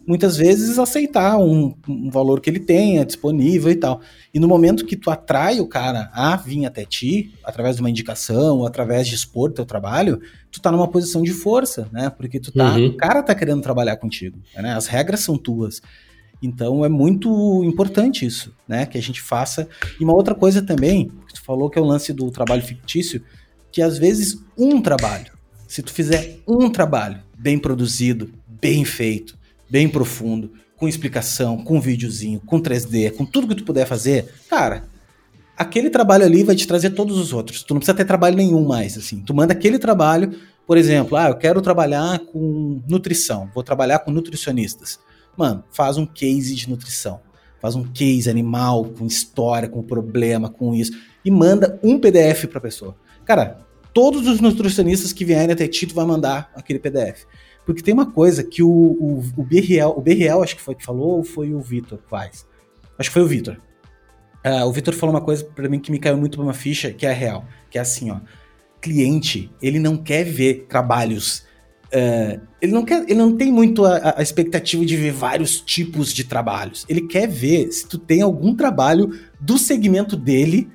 muitas 0.07 0.37
vezes 0.37 0.79
aceitar 0.79 1.39
um, 1.39 1.74
um, 1.89 2.11
valor 2.11 2.41
que 2.41 2.51
ele 2.51 2.61
tenha 2.61 3.05
disponível 3.05 3.70
e 3.70 3.77
tal. 3.77 4.01
E 4.33 4.41
no 4.41 4.49
momento 4.49 4.85
que 4.85 4.97
tu 4.97 5.11
atrai 5.11 5.61
o 5.61 5.66
cara 5.66 6.11
a 6.12 6.37
vir 6.37 6.66
até 6.66 6.85
ti, 6.85 7.33
através 7.45 7.77
de 7.77 7.83
uma 7.83 7.91
indicação, 7.91 8.66
através 8.66 9.07
de 9.07 9.15
expor 9.15 9.53
teu 9.53 9.65
trabalho, 9.65 10.20
tu 10.51 10.61
tá 10.61 10.70
numa 10.70 10.89
posição 10.89 11.23
de 11.23 11.33
força, 11.33 11.89
né? 11.93 12.11
Porque 12.11 12.41
tu 12.41 12.53
tá, 12.53 12.77
uhum. 12.77 12.87
o 12.87 12.97
cara 12.97 13.23
tá 13.23 13.35
querendo 13.35 13.62
trabalhar 13.62 13.97
contigo, 13.97 14.39
né? 14.57 14.74
As 14.74 14.87
regras 14.87 15.20
são 15.20 15.37
tuas. 15.37 15.81
Então 16.43 16.85
é 16.85 16.89
muito 16.89 17.62
importante 17.65 18.27
isso, 18.27 18.53
né? 18.66 18.85
Que 18.85 18.99
a 18.99 19.03
gente 19.03 19.23
faça. 19.23 19.69
E 20.01 20.05
uma 20.05 20.15
outra 20.15 20.35
coisa 20.35 20.61
também, 20.61 21.12
que 21.29 21.35
tu 21.35 21.43
falou 21.43 21.70
que 21.70 21.79
é 21.79 21.83
o 21.83 21.87
lance 21.87 22.12
do 22.12 22.31
trabalho 22.31 22.62
fictício, 22.62 23.23
que 23.70 23.81
às 23.81 23.97
vezes 23.97 24.45
um 24.59 24.83
trabalho, 24.83 25.33
se 25.69 25.83
tu 25.83 25.93
fizer 25.93 26.41
um 26.47 26.69
trabalho 26.69 27.23
bem 27.39 27.59
produzido, 27.59 28.33
bem 28.47 28.85
feito, 28.85 29.39
bem 29.73 29.89
profundo, 29.89 30.53
com 30.77 30.86
explicação, 30.86 31.65
com 31.65 31.81
videozinho, 31.81 32.39
com 32.44 32.61
3D, 32.61 33.11
com 33.12 33.24
tudo 33.24 33.49
que 33.49 33.55
tu 33.55 33.65
puder 33.65 33.86
fazer, 33.86 34.28
cara, 34.51 34.85
aquele 35.57 35.89
trabalho 35.89 36.27
ali 36.27 36.44
vai 36.44 36.55
te 36.55 36.66
trazer 36.66 36.90
todos 36.90 37.16
os 37.16 37.32
outros. 37.32 37.62
Tu 37.62 37.73
não 37.73 37.78
precisa 37.78 37.97
ter 37.97 38.05
trabalho 38.05 38.36
nenhum 38.36 38.66
mais, 38.66 38.99
assim. 38.99 39.23
Tu 39.23 39.32
manda 39.32 39.55
aquele 39.55 39.78
trabalho, 39.78 40.39
por 40.66 40.77
exemplo, 40.77 41.16
ah, 41.16 41.28
eu 41.28 41.36
quero 41.36 41.62
trabalhar 41.62 42.19
com 42.19 42.82
nutrição, 42.86 43.49
vou 43.55 43.62
trabalhar 43.62 44.01
com 44.01 44.11
nutricionistas. 44.11 45.01
Mano, 45.39 45.65
faz 45.73 45.97
um 45.97 46.05
case 46.05 46.55
de 46.55 46.69
nutrição. 46.69 47.20
Faz 47.59 47.74
um 47.74 47.85
case 47.85 48.28
animal, 48.28 48.85
com 48.85 49.07
história, 49.07 49.70
com 49.70 49.82
problema, 49.82 50.51
com 50.51 50.74
isso. 50.74 50.93
E 51.24 51.31
manda 51.31 51.81
um 51.82 51.99
PDF 51.99 52.44
pra 52.47 52.61
pessoa. 52.61 52.94
Cara, 53.24 53.65
todos 53.94 54.27
os 54.27 54.39
nutricionistas 54.39 55.15
que 55.15 55.24
vierem 55.24 55.53
até 55.53 55.66
ti, 55.66 55.86
tu 55.86 55.94
vai 55.94 56.05
mandar 56.05 56.51
aquele 56.55 56.78
PDF. 56.78 57.24
Porque 57.65 57.83
tem 57.83 57.95
uma 57.95 58.11
coisa 58.11 58.43
que 58.43 58.63
o, 58.63 58.69
o, 58.69 59.19
o 59.37 59.43
BRL, 59.45 59.93
o 59.97 60.01
BRL 60.01 60.43
acho 60.43 60.57
que 60.57 60.63
foi 60.63 60.75
que 60.75 60.85
falou, 60.85 61.19
ou 61.19 61.25
foi 61.25 61.55
o 61.55 61.61
Vitor 61.61 61.99
faz? 62.09 62.47
Acho 62.99 63.11
que 63.11 63.15
foi 63.15 63.23
o 63.23 63.27
Vitor. 63.27 63.57
Uh, 64.45 64.67
o 64.67 64.73
Vitor 64.73 64.95
falou 64.95 65.15
uma 65.15 65.21
coisa 65.21 65.45
para 65.45 65.69
mim 65.69 65.79
que 65.79 65.93
me 65.93 65.99
caiu 65.99 66.17
muito 66.17 66.41
uma 66.43 66.53
ficha, 66.53 66.93
que 66.93 67.07
é 67.07 67.13
real. 67.13 67.45
Que 67.71 67.79
é 67.79 67.81
assim, 67.81 68.11
ó. 68.11 68.19
Cliente, 68.81 69.51
ele 69.63 69.79
não 69.79 69.97
quer 69.97 70.25
ver 70.25 70.67
trabalhos 70.69 71.47
é, 71.95 72.41
ele, 72.61 72.73
não 72.73 72.87
quer, 72.87 73.03
ele 73.03 73.19
não 73.19 73.37
tem 73.37 73.53
muito 73.53 73.85
a, 73.85 74.15
a, 74.17 74.23
expectativa 74.23 74.83
de 74.83 74.97
ver 74.97 75.13
vários 75.13 75.61
tipos 75.61 76.11
de 76.11 76.25
trabalhos. 76.25 76.87
Ele 76.89 77.03
quer 77.03 77.29
ver 77.29 77.71
se 77.71 77.87
tu 77.87 77.99
tem 77.99 78.23
algum 78.23 78.55
trabalho 78.57 79.11
do 79.39 79.59
segmento 79.59 80.17
dele, 80.17 80.71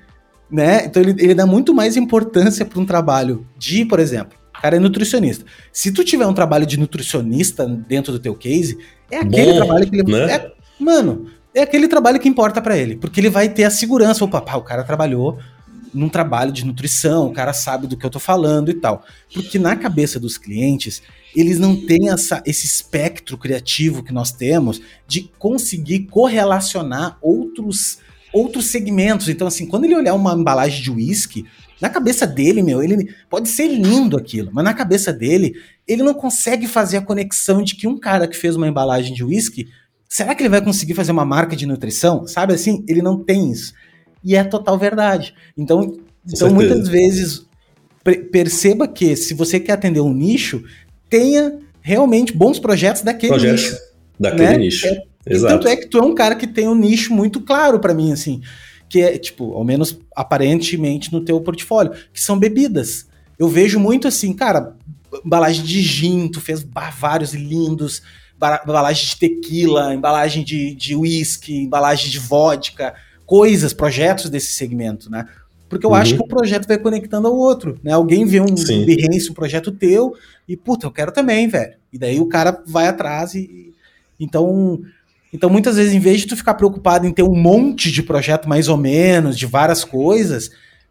né? 0.49 0.85
Então 0.85 1.01
ele, 1.01 1.15
ele 1.17 1.33
dá 1.33 1.47
muito 1.47 1.73
mais 1.73 1.97
importância 1.97 2.63
para 2.63 2.79
um 2.79 2.85
trabalho 2.85 3.47
de, 3.57 3.83
por 3.83 3.99
exemplo, 3.99 4.36
o 4.57 4.61
cara 4.61 4.77
é 4.77 4.79
nutricionista. 4.79 5.45
Se 5.71 5.91
tu 5.91 6.03
tiver 6.03 6.25
um 6.25 6.33
trabalho 6.33 6.65
de 6.65 6.77
nutricionista 6.77 7.65
dentro 7.67 8.11
do 8.11 8.19
teu 8.19 8.35
case, 8.35 8.77
é 9.11 9.17
aquele 9.17 9.51
Bom, 9.51 9.57
trabalho 9.57 9.89
que 9.89 9.95
ele. 9.95 10.11
Né? 10.11 10.33
É, 10.33 10.51
mano, 10.79 11.27
é 11.53 11.61
aquele 11.61 11.87
trabalho 11.87 12.19
que 12.19 12.27
importa 12.27 12.61
para 12.61 12.77
ele. 12.77 12.95
Porque 12.95 13.19
ele 13.19 13.29
vai 13.29 13.49
ter 13.49 13.63
a 13.63 13.69
segurança. 13.69 14.23
Opa, 14.25 14.41
pá, 14.41 14.55
o 14.55 14.63
cara 14.63 14.83
trabalhou 14.83 15.37
num 15.93 16.09
trabalho 16.09 16.51
de 16.51 16.65
nutrição, 16.65 17.27
o 17.27 17.33
cara 17.33 17.53
sabe 17.53 17.87
do 17.87 17.95
que 17.95 18.05
eu 18.05 18.09
tô 18.09 18.19
falando 18.19 18.69
e 18.69 18.73
tal. 18.73 19.03
Porque 19.33 19.57
na 19.57 19.75
cabeça 19.75 20.19
dos 20.19 20.37
clientes, 20.37 21.01
eles 21.35 21.59
não 21.59 21.75
têm 21.75 22.09
essa, 22.09 22.41
esse 22.45 22.65
espectro 22.65 23.37
criativo 23.37 24.03
que 24.03 24.13
nós 24.13 24.31
temos 24.31 24.81
de 25.07 25.31
conseguir 25.37 26.07
correlacionar 26.07 27.17
outros, 27.21 27.99
outros 28.33 28.65
segmentos. 28.65 29.29
Então, 29.29 29.47
assim, 29.47 29.65
quando 29.65 29.85
ele 29.85 29.95
olhar 29.95 30.13
uma 30.13 30.33
embalagem 30.33 30.81
de 30.81 30.91
uísque, 30.91 31.45
na 31.81 31.89
cabeça 31.89 32.25
dele, 32.25 32.63
meu, 32.63 32.81
ele 32.81 33.13
pode 33.29 33.49
ser 33.49 33.67
lindo 33.67 34.17
aquilo, 34.17 34.49
mas 34.51 34.63
na 34.63 34.73
cabeça 34.73 35.13
dele, 35.13 35.53
ele 35.87 36.03
não 36.03 36.13
consegue 36.13 36.67
fazer 36.67 36.97
a 36.97 37.01
conexão 37.01 37.61
de 37.61 37.75
que 37.75 37.87
um 37.87 37.99
cara 37.99 38.27
que 38.27 38.35
fez 38.35 38.55
uma 38.55 38.67
embalagem 38.67 39.13
de 39.13 39.23
uísque 39.23 39.67
será 40.07 40.33
que 40.33 40.41
ele 40.41 40.49
vai 40.49 40.61
conseguir 40.61 40.93
fazer 40.93 41.11
uma 41.11 41.25
marca 41.25 41.55
de 41.55 41.65
nutrição? 41.65 42.25
Sabe 42.27 42.53
assim? 42.53 42.83
Ele 42.87 43.01
não 43.01 43.23
tem 43.23 43.51
isso. 43.51 43.73
E 44.23 44.35
é 44.35 44.43
total 44.43 44.77
verdade. 44.77 45.33
Então, 45.57 45.97
então 46.25 46.53
muitas 46.53 46.87
vezes, 46.87 47.45
perceba 48.31 48.87
que 48.87 49.15
se 49.15 49.33
você 49.33 49.59
quer 49.59 49.73
atender 49.73 49.99
um 49.99 50.13
nicho, 50.13 50.63
tenha 51.09 51.59
realmente 51.81 52.33
bons 52.33 52.59
projetos 52.59 53.01
daquele 53.01 53.33
projetos 53.33 53.63
nicho. 53.63 53.77
Daquele 54.19 54.49
né? 54.49 54.57
nicho. 54.57 54.87
É, 54.87 55.03
Exato. 55.29 55.53
Tanto 55.53 55.67
é 55.67 55.75
que 55.75 55.87
tu 55.87 55.97
é 55.97 56.01
um 56.01 56.15
cara 56.15 56.35
que 56.35 56.47
tem 56.47 56.67
um 56.67 56.75
nicho 56.75 57.13
muito 57.13 57.41
claro 57.41 57.79
para 57.79 57.93
mim, 57.93 58.11
assim. 58.11 58.41
Que 58.89 59.01
é, 59.01 59.17
tipo, 59.17 59.53
ao 59.53 59.63
menos 59.63 59.99
aparentemente 60.15 61.11
no 61.11 61.21
teu 61.21 61.39
portfólio, 61.41 61.93
que 62.13 62.21
são 62.21 62.39
bebidas. 62.39 63.07
Eu 63.37 63.47
vejo 63.47 63.79
muito 63.79 64.07
assim, 64.07 64.33
cara, 64.33 64.75
embalagem 65.25 65.63
de 65.63 65.81
gin, 65.81 66.27
tu 66.27 66.41
fez 66.41 66.65
vários 66.97 67.33
lindos, 67.33 68.01
embalagem 68.63 69.09
de 69.09 69.15
tequila, 69.17 69.93
embalagem 69.93 70.43
de, 70.43 70.73
de 70.73 70.95
whisky, 70.95 71.63
embalagem 71.63 72.09
de 72.09 72.19
vodka, 72.19 72.95
coisas, 73.25 73.73
projetos 73.73 74.29
desse 74.29 74.53
segmento, 74.53 75.09
né? 75.09 75.27
Porque 75.69 75.85
eu 75.85 75.89
uhum. 75.89 75.95
acho 75.97 76.15
que 76.15 76.23
um 76.23 76.27
projeto 76.27 76.67
vai 76.67 76.77
conectando 76.77 77.27
ao 77.27 77.35
outro, 77.35 77.77
né? 77.83 77.91
Alguém 77.91 78.25
vê 78.25 78.39
um. 78.39 78.45
Behance, 78.45 79.29
um 79.29 79.33
projeto 79.33 79.71
teu, 79.71 80.13
e, 80.47 80.55
puta, 80.55 80.87
eu 80.87 80.91
quero 80.91 81.11
também, 81.11 81.47
velho. 81.47 81.73
E 81.91 81.97
daí 81.97 82.19
o 82.19 82.27
cara 82.27 82.63
vai 82.65 82.87
atrás 82.87 83.33
e. 83.33 83.73
Então, 84.19 84.81
então, 85.33 85.49
muitas 85.49 85.75
vezes, 85.77 85.93
em 85.93 85.99
vez 85.99 86.21
de 86.21 86.27
tu 86.27 86.35
ficar 86.35 86.53
preocupado 86.53 87.05
em 87.05 87.11
ter 87.11 87.23
um 87.23 87.35
monte 87.35 87.91
de 87.91 88.01
projeto 88.01 88.47
mais 88.47 88.67
ou 88.67 88.77
menos, 88.77 89.37
de 89.37 89.45
várias 89.45 89.83
coisas, 89.83 90.49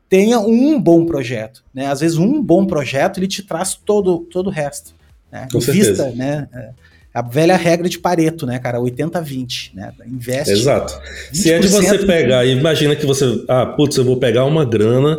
tenha 0.09 0.39
um 0.39 0.81
bom 0.81 1.07
projeto, 1.07 1.65
né? 1.75 1.87
Às 1.87 2.01
vezes, 2.01 2.19
um 2.19 2.43
bom 2.43 2.67
projeto, 2.67 3.19
ele 3.19 3.27
te 3.27 3.43
traz 3.43 3.75
todo, 3.75 4.21
todo 4.31 4.49
o 4.49 4.51
resto. 4.51 4.95
Né? 5.33 5.49
Com 5.51 5.59
Invista, 5.59 6.11
né? 6.11 6.49
É 6.53 6.71
a 7.17 7.23
velha 7.23 7.57
regra 7.57 7.89
de 7.89 7.99
Pareto, 7.99 8.45
né, 8.45 8.59
cara? 8.59 8.79
80-20, 8.79 9.71
né? 9.73 9.91
Investe. 10.07 10.53
Exato. 10.53 11.01
Se 11.33 11.51
é 11.51 11.59
de 11.59 11.67
você 11.67 12.01
pegar, 12.01 12.45
imagina 12.45 12.95
que 12.95 13.07
você, 13.07 13.43
ah, 13.49 13.65
putz, 13.65 13.97
eu 13.97 14.05
vou 14.05 14.19
pegar 14.19 14.45
uma 14.45 14.67
grana, 14.67 15.17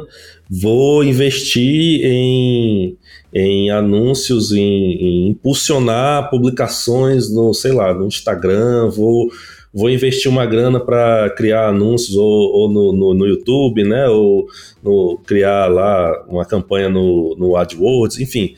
vou 0.48 1.03
investir 1.03 2.02
em, 2.06 2.95
em 3.34 3.70
anúncios, 3.70 4.52
em, 4.52 4.94
em 4.94 5.28
impulsionar 5.30 6.30
publicações 6.30 7.34
no, 7.34 7.54
sei 7.54 7.72
lá, 7.72 7.94
no 7.94 8.08
Instagram, 8.08 8.90
vou 8.90 9.30
vou 9.74 9.91
investir 9.91 10.32
uma 10.32 10.45
grana 10.45 10.80
para 10.80 11.30
criar 11.32 11.68
anúncios 11.68 12.16
ou, 12.16 12.26
ou 12.26 12.70
no, 12.72 12.94
no, 12.94 13.14
no, 13.14 13.28
YouTube, 13.28 13.84
né? 13.84 14.08
Ou 14.08 14.48
no, 14.84 15.20
criar 15.26 15.68
lá 15.68 16.26
uma 16.28 16.45
campanha 16.45 16.90
no, 16.90 17.36
no 17.38 17.56
AdWords, 17.56 18.20
enfim. 18.20 18.56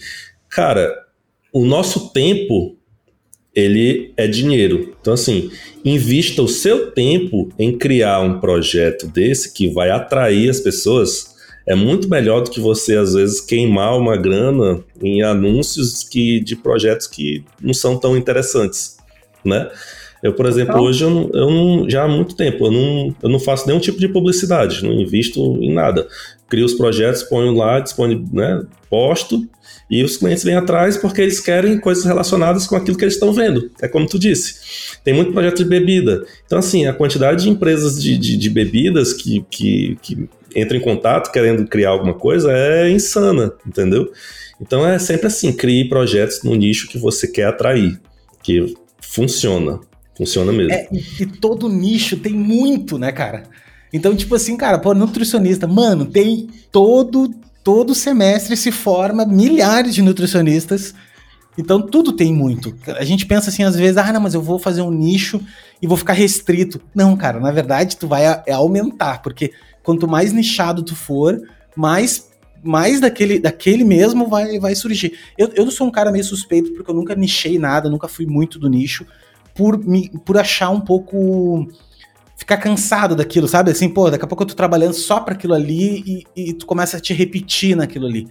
Cara, 0.47 0.95
o 1.51 1.65
nosso 1.65 2.13
tempo 2.13 2.77
ele 3.53 4.13
é 4.15 4.27
dinheiro. 4.27 4.95
Então, 5.01 5.13
assim, 5.13 5.51
invista 5.83 6.41
o 6.41 6.47
seu 6.47 6.91
tempo 6.91 7.49
em 7.57 7.77
criar 7.77 8.21
um 8.21 8.39
projeto 8.39 9.07
desse 9.07 9.53
que 9.53 9.67
vai 9.67 9.89
atrair 9.89 10.49
as 10.49 10.59
pessoas. 10.59 11.28
É 11.69 11.75
muito 11.75 12.09
melhor 12.09 12.41
do 12.41 12.49
que 12.49 12.59
você, 12.59 12.97
às 12.97 13.13
vezes, 13.13 13.39
queimar 13.39 13.95
uma 13.95 14.17
grana 14.17 14.83
em 14.99 15.21
anúncios 15.21 16.03
que, 16.03 16.39
de 16.39 16.55
projetos 16.55 17.05
que 17.05 17.45
não 17.61 17.75
são 17.75 17.95
tão 17.95 18.17
interessantes, 18.17 18.97
né? 19.45 19.69
Eu, 20.23 20.33
por 20.33 20.47
exemplo, 20.47 20.73
então, 20.73 20.83
hoje 20.83 21.03
eu, 21.03 21.09
não, 21.11 21.29
eu 21.31 21.49
não, 21.51 21.89
já 21.89 22.03
há 22.03 22.07
muito 22.07 22.35
tempo 22.35 22.65
eu 22.65 22.71
não, 22.71 23.15
eu 23.21 23.29
não 23.29 23.39
faço 23.39 23.67
nenhum 23.67 23.79
tipo 23.79 23.99
de 23.99 24.07
publicidade, 24.09 24.83
não 24.83 24.91
invisto 24.91 25.57
em 25.61 25.71
nada. 25.71 26.07
Crio 26.49 26.65
os 26.65 26.73
projetos, 26.73 27.21
ponho 27.21 27.53
lá, 27.53 27.79
disponível, 27.79 28.25
né, 28.33 28.65
posto 28.89 29.47
e 29.89 30.03
os 30.03 30.17
clientes 30.17 30.43
vêm 30.43 30.55
atrás 30.55 30.97
porque 30.97 31.21
eles 31.21 31.39
querem 31.39 31.79
coisas 31.79 32.03
relacionadas 32.03 32.65
com 32.65 32.75
aquilo 32.75 32.97
que 32.97 33.03
eles 33.03 33.13
estão 33.13 33.31
vendo. 33.31 33.71
É 33.79 33.87
como 33.87 34.07
tu 34.07 34.19
disse. 34.19 34.55
Tem 35.03 35.13
muito 35.13 35.31
projeto 35.31 35.57
de 35.57 35.65
bebida. 35.65 36.25
Então, 36.45 36.59
assim, 36.59 36.85
a 36.85 36.93
quantidade 36.93 37.43
de 37.43 37.49
empresas 37.49 38.01
de, 38.01 38.17
de, 38.17 38.35
de 38.35 38.49
bebidas 38.49 39.13
que, 39.13 39.45
que, 39.49 39.97
que 40.01 40.29
entram 40.55 40.77
em 40.77 40.81
contato 40.81 41.31
querendo 41.31 41.67
criar 41.67 41.89
alguma 41.89 42.13
coisa 42.13 42.51
é 42.51 42.89
insana, 42.89 43.53
entendeu? 43.65 44.11
Então 44.61 44.85
é 44.87 44.99
sempre 44.99 45.27
assim, 45.27 45.53
crie 45.53 45.87
projetos 45.87 46.43
no 46.43 46.55
nicho 46.55 46.87
que 46.87 46.97
você 46.97 47.27
quer 47.27 47.45
atrair, 47.45 47.99
que 48.43 48.75
funciona, 49.01 49.79
funciona 50.17 50.51
mesmo. 50.51 50.73
É, 50.73 50.87
e 50.91 51.25
todo 51.25 51.69
nicho 51.69 52.17
tem 52.17 52.33
muito, 52.33 52.97
né, 52.97 53.11
cara? 53.11 53.43
Então, 53.91 54.15
tipo 54.15 54.35
assim, 54.35 54.55
cara, 54.55 54.77
pô, 54.77 54.93
nutricionista, 54.93 55.65
mano, 55.65 56.05
tem 56.05 56.47
todo 56.71 57.33
todo 57.63 57.93
semestre 57.93 58.55
se 58.55 58.71
forma 58.71 59.25
milhares 59.25 59.93
de 59.93 60.01
nutricionistas. 60.01 60.93
Então 61.57 61.81
tudo 61.81 62.13
tem 62.13 62.33
muito. 62.33 62.73
A 62.97 63.03
gente 63.03 63.25
pensa 63.25 63.49
assim 63.49 63.63
às 63.63 63.75
vezes, 63.75 63.97
ah, 63.97 64.13
não, 64.13 64.21
mas 64.21 64.33
eu 64.33 64.41
vou 64.41 64.57
fazer 64.57 64.81
um 64.81 64.91
nicho 64.91 65.41
e 65.81 65.87
vou 65.87 65.97
ficar 65.97 66.13
restrito. 66.13 66.79
Não, 66.95 67.15
cara, 67.17 67.39
na 67.39 67.51
verdade 67.51 67.97
tu 67.97 68.07
vai 68.07 68.23
é 68.45 68.53
aumentar, 68.53 69.21
porque 69.21 69.51
quanto 69.89 70.07
mais 70.07 70.31
nichado 70.31 70.83
tu 70.83 70.95
for, 70.95 71.41
mais 71.75 72.29
mais 72.61 72.99
daquele, 72.99 73.39
daquele 73.39 73.83
mesmo 73.83 74.27
vai, 74.27 74.59
vai 74.59 74.75
surgir. 74.75 75.17
Eu, 75.35 75.49
eu 75.55 75.71
sou 75.71 75.87
um 75.87 75.91
cara 75.91 76.11
meio 76.11 76.23
suspeito 76.23 76.73
porque 76.73 76.91
eu 76.91 76.93
nunca 76.93 77.15
nichei 77.15 77.57
nada, 77.57 77.89
nunca 77.89 78.07
fui 78.07 78.27
muito 78.27 78.59
do 78.59 78.69
nicho, 78.69 79.03
por, 79.55 79.83
me, 79.83 80.11
por 80.23 80.37
achar 80.37 80.69
um 80.69 80.81
pouco 80.81 81.67
ficar 82.37 82.57
cansado 82.57 83.15
daquilo, 83.15 83.47
sabe? 83.47 83.71
Assim, 83.71 83.89
pô, 83.89 84.11
daqui 84.11 84.25
a 84.25 84.27
pouco 84.27 84.43
eu 84.43 84.47
tô 84.47 84.53
trabalhando 84.53 84.93
só 84.93 85.21
para 85.21 85.33
aquilo 85.33 85.55
ali 85.55 86.03
e, 86.35 86.49
e, 86.49 86.53
tu 86.53 86.67
começa 86.67 86.97
a 86.97 86.99
te 86.99 87.13
repetir 87.13 87.75
naquilo 87.75 88.05
ali. 88.05 88.27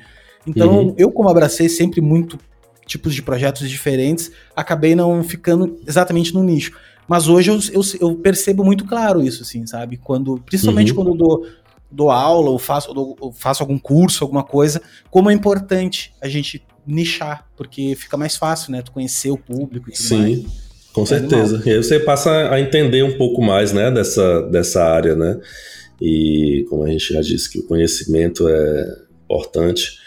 Então, 0.46 0.88
uhum. 0.88 0.94
eu, 0.96 1.10
como 1.10 1.28
abracei 1.28 1.68
sempre 1.68 2.00
muito 2.00 2.38
tipos 2.86 3.14
de 3.14 3.22
projetos 3.22 3.68
diferentes, 3.68 4.30
acabei 4.54 4.94
não 4.94 5.24
ficando 5.24 5.76
exatamente 5.86 6.32
no 6.32 6.44
nicho. 6.44 6.78
Mas 7.08 7.26
hoje 7.26 7.50
eu, 7.50 7.58
eu, 7.72 7.82
eu 8.00 8.14
percebo 8.16 8.62
muito 8.62 8.84
claro 8.84 9.22
isso, 9.22 9.42
assim, 9.42 9.66
sabe? 9.66 9.96
Quando, 9.96 10.38
principalmente 10.44 10.90
uhum. 10.90 10.96
quando 10.96 11.08
eu 11.08 11.16
dou, 11.16 11.46
dou 11.90 12.10
aula 12.10 12.50
ou 12.50 12.58
faço, 12.58 12.92
ou 12.94 13.32
faço 13.32 13.62
algum 13.62 13.78
curso, 13.78 14.22
alguma 14.22 14.44
coisa, 14.44 14.82
como 15.10 15.30
é 15.30 15.32
importante 15.32 16.12
a 16.20 16.28
gente 16.28 16.62
nichar, 16.86 17.48
porque 17.56 17.94
fica 17.96 18.16
mais 18.16 18.36
fácil, 18.36 18.72
né? 18.72 18.82
Tu 18.82 18.92
conhecer 18.92 19.30
o 19.30 19.38
público 19.38 19.88
e 19.88 19.92
tudo 19.92 20.02
Sim. 20.02 20.18
mais. 20.18 20.68
Com 20.92 21.06
certeza. 21.06 21.62
E 21.64 21.70
aí 21.70 21.76
você 21.76 22.00
passa 22.00 22.50
a 22.50 22.60
entender 22.60 23.02
um 23.04 23.16
pouco 23.16 23.40
mais, 23.40 23.72
né, 23.72 23.90
dessa, 23.90 24.42
dessa 24.42 24.82
área, 24.84 25.14
né? 25.14 25.38
E 26.00 26.66
como 26.68 26.84
a 26.84 26.88
gente 26.88 27.12
já 27.12 27.20
disse 27.20 27.50
que 27.50 27.58
o 27.58 27.66
conhecimento 27.66 28.48
é 28.48 28.96
importante, 29.24 29.98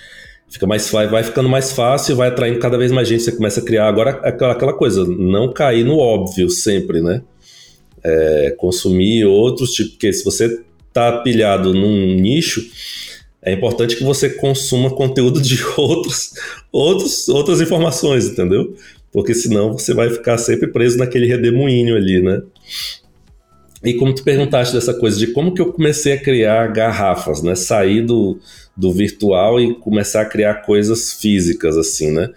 fica 0.52 0.68
mais 0.68 0.90
vai, 0.92 1.24
ficando 1.24 1.50
mais 1.50 1.72
fácil, 1.72 2.16
vai 2.16 2.28
atraindo 2.28 2.60
cada 2.60 2.78
vez 2.78 2.92
mais 2.92 3.08
gente, 3.08 3.24
você 3.24 3.32
começa 3.32 3.60
a 3.60 3.64
criar 3.64 3.88
agora 3.88 4.12
aquela, 4.22 4.52
aquela 4.52 4.74
coisa, 4.74 5.06
não 5.06 5.52
cair 5.52 5.84
no 5.84 5.98
óbvio 5.98 6.50
sempre, 6.50 7.02
né? 7.02 7.22
É, 8.04 8.56
consumir 8.58 9.26
outros 9.26 9.72
tipos, 9.72 9.94
porque 9.94 10.12
se 10.12 10.24
você 10.24 10.62
tá 10.92 11.20
pilhado 11.20 11.74
num 11.74 12.16
nicho, 12.16 12.62
é 13.42 13.54
importante 13.54 13.96
que 13.96 14.04
você 14.04 14.30
consuma 14.30 14.92
conteúdo 14.92 15.42
de 15.42 15.58
outros, 15.78 16.34
outros, 16.72 17.30
outras 17.30 17.62
informações, 17.62 18.28
entendeu? 18.28 18.76
porque 19.12 19.34
senão 19.34 19.74
você 19.74 19.94
vai 19.94 20.10
ficar 20.10 20.38
sempre 20.38 20.72
preso 20.72 20.98
naquele 20.98 21.28
redemoinho 21.28 21.96
ali, 21.96 22.22
né? 22.22 22.42
E 23.84 23.94
como 23.96 24.14
tu 24.14 24.24
perguntaste 24.24 24.74
dessa 24.74 24.94
coisa 24.94 25.18
de 25.18 25.28
como 25.28 25.54
que 25.54 25.62
eu 25.62 25.74
comecei 25.74 26.14
a 26.14 26.22
criar 26.22 26.68
garrafas, 26.68 27.42
né? 27.42 27.56
Sair 27.56 28.02
do, 28.02 28.40
do 28.78 28.92
virtual 28.92 29.60
e 29.60 29.74
começar 29.76 30.22
a 30.22 30.26
criar 30.26 30.56
coisas 30.62 31.14
físicas, 31.14 31.76
assim, 31.78 32.12
né? 32.12 32.30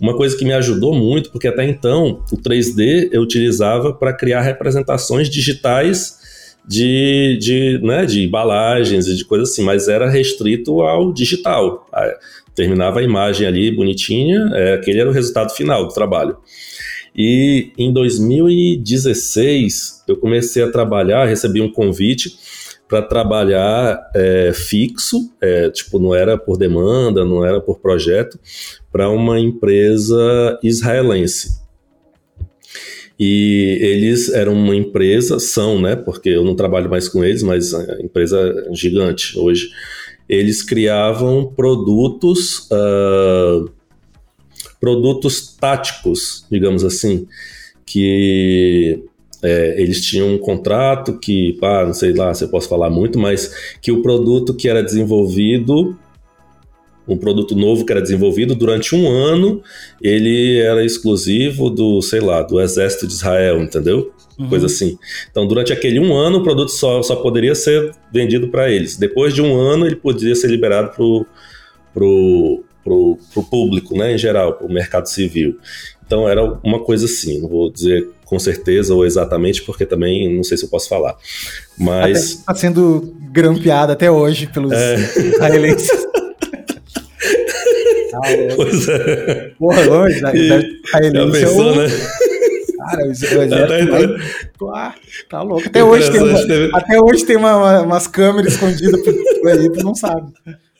Uma 0.00 0.16
coisa 0.16 0.36
que 0.36 0.44
me 0.44 0.52
ajudou 0.52 0.94
muito, 0.94 1.30
porque 1.30 1.48
até 1.48 1.64
então 1.64 2.22
o 2.30 2.36
3D 2.36 3.08
eu 3.10 3.22
utilizava 3.22 3.92
para 3.94 4.12
criar 4.12 4.42
representações 4.42 5.30
digitais 5.30 6.20
de, 6.66 7.38
de, 7.40 7.80
né, 7.82 8.06
de 8.06 8.22
embalagens 8.22 9.08
e 9.08 9.16
de 9.16 9.24
coisas 9.24 9.50
assim, 9.50 9.64
mas 9.64 9.88
era 9.88 10.08
restrito 10.08 10.82
ao 10.82 11.12
digital 11.12 11.88
terminava 12.54 13.00
a 13.00 13.02
imagem 13.02 13.46
ali 13.46 13.70
bonitinha, 13.70 14.50
é, 14.54 14.74
aquele 14.74 15.00
era 15.00 15.08
o 15.08 15.12
resultado 15.12 15.52
final 15.54 15.86
do 15.86 15.94
trabalho. 15.94 16.36
E 17.14 17.72
em 17.76 17.92
2016 17.92 20.04
eu 20.08 20.16
comecei 20.16 20.62
a 20.62 20.70
trabalhar, 20.70 21.26
recebi 21.26 21.60
um 21.60 21.70
convite 21.70 22.38
para 22.88 23.02
trabalhar 23.02 24.10
é, 24.14 24.52
fixo, 24.54 25.30
é, 25.40 25.68
tipo 25.70 25.98
não 25.98 26.14
era 26.14 26.38
por 26.38 26.56
demanda, 26.58 27.24
não 27.24 27.44
era 27.44 27.60
por 27.60 27.80
projeto, 27.80 28.38
para 28.90 29.08
uma 29.08 29.40
empresa 29.40 30.58
israelense. 30.62 31.60
E 33.18 33.78
eles 33.80 34.32
eram 34.32 34.54
uma 34.54 34.74
empresa, 34.74 35.38
são, 35.38 35.78
né? 35.80 35.94
Porque 35.94 36.30
eu 36.30 36.44
não 36.44 36.56
trabalho 36.56 36.90
mais 36.90 37.08
com 37.08 37.22
eles, 37.22 37.42
mas 37.42 37.72
a 37.72 38.00
empresa 38.00 38.66
é 38.68 38.74
gigante 38.74 39.38
hoje 39.38 39.70
eles 40.32 40.62
criavam 40.62 41.52
produtos, 41.54 42.66
uh, 42.70 43.70
produtos 44.82 45.54
táticos, 45.60 46.44
digamos 46.50 46.82
assim, 46.82 47.28
que 47.86 49.00
é, 49.40 49.80
eles 49.80 50.04
tinham 50.04 50.34
um 50.34 50.38
contrato 50.38 51.20
que, 51.20 51.52
pá, 51.60 51.86
não 51.86 51.94
sei 51.94 52.12
lá 52.12 52.34
se 52.34 52.42
eu 52.42 52.48
posso 52.48 52.68
falar 52.68 52.90
muito, 52.90 53.16
mas 53.16 53.76
que 53.80 53.92
o 53.92 54.02
produto 54.02 54.52
que 54.52 54.68
era 54.68 54.82
desenvolvido 54.82 55.96
um 57.06 57.16
produto 57.16 57.54
novo 57.54 57.84
que 57.84 57.92
era 57.92 58.02
desenvolvido 58.02 58.56
durante 58.56 58.94
um 58.94 59.08
ano, 59.08 59.62
ele 60.00 60.58
era 60.58 60.84
exclusivo 60.84 61.70
do, 61.70 62.02
sei 62.02 62.20
lá, 62.20 62.42
do 62.42 62.60
exército 62.60 63.06
de 63.06 63.12
Israel, 63.12 63.62
entendeu? 63.62 64.12
Uhum. 64.38 64.48
Coisa 64.48 64.66
assim. 64.66 64.98
Então, 65.30 65.46
durante 65.46 65.72
aquele 65.72 66.00
um 66.00 66.14
ano, 66.14 66.38
o 66.38 66.42
produto 66.42 66.70
só, 66.70 67.02
só 67.02 67.16
poderia 67.16 67.54
ser 67.54 67.92
vendido 68.12 68.48
para 68.48 68.70
eles. 68.70 68.96
Depois 68.96 69.34
de 69.34 69.42
um 69.42 69.56
ano, 69.56 69.86
ele 69.86 69.96
poderia 69.96 70.34
ser 70.34 70.48
liberado 70.48 70.90
para 71.92 72.04
o 72.04 72.64
pro, 72.82 73.16
pro, 73.16 73.18
pro 73.32 73.42
público, 73.44 73.96
né, 73.96 74.14
em 74.14 74.18
geral, 74.18 74.54
para 74.54 74.66
o 74.66 74.72
mercado 74.72 75.08
civil. 75.08 75.58
Então, 76.04 76.28
era 76.28 76.42
uma 76.62 76.80
coisa 76.80 77.06
assim, 77.06 77.40
não 77.40 77.48
vou 77.48 77.70
dizer 77.70 78.08
com 78.26 78.38
certeza 78.38 78.94
ou 78.94 79.04
exatamente, 79.04 79.62
porque 79.62 79.84
também 79.84 80.34
não 80.34 80.42
sei 80.42 80.56
se 80.56 80.64
eu 80.64 80.68
posso 80.68 80.88
falar. 80.88 81.16
Mas. 81.78 82.30
Está 82.30 82.54
sendo 82.54 83.14
grampeado 83.30 83.92
até 83.92 84.10
hoje 84.10 84.46
pelos 84.46 84.72
é... 84.72 84.96
israelenses. 85.20 85.90
pois 88.56 88.88
é. 88.88 89.52
Porra, 89.58 89.84
longe, 89.84 90.20
né? 90.20 90.32
Já 90.34 90.62
pensou, 91.30 91.76
né? 91.76 91.86
Cara, 92.78 93.06
o 93.06 93.10
exército 93.10 93.90
vai... 93.90 94.06
ah, 94.74 94.94
tá 95.28 95.42
louco. 95.42 95.66
Até 95.66 95.84
hoje, 95.84 96.10
tem 96.10 96.22
uma, 96.22 96.46
teve... 96.46 96.70
até 96.74 97.00
hoje 97.00 97.24
tem 97.24 97.36
uma, 97.36 97.56
uma, 97.56 97.82
umas 97.82 98.06
câmeras 98.06 98.54
escondidas 98.54 99.00
por 99.00 99.48
aí, 99.48 99.70
tu 99.70 99.84
não 99.84 99.94
sabe. 99.94 100.32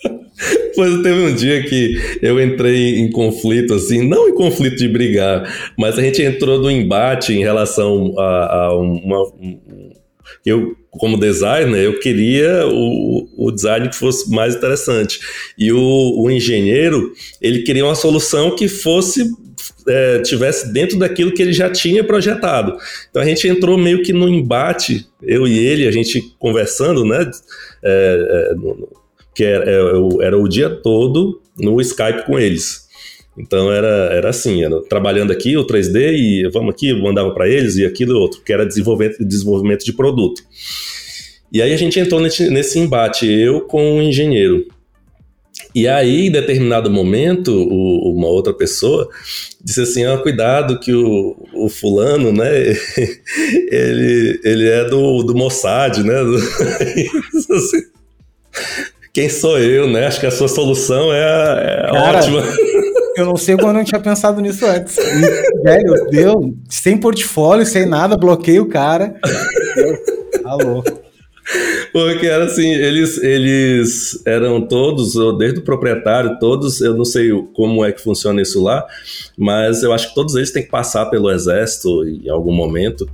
Pois 0.74 1.02
teve 1.02 1.20
um 1.20 1.34
dia 1.34 1.62
que 1.62 1.96
eu 2.22 2.40
entrei 2.40 2.98
em 2.98 3.10
conflito, 3.10 3.74
assim, 3.74 4.06
não 4.08 4.28
em 4.28 4.34
conflito 4.34 4.76
de 4.76 4.88
brigar, 4.88 5.72
mas 5.78 5.98
a 5.98 6.02
gente 6.02 6.22
entrou 6.22 6.58
no 6.58 6.70
embate 6.70 7.32
em 7.32 7.40
relação 7.40 8.14
a, 8.18 8.56
a 8.56 8.76
uma. 8.78 9.22
Um, 9.38 9.92
eu, 10.44 10.74
como 10.90 11.18
designer, 11.18 11.78
eu 11.78 12.00
queria 12.00 12.66
o, 12.66 13.28
o 13.36 13.50
design 13.52 13.88
que 13.88 13.96
fosse 13.96 14.30
mais 14.30 14.56
interessante. 14.56 15.20
E 15.58 15.70
o, 15.70 15.78
o 15.78 16.30
engenheiro, 16.30 17.12
ele 17.40 17.62
queria 17.62 17.84
uma 17.84 17.94
solução 17.94 18.56
que 18.56 18.66
fosse 18.66 19.30
é, 19.86 20.18
tivesse 20.20 20.72
dentro 20.72 20.98
daquilo 20.98 21.32
que 21.32 21.42
ele 21.42 21.52
já 21.52 21.70
tinha 21.70 22.02
projetado. 22.02 22.76
Então 23.10 23.22
a 23.22 23.24
gente 23.24 23.46
entrou 23.46 23.78
meio 23.78 24.02
que 24.02 24.12
no 24.12 24.28
embate, 24.28 25.06
eu 25.22 25.46
e 25.46 25.58
ele, 25.58 25.86
a 25.86 25.92
gente 25.92 26.20
conversando, 26.38 27.04
né? 27.04 27.30
É, 27.84 28.50
é, 28.50 28.54
no, 28.54 29.01
que 29.34 29.44
era, 29.44 29.64
é, 29.64 30.26
era 30.26 30.38
o 30.38 30.48
dia 30.48 30.70
todo 30.70 31.40
no 31.58 31.80
Skype 31.80 32.26
com 32.26 32.38
eles. 32.38 32.82
Então 33.36 33.72
era, 33.72 34.10
era 34.12 34.28
assim, 34.28 34.62
era 34.62 34.82
trabalhando 34.82 35.32
aqui 35.32 35.56
o 35.56 35.66
3D 35.66 36.12
e 36.12 36.50
vamos 36.52 36.74
aqui, 36.74 36.92
mandava 36.92 37.32
para 37.32 37.48
eles 37.48 37.76
e 37.76 37.84
aquilo 37.84 38.12
e 38.12 38.14
outro, 38.14 38.42
que 38.42 38.52
era 38.52 38.66
desenvolvimento, 38.66 39.24
desenvolvimento 39.24 39.84
de 39.84 39.92
produto. 39.92 40.42
E 41.50 41.60
aí 41.60 41.72
a 41.72 41.76
gente 41.76 41.98
entrou 41.98 42.20
nesse, 42.20 42.78
embate, 42.78 43.26
eu 43.26 43.62
com 43.62 43.98
o 43.98 44.02
engenheiro. 44.02 44.66
E 45.74 45.88
aí, 45.88 46.26
em 46.26 46.30
determinado 46.30 46.90
momento, 46.90 47.52
o, 47.52 48.14
uma 48.14 48.28
outra 48.28 48.52
pessoa 48.52 49.08
disse 49.62 49.80
assim: 49.80 50.04
ah, 50.04 50.18
cuidado 50.18 50.78
que 50.80 50.92
o, 50.92 51.36
o 51.54 51.68
fulano, 51.68 52.32
né, 52.32 52.48
ele, 53.70 54.40
ele 54.44 54.68
é 54.68 54.84
do, 54.84 55.22
do 55.22 55.34
Mossad, 55.34 56.02
né? 56.02 56.14
assim, 57.50 57.82
quem 59.12 59.28
sou 59.28 59.58
eu, 59.58 59.88
né? 59.88 60.06
Acho 60.06 60.20
que 60.20 60.26
a 60.26 60.30
sua 60.30 60.48
solução 60.48 61.12
é, 61.12 61.86
é 61.86 61.92
Cara, 61.92 62.18
ótima. 62.18 62.42
Eu 63.14 63.26
não 63.26 63.36
sei 63.36 63.56
como 63.56 63.68
eu 63.68 63.74
não 63.74 63.84
tinha 63.84 64.00
pensado 64.00 64.40
nisso 64.40 64.64
antes. 64.64 64.96
E, 64.96 65.62
velho, 65.62 66.06
deu, 66.10 66.54
sem 66.66 66.96
portfólio, 66.96 67.66
sem 67.66 67.84
nada, 67.84 68.16
bloqueei 68.16 68.58
o 68.58 68.70
cara. 68.70 69.14
Alô. 70.46 70.82
Porque 71.92 72.26
era 72.26 72.44
assim, 72.44 72.70
eles, 72.70 73.18
eles 73.18 74.22
eram 74.24 74.66
todos, 74.66 75.12
desde 75.36 75.58
o 75.58 75.62
proprietário, 75.62 76.38
todos, 76.38 76.80
eu 76.80 76.94
não 76.94 77.04
sei 77.04 77.30
como 77.52 77.84
é 77.84 77.92
que 77.92 78.00
funciona 78.00 78.40
isso 78.40 78.62
lá, 78.62 78.82
mas 79.36 79.82
eu 79.82 79.92
acho 79.92 80.08
que 80.08 80.14
todos 80.14 80.34
eles 80.34 80.50
têm 80.50 80.62
que 80.62 80.70
passar 80.70 81.06
pelo 81.06 81.30
exército 81.30 82.06
em 82.06 82.30
algum 82.30 82.52
momento 82.52 83.06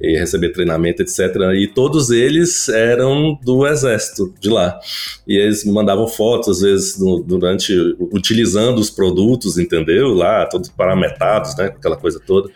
e 0.00 0.16
receber 0.16 0.50
treinamento, 0.50 1.02
etc. 1.02 1.18
E 1.56 1.66
todos 1.66 2.10
eles 2.10 2.68
eram 2.68 3.38
do 3.42 3.66
exército 3.66 4.32
de 4.40 4.48
lá. 4.48 4.78
E 5.26 5.36
eles 5.36 5.64
me 5.64 5.72
mandavam 5.72 6.06
fotos, 6.06 6.58
às 6.58 6.60
vezes, 6.62 6.98
no, 6.98 7.20
durante, 7.20 7.74
utilizando 8.12 8.78
os 8.78 8.90
produtos, 8.90 9.58
entendeu? 9.58 10.08
Lá, 10.14 10.46
todos 10.46 10.68
parametados, 10.68 11.56
né? 11.56 11.66
Aquela 11.66 11.96
coisa 11.96 12.20
toda. 12.24 12.48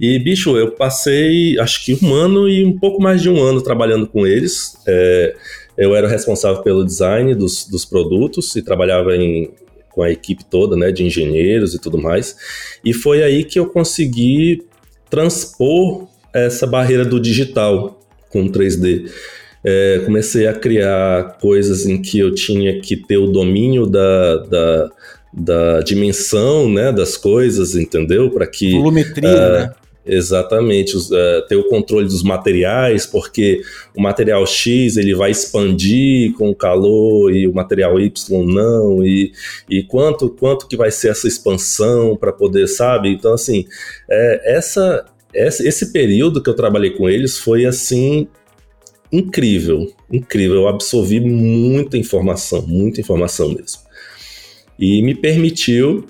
E, 0.00 0.18
bicho, 0.18 0.56
eu 0.56 0.70
passei, 0.70 1.58
acho 1.58 1.84
que 1.84 1.98
um 2.02 2.14
ano 2.14 2.48
e 2.48 2.64
um 2.64 2.78
pouco 2.78 3.02
mais 3.02 3.20
de 3.20 3.28
um 3.28 3.42
ano 3.42 3.60
trabalhando 3.60 4.06
com 4.06 4.26
eles. 4.26 4.76
É, 4.86 5.34
eu 5.76 5.94
era 5.94 6.08
responsável 6.08 6.62
pelo 6.62 6.84
design 6.84 7.34
dos, 7.34 7.66
dos 7.66 7.84
produtos 7.84 8.54
e 8.54 8.62
trabalhava 8.62 9.16
em, 9.16 9.50
com 9.90 10.02
a 10.02 10.10
equipe 10.10 10.44
toda, 10.44 10.76
né, 10.76 10.92
de 10.92 11.04
engenheiros 11.04 11.74
e 11.74 11.80
tudo 11.80 11.98
mais. 11.98 12.36
E 12.84 12.92
foi 12.92 13.22
aí 13.22 13.42
que 13.42 13.58
eu 13.58 13.66
consegui 13.66 14.64
transpor 15.10 16.06
essa 16.46 16.66
barreira 16.66 17.04
do 17.04 17.20
digital 17.20 18.00
com 18.30 18.48
3D. 18.48 19.10
É, 19.64 20.02
comecei 20.04 20.46
a 20.46 20.54
criar 20.54 21.36
coisas 21.40 21.84
em 21.84 22.00
que 22.00 22.18
eu 22.18 22.34
tinha 22.34 22.80
que 22.80 22.96
ter 22.96 23.18
o 23.18 23.26
domínio 23.26 23.86
da, 23.86 24.36
da, 24.36 24.90
da 25.32 25.80
dimensão 25.80 26.70
né, 26.70 26.92
das 26.92 27.16
coisas, 27.16 27.74
entendeu? 27.74 28.30
Para 28.30 28.46
que. 28.46 28.72
Volumetria, 28.72 29.28
uh, 29.28 29.52
né? 29.52 29.72
Exatamente, 30.10 30.96
uh, 30.96 31.46
ter 31.48 31.56
o 31.56 31.68
controle 31.68 32.06
dos 32.06 32.22
materiais, 32.22 33.04
porque 33.04 33.60
o 33.94 34.00
material 34.00 34.46
X 34.46 34.96
ele 34.96 35.14
vai 35.14 35.30
expandir 35.30 36.32
com 36.32 36.48
o 36.48 36.54
calor 36.54 37.30
e 37.30 37.46
o 37.46 37.52
material 37.52 38.00
Y 38.00 38.46
não, 38.46 39.04
e, 39.04 39.32
e 39.68 39.82
quanto, 39.82 40.30
quanto 40.30 40.66
que 40.66 40.78
vai 40.78 40.90
ser 40.90 41.10
essa 41.10 41.28
expansão 41.28 42.16
para 42.16 42.32
poder, 42.32 42.66
sabe? 42.68 43.10
Então, 43.10 43.34
assim, 43.34 43.66
é, 44.08 44.56
essa 44.56 45.04
esse 45.34 45.92
período 45.92 46.42
que 46.42 46.48
eu 46.48 46.54
trabalhei 46.54 46.90
com 46.90 47.08
eles 47.08 47.38
foi 47.38 47.66
assim 47.66 48.28
incrível, 49.12 49.92
incrível. 50.10 50.56
Eu 50.56 50.68
absorvi 50.68 51.20
muita 51.20 51.96
informação, 51.96 52.66
muita 52.66 53.00
informação 53.00 53.48
mesmo. 53.48 53.80
E 54.78 55.02
me 55.02 55.14
permitiu 55.14 56.06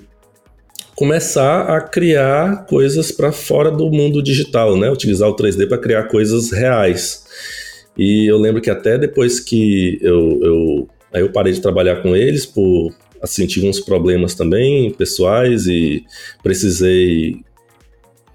começar 0.95 1.61
a 1.61 1.81
criar 1.81 2.65
coisas 2.65 3.11
para 3.11 3.31
fora 3.31 3.71
do 3.71 3.89
mundo 3.89 4.21
digital, 4.21 4.77
né? 4.77 4.91
Utilizar 4.91 5.29
o 5.29 5.35
3D 5.35 5.67
para 5.67 5.77
criar 5.77 6.03
coisas 6.03 6.51
reais. 6.51 7.23
E 7.97 8.29
eu 8.29 8.37
lembro 8.37 8.61
que 8.61 8.69
até 8.69 8.97
depois 8.97 9.39
que 9.39 9.97
eu, 10.01 10.39
eu, 10.43 10.89
aí 11.13 11.21
eu 11.21 11.31
parei 11.31 11.53
de 11.53 11.61
trabalhar 11.61 12.01
com 12.01 12.15
eles 12.15 12.45
por 12.45 12.93
assim 13.21 13.45
tive 13.45 13.67
uns 13.67 13.81
problemas 13.81 14.35
também 14.35 14.91
pessoais 14.91 15.67
e 15.67 16.05
precisei 16.41 17.43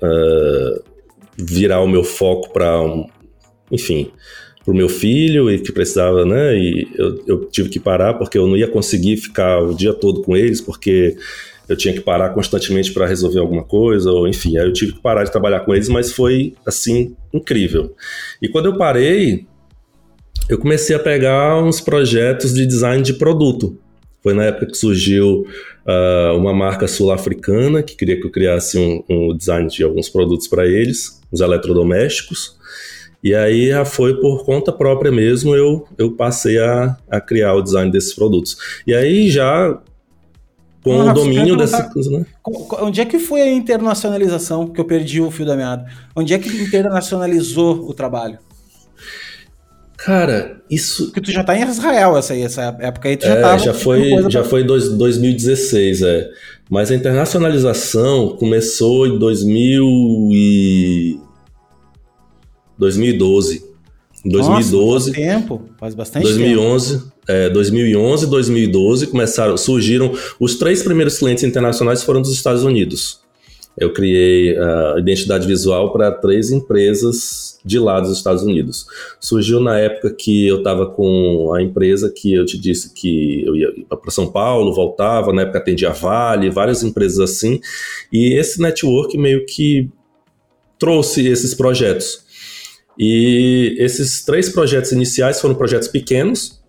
uh, 0.05 0.83
virar 1.37 1.81
o 1.81 1.89
meu 1.89 2.05
foco 2.05 2.53
para, 2.53 2.81
um, 2.81 3.07
enfim, 3.71 4.11
para 4.65 4.73
o 4.73 4.77
meu 4.77 4.89
filho 4.89 5.51
e 5.51 5.59
que 5.59 5.73
precisava, 5.73 6.25
né? 6.25 6.57
E 6.57 6.89
eu, 6.95 7.25
eu 7.27 7.45
tive 7.47 7.69
que 7.69 7.81
parar 7.81 8.15
porque 8.15 8.39
eu 8.39 8.47
não 8.47 8.57
ia 8.57 8.69
conseguir 8.69 9.17
ficar 9.17 9.61
o 9.61 9.75
dia 9.75 9.93
todo 9.93 10.23
com 10.23 10.37
eles, 10.37 10.61
porque 10.61 11.17
eu 11.69 11.77
tinha 11.77 11.95
que 11.95 12.01
parar 12.01 12.31
constantemente 12.31 12.93
para 12.93 13.07
resolver 13.07 13.39
alguma 13.39 13.65
coisa, 13.65 14.11
ou 14.11 14.29
enfim, 14.29 14.59
aí 14.59 14.67
eu 14.67 14.73
tive 14.73 14.93
que 14.93 15.01
parar 15.01 15.25
de 15.25 15.33
trabalhar 15.33 15.61
com 15.61 15.75
eles, 15.75 15.89
mas 15.89 16.13
foi 16.13 16.55
assim 16.67 17.17
incrível. 17.33 17.95
E 18.41 18.49
quando 18.49 18.67
eu 18.67 18.77
parei, 18.77 19.47
eu 20.49 20.59
comecei 20.59 20.95
a 20.95 20.99
pegar 20.99 21.63
uns 21.63 21.81
projetos 21.81 22.53
de 22.53 22.67
design 22.67 23.03
de 23.03 23.15
produto. 23.15 23.79
Foi 24.25 24.33
na 24.33 24.45
época 24.45 24.69
que 24.69 24.79
surgiu 24.79 25.47
uh, 25.87 26.35
uma 26.39 26.55
marca 26.55 26.89
sul-africana 26.89 27.83
que 27.83 27.95
queria 27.95 28.19
que 28.19 28.27
eu 28.27 28.33
criasse 28.33 28.79
um, 28.79 29.05
um 29.09 29.37
design 29.37 29.69
de 29.69 29.85
alguns 29.85 30.09
produtos 30.09 30.49
para 30.49 30.67
eles, 30.67 31.21
os 31.31 31.43
eletrodomésticos. 31.43 32.57
E 33.23 33.35
aí 33.35 33.69
já 33.69 33.85
foi 33.85 34.19
por 34.19 34.43
conta 34.47 34.73
própria 34.73 35.13
mesmo, 35.13 35.55
eu, 35.55 35.87
eu 35.99 36.13
passei 36.13 36.59
a, 36.59 36.97
a 37.11 37.21
criar 37.21 37.53
o 37.53 37.61
design 37.61 37.93
desses 37.93 38.15
produtos. 38.15 38.57
E 38.87 38.95
aí 38.95 39.31
já 39.31 39.79
com 40.83 41.01
ah, 41.01 41.11
o 41.11 41.15
domínio 41.15 41.57
dessa 41.57 41.83
coisa, 41.85 42.11
né? 42.11 42.27
Onde 42.81 43.03
é 43.03 43.05
que 43.05 43.19
foi 43.19 43.43
a 43.43 43.53
internacionalização 43.53 44.67
que 44.69 44.81
eu 44.81 44.85
perdi 44.87 45.21
o 45.21 45.31
fio 45.31 45.45
da 45.45 45.57
meada? 45.57 45.87
Onde 46.17 46.33
é 46.33 46.39
que 46.39 46.49
internacionalizou 46.49 47.89
o 47.89 47.93
trabalho? 47.93 48.39
Cara, 50.05 50.61
isso. 50.71 51.07
Porque 51.07 51.23
tu 51.23 51.33
já 51.33 51.43
tá 51.43 51.57
em 51.57 51.63
Israel 51.63 52.15
essa, 52.19 52.35
aí, 52.35 52.43
essa 52.43 52.77
época 52.79 53.09
aí, 53.09 53.17
tu 53.17 53.25
já 53.25 53.35
é, 53.35 53.41
tava. 53.41 53.59
Já 53.59 53.73
foi, 53.73 54.11
já 54.29 54.41
pra... 54.41 54.45
foi 54.45 54.63
dois, 54.63 54.91
2016, 54.91 56.03
é. 56.03 56.31
Mas 56.69 56.91
a 56.91 56.95
internacionalização 56.95 58.37
começou 58.37 59.07
em 59.07 59.19
2000 59.19 59.87
e... 60.31 61.19
2012. 62.79 63.65
Em 64.27 64.29
2012. 64.29 65.11
Nossa, 65.11 65.15
faz 65.15 65.27
tempo, 65.27 65.63
faz 65.79 65.95
bastante 65.95 66.23
2011, 66.25 66.99
tempo. 66.99 67.13
É, 67.27 67.49
2011, 67.49 68.27
2012 68.27 69.07
começaram, 69.07 69.57
surgiram 69.57 70.13
os 70.39 70.57
três 70.57 70.83
primeiros 70.83 71.17
clientes 71.17 71.45
internacionais 71.45 72.03
foram 72.03 72.21
dos 72.21 72.33
Estados 72.33 72.63
Unidos. 72.63 73.24
Eu 73.77 73.93
criei 73.93 74.57
a 74.57 74.97
identidade 74.99 75.47
visual 75.47 75.93
para 75.93 76.13
três 76.13 76.51
empresas 76.51 77.59
de 77.65 77.79
lá 77.79 77.99
dos 77.99 78.17
Estados 78.17 78.43
Unidos. 78.43 78.87
Surgiu 79.19 79.59
na 79.59 79.79
época 79.79 80.15
que 80.15 80.47
eu 80.47 80.59
estava 80.59 80.87
com 80.87 81.53
a 81.55 81.63
empresa 81.63 82.13
que 82.15 82.33
eu 82.33 82.45
te 82.45 82.59
disse 82.59 82.93
que 82.93 83.45
eu 83.45 83.57
ia 83.57 83.73
para 83.89 84.11
São 84.11 84.31
Paulo, 84.31 84.75
voltava, 84.75 85.33
na 85.33 85.43
época 85.43 85.59
atendia 85.59 85.91
Vale, 85.91 86.51
várias 86.51 86.83
empresas 86.83 87.19
assim, 87.19 87.61
e 88.13 88.35
esse 88.35 88.61
network 88.61 89.17
meio 89.17 89.45
que 89.47 89.91
trouxe 90.79 91.27
esses 91.27 91.55
projetos. 91.55 92.23
E 92.99 93.75
esses 93.79 94.25
três 94.25 94.49
projetos 94.49 94.93
iniciais 94.93 95.41
foram 95.41 95.55
projetos 95.55 95.89
pequenos, 95.89 96.63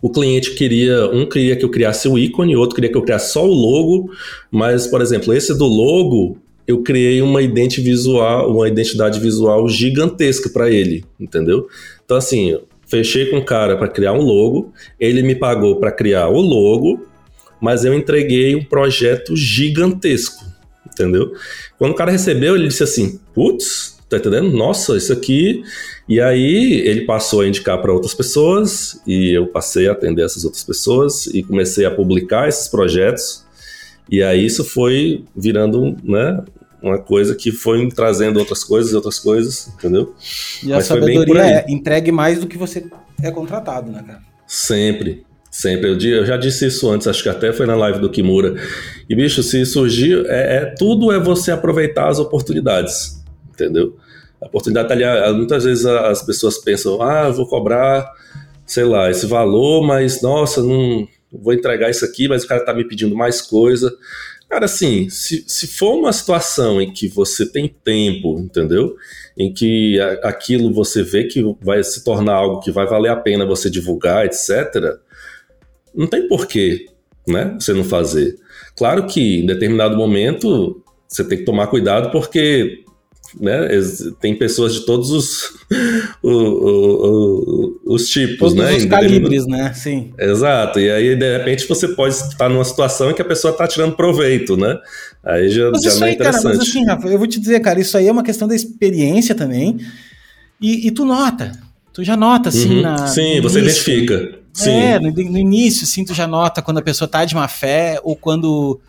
o 0.00 0.10
cliente 0.10 0.54
queria, 0.54 1.06
um 1.10 1.28
queria 1.28 1.56
que 1.56 1.64
eu 1.64 1.70
criasse 1.70 2.08
o 2.08 2.18
ícone, 2.18 2.56
outro 2.56 2.74
queria 2.74 2.90
que 2.90 2.96
eu 2.96 3.02
criasse 3.02 3.32
só 3.32 3.44
o 3.44 3.52
logo, 3.52 4.10
mas, 4.50 4.86
por 4.86 5.00
exemplo, 5.00 5.34
esse 5.34 5.56
do 5.56 5.66
logo, 5.66 6.38
eu 6.66 6.82
criei 6.82 7.20
uma 7.20 7.42
identidade 7.42 7.88
visual, 7.88 8.52
uma 8.52 8.68
identidade 8.68 9.18
visual 9.18 9.68
gigantesca 9.68 10.50
para 10.50 10.70
ele, 10.70 11.04
entendeu? 11.18 11.66
Então, 12.04 12.16
assim, 12.16 12.58
fechei 12.86 13.26
com 13.26 13.38
o 13.38 13.44
cara 13.44 13.76
para 13.76 13.88
criar 13.88 14.12
um 14.12 14.22
logo, 14.22 14.72
ele 15.00 15.22
me 15.22 15.34
pagou 15.34 15.76
para 15.76 15.90
criar 15.90 16.28
o 16.28 16.40
logo, 16.40 17.06
mas 17.60 17.84
eu 17.84 17.92
entreguei 17.92 18.54
um 18.54 18.62
projeto 18.62 19.34
gigantesco, 19.34 20.44
entendeu? 20.86 21.32
Quando 21.76 21.92
o 21.92 21.94
cara 21.94 22.12
recebeu, 22.12 22.54
ele 22.54 22.68
disse 22.68 22.84
assim: 22.84 23.18
putz, 23.34 23.98
tá 24.08 24.16
entendendo? 24.16 24.50
Nossa, 24.50 24.96
isso 24.96 25.12
aqui 25.12 25.62
e 26.08 26.20
aí 26.20 26.80
ele 26.86 27.04
passou 27.04 27.42
a 27.42 27.48
indicar 27.48 27.80
para 27.82 27.92
outras 27.92 28.14
pessoas 28.14 29.00
e 29.06 29.30
eu 29.30 29.46
passei 29.46 29.88
a 29.88 29.92
atender 29.92 30.24
essas 30.24 30.44
outras 30.44 30.64
pessoas 30.64 31.26
e 31.26 31.42
comecei 31.42 31.84
a 31.84 31.90
publicar 31.90 32.48
esses 32.48 32.68
projetos. 32.68 33.44
E 34.10 34.22
aí 34.22 34.46
isso 34.46 34.64
foi 34.64 35.24
virando, 35.36 35.96
né, 36.02 36.42
uma 36.82 36.98
coisa 36.98 37.34
que 37.34 37.52
foi 37.52 37.86
trazendo 37.88 38.38
outras 38.38 38.64
coisas, 38.64 38.94
outras 38.94 39.18
coisas, 39.18 39.68
entendeu? 39.76 40.14
E 40.62 40.68
Mas 40.68 40.84
a 40.84 40.94
sabedoria 40.94 41.42
é 41.42 41.66
entregue 41.68 42.10
mais 42.10 42.40
do 42.40 42.46
que 42.46 42.56
você 42.56 42.86
é 43.22 43.30
contratado, 43.30 43.90
né, 43.90 44.02
cara? 44.06 44.22
Sempre, 44.46 45.26
Sempre. 45.50 45.88
Eu, 45.88 45.98
eu, 45.98 46.26
já 46.26 46.36
disse 46.36 46.66
isso 46.66 46.90
antes, 46.90 47.06
acho 47.06 47.22
que 47.22 47.28
até 47.28 47.52
foi 47.52 47.66
na 47.66 47.74
live 47.74 47.98
do 47.98 48.10
Kimura. 48.10 48.54
E, 49.08 49.16
bicho, 49.16 49.42
se 49.42 49.64
surgir, 49.64 50.24
é, 50.26 50.56
é, 50.56 50.74
tudo 50.78 51.10
é 51.10 51.18
você 51.18 51.50
aproveitar 51.50 52.08
as 52.08 52.18
oportunidades, 52.18 53.24
entendeu? 53.52 53.96
A 54.40 54.46
oportunidade 54.46 54.92
está 54.92 55.24
ali. 55.26 55.36
Muitas 55.36 55.64
vezes 55.64 55.84
as 55.84 56.22
pessoas 56.22 56.58
pensam, 56.58 57.00
ah, 57.02 57.28
vou 57.30 57.46
cobrar, 57.46 58.10
sei 58.66 58.84
lá, 58.84 59.10
esse 59.10 59.26
valor, 59.26 59.86
mas 59.86 60.22
nossa, 60.22 60.62
não 60.62 61.06
vou 61.32 61.52
entregar 61.52 61.90
isso 61.90 62.04
aqui, 62.04 62.28
mas 62.28 62.44
o 62.44 62.48
cara 62.48 62.60
está 62.60 62.72
me 62.72 62.84
pedindo 62.84 63.16
mais 63.16 63.40
coisa. 63.40 63.92
Cara, 64.48 64.64
assim, 64.64 65.10
se, 65.10 65.44
se 65.46 65.66
for 65.66 65.94
uma 65.94 66.12
situação 66.12 66.80
em 66.80 66.90
que 66.90 67.06
você 67.06 67.44
tem 67.44 67.68
tempo, 67.68 68.38
entendeu? 68.38 68.96
Em 69.36 69.52
que 69.52 70.00
a, 70.00 70.28
aquilo 70.28 70.72
você 70.72 71.02
vê 71.02 71.24
que 71.24 71.42
vai 71.60 71.84
se 71.84 72.02
tornar 72.02 72.34
algo 72.34 72.60
que 72.60 72.70
vai 72.70 72.86
valer 72.86 73.10
a 73.10 73.16
pena 73.16 73.44
você 73.44 73.68
divulgar, 73.68 74.24
etc., 74.24 74.98
não 75.94 76.06
tem 76.06 76.26
porquê, 76.28 76.86
né? 77.26 77.56
Você 77.60 77.74
não 77.74 77.84
fazer. 77.84 78.36
Claro 78.74 79.06
que 79.06 79.40
em 79.40 79.46
determinado 79.46 79.96
momento 79.96 80.82
você 81.06 81.24
tem 81.24 81.38
que 81.38 81.44
tomar 81.44 81.66
cuidado 81.66 82.10
porque 82.10 82.84
né? 83.40 83.68
Tem 84.20 84.36
pessoas 84.36 84.74
de 84.74 84.86
todos 84.86 85.10
os, 85.10 85.42
o, 86.22 86.30
o, 86.30 87.80
o, 87.86 87.94
os 87.94 88.08
tipos, 88.08 88.38
todos 88.38 88.54
né? 88.54 88.76
Os 88.76 88.84
calibres, 88.86 89.46
né? 89.46 89.72
Sim. 89.74 90.12
Exato. 90.18 90.80
E 90.80 90.90
aí, 90.90 91.16
de 91.16 91.38
repente, 91.38 91.66
você 91.66 91.88
pode 91.88 92.14
estar 92.14 92.48
numa 92.48 92.64
situação 92.64 93.10
em 93.10 93.14
que 93.14 93.22
a 93.22 93.24
pessoa 93.24 93.52
está 93.52 93.66
tirando 93.66 93.96
proveito, 93.96 94.56
né? 94.56 94.78
Aí 95.24 95.50
já, 95.50 95.70
mas 95.70 95.82
já 95.82 95.94
não 95.94 96.06
é 96.06 96.08
aí, 96.10 96.14
interessante. 96.14 96.42
Cara, 96.42 96.56
mas 96.56 96.68
assim, 96.68 96.84
Rafa, 96.84 97.08
eu 97.08 97.18
vou 97.18 97.26
te 97.26 97.40
dizer, 97.40 97.60
cara, 97.60 97.80
isso 97.80 97.96
aí 97.96 98.06
é 98.08 98.12
uma 98.12 98.22
questão 98.22 98.48
da 98.48 98.54
experiência 98.54 99.34
também. 99.34 99.78
E, 100.60 100.86
e 100.86 100.90
tu 100.90 101.04
nota. 101.04 101.52
Tu 101.92 102.04
já 102.04 102.16
nota, 102.16 102.48
assim, 102.48 102.76
uhum. 102.76 102.82
na. 102.82 103.06
Sim, 103.08 103.40
você 103.40 103.58
início. 103.58 103.92
identifica. 103.92 104.38
Sim. 104.52 104.70
É, 104.70 104.98
no, 104.98 105.10
no, 105.10 105.38
início, 105.38 105.84
assim, 105.84 106.04
tu 106.04 106.14
já 106.14 106.26
nota 106.26 106.62
quando 106.62 106.78
a 106.78 106.82
pessoa 106.82 107.08
tá 107.08 107.24
de 107.24 107.34
má 107.34 107.46
fé 107.46 108.00
ou 108.02 108.16
quando, 108.16 108.80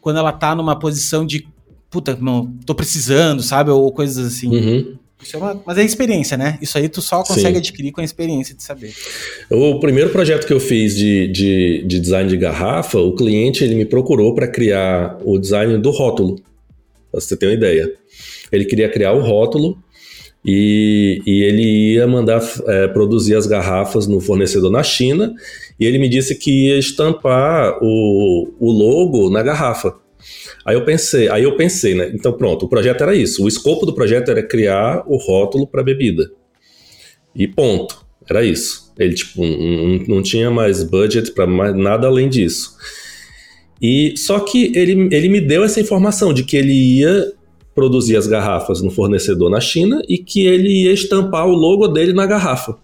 quando 0.00 0.18
ela 0.18 0.32
tá 0.32 0.54
numa 0.54 0.78
posição 0.78 1.24
de 1.24 1.46
puta, 1.90 2.16
não, 2.20 2.52
tô 2.64 2.74
precisando, 2.74 3.42
sabe? 3.42 3.70
Ou 3.70 3.92
coisas 3.92 4.34
assim. 4.34 4.48
Uhum. 4.48 4.96
É 5.32 5.36
uma, 5.36 5.62
mas 5.66 5.78
é 5.78 5.84
experiência, 5.84 6.36
né? 6.36 6.58
Isso 6.60 6.76
aí 6.76 6.88
tu 6.88 7.00
só 7.00 7.22
consegue 7.22 7.54
Sim. 7.54 7.58
adquirir 7.58 7.90
com 7.90 8.00
a 8.00 8.04
experiência 8.04 8.54
de 8.54 8.62
saber. 8.62 8.92
O 9.50 9.80
primeiro 9.80 10.10
projeto 10.10 10.46
que 10.46 10.52
eu 10.52 10.60
fiz 10.60 10.94
de, 10.94 11.26
de, 11.28 11.84
de 11.86 11.98
design 11.98 12.28
de 12.28 12.36
garrafa, 12.36 12.98
o 12.98 13.14
cliente 13.14 13.64
ele 13.64 13.74
me 13.74 13.86
procurou 13.86 14.34
para 14.34 14.46
criar 14.46 15.18
o 15.24 15.38
design 15.38 15.78
do 15.78 15.90
rótulo. 15.90 16.36
Pra 17.10 17.20
você 17.20 17.36
ter 17.36 17.46
uma 17.46 17.54
ideia. 17.54 17.90
Ele 18.52 18.66
queria 18.66 18.88
criar 18.88 19.12
o 19.12 19.20
rótulo 19.20 19.78
e, 20.44 21.20
e 21.26 21.42
ele 21.42 21.94
ia 21.94 22.06
mandar 22.06 22.40
é, 22.66 22.86
produzir 22.88 23.34
as 23.34 23.46
garrafas 23.46 24.06
no 24.06 24.20
fornecedor 24.20 24.70
na 24.70 24.82
China 24.82 25.34
e 25.80 25.86
ele 25.86 25.98
me 25.98 26.08
disse 26.08 26.36
que 26.36 26.68
ia 26.68 26.78
estampar 26.78 27.78
o, 27.82 28.52
o 28.60 28.70
logo 28.70 29.30
na 29.30 29.42
garrafa. 29.42 29.94
Aí 30.66 30.74
eu 30.74 30.84
pensei, 30.84 31.28
aí 31.28 31.44
eu 31.44 31.56
pensei, 31.56 31.94
né? 31.94 32.10
Então 32.12 32.32
pronto, 32.32 32.66
o 32.66 32.68
projeto 32.68 33.00
era 33.02 33.14
isso. 33.14 33.44
O 33.44 33.48
escopo 33.48 33.86
do 33.86 33.94
projeto 33.94 34.32
era 34.32 34.42
criar 34.42 35.04
o 35.06 35.16
rótulo 35.16 35.64
para 35.64 35.80
bebida. 35.80 36.28
E 37.32 37.46
ponto. 37.46 38.04
Era 38.28 38.44
isso. 38.44 38.92
Ele 38.98 39.14
tipo 39.14 39.44
não, 39.44 40.16
não 40.16 40.22
tinha 40.22 40.50
mais 40.50 40.82
budget 40.82 41.30
para 41.30 41.46
nada 41.72 42.08
além 42.08 42.28
disso. 42.28 42.74
E 43.80 44.14
só 44.16 44.40
que 44.40 44.72
ele, 44.76 45.08
ele 45.14 45.28
me 45.28 45.40
deu 45.40 45.62
essa 45.62 45.80
informação 45.80 46.34
de 46.34 46.42
que 46.42 46.56
ele 46.56 46.72
ia 46.72 47.32
produzir 47.72 48.16
as 48.16 48.26
garrafas 48.26 48.82
no 48.82 48.90
fornecedor 48.90 49.48
na 49.48 49.60
China 49.60 50.02
e 50.08 50.18
que 50.18 50.46
ele 50.46 50.84
ia 50.84 50.92
estampar 50.92 51.46
o 51.46 51.52
logo 51.52 51.86
dele 51.86 52.12
na 52.12 52.26
garrafa. 52.26 52.76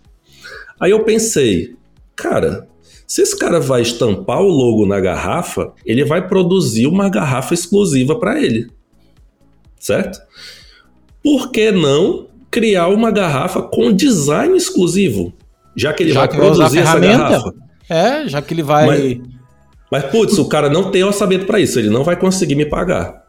Aí 0.79 0.93
eu 0.93 1.03
pensei, 1.03 1.75
cara, 2.15 2.69
se 3.13 3.21
esse 3.21 3.39
cara 3.39 3.61
vai 3.61 3.83
estampar 3.83 4.41
o 4.41 4.49
logo 4.49 4.87
na 4.87 4.99
garrafa, 4.99 5.75
ele 5.85 6.03
vai 6.03 6.27
produzir 6.27 6.87
uma 6.87 7.11
garrafa 7.11 7.53
exclusiva 7.53 8.19
para 8.19 8.41
ele. 8.41 8.71
Certo? 9.79 10.19
Por 11.23 11.51
que 11.51 11.71
não 11.71 12.29
criar 12.51 12.89
uma 12.89 13.11
garrafa 13.11 13.61
com 13.61 13.93
design 13.93 14.57
exclusivo? 14.57 15.31
Já 15.77 15.93
que 15.93 16.05
ele 16.05 16.15
já 16.15 16.21
vai 16.21 16.29
que 16.29 16.37
produzir 16.37 16.79
essa 16.79 16.99
garrafa. 16.99 17.53
É, 17.87 18.27
já 18.29 18.41
que 18.41 18.55
ele 18.55 18.63
vai. 18.63 18.87
Mas, 18.87 19.21
mas 19.91 20.05
putz, 20.05 20.39
o 20.39 20.49
cara 20.49 20.71
não 20.71 20.91
tem 20.91 21.05
orçamento 21.05 21.45
para 21.45 21.61
isso, 21.61 21.79
ele 21.79 21.91
não 21.91 22.05
vai 22.05 22.19
conseguir 22.19 22.55
me 22.55 22.65
pagar. 22.65 23.25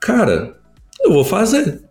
Cara, 0.00 0.56
eu 0.98 1.12
vou 1.12 1.24
fazer. 1.26 1.82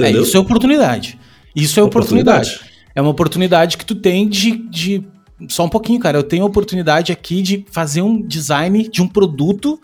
É, 0.00 0.02
Entendeu? 0.02 0.22
É, 0.22 0.24
isso 0.24 0.36
é 0.36 0.40
oportunidade. 0.40 1.16
Isso 1.54 1.78
é 1.78 1.82
oportunidade. 1.84 2.48
oportunidade. 2.50 2.76
É 2.92 3.00
uma 3.00 3.10
oportunidade 3.12 3.78
que 3.78 3.86
tu 3.86 3.94
tem 3.94 4.28
de, 4.28 4.50
de 4.68 5.04
só 5.48 5.64
um 5.64 5.68
pouquinho, 5.68 6.00
cara. 6.00 6.18
Eu 6.18 6.22
tenho 6.22 6.42
a 6.42 6.46
oportunidade 6.46 7.12
aqui 7.12 7.42
de 7.42 7.64
fazer 7.70 8.02
um 8.02 8.20
design 8.20 8.88
de 8.88 9.02
um 9.02 9.08
produto 9.08 9.80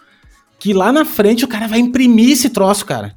que 0.58 0.72
lá 0.72 0.92
na 0.92 1.04
frente 1.04 1.44
o 1.44 1.48
cara 1.48 1.66
vai 1.66 1.78
imprimir 1.78 2.30
esse 2.30 2.48
troço, 2.48 2.86
cara. 2.86 3.14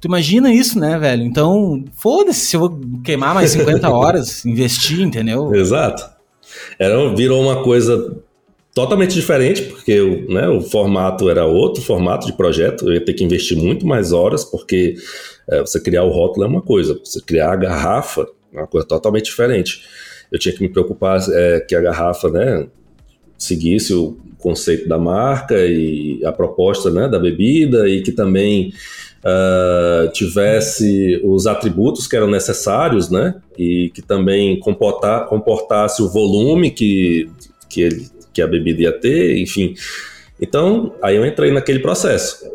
Tu 0.00 0.06
imagina 0.06 0.52
isso, 0.52 0.78
né, 0.78 0.98
velho? 0.98 1.22
Então, 1.22 1.84
foda-se 1.94 2.46
se 2.46 2.56
eu 2.56 2.60
vou 2.60 2.80
queimar 3.02 3.34
mais 3.34 3.50
50 3.50 3.88
horas, 3.90 4.44
investir, 4.44 5.00
entendeu? 5.00 5.54
Exato. 5.54 6.04
Era, 6.78 7.14
virou 7.14 7.42
uma 7.42 7.62
coisa 7.62 8.16
totalmente 8.74 9.14
diferente, 9.14 9.62
porque 9.62 10.26
né, 10.28 10.48
o 10.48 10.60
formato 10.60 11.28
era 11.28 11.44
outro 11.46 11.82
formato 11.82 12.26
de 12.26 12.32
projeto, 12.32 12.86
eu 12.86 12.94
ia 12.94 13.04
ter 13.04 13.12
que 13.12 13.24
investir 13.24 13.56
muito 13.56 13.84
mais 13.84 14.12
horas, 14.12 14.44
porque 14.44 14.94
é, 15.50 15.60
você 15.60 15.80
criar 15.80 16.04
o 16.04 16.10
rótulo 16.10 16.44
é 16.44 16.48
uma 16.48 16.62
coisa, 16.62 16.98
você 17.04 17.20
criar 17.20 17.52
a 17.52 17.56
garrafa 17.56 18.26
é 18.52 18.58
uma 18.58 18.68
coisa 18.68 18.86
totalmente 18.86 19.24
diferente 19.24 19.82
eu 20.30 20.38
tinha 20.38 20.54
que 20.54 20.62
me 20.62 20.68
preocupar 20.68 21.20
é, 21.30 21.60
que 21.60 21.74
a 21.74 21.80
garrafa 21.80 22.28
né, 22.28 22.66
seguisse 23.36 23.94
o 23.94 24.16
conceito 24.38 24.88
da 24.88 24.98
marca 24.98 25.56
e 25.56 26.20
a 26.24 26.32
proposta 26.32 26.90
né, 26.90 27.08
da 27.08 27.18
bebida 27.18 27.88
e 27.88 28.02
que 28.02 28.12
também 28.12 28.72
uh, 29.24 30.10
tivesse 30.12 31.20
os 31.24 31.46
atributos 31.46 32.06
que 32.06 32.16
eram 32.16 32.28
necessários 32.28 33.10
né, 33.10 33.34
e 33.56 33.90
que 33.94 34.02
também 34.02 34.58
comportar, 34.60 35.26
comportasse 35.26 36.02
o 36.02 36.08
volume 36.08 36.70
que, 36.70 37.28
que, 37.68 37.82
ele, 37.82 38.06
que 38.32 38.42
a 38.42 38.46
bebida 38.46 38.82
ia 38.82 38.92
ter, 38.92 39.38
enfim. 39.38 39.74
Então, 40.40 40.94
aí 41.02 41.16
eu 41.16 41.26
entrei 41.26 41.50
naquele 41.50 41.80
processo. 41.80 42.46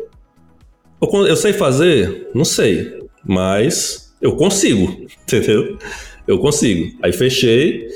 Eu, 1.00 1.36
sei 1.36 1.52
fazer? 1.52 2.30
Não 2.34 2.46
sei, 2.46 2.98
mas 3.22 4.03
eu 4.24 4.36
consigo, 4.36 5.06
entendeu? 5.22 5.78
eu 6.26 6.38
consigo. 6.38 6.96
Aí 7.02 7.12
fechei 7.12 7.88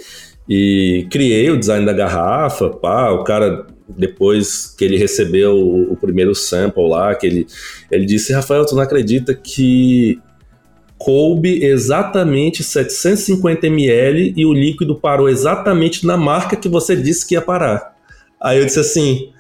e 0.49 1.07
criei 1.11 1.51
o 1.51 1.59
design 1.59 1.85
da 1.85 1.93
garrafa, 1.93 2.71
pá, 2.71 3.11
o 3.11 3.25
cara 3.25 3.67
depois 3.89 4.75
que 4.77 4.85
ele 4.85 4.99
recebeu 4.99 5.57
o, 5.57 5.93
o, 5.93 5.97
primeiro 5.97 6.35
sample 6.35 6.89
lá, 6.89 7.15
que 7.15 7.27
ele, 7.27 7.47
ele 7.91 8.05
disse, 8.05 8.33
Rafael, 8.35 8.67
tu 8.67 8.75
não 8.75 8.83
acredita 8.83 9.35
que 9.35 10.21
coube 10.99 11.65
exatamente 11.65 12.63
750 12.63 13.67
ml 13.67 14.35
e 14.37 14.45
o 14.45 14.53
líquido 14.53 14.97
parou 14.97 15.29
exatamente 15.29 16.05
na 16.05 16.17
marca 16.17 16.57
que 16.57 16.69
você 16.69 16.95
disse 16.95 17.27
que 17.27 17.35
ia 17.35 17.41
parar. 17.41 17.97
Aí 18.41 18.59
eu 18.59 18.67
disse 18.67 18.81
assim, 18.81 19.31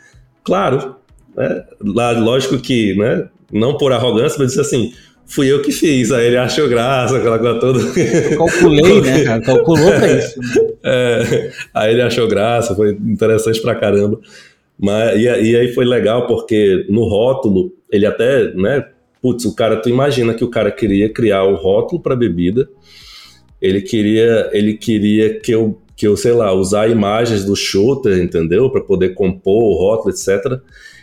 claro. 0.42 0.96
né? 1.36 1.64
Lógico 1.80 2.58
que, 2.58 2.94
né? 2.94 3.28
Não 3.52 3.76
por 3.76 3.92
arrogância, 3.92 4.38
mas 4.38 4.48
disse 4.48 4.60
assim, 4.60 4.92
fui 5.28 5.52
eu 5.52 5.62
que 5.62 5.70
fiz. 5.70 6.10
Aí 6.10 6.26
ele 6.26 6.36
achou 6.36 6.68
graça, 6.68 7.18
aquela 7.18 7.38
coisa 7.38 7.60
toda. 7.60 7.80
Eu 7.80 8.38
calculei, 8.38 9.00
né, 9.02 9.24
cara? 9.24 9.40
Calculou 9.44 9.92
pra 9.92 10.12
isso. 10.12 10.40
É, 10.82 11.52
aí 11.74 11.92
ele 11.92 12.02
achou 12.02 12.26
graça, 12.26 12.74
foi 12.74 12.90
interessante 12.92 13.60
pra 13.60 13.74
caramba. 13.74 14.18
Mas, 14.78 15.18
e, 15.18 15.22
e, 15.22 15.56
aí 15.56 15.72
foi 15.74 15.84
legal 15.84 16.26
porque 16.26 16.86
no 16.88 17.04
rótulo, 17.04 17.72
ele 17.90 18.06
até, 18.06 18.52
né? 18.54 18.84
Putz, 19.20 19.44
o 19.44 19.54
cara, 19.54 19.76
tu 19.76 19.88
imagina 19.88 20.32
que 20.32 20.44
o 20.44 20.50
cara 20.50 20.70
queria 20.70 21.12
criar 21.12 21.42
o 21.42 21.56
rótulo 21.56 22.00
para 22.00 22.14
bebida, 22.14 22.68
ele 23.60 23.80
queria, 23.80 24.48
ele 24.52 24.74
queria 24.74 25.40
que 25.40 25.50
eu, 25.50 25.80
que 25.96 26.06
eu, 26.06 26.16
sei 26.16 26.32
lá, 26.32 26.52
usar 26.52 26.88
imagens 26.88 27.44
do 27.44 27.56
shooter, 27.56 28.18
entendeu? 28.18 28.70
Para 28.70 28.80
poder 28.80 29.14
compor 29.14 29.64
o 29.64 29.74
rótulo, 29.74 30.14
etc. 30.14 30.60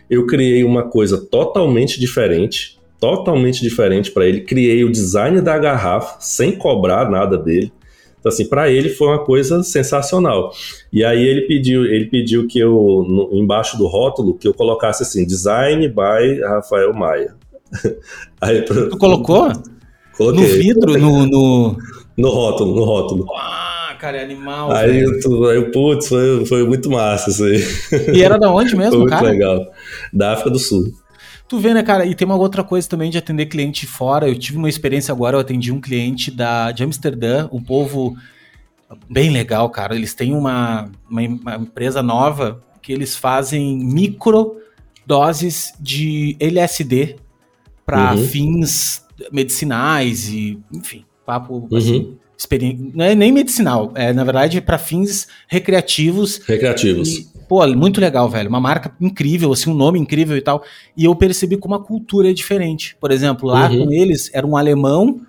Eu 0.09 0.25
criei 0.25 0.63
uma 0.63 0.83
coisa 0.83 1.17
totalmente 1.17 1.99
diferente, 1.99 2.74
totalmente 3.05 3.61
diferente 3.61 4.11
para 4.11 4.25
ele. 4.25 4.41
Criei 4.41 4.83
o 4.83 4.91
design 4.91 5.39
da 5.39 5.59
garrafa 5.59 6.17
sem 6.19 6.53
cobrar 6.53 7.07
nada 7.07 7.37
dele. 7.37 7.71
Então, 8.19 8.31
assim, 8.31 8.47
para 8.47 8.71
ele 8.71 8.89
foi 8.89 9.09
uma 9.09 9.23
coisa 9.23 9.61
sensacional. 9.61 10.51
E 10.91 11.05
aí 11.05 11.23
ele 11.23 11.41
pediu, 11.41 11.85
ele 11.85 12.07
pediu 12.07 12.47
que 12.47 12.57
eu, 12.57 13.05
no, 13.07 13.29
embaixo 13.33 13.77
do 13.77 13.85
rótulo, 13.85 14.33
que 14.35 14.47
eu 14.47 14.53
colocasse 14.55 15.03
assim, 15.03 15.23
design 15.23 15.87
by 15.87 16.41
Rafael 16.41 16.91
Maia. 16.95 17.35
aí, 18.41 18.63
pra, 18.63 18.89
tu 18.89 18.97
colocou? 18.97 19.53
Coloquei. 20.17 20.41
No 20.41 20.47
vidro, 20.47 20.97
no, 20.97 21.25
no... 21.27 21.77
No 22.17 22.29
rótulo, 22.29 22.75
no 22.75 22.83
rótulo. 22.85 23.27
Ah, 23.35 23.95
cara, 23.99 24.17
é 24.17 24.23
animal. 24.23 24.71
Aí, 24.71 25.01
eu, 25.01 25.49
aí 25.49 25.71
putz, 25.71 26.07
foi, 26.07 26.45
foi 26.45 26.65
muito 26.65 26.89
massa 26.89 27.29
isso 27.29 27.43
aí. 27.43 27.61
E 28.15 28.23
era 28.23 28.39
da 28.39 28.49
onde 28.49 28.73
mesmo, 28.75 28.91
foi 28.91 28.99
muito 29.01 29.11
cara? 29.11 29.29
legal. 29.29 29.59
Da 30.13 30.31
África 30.31 30.49
do 30.49 30.57
Sul. 30.57 30.85
Tu 31.47 31.59
vê, 31.59 31.73
né, 31.73 31.83
cara? 31.83 32.05
E 32.05 32.15
tem 32.15 32.25
uma 32.25 32.35
outra 32.35 32.63
coisa 32.63 32.87
também 32.89 33.11
de 33.11 33.17
atender 33.17 33.45
cliente 33.45 33.85
fora. 33.85 34.27
Eu 34.27 34.37
tive 34.37 34.57
uma 34.57 34.69
experiência 34.69 35.11
agora, 35.11 35.37
eu 35.37 35.41
atendi 35.41 35.71
um 35.71 35.79
cliente 35.79 36.31
da, 36.31 36.71
de 36.71 36.83
Amsterdã, 36.83 37.47
um 37.51 37.61
povo 37.61 38.17
bem 39.09 39.29
legal, 39.29 39.69
cara. 39.69 39.95
Eles 39.95 40.13
têm 40.13 40.33
uma, 40.33 40.89
uma, 41.09 41.21
uma 41.21 41.55
empresa 41.55 42.01
nova 42.01 42.61
que 42.81 42.91
eles 42.91 43.15
fazem 43.15 43.77
micro 43.77 44.57
doses 45.05 45.73
de 45.79 46.35
LSD 46.39 47.17
para 47.85 48.15
uhum. 48.15 48.27
fins 48.27 49.05
medicinais 49.31 50.27
e, 50.29 50.59
enfim, 50.73 51.05
papo 51.25 51.67
uhum. 51.69 51.77
assim, 51.77 52.17
não 52.93 53.05
é 53.05 53.15
nem 53.15 53.31
medicinal, 53.31 53.91
é 53.95 54.11
na 54.11 54.23
verdade 54.23 54.59
para 54.61 54.77
fins 54.77 55.27
recreativos. 55.47 56.39
Recreativos. 56.45 57.09
E, 57.09 57.27
pô, 57.47 57.65
muito 57.67 57.99
legal, 57.99 58.29
velho. 58.29 58.49
Uma 58.49 58.59
marca 58.59 58.95
incrível, 58.99 59.51
assim, 59.51 59.69
um 59.69 59.73
nome 59.73 59.99
incrível 59.99 60.35
e 60.35 60.41
tal. 60.41 60.63
E 60.95 61.05
eu 61.05 61.15
percebi 61.15 61.57
como 61.57 61.75
a 61.75 61.83
cultura 61.83 62.29
é 62.29 62.33
diferente. 62.33 62.95
Por 62.99 63.11
exemplo, 63.11 63.49
lá 63.49 63.69
uhum. 63.69 63.85
com 63.85 63.91
eles 63.91 64.29
era 64.33 64.45
um 64.45 64.57
alemão 64.57 65.21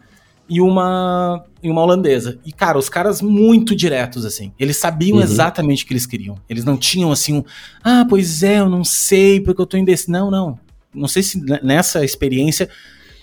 e 0.49 0.61
uma 0.61 1.45
e 1.63 1.71
uma 1.71 1.83
holandesa. 1.83 2.39
E 2.45 2.53
cara, 2.53 2.79
os 2.79 2.89
caras 2.89 3.21
muito 3.21 3.75
diretos 3.75 4.25
assim. 4.25 4.53
Eles 4.59 4.77
sabiam 4.77 5.17
uhum. 5.17 5.23
exatamente 5.23 5.85
o 5.85 5.87
que 5.87 5.93
eles 5.93 6.07
queriam. 6.07 6.37
Eles 6.49 6.65
não 6.65 6.77
tinham 6.77 7.11
assim 7.11 7.39
um, 7.39 7.45
ah, 7.83 8.07
pois 8.09 8.43
é, 8.43 8.61
eu 8.61 8.69
não 8.69 8.85
sei 8.85 9.41
porque 9.41 9.61
eu 9.61 9.67
tô 9.67 9.77
indeciso. 9.77 10.11
Não, 10.11 10.31
não. 10.31 10.59
Não 10.95 11.09
sei 11.09 11.23
se 11.23 11.41
nessa 11.63 12.05
experiência, 12.05 12.69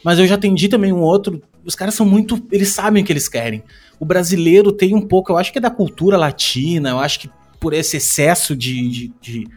mas 0.03 0.19
eu 0.19 0.27
já 0.27 0.35
atendi 0.35 0.67
também 0.67 0.93
um 0.93 1.01
outro 1.01 1.41
os 1.65 1.75
caras 1.75 1.93
são 1.93 2.05
muito. 2.05 2.41
Eles 2.51 2.69
sabem 2.69 3.03
o 3.03 3.05
que 3.05 3.11
eles 3.11 3.27
querem. 3.27 3.63
O 3.99 4.05
brasileiro 4.05 4.71
tem 4.71 4.93
um 4.93 5.01
pouco, 5.01 5.31
eu 5.31 5.37
acho 5.37 5.51
que 5.51 5.57
é 5.57 5.61
da 5.61 5.69
cultura 5.69 6.17
latina, 6.17 6.89
eu 6.89 6.99
acho 6.99 7.21
que 7.21 7.29
por 7.63 7.73
esse 7.73 7.95
excesso 7.95 8.57
de, 8.57 8.89
de, 8.89 9.11
de, 9.21 9.47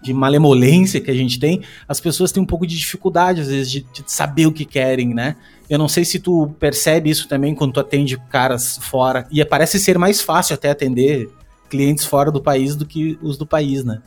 de 0.00 0.14
malemolência 0.14 1.00
que 1.00 1.10
a 1.10 1.14
gente 1.14 1.40
tem, 1.40 1.60
as 1.88 1.98
pessoas 1.98 2.30
têm 2.30 2.40
um 2.40 2.46
pouco 2.46 2.64
de 2.64 2.78
dificuldade, 2.78 3.40
às 3.40 3.48
vezes, 3.48 3.68
de, 3.68 3.80
de, 3.80 4.04
saber 4.06 4.46
o 4.46 4.52
que 4.52 4.64
querem, 4.64 5.12
né? 5.12 5.34
Eu 5.68 5.76
não 5.76 5.88
sei 5.88 6.04
se 6.04 6.20
tu 6.20 6.54
percebe 6.60 7.10
isso 7.10 7.26
também 7.26 7.56
quando 7.56 7.72
tu 7.72 7.80
atende 7.80 8.16
caras 8.30 8.78
fora. 8.80 9.26
E 9.32 9.44
parece 9.44 9.80
ser 9.80 9.98
mais 9.98 10.22
fácil 10.22 10.54
até 10.54 10.70
atender 10.70 11.28
clientes 11.68 12.04
fora 12.04 12.30
do 12.30 12.40
país 12.40 12.76
do 12.76 12.86
que 12.86 13.18
os 13.20 13.36
do 13.36 13.44
país, 13.44 13.84
né? 13.84 14.00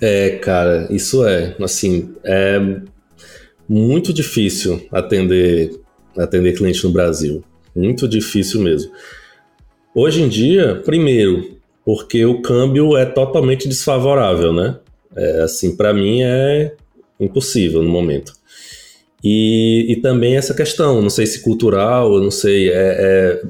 É, 0.00 0.38
cara, 0.38 0.88
isso 0.90 1.22
é. 1.28 1.54
Assim, 1.60 2.14
é 2.24 2.58
muito 3.68 4.10
difícil 4.10 4.88
atender 4.90 5.78
atender 6.16 6.56
cliente 6.56 6.82
no 6.82 6.90
Brasil. 6.90 7.44
Muito 7.76 8.08
difícil 8.08 8.62
mesmo. 8.62 8.90
Hoje 9.94 10.22
em 10.22 10.30
dia, 10.30 10.76
primeiro, 10.76 11.59
porque 11.90 12.24
o 12.24 12.40
câmbio 12.40 12.96
é 12.96 13.04
totalmente 13.04 13.66
desfavorável, 13.66 14.52
né? 14.52 14.78
É, 15.16 15.40
assim, 15.42 15.74
para 15.74 15.92
mim 15.92 16.22
é 16.22 16.72
impossível 17.18 17.82
no 17.82 17.88
momento. 17.88 18.32
E, 19.24 19.86
e 19.88 19.96
também 19.96 20.36
essa 20.36 20.54
questão, 20.54 21.02
não 21.02 21.10
sei 21.10 21.26
se 21.26 21.42
cultural, 21.42 22.20
não 22.20 22.30
sei, 22.30 22.70
é, 22.70 23.42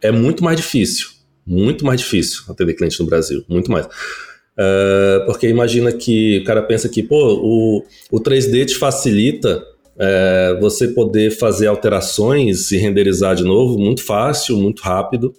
é, 0.00 0.08
é 0.08 0.10
muito 0.10 0.42
mais 0.42 0.56
difícil, 0.56 1.08
muito 1.46 1.84
mais 1.84 2.00
difícil 2.00 2.44
atender 2.48 2.72
cliente 2.72 2.98
no 2.98 3.04
Brasil, 3.04 3.44
muito 3.46 3.70
mais. 3.70 3.84
Uh, 3.84 5.26
porque 5.26 5.46
imagina 5.46 5.92
que 5.92 6.38
o 6.38 6.44
cara 6.44 6.62
pensa 6.62 6.88
que, 6.88 7.02
pô, 7.02 7.34
o, 7.42 7.84
o 8.10 8.20
3D 8.22 8.64
te 8.64 8.76
facilita 8.76 9.62
é, 9.98 10.56
você 10.58 10.88
poder 10.88 11.30
fazer 11.32 11.66
alterações 11.66 12.72
e 12.72 12.78
renderizar 12.78 13.34
de 13.34 13.44
novo 13.44 13.78
muito 13.78 14.02
fácil, 14.02 14.56
muito 14.56 14.80
rápido. 14.80 15.34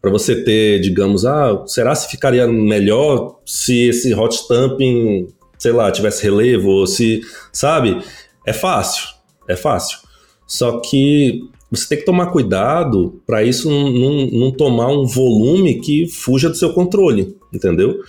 Para 0.00 0.10
você 0.10 0.42
ter, 0.44 0.80
digamos, 0.80 1.24
ah, 1.24 1.64
será 1.66 1.94
se 1.94 2.08
ficaria 2.08 2.46
melhor 2.46 3.40
se 3.44 3.88
esse 3.88 4.14
hot 4.14 4.34
stamping, 4.34 5.28
sei 5.58 5.72
lá, 5.72 5.90
tivesse 5.90 6.22
relevo, 6.22 6.68
ou 6.68 6.86
se, 6.86 7.20
sabe? 7.52 7.98
É 8.46 8.52
fácil, 8.52 9.08
é 9.48 9.56
fácil. 9.56 9.98
Só 10.46 10.78
que 10.80 11.40
você 11.70 11.88
tem 11.88 11.98
que 11.98 12.04
tomar 12.04 12.26
cuidado 12.26 13.20
para 13.26 13.42
isso 13.42 13.68
não, 13.68 13.90
não, 13.90 14.26
não, 14.26 14.50
tomar 14.52 14.88
um 14.88 15.04
volume 15.04 15.80
que 15.80 16.06
fuja 16.06 16.48
do 16.48 16.56
seu 16.56 16.72
controle, 16.72 17.36
entendeu? 17.52 18.00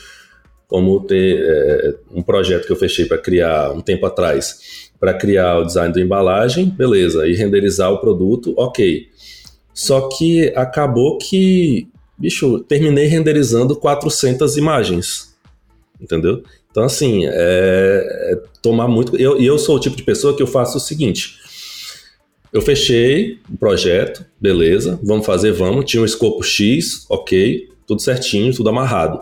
Como 0.67 0.99
ter 0.99 1.39
é, 1.41 1.95
um 2.13 2.21
projeto 2.21 2.67
que 2.67 2.71
eu 2.71 2.77
fechei 2.77 3.05
para 3.05 3.17
criar 3.17 3.71
um 3.71 3.81
tempo 3.81 4.05
atrás 4.05 4.87
para 4.99 5.13
criar 5.13 5.59
o 5.59 5.65
design 5.65 5.93
da 5.93 6.01
embalagem, 6.01 6.65
beleza, 6.69 7.27
e 7.27 7.33
renderizar 7.33 7.91
o 7.91 7.99
produto, 7.99 8.53
ok. 8.57 9.07
Só 9.77 10.09
que 10.09 10.51
acabou 10.55 11.19
que, 11.19 11.87
bicho, 12.17 12.61
terminei 12.61 13.05
renderizando 13.05 13.75
400 13.75 14.57
imagens, 14.57 15.37
entendeu? 16.01 16.41
Então, 16.71 16.83
assim, 16.83 17.27
é, 17.27 18.31
é 18.31 18.41
tomar 18.59 18.87
muito. 18.87 19.15
E 19.15 19.21
eu, 19.21 19.39
eu 19.39 19.59
sou 19.59 19.75
o 19.75 19.79
tipo 19.79 19.95
de 19.95 20.01
pessoa 20.01 20.35
que 20.35 20.41
eu 20.41 20.47
faço 20.47 20.77
o 20.77 20.81
seguinte: 20.81 21.37
eu 22.51 22.59
fechei 22.59 23.37
o 23.53 23.55
projeto, 23.55 24.25
beleza, 24.41 24.99
vamos 25.03 25.27
fazer, 25.27 25.51
vamos. 25.51 25.85
Tinha 25.85 26.01
um 26.01 26.05
escopo 26.05 26.41
X, 26.41 27.05
ok, 27.07 27.69
tudo 27.85 28.01
certinho, 28.01 28.51
tudo 28.51 28.69
amarrado 28.69 29.21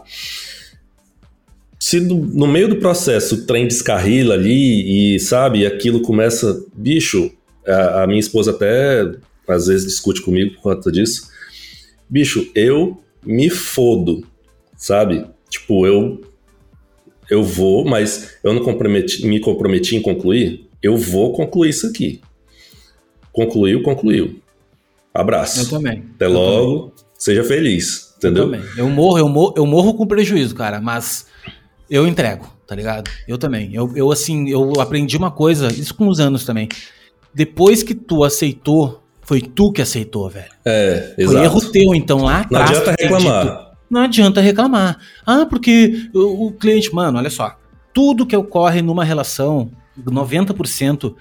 se 1.78 2.00
no, 2.00 2.16
no, 2.16 2.48
meio 2.48 2.70
do 2.70 2.78
processo 2.78 3.36
o 3.36 3.46
trem 3.46 3.68
descarrila 3.68 4.34
ali 4.36 5.16
e, 5.16 5.20
sabe, 5.20 5.68
aquilo 5.68 6.02
começa. 6.02 6.66
Bicho, 6.74 7.30
a, 7.68 8.04
a, 8.04 8.08
minha 8.08 8.20
esposa 8.20 8.50
até 8.50 9.06
às 9.48 9.68
vezes 9.68 9.86
discute 9.86 10.22
comigo 10.22 10.56
por 10.56 10.62
conta 10.62 10.92
disso. 10.92 11.30
Bicho, 12.10 12.50
eu 12.54 13.02
me 13.26 13.50
fodo, 13.50 14.26
sabe? 14.78 15.26
Tipo, 15.50 15.86
eu. 15.86 16.22
Eu 17.28 17.44
vou, 17.44 17.84
mas 17.84 18.38
eu 18.44 18.54
não 18.54 18.62
comprometi, 18.62 19.26
me 19.26 19.40
comprometi 19.40 19.96
em 19.96 20.02
concluir. 20.02 20.70
Eu 20.82 20.96
vou 20.96 21.34
concluir 21.34 21.72
isso 21.72 21.88
aqui. 21.88 22.22
Concluiu, 23.32 23.82
concluiu. 23.82 24.40
Abraço. 25.12 25.62
Eu 25.62 25.70
também. 25.70 26.06
Até 26.14 26.26
eu 26.26 26.34
logo. 26.34 26.80
Também. 26.90 27.06
Seja 27.18 27.44
feliz. 27.44 28.14
Entendeu? 28.18 28.44
Eu, 28.44 28.52
também. 28.52 28.70
eu 28.78 28.90
morro, 28.90 29.18
eu 29.18 29.30
morro, 29.30 29.54
eu 29.58 29.66
morro 29.66 29.94
com 29.96 30.06
prejuízo, 30.06 30.54
cara, 30.54 30.80
mas 30.80 31.26
eu 31.90 32.08
entrego, 32.08 32.48
tá 32.68 32.76
ligado? 32.76 33.10
Eu 33.28 33.38
também. 33.38 33.74
Eu, 33.74 33.92
eu, 33.96 34.12
assim, 34.12 34.50
eu 34.50 34.80
aprendi 34.80 35.18
uma 35.18 35.32
coisa, 35.32 35.68
isso 35.68 35.96
com 35.96 36.08
os 36.08 36.20
anos 36.20 36.46
também. 36.46 36.70
Depois 37.34 37.84
que 37.84 37.96
tu 37.96 38.24
aceitou, 38.24 39.04
foi 39.26 39.42
tu 39.42 39.72
que 39.72 39.82
aceitou, 39.82 40.30
velho. 40.30 40.52
É, 40.64 41.16
exato. 41.18 41.38
Foi 41.38 41.46
erro 41.46 41.72
teu, 41.72 41.96
então, 41.96 42.20
lá 42.20 42.42
atrás. 42.42 42.72
Não 42.72 42.78
adianta 42.78 42.96
reclamar. 43.02 43.44
Dito, 43.44 43.66
não 43.90 44.02
adianta 44.02 44.42
reclamar. 44.42 45.00
Ah, 45.26 45.46
porque 45.46 46.10
o, 46.14 46.48
o 46.48 46.52
cliente, 46.52 46.94
mano, 46.94 47.18
olha 47.18 47.30
só. 47.30 47.58
Tudo 47.94 48.26
que 48.26 48.36
ocorre 48.36 48.82
numa 48.82 49.04
relação, 49.04 49.72
90%, 50.00 51.16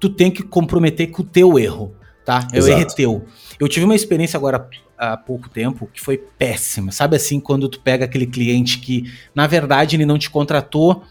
tu 0.00 0.08
tem 0.08 0.30
que 0.30 0.42
comprometer 0.42 1.08
com 1.10 1.22
o 1.22 1.24
teu 1.24 1.58
erro, 1.58 1.94
tá? 2.24 2.46
É 2.52 2.60
o 2.60 2.66
erro 2.66 2.80
é 2.80 2.84
teu. 2.86 3.24
Eu 3.60 3.68
tive 3.68 3.84
uma 3.84 3.94
experiência 3.94 4.36
agora 4.36 4.68
há 4.98 5.16
pouco 5.16 5.48
tempo 5.48 5.88
que 5.92 6.00
foi 6.00 6.16
péssima. 6.16 6.90
Sabe 6.92 7.16
assim, 7.16 7.38
quando 7.38 7.68
tu 7.68 7.80
pega 7.80 8.04
aquele 8.04 8.26
cliente 8.26 8.78
que, 8.78 9.12
na 9.34 9.46
verdade, 9.46 9.96
ele 9.96 10.06
não 10.06 10.18
te 10.18 10.30
contratou 10.30 11.04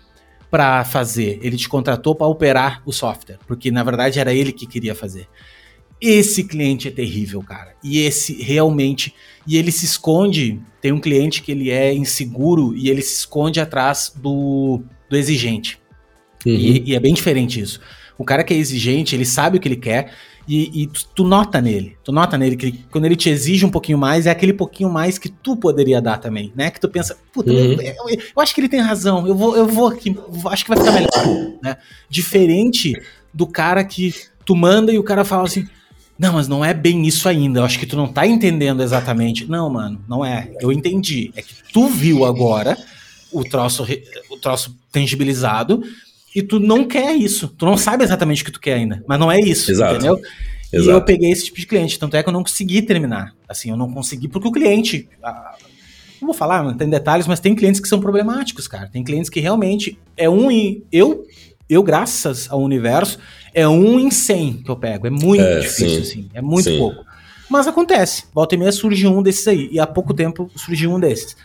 para 0.53 0.83
fazer, 0.83 1.39
ele 1.41 1.57
te 1.57 1.67
contratou 1.67 2.13
para 2.13 2.27
operar 2.27 2.83
o 2.85 2.91
software, 2.91 3.39
porque 3.47 3.71
na 3.71 3.83
verdade 3.83 4.19
era 4.19 4.31
ele 4.31 4.51
que 4.51 4.67
queria 4.67 4.93
fazer. 4.93 5.27
Esse 6.05 6.43
cliente 6.43 6.89
é 6.89 6.91
terrível, 6.91 7.41
cara. 7.41 7.75
E 7.81 7.99
esse 7.99 8.33
realmente. 8.41 9.13
E 9.47 9.55
ele 9.55 9.71
se 9.71 9.85
esconde. 9.85 10.59
Tem 10.81 10.91
um 10.91 10.99
cliente 10.99 11.41
que 11.41 11.49
ele 11.49 11.69
é 11.69 11.93
inseguro 11.93 12.75
e 12.75 12.89
ele 12.89 13.01
se 13.01 13.19
esconde 13.19 13.61
atrás 13.61 14.13
do, 14.13 14.81
do 15.09 15.15
exigente. 15.15 15.79
Uhum. 16.45 16.53
E, 16.53 16.89
e, 16.89 16.95
é 16.95 16.99
bem 16.99 17.13
diferente 17.13 17.61
isso. 17.61 17.79
O 18.17 18.25
cara 18.25 18.43
que 18.43 18.53
é 18.53 18.57
exigente, 18.57 19.15
ele 19.15 19.23
sabe 19.23 19.57
o 19.57 19.61
que 19.61 19.67
ele 19.69 19.77
quer 19.77 20.11
e, 20.45 20.83
e 20.83 20.87
tu, 20.87 21.07
tu, 21.15 21.23
nota 21.23 21.61
nele. 21.61 21.97
Tu 22.03 22.11
nota 22.11 22.37
nele 22.37 22.57
que 22.57 22.65
ele, 22.65 22.85
quando 22.91 23.05
ele 23.05 23.15
te 23.15 23.29
exige 23.29 23.65
um 23.65 23.69
pouquinho 23.69 23.97
mais, 23.97 24.25
é 24.25 24.31
aquele 24.31 24.51
pouquinho 24.51 24.89
mais 24.89 25.17
que 25.17 25.29
tu 25.29 25.55
poderia 25.55 26.01
dar 26.01 26.17
também, 26.17 26.51
né? 26.53 26.69
Que 26.69 26.81
tu 26.81 26.89
pensa, 26.89 27.17
puta, 27.31 27.49
uhum. 27.49 27.57
eu, 27.57 27.81
eu, 27.81 28.09
eu, 28.09 28.41
acho 28.41 28.53
que 28.53 28.59
ele 28.59 28.67
tem 28.67 28.81
razão, 28.81 29.25
eu 29.25 29.35
vou, 29.35 29.55
eu 29.55 29.65
vou 29.65 29.87
aqui, 29.87 30.13
acho 30.47 30.65
que 30.65 30.69
vai 30.69 30.79
ficar 30.79 30.91
melhor, 30.91 31.53
né? 31.63 31.77
Diferente 32.09 32.93
do 33.33 33.47
cara 33.47 33.85
que 33.85 34.13
tu 34.45 34.53
manda 34.53 34.91
e 34.91 34.99
o 34.99 35.03
cara 35.03 35.23
fala 35.23 35.43
assim, 35.43 35.65
não, 36.23 36.33
mas 36.33 36.47
não 36.47 36.63
é 36.63 36.73
bem 36.73 37.05
isso 37.05 37.27
ainda. 37.27 37.59
Eu 37.59 37.65
acho 37.65 37.77
que 37.77 37.85
tu 37.85 37.97
não 37.97 38.07
tá 38.07 38.25
entendendo 38.25 38.81
exatamente. 38.81 39.45
Não, 39.45 39.69
mano, 39.69 40.01
não 40.07 40.25
é. 40.25 40.49
Eu 40.59 40.71
entendi. 40.71 41.31
É 41.35 41.41
que 41.41 41.53
tu 41.71 41.87
viu 41.87 42.23
agora 42.23 42.77
o 43.31 43.43
troço, 43.43 43.85
o 44.29 44.37
troço 44.37 44.75
tangibilizado 44.89 45.83
e 46.33 46.41
tu 46.41 46.59
não 46.59 46.85
quer 46.85 47.13
isso. 47.13 47.49
Tu 47.49 47.65
não 47.65 47.77
sabe 47.77 48.05
exatamente 48.05 48.41
o 48.41 48.45
que 48.45 48.51
tu 48.51 48.61
quer 48.61 48.75
ainda. 48.75 49.03
Mas 49.05 49.19
não 49.19 49.29
é 49.29 49.37
isso, 49.39 49.69
Exato. 49.69 49.95
entendeu? 49.95 50.17
Exato. 50.71 50.89
E 50.89 50.93
eu 50.93 51.01
peguei 51.01 51.31
esse 51.31 51.45
tipo 51.45 51.59
de 51.59 51.67
cliente. 51.67 51.99
Tanto 51.99 52.15
é 52.15 52.23
que 52.23 52.29
eu 52.29 52.33
não 52.33 52.41
consegui 52.41 52.81
terminar. 52.81 53.35
Assim, 53.47 53.69
eu 53.69 53.77
não 53.77 53.91
consegui, 53.91 54.27
porque 54.29 54.47
o 54.47 54.51
cliente. 54.51 55.07
Não 56.19 56.27
vou 56.27 56.33
falar, 56.33 56.63
não 56.63 56.73
tem 56.73 56.89
detalhes, 56.89 57.27
mas 57.27 57.41
tem 57.41 57.53
clientes 57.53 57.81
que 57.81 57.87
são 57.87 57.99
problemáticos, 57.99 58.65
cara. 58.65 58.87
Tem 58.87 59.03
clientes 59.03 59.29
que 59.29 59.41
realmente 59.41 59.99
é 60.15 60.29
um 60.29 60.49
em. 60.49 60.83
Eu, 60.91 61.27
eu 61.69 61.83
graças 61.83 62.49
ao 62.49 62.61
universo, 62.61 63.19
é 63.53 63.67
um 63.67 63.99
em 63.99 64.11
cem 64.11 64.61
que 64.63 64.69
eu 64.69 64.75
pego. 64.75 65.07
É 65.07 65.09
muito 65.09 65.41
é, 65.41 65.59
difícil, 65.59 65.89
sim. 65.89 66.01
assim. 66.01 66.29
É 66.33 66.41
muito 66.41 66.69
sim. 66.69 66.77
pouco. 66.77 67.03
Mas 67.49 67.67
acontece. 67.67 68.25
Volta 68.33 68.55
e 68.55 68.57
meia 68.57 68.71
surge 68.71 69.05
um 69.05 69.21
desses 69.21 69.47
aí. 69.47 69.69
E 69.71 69.79
há 69.79 69.85
pouco 69.85 70.13
tempo 70.13 70.49
surgiu 70.55 70.91
um 70.91 70.99
desses. 70.99 71.35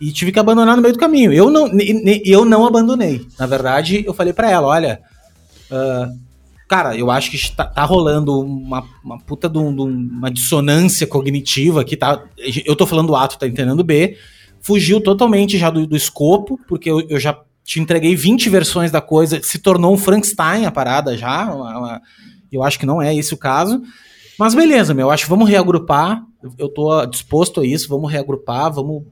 E 0.00 0.12
tive 0.12 0.30
que 0.30 0.38
abandonar 0.38 0.76
no 0.76 0.82
meio 0.82 0.94
do 0.94 1.00
caminho. 1.00 1.32
Eu 1.32 1.50
não, 1.50 1.68
eu 2.24 2.44
não 2.44 2.66
abandonei. 2.66 3.26
Na 3.38 3.46
verdade, 3.46 4.04
eu 4.06 4.14
falei 4.14 4.32
para 4.32 4.50
ela: 4.50 4.68
olha, 4.68 5.00
uh, 5.70 6.16
cara, 6.68 6.96
eu 6.96 7.10
acho 7.10 7.30
que 7.30 7.56
tá, 7.56 7.64
tá 7.64 7.84
rolando 7.84 8.40
uma, 8.40 8.84
uma 9.02 9.18
puta 9.18 9.48
de, 9.48 9.58
um, 9.58 9.74
de, 9.74 9.82
uma 9.82 10.30
dissonância 10.30 11.06
cognitiva 11.06 11.80
aqui, 11.80 11.96
tá? 11.96 12.22
Eu 12.64 12.76
tô 12.76 12.86
falando 12.86 13.16
A, 13.16 13.26
tu 13.26 13.38
tá 13.38 13.46
entendendo 13.46 13.82
B. 13.82 14.16
Fugiu 14.60 15.00
totalmente 15.00 15.56
já 15.56 15.70
do, 15.70 15.86
do 15.86 15.96
escopo, 15.96 16.58
porque 16.68 16.90
eu, 16.90 17.00
eu, 17.08 17.18
já 17.18 17.38
te 17.68 17.78
entreguei 17.78 18.16
20 18.16 18.48
versões 18.48 18.90
da 18.90 18.98
coisa, 18.98 19.42
se 19.42 19.58
tornou 19.58 19.92
um 19.92 19.98
Frankenstein 19.98 20.64
a 20.64 20.70
parada 20.70 21.14
já. 21.18 21.52
Uma, 21.54 21.78
uma, 21.78 22.02
eu 22.50 22.62
acho 22.62 22.78
que 22.78 22.86
não 22.86 23.02
é 23.02 23.14
esse 23.14 23.34
o 23.34 23.36
caso. 23.36 23.82
Mas 24.38 24.54
beleza, 24.54 24.94
meu, 24.94 25.10
acho 25.10 25.24
que 25.24 25.30
vamos 25.30 25.46
reagrupar. 25.46 26.24
Eu 26.56 26.70
tô 26.70 27.04
disposto 27.04 27.60
a 27.60 27.66
isso, 27.66 27.86
vamos 27.86 28.10
reagrupar, 28.10 28.72
vamos 28.72 29.04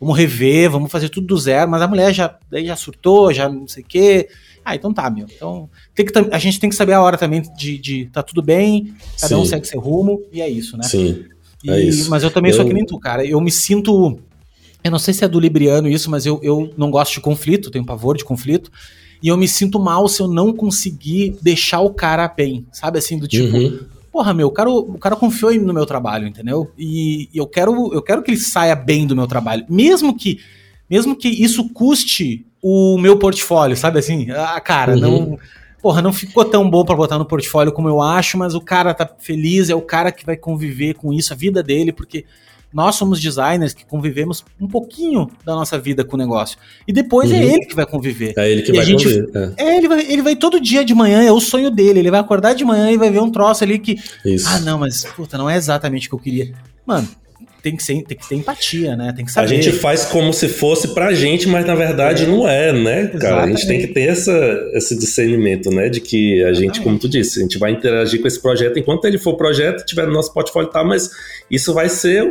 vamos 0.00 0.18
rever, 0.18 0.70
vamos 0.70 0.90
fazer 0.90 1.08
tudo 1.08 1.28
do 1.28 1.36
zero, 1.36 1.70
mas 1.70 1.82
a 1.82 1.86
mulher 1.86 2.12
já, 2.12 2.36
daí 2.50 2.66
já 2.66 2.74
surtou, 2.74 3.32
já 3.32 3.48
não 3.48 3.68
sei 3.68 3.84
o 3.84 3.86
quê. 3.86 4.28
Ah, 4.64 4.74
então 4.74 4.92
tá, 4.92 5.08
meu. 5.08 5.26
Então, 5.30 5.70
tem 5.94 6.04
que, 6.04 6.12
a 6.32 6.38
gente 6.38 6.58
tem 6.58 6.68
que 6.68 6.74
saber 6.74 6.94
a 6.94 7.02
hora 7.02 7.16
também 7.16 7.42
de, 7.56 7.78
de 7.78 8.06
tá 8.06 8.22
tudo 8.22 8.42
bem, 8.42 8.92
cada 9.20 9.36
Sim. 9.36 9.42
um 9.42 9.44
segue 9.44 9.68
seu 9.68 9.78
rumo, 9.78 10.22
e 10.32 10.40
é 10.40 10.48
isso, 10.48 10.76
né? 10.76 10.82
Sim. 10.82 11.26
E, 11.62 11.70
é 11.70 11.80
isso. 11.80 12.10
Mas 12.10 12.22
eu 12.22 12.30
também 12.30 12.50
eu... 12.50 12.56
sou 12.56 12.66
que 12.66 12.72
nem 12.72 12.84
tu, 12.84 12.98
cara. 12.98 13.24
Eu 13.24 13.40
me 13.40 13.52
sinto. 13.52 14.18
Eu 14.82 14.90
não 14.90 14.98
sei 14.98 15.12
se 15.14 15.24
é 15.24 15.28
do 15.28 15.40
Libriano 15.40 15.88
isso, 15.88 16.10
mas 16.10 16.26
eu, 16.26 16.40
eu 16.42 16.72
não 16.76 16.90
gosto 16.90 17.14
de 17.14 17.20
conflito, 17.20 17.70
tenho 17.70 17.84
pavor 17.84 18.16
de 18.16 18.24
conflito. 18.24 18.70
E 19.22 19.28
eu 19.28 19.36
me 19.36 19.46
sinto 19.46 19.78
mal 19.78 20.08
se 20.08 20.22
eu 20.22 20.28
não 20.28 20.52
conseguir 20.52 21.36
deixar 21.42 21.80
o 21.80 21.92
cara 21.92 22.26
bem, 22.26 22.66
sabe? 22.72 22.98
Assim, 22.98 23.18
do 23.18 23.28
tipo, 23.28 23.54
uhum 23.54 23.78
porra, 24.10 24.34
meu, 24.34 24.48
o 24.48 24.50
cara, 24.50 24.70
o 24.70 24.98
cara 24.98 25.16
confiou 25.16 25.54
no 25.54 25.72
meu 25.72 25.86
trabalho, 25.86 26.26
entendeu? 26.26 26.70
E, 26.76 27.28
e 27.32 27.38
eu 27.38 27.46
quero 27.46 27.92
eu 27.92 28.02
quero 28.02 28.22
que 28.22 28.30
ele 28.30 28.38
saia 28.38 28.74
bem 28.74 29.06
do 29.06 29.16
meu 29.16 29.26
trabalho, 29.26 29.64
mesmo 29.68 30.16
que 30.16 30.40
mesmo 30.88 31.14
que 31.14 31.28
isso 31.28 31.68
custe 31.70 32.44
o 32.60 32.98
meu 32.98 33.16
portfólio, 33.18 33.76
sabe 33.76 34.00
assim? 34.00 34.30
Ah, 34.32 34.60
cara, 34.60 34.94
uhum. 34.94 35.00
não 35.00 35.38
porra, 35.80 36.02
não 36.02 36.12
ficou 36.12 36.44
tão 36.44 36.68
bom 36.68 36.84
para 36.84 36.96
botar 36.96 37.18
no 37.18 37.24
portfólio 37.24 37.72
como 37.72 37.88
eu 37.88 38.02
acho, 38.02 38.36
mas 38.36 38.54
o 38.54 38.60
cara 38.60 38.92
tá 38.92 39.08
feliz, 39.18 39.70
é 39.70 39.74
o 39.74 39.80
cara 39.80 40.12
que 40.12 40.26
vai 40.26 40.36
conviver 40.36 40.94
com 40.94 41.12
isso, 41.12 41.32
a 41.32 41.36
vida 41.36 41.62
dele, 41.62 41.92
porque 41.92 42.26
nós 42.72 42.94
somos 42.94 43.20
designers 43.20 43.74
que 43.74 43.84
convivemos 43.84 44.44
um 44.60 44.68
pouquinho 44.68 45.28
da 45.44 45.54
nossa 45.54 45.78
vida 45.78 46.04
com 46.04 46.16
o 46.16 46.18
negócio. 46.18 46.56
E 46.86 46.92
depois 46.92 47.30
é 47.30 47.34
uhum. 47.34 47.40
é 47.40 47.46
ele 47.46 47.66
que 47.66 47.74
vai 47.74 47.86
conviver. 47.86 48.32
É 48.36 48.50
ele 48.50 48.62
que 48.62 48.70
e 48.70 48.76
vai 48.76 48.86
gente, 48.86 49.04
conviver. 49.04 49.54
É. 49.58 49.64
é, 49.64 49.76
ele, 49.76 49.88
vai, 49.88 50.00
ele 50.00 50.22
vai 50.22 50.36
todo 50.36 50.60
dia 50.60 50.84
de 50.84 50.94
manhã, 50.94 51.22
é 51.22 51.32
o 51.32 51.40
sonho 51.40 51.70
dele. 51.70 51.98
Ele 51.98 52.10
vai 52.10 52.20
acordar 52.20 52.54
de 52.54 52.64
manhã 52.64 52.90
e 52.90 52.96
vai 52.96 53.10
ver 53.10 53.20
um 53.20 53.30
troço 53.30 53.64
ali 53.64 53.78
que. 53.78 53.98
Isso. 54.24 54.48
Ah, 54.48 54.60
não, 54.60 54.78
mas 54.78 55.04
puta, 55.04 55.36
não 55.36 55.50
é 55.50 55.56
exatamente 55.56 56.06
o 56.06 56.10
que 56.10 56.14
eu 56.14 56.20
queria. 56.20 56.52
Mano, 56.86 57.08
tem 57.62 57.76
que, 57.76 57.82
ser, 57.82 58.02
tem 58.04 58.16
que 58.16 58.28
ter 58.28 58.36
empatia, 58.36 58.96
né? 58.96 59.12
Tem 59.14 59.24
que 59.24 59.32
saber. 59.32 59.46
A 59.46 59.48
gente 59.48 59.72
faz 59.72 60.04
como 60.06 60.32
se 60.32 60.48
fosse 60.48 60.88
pra 60.94 61.12
gente, 61.12 61.48
mas 61.48 61.66
na 61.66 61.74
verdade 61.74 62.24
é. 62.24 62.26
não 62.26 62.48
é, 62.48 62.72
né, 62.72 63.06
cara? 63.08 63.16
Exatamente. 63.16 63.42
A 63.42 63.56
gente 63.56 63.66
tem 63.66 63.80
que 63.80 63.86
ter 63.88 64.08
essa, 64.08 64.70
esse 64.74 64.98
discernimento, 64.98 65.70
né? 65.70 65.88
De 65.88 66.00
que 66.00 66.42
a 66.44 66.52
gente, 66.52 66.80
como 66.80 66.98
tu 66.98 67.08
disse, 67.08 67.38
a 67.38 67.42
gente 67.42 67.58
vai 67.58 67.72
interagir 67.72 68.20
com 68.20 68.28
esse 68.28 68.40
projeto 68.40 68.78
enquanto 68.78 69.04
ele 69.04 69.18
for 69.18 69.36
projeto, 69.36 69.84
tiver 69.84 70.06
no 70.06 70.12
nosso 70.12 70.32
portfólio, 70.32 70.70
tá? 70.70 70.82
Mas 70.84 71.10
isso 71.50 71.74
vai 71.74 71.88
ser 71.88 72.30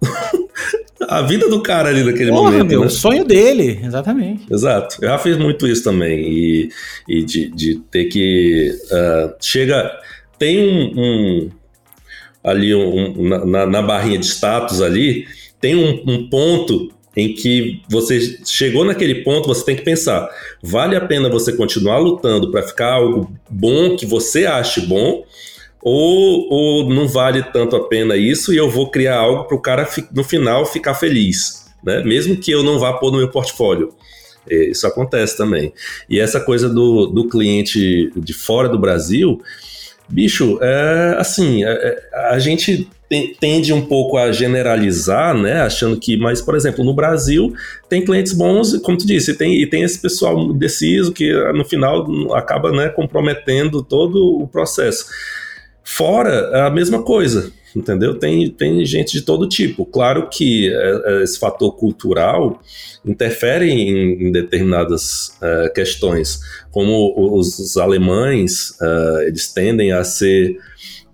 a 1.08 1.22
vida 1.22 1.48
do 1.48 1.62
cara 1.62 1.88
ali 1.88 2.02
naquele 2.02 2.30
Porra, 2.30 2.50
momento. 2.50 2.68
Meu, 2.68 2.80
né? 2.80 2.86
O 2.86 2.90
sonho 2.90 3.24
dele, 3.24 3.80
exatamente. 3.82 4.46
Exato. 4.50 4.96
Eu 5.00 5.08
já 5.08 5.18
fiz 5.18 5.36
muito 5.36 5.66
isso 5.66 5.82
também. 5.82 6.20
E, 6.20 6.70
e 7.08 7.22
de, 7.22 7.48
de 7.50 7.74
ter 7.90 8.06
que. 8.06 8.70
Uh, 8.90 9.34
chega. 9.40 9.90
Tem 10.38 10.58
um. 10.58 10.92
um 10.96 11.50
ali 12.42 12.74
um, 12.74 13.28
na, 13.46 13.66
na, 13.66 13.82
barrinha 13.82 14.18
de 14.18 14.24
status 14.24 14.80
ali, 14.80 15.26
tem 15.60 15.76
um, 15.76 16.02
um 16.06 16.30
ponto 16.30 16.90
em 17.14 17.34
que 17.34 17.82
você 17.88 18.38
chegou 18.46 18.84
naquele 18.84 19.16
ponto, 19.16 19.48
você 19.48 19.64
tem 19.64 19.76
que 19.76 19.82
pensar: 19.82 20.28
vale 20.62 20.96
a 20.96 21.00
pena 21.00 21.28
você 21.28 21.52
continuar 21.52 21.98
lutando 21.98 22.50
para 22.50 22.62
ficar 22.62 22.94
algo 22.94 23.30
bom 23.48 23.96
que 23.96 24.06
você 24.06 24.46
ache 24.46 24.80
bom? 24.82 25.24
Ou, 25.82 26.48
ou 26.50 26.90
não 26.90 27.08
vale 27.08 27.42
tanto 27.42 27.76
a 27.76 27.88
pena 27.88 28.16
isso 28.16 28.52
e 28.52 28.56
eu 28.56 28.68
vou 28.68 28.90
criar 28.90 29.16
algo 29.16 29.44
para 29.44 29.56
o 29.56 29.60
cara 29.60 29.88
no 30.12 30.22
final 30.22 30.66
ficar 30.66 30.94
feliz, 30.94 31.66
né? 31.82 32.02
Mesmo 32.02 32.36
que 32.36 32.50
eu 32.50 32.62
não 32.62 32.78
vá 32.78 32.92
pôr 32.92 33.10
no 33.10 33.18
meu 33.18 33.30
portfólio. 33.30 33.92
É, 34.48 34.70
isso 34.70 34.86
acontece 34.86 35.36
também. 35.36 35.72
E 36.08 36.18
essa 36.18 36.40
coisa 36.40 36.68
do, 36.68 37.06
do 37.06 37.28
cliente 37.28 38.10
de 38.16 38.32
fora 38.32 38.68
do 38.68 38.78
Brasil, 38.78 39.40
bicho, 40.08 40.58
é 40.60 41.16
assim, 41.18 41.64
é, 41.64 41.70
é 41.70 42.10
a 42.30 42.38
gente 42.38 42.88
tende 43.40 43.72
um 43.72 43.84
pouco 43.84 44.16
a 44.16 44.30
generalizar, 44.30 45.36
né? 45.36 45.62
Achando 45.62 45.98
que, 45.98 46.16
mas, 46.16 46.40
por 46.40 46.54
exemplo, 46.54 46.84
no 46.84 46.94
Brasil 46.94 47.52
tem 47.88 48.04
clientes 48.04 48.32
bons, 48.32 48.76
como 48.78 48.96
tu 48.96 49.06
disse, 49.06 49.34
tem, 49.34 49.60
e 49.60 49.66
tem 49.66 49.82
esse 49.82 50.00
pessoal 50.00 50.52
deciso 50.52 51.12
que 51.12 51.32
no 51.52 51.64
final 51.64 52.06
acaba 52.34 52.70
né, 52.70 52.88
comprometendo 52.88 53.82
todo 53.82 54.40
o 54.40 54.46
processo. 54.46 55.06
Fora, 55.82 56.66
a 56.66 56.70
mesma 56.70 57.02
coisa, 57.02 57.52
entendeu? 57.74 58.18
Tem, 58.18 58.50
tem 58.50 58.84
gente 58.84 59.12
de 59.12 59.22
todo 59.22 59.48
tipo. 59.48 59.84
Claro 59.84 60.28
que 60.28 60.72
é, 60.72 61.02
é, 61.04 61.22
esse 61.22 61.38
fator 61.38 61.76
cultural 61.76 62.60
interfere 63.04 63.70
em, 63.70 64.28
em 64.28 64.32
determinadas 64.32 65.38
uh, 65.40 65.72
questões, 65.72 66.40
como 66.70 67.14
os, 67.38 67.58
os 67.58 67.76
alemães, 67.76 68.76
eles 69.26 69.50
tendem 69.52 69.90
a 69.90 70.04
ser 70.04 70.58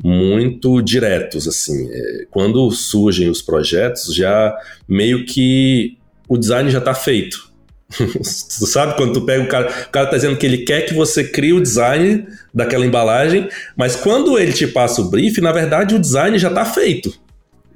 muito 0.02 0.82
diretos, 0.82 1.46
assim. 1.48 1.88
Quando 2.30 2.70
surgem 2.70 3.30
os 3.30 3.40
projetos, 3.40 4.14
já 4.14 4.54
meio 4.88 5.24
que 5.24 5.96
o 6.28 6.36
design 6.36 6.70
já 6.70 6.78
está 6.78 6.92
feito. 6.92 7.50
tu 7.98 8.66
sabe 8.66 8.96
quando 8.96 9.12
tu 9.12 9.20
pega 9.22 9.44
o 9.44 9.48
cara, 9.48 9.86
o 9.86 9.90
cara 9.90 10.06
tá 10.06 10.16
dizendo 10.16 10.36
que 10.36 10.44
ele 10.44 10.58
quer 10.58 10.82
que 10.82 10.94
você 10.94 11.22
crie 11.22 11.52
o 11.52 11.60
design 11.60 12.26
daquela 12.52 12.84
embalagem, 12.84 13.48
mas 13.76 13.94
quando 13.94 14.38
ele 14.38 14.52
te 14.52 14.66
passa 14.66 15.00
o 15.00 15.08
brief, 15.08 15.40
na 15.40 15.52
verdade 15.52 15.94
o 15.94 15.98
design 15.98 16.38
já 16.38 16.50
tá 16.50 16.64
feito. 16.64 17.14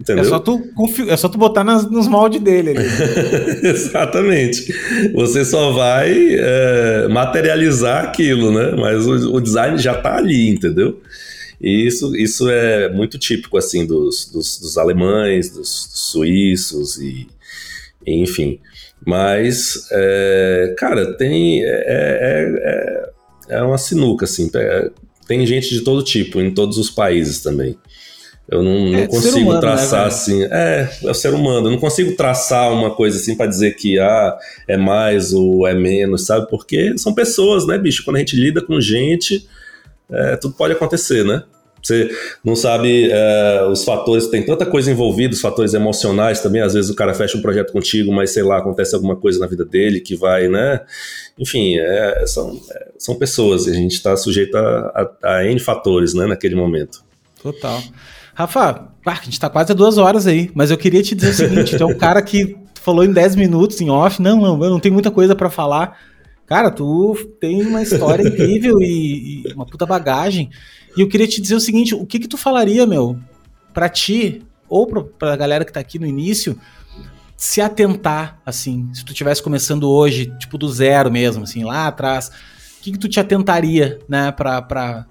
Entendeu? 0.01 0.25
É 0.25 0.29
só 0.29 0.39
tu, 0.39 0.63
é 1.09 1.17
só 1.17 1.29
tu 1.29 1.37
botar 1.37 1.63
nas, 1.63 1.89
nos 1.89 2.09
moldes 2.09 2.41
dele 2.41 2.71
ali. 2.71 2.87
Exatamente. 3.69 4.75
Você 5.13 5.45
só 5.45 5.73
vai 5.73 6.37
é, 6.39 7.07
materializar 7.09 8.05
aquilo, 8.05 8.51
né? 8.51 8.75
Mas 8.79 9.07
o, 9.07 9.35
o, 9.35 9.41
design 9.41 9.77
já 9.77 9.95
tá 9.95 10.17
ali, 10.17 10.49
entendeu? 10.49 11.03
E 11.61 11.87
isso, 11.87 12.17
isso 12.17 12.49
é 12.49 12.91
muito 12.91 13.19
típico, 13.19 13.59
assim, 13.59 13.85
dos, 13.85 14.31
dos, 14.33 14.59
dos 14.59 14.79
alemães, 14.79 15.51
dos, 15.51 15.87
dos 15.93 16.11
suíços 16.11 16.97
e, 16.97 17.27
e 18.07 18.23
enfim. 18.23 18.59
Mas, 19.07 19.89
é, 19.93 20.75
cara, 20.77 21.17
tem. 21.17 21.65
É, 21.65 21.69
é, 21.69 23.11
é, 23.55 23.57
é 23.59 23.63
uma 23.63 23.79
sinuca, 23.79 24.25
assim. 24.25 24.51
É, 24.55 24.91
tem 25.27 25.47
gente 25.47 25.71
de 25.71 25.81
todo 25.83 26.03
tipo, 26.03 26.41
em 26.41 26.53
todos 26.53 26.77
os 26.77 26.91
países 26.91 27.43
também. 27.43 27.77
Eu 28.51 28.65
não, 28.65 28.89
não 28.91 28.99
é, 28.99 29.07
consigo 29.07 29.39
humano, 29.39 29.55
né, 29.55 29.61
traçar 29.61 30.01
né, 30.01 30.07
assim. 30.09 30.43
É, 30.45 30.91
é 31.05 31.11
o 31.11 31.15
ser 31.15 31.33
humano. 31.33 31.69
Eu 31.69 31.71
não 31.71 31.79
consigo 31.79 32.17
traçar 32.17 32.73
uma 32.73 32.91
coisa 32.91 33.17
assim 33.17 33.37
para 33.37 33.47
dizer 33.47 33.77
que 33.77 33.99
ah, 34.01 34.37
é 34.67 34.77
mais 34.77 35.33
ou 35.33 35.67
é 35.67 35.75
menos, 35.75 36.27
sabe? 36.27 36.49
Porque 36.51 36.99
são 36.99 37.15
pessoas, 37.15 37.65
né, 37.65 37.79
bicho? 37.79 38.05
Quando 38.05 38.17
a 38.17 38.19
gente 38.19 38.35
lida 38.35 38.61
com 38.61 38.81
gente, 38.81 39.49
é, 40.11 40.37
tudo 40.37 40.55
pode 40.55 40.75
acontecer, 40.75 41.25
né? 41.25 41.45
Você 41.83 42.11
não 42.45 42.55
sabe 42.55 43.11
é, 43.11 43.67
os 43.71 43.85
fatores, 43.85 44.27
tem 44.27 44.45
tanta 44.45 44.67
coisa 44.67 44.91
envolvida, 44.91 45.35
os 45.35 45.41
fatores 45.41 45.75
emocionais 45.75 46.41
também. 46.41 46.61
Às 46.61 46.75
vezes 46.75 46.91
o 46.91 46.95
cara 46.95 47.15
fecha 47.15 47.39
um 47.39 47.43
projeto 47.43 47.73
contigo, 47.73 48.13
mas 48.13 48.33
sei 48.33 48.43
lá, 48.43 48.59
acontece 48.59 48.95
alguma 48.95 49.17
coisa 49.17 49.39
na 49.39 49.47
vida 49.47 49.65
dele 49.65 50.01
que 50.01 50.15
vai, 50.15 50.49
né? 50.49 50.81
Enfim, 51.39 51.79
é, 51.79 52.25
são, 52.27 52.61
é, 52.71 52.89
são 52.99 53.15
pessoas 53.15 53.67
e 53.67 53.71
a 53.71 53.75
gente 53.75 53.93
está 53.93 54.17
sujeito 54.17 54.57
a, 54.57 55.11
a, 55.23 55.37
a, 55.37 55.47
N 55.47 55.59
fatores, 55.59 56.13
né, 56.15 56.27
naquele 56.27 56.55
momento. 56.55 57.03
Total. 57.43 57.83
Rafa, 58.35 58.89
a 59.05 59.15
gente 59.15 59.33
está 59.33 59.49
quase 59.49 59.73
a 59.73 59.75
duas 59.75 59.99
horas 59.99 60.27
aí, 60.27 60.51
mas 60.55 60.71
eu 60.71 60.79
queria 60.79 61.03
te 61.03 61.15
dizer 61.15 61.31
o 61.31 61.35
seguinte: 61.35 61.77
tem 61.77 61.87
um 61.87 61.97
cara 61.97 62.21
que 62.23 62.57
falou 62.75 63.05
em 63.05 63.13
10 63.13 63.37
minutos 63.37 63.81
em 63.81 63.91
off, 63.91 64.21
não, 64.21 64.41
não, 64.41 64.65
eu 64.65 64.71
não 64.71 64.81
tenho 64.81 64.95
muita 64.95 65.11
coisa 65.11 65.35
para 65.35 65.51
falar. 65.51 65.99
Cara, 66.47 66.71
tu 66.71 67.15
tem 67.41 67.63
uma 67.63 67.81
história 67.81 68.27
incrível 68.27 68.77
e, 68.81 69.45
e 69.47 69.53
uma 69.53 69.65
puta 69.65 69.87
bagagem. 69.87 70.51
E 70.97 71.01
eu 71.01 71.09
queria 71.09 71.27
te 71.27 71.41
dizer 71.41 71.55
o 71.55 71.61
seguinte: 71.61 71.95
o 71.95 72.07
que 72.07 72.19
que 72.19 72.29
tu 72.29 72.37
falaria, 72.37 72.87
meu, 72.87 73.19
para 73.73 73.89
ti, 73.89 74.43
ou 74.69 74.87
pra, 74.87 75.03
pra 75.03 75.37
galera 75.37 75.65
que 75.65 75.73
tá 75.73 75.81
aqui 75.81 75.99
no 75.99 76.07
início, 76.07 76.59
se 77.37 77.61
atentar, 77.61 78.39
assim, 78.45 78.89
se 78.93 79.05
tu 79.05 79.13
estivesse 79.13 79.43
começando 79.43 79.89
hoje, 79.89 80.33
tipo 80.39 80.59
do 80.59 80.69
zero 80.69 81.11
mesmo, 81.11 81.45
assim, 81.45 81.65
lá 81.65 81.87
atrás, 81.87 82.29
o 82.29 82.83
que 82.83 82.93
que 82.93 82.99
tu 82.99 83.09
te 83.09 83.19
atentaria, 83.19 83.99
né, 84.09 84.31
pra, 84.31 84.61
pra... 84.61 85.07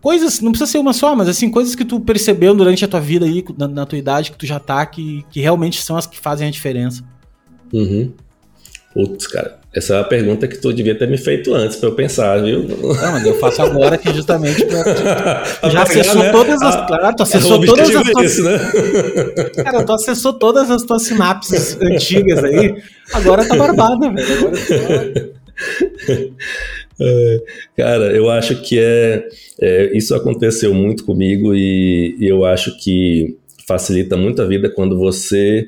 Coisas, 0.00 0.40
não 0.40 0.52
precisa 0.52 0.70
ser 0.70 0.78
uma 0.78 0.92
só, 0.92 1.16
mas 1.16 1.28
assim, 1.28 1.50
coisas 1.50 1.74
que 1.74 1.84
tu 1.84 1.98
percebeu 1.98 2.54
durante 2.54 2.84
a 2.84 2.88
tua 2.88 3.00
vida 3.00 3.26
aí, 3.26 3.44
na, 3.58 3.66
na 3.66 3.86
tua 3.86 3.98
idade, 3.98 4.30
que 4.30 4.38
tu 4.38 4.46
já 4.46 4.60
tá, 4.60 4.84
que, 4.86 5.24
que 5.30 5.40
realmente 5.40 5.82
são 5.82 5.96
as 5.96 6.06
que 6.06 6.20
fazem 6.20 6.46
a 6.46 6.50
diferença. 6.50 7.02
Uhum. 7.72 8.12
Putz, 8.94 9.26
cara, 9.26 9.58
essa 9.74 9.94
é 9.94 9.98
uma 9.98 10.04
pergunta 10.04 10.46
que 10.46 10.56
tu 10.56 10.72
devia 10.72 10.96
ter 10.96 11.08
me 11.08 11.18
feito 11.18 11.52
antes 11.52 11.76
para 11.76 11.88
eu 11.88 11.96
pensar, 11.96 12.40
viu? 12.40 12.62
Não, 12.62 12.94
mas 12.94 13.26
eu 13.26 13.34
faço 13.40 13.60
agora 13.60 13.98
que 13.98 14.12
justamente 14.14 14.64
pra... 14.66 15.42
já 15.68 15.82
acessou 15.82 16.22
né? 16.22 16.30
todas 16.30 16.62
as. 16.62 16.76
Ah, 16.76 16.86
claro, 16.86 17.16
tu 17.16 17.22
acessou 17.24 17.66
todas 17.66 17.96
as 17.96 18.10
tuas. 18.10 18.32
Isso, 18.32 18.44
né? 18.44 18.58
Cara, 19.64 19.84
tu 19.84 19.92
acessou 19.92 20.32
todas 20.34 20.70
as 20.70 20.84
tuas 20.84 21.02
sinapses 21.02 21.76
antigas 21.82 22.44
aí. 22.44 22.80
Agora 23.12 23.44
tá 23.44 23.56
barbada, 23.56 24.12
velho. 24.12 24.38
Agora 24.38 24.56
tá... 24.56 25.34
É, 27.00 27.42
cara, 27.76 28.12
eu 28.12 28.30
acho 28.30 28.62
que 28.62 28.78
é, 28.78 29.28
é, 29.60 29.96
isso 29.96 30.14
aconteceu 30.14 30.72
muito 30.72 31.04
comigo 31.04 31.52
e, 31.52 32.16
e 32.20 32.26
eu 32.28 32.44
acho 32.44 32.78
que 32.78 33.36
facilita 33.66 34.16
muito 34.16 34.40
a 34.40 34.46
vida 34.46 34.70
quando 34.70 34.96
você 34.96 35.66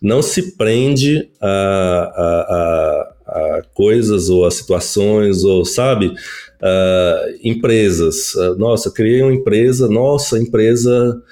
não 0.00 0.22
se 0.22 0.56
prende 0.56 1.28
a, 1.40 1.48
a, 2.16 3.12
a, 3.28 3.58
a 3.58 3.62
coisas 3.74 4.28
ou 4.28 4.44
a 4.44 4.50
situações 4.50 5.44
ou, 5.44 5.64
sabe, 5.64 6.12
empresas. 7.42 8.32
Nossa, 8.58 8.90
criei 8.90 9.22
uma 9.22 9.34
empresa, 9.34 9.88
nossa, 9.88 10.38
empresa, 10.38 11.22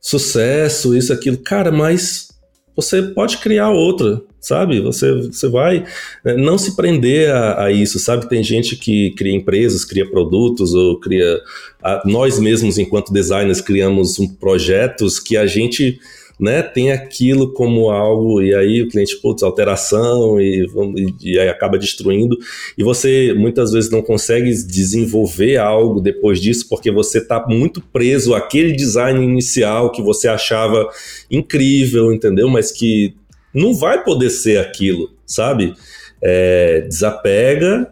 sucesso, 0.00 0.96
isso, 0.96 1.12
aquilo. 1.12 1.38
Cara, 1.38 1.70
mas 1.72 2.28
você 2.76 3.02
pode 3.02 3.38
criar 3.38 3.70
outra, 3.70 4.20
sabe? 4.38 4.80
Você, 4.82 5.10
você 5.12 5.48
vai 5.48 5.84
né, 6.22 6.36
não 6.36 6.58
se 6.58 6.76
prender 6.76 7.30
a, 7.30 7.64
a, 7.64 7.72
isso, 7.72 7.98
sabe? 7.98 8.28
Tem 8.28 8.42
gente 8.42 8.76
que 8.76 9.12
cria 9.12 9.34
empresas, 9.34 9.84
cria 9.84 10.08
produtos 10.08 10.74
ou 10.74 11.00
cria. 11.00 11.40
A, 11.82 12.02
nós 12.04 12.38
mesmos, 12.38 12.76
enquanto 12.76 13.12
designers, 13.12 13.62
criamos 13.62 14.18
um, 14.18 14.28
projetos 14.28 15.18
que 15.18 15.38
a 15.38 15.46
gente 15.46 15.98
né, 16.38 16.62
tem 16.62 16.92
aquilo 16.92 17.52
como 17.52 17.90
algo, 17.90 18.42
e 18.42 18.54
aí 18.54 18.82
o 18.82 18.88
cliente, 18.88 19.16
putz, 19.16 19.42
alteração, 19.42 20.38
e, 20.38 20.66
e, 20.96 21.32
e 21.32 21.38
aí 21.38 21.48
acaba 21.48 21.78
destruindo, 21.78 22.36
e 22.76 22.84
você 22.84 23.32
muitas 23.34 23.72
vezes 23.72 23.90
não 23.90 24.02
consegue 24.02 24.50
desenvolver 24.50 25.56
algo 25.56 26.00
depois 26.00 26.40
disso, 26.40 26.66
porque 26.68 26.90
você 26.90 27.18
está 27.18 27.46
muito 27.48 27.80
preso 27.80 28.34
àquele 28.34 28.72
design 28.72 29.24
inicial 29.24 29.90
que 29.90 30.02
você 30.02 30.28
achava 30.28 30.88
incrível, 31.30 32.12
entendeu? 32.12 32.48
Mas 32.48 32.70
que 32.70 33.14
não 33.52 33.74
vai 33.74 34.04
poder 34.04 34.28
ser 34.28 34.58
aquilo, 34.58 35.10
sabe? 35.24 35.74
É, 36.22 36.82
desapega, 36.82 37.90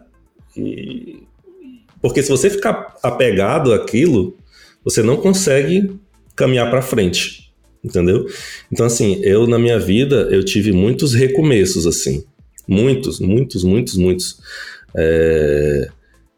e... 0.55 1.23
porque 1.99 2.21
se 2.21 2.29
você 2.29 2.47
ficar 2.47 2.95
apegado 3.01 3.73
àquilo, 3.73 4.37
você 4.83 5.01
não 5.01 5.17
consegue 5.17 5.91
caminhar 6.35 6.69
para 6.69 6.83
frente 6.83 7.44
entendeu? 7.85 8.25
Então, 8.71 8.85
assim, 8.85 9.21
eu 9.23 9.45
na 9.45 9.59
minha 9.59 9.79
vida, 9.79 10.27
eu 10.31 10.43
tive 10.43 10.71
muitos 10.71 11.13
recomeços, 11.13 11.85
assim. 11.85 12.23
Muitos, 12.67 13.19
muitos, 13.19 13.63
muitos, 13.63 13.95
muitos. 13.95 14.39
É... 14.95 15.87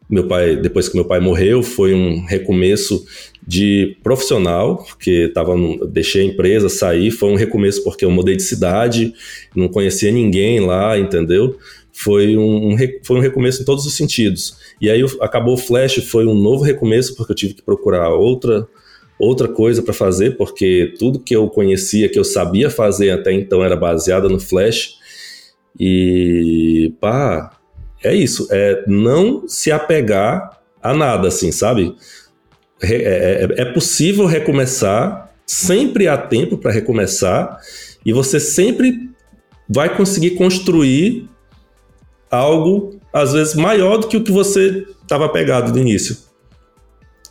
Meu 0.08 0.26
pai, 0.26 0.56
depois 0.56 0.88
que 0.88 0.94
meu 0.94 1.04
pai 1.04 1.20
morreu, 1.20 1.62
foi 1.62 1.94
um 1.94 2.24
recomeço 2.24 3.04
de 3.46 3.96
profissional, 4.02 4.78
porque 4.78 5.28
tava 5.34 5.56
no... 5.56 5.86
deixei 5.86 6.22
a 6.22 6.24
empresa, 6.24 6.68
saí, 6.68 7.10
foi 7.10 7.30
um 7.30 7.34
recomeço 7.34 7.82
porque 7.82 8.04
eu 8.04 8.10
mudei 8.10 8.36
de 8.36 8.42
cidade, 8.42 9.12
não 9.54 9.68
conhecia 9.68 10.10
ninguém 10.10 10.60
lá, 10.60 10.98
entendeu? 10.98 11.58
Foi 11.92 12.36
um, 12.36 12.76
foi 13.02 13.16
um 13.16 13.20
recomeço 13.20 13.62
em 13.62 13.64
todos 13.64 13.84
os 13.84 13.94
sentidos. 13.94 14.56
E 14.80 14.88
aí 14.88 15.02
acabou 15.20 15.54
o 15.54 15.58
Flash, 15.58 15.96
foi 16.04 16.26
um 16.26 16.34
novo 16.34 16.62
recomeço, 16.62 17.14
porque 17.14 17.32
eu 17.32 17.36
tive 17.36 17.54
que 17.54 17.62
procurar 17.62 18.10
outra 18.10 18.66
outra 19.18 19.48
coisa 19.48 19.82
para 19.82 19.92
fazer, 19.92 20.36
porque 20.36 20.94
tudo 20.98 21.18
que 21.18 21.34
eu 21.34 21.48
conhecia, 21.48 22.08
que 22.08 22.18
eu 22.18 22.24
sabia 22.24 22.70
fazer 22.70 23.10
até 23.10 23.32
então 23.32 23.64
era 23.64 23.76
baseado 23.76 24.28
no 24.28 24.38
Flash. 24.38 24.96
E 25.78 26.92
pá, 27.00 27.58
é 28.02 28.14
isso, 28.14 28.48
é 28.50 28.84
não 28.86 29.46
se 29.46 29.70
apegar 29.70 30.58
a 30.82 30.94
nada, 30.94 31.28
assim, 31.28 31.50
sabe? 31.50 31.94
É, 32.80 33.48
é, 33.58 33.62
é 33.62 33.64
possível 33.64 34.24
recomeçar, 34.26 35.32
sempre 35.46 36.06
há 36.06 36.16
tempo 36.16 36.56
para 36.56 36.70
recomeçar, 36.70 37.58
e 38.04 38.12
você 38.12 38.38
sempre 38.38 39.10
vai 39.68 39.94
conseguir 39.96 40.30
construir 40.30 41.28
algo, 42.30 42.98
às 43.12 43.32
vezes, 43.32 43.54
maior 43.54 43.98
do 43.98 44.06
que 44.06 44.16
o 44.16 44.22
que 44.22 44.32
você 44.32 44.86
estava 45.02 45.28
pegado 45.28 45.72
no 45.72 45.78
início, 45.78 46.16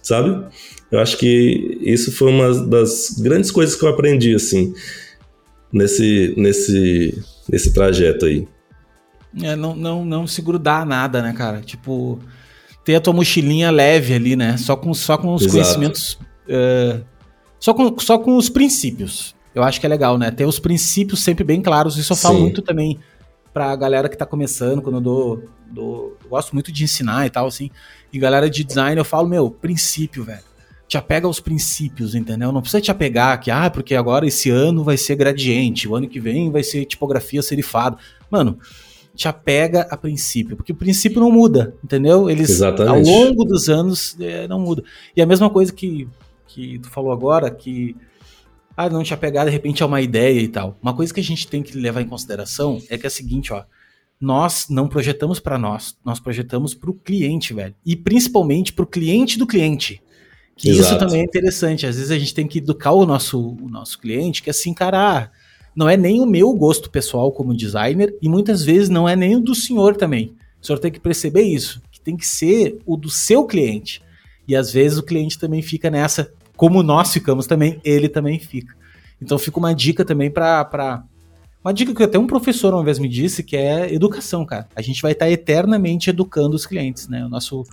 sabe? 0.02 0.46
Eu 0.92 1.00
acho 1.00 1.18
que 1.18 1.78
isso 1.82 2.12
foi 2.12 2.32
uma 2.32 2.66
das 2.66 3.20
grandes 3.20 3.52
coisas 3.52 3.76
que 3.76 3.84
eu 3.84 3.90
aprendi, 3.90 4.34
assim, 4.34 4.74
nesse, 5.72 6.34
nesse, 6.38 7.24
nesse 7.50 7.74
trajeto 7.74 8.26
aí. 8.26 8.48
É, 9.42 9.56
não, 9.56 9.76
não, 9.76 10.06
não 10.06 10.26
se 10.26 10.42
grudar 10.42 10.86
nada, 10.86 11.22
né, 11.22 11.34
cara? 11.34 11.60
Tipo, 11.60 12.20
ter 12.86 12.96
a 12.96 13.02
tua 13.02 13.14
mochilinha 13.14 13.70
leve 13.70 14.14
ali, 14.14 14.36
né? 14.36 14.56
Só 14.56 14.76
com, 14.78 14.94
só 14.94 15.18
com 15.18 15.34
os 15.34 15.42
Exato. 15.42 15.54
conhecimentos. 15.54 16.14
Uh, 16.48 17.04
só, 17.60 17.74
com, 17.74 18.00
só 18.00 18.18
com 18.18 18.38
os 18.38 18.48
princípios. 18.48 19.36
Eu 19.54 19.64
acho 19.64 19.82
que 19.82 19.86
é 19.86 19.90
legal, 19.90 20.18
né? 20.18 20.32
Ter 20.32 20.46
os 20.46 20.58
princípios 20.60 21.22
sempre 21.22 21.44
bem 21.44 21.62
claros. 21.62 21.98
Isso 21.98 22.14
eu 22.14 22.18
falo 22.18 22.36
Sim. 22.36 22.42
muito 22.44 22.62
também 22.62 22.98
pra 23.54 23.76
galera 23.76 24.08
que 24.08 24.18
tá 24.18 24.26
começando, 24.26 24.82
quando 24.82 24.96
eu 24.96 25.02
dou, 25.02 25.44
dou. 25.70 26.18
Eu 26.24 26.30
gosto 26.30 26.54
muito 26.54 26.72
de 26.72 26.86
ensinar 26.86 27.26
e 27.26 27.30
tal, 27.30 27.48
assim. 27.48 27.70
E 28.14 28.18
galera 28.18 28.50
de 28.50 28.64
design, 28.64 28.98
eu 28.98 29.06
falo, 29.06 29.28
meu, 29.28 29.52
princípio, 29.52 30.24
velho 30.24 30.47
te 30.88 30.98
apega 30.98 31.28
aos 31.28 31.40
princípios, 31.40 32.16
entendeu? 32.16 32.52
Não 32.52 32.62
precisa 32.62 32.82
te 32.82 32.92
apegar 32.92 33.40
que, 33.40 33.52
ah, 33.52 33.70
porque 33.70 33.94
agora 33.94 34.26
esse 34.26 34.50
ano 34.50 34.84
vai 34.84 34.98
ser 34.98 35.16
gradiente, 35.16 35.88
o 35.88 35.96
ano 35.96 36.08
que 36.08 36.20
vem 36.20 36.50
vai 36.50 36.64
ser 36.64 36.86
tipografia 36.86 37.42
serifada. 37.42 37.98
Mano, 38.32 38.58
te 39.14 39.28
apega 39.28 39.82
a 39.90 39.98
princípio, 39.98 40.56
porque 40.56 40.72
o 40.72 40.76
princípio 40.76 41.20
não 41.20 41.32
muda, 41.32 41.76
entendeu? 41.84 42.30
Eles, 42.30 42.50
Exatamente. 42.50 43.10
ao 43.10 43.16
longo 43.16 43.44
dos 43.44 43.68
anos, 43.68 44.16
é, 44.20 44.48
não 44.48 44.60
muda. 44.60 44.84
E 45.16 45.22
a 45.22 45.26
mesma 45.26 45.50
coisa 45.50 45.74
que, 45.74 46.08
que 46.48 46.80
tu 46.80 46.90
falou 46.90 47.12
agora, 47.12 47.50
que, 47.50 47.96
ah, 48.78 48.90
não 48.90 49.04
te 49.04 49.14
apegar 49.14 49.46
de 49.46 49.52
repente 49.52 49.84
a 49.84 49.88
uma 49.88 50.00
ideia 50.00 50.40
e 50.40 50.48
tal. 50.48 50.78
Uma 50.82 50.94
coisa 50.94 51.14
que 51.14 51.20
a 51.20 51.24
gente 51.24 51.48
tem 51.48 51.64
que 51.64 51.76
levar 51.78 52.02
em 52.02 52.08
consideração 52.08 52.80
é 52.90 52.98
que 52.98 53.06
é 53.06 53.10
a 53.10 53.12
seguinte, 53.12 53.52
ó, 53.52 53.64
nós 54.22 54.68
não 54.70 54.88
projetamos 54.88 55.40
para 55.40 55.58
nós, 55.58 55.98
nós 56.06 56.20
projetamos 56.20 56.74
para 56.74 56.90
o 56.90 56.94
cliente, 56.94 57.54
velho. 57.54 57.76
E 57.86 57.96
principalmente 57.96 58.72
para 58.72 58.84
o 58.84 58.88
cliente 58.88 59.38
do 59.38 59.46
cliente. 59.46 60.02
Que 60.58 60.70
Exato. 60.70 60.88
isso 60.88 61.00
também 61.00 61.22
é 61.22 61.24
interessante. 61.24 61.86
Às 61.86 61.96
vezes 61.96 62.12
a 62.12 62.18
gente 62.18 62.34
tem 62.34 62.48
que 62.48 62.58
educar 62.58 62.92
o 62.92 63.06
nosso, 63.06 63.56
o 63.62 63.70
nosso 63.70 64.00
cliente, 64.00 64.42
que 64.42 64.50
assim, 64.50 64.74
cara, 64.74 65.32
não 65.76 65.88
é 65.88 65.96
nem 65.96 66.20
o 66.20 66.26
meu 66.26 66.52
gosto 66.54 66.90
pessoal 66.90 67.32
como 67.32 67.56
designer, 67.56 68.14
e 68.20 68.28
muitas 68.28 68.64
vezes 68.64 68.90
não 68.90 69.08
é 69.08 69.16
nem 69.16 69.36
o 69.36 69.40
do 69.40 69.54
senhor 69.54 69.96
também. 69.96 70.34
O 70.60 70.66
senhor 70.66 70.80
tem 70.80 70.92
que 70.92 71.00
perceber 71.00 71.44
isso, 71.44 71.80
que 71.92 72.02
tem 72.02 72.18
que 72.18 72.26
ser 72.26 72.80
o 72.86 72.98
do 72.98 73.10
seu 73.10 73.46
cliente. 73.46 74.02
E 74.48 74.56
às 74.56 74.72
vezes 74.72 74.98
o 74.98 75.04
cliente 75.04 75.38
também 75.38 75.62
fica 75.62 75.92
nessa, 75.92 76.34
como 76.56 76.82
nós 76.82 77.14
ficamos 77.14 77.46
também, 77.46 77.80
ele 77.84 78.10
também 78.10 78.40
fica. 78.40 78.76
Então 79.22 79.38
fica 79.38 79.60
uma 79.60 79.76
dica 79.76 80.04
também 80.04 80.32
para 80.32 81.04
uma 81.64 81.74
dica 81.74 81.94
que 81.94 82.04
até 82.04 82.18
um 82.18 82.28
professor 82.28 82.74
uma 82.74 82.84
vez 82.84 83.00
me 83.00 83.10
disse, 83.10 83.44
que 83.44 83.58
é 83.58 83.94
educação, 83.94 84.46
cara. 84.46 84.68
A 84.76 84.82
gente 84.82 85.02
vai 85.02 85.12
estar 85.12 85.30
eternamente 85.30 86.10
educando 86.10 86.56
os 86.56 86.66
clientes, 86.66 87.08
né? 87.08 87.26
O 87.26 87.30
nosso, 87.30 87.64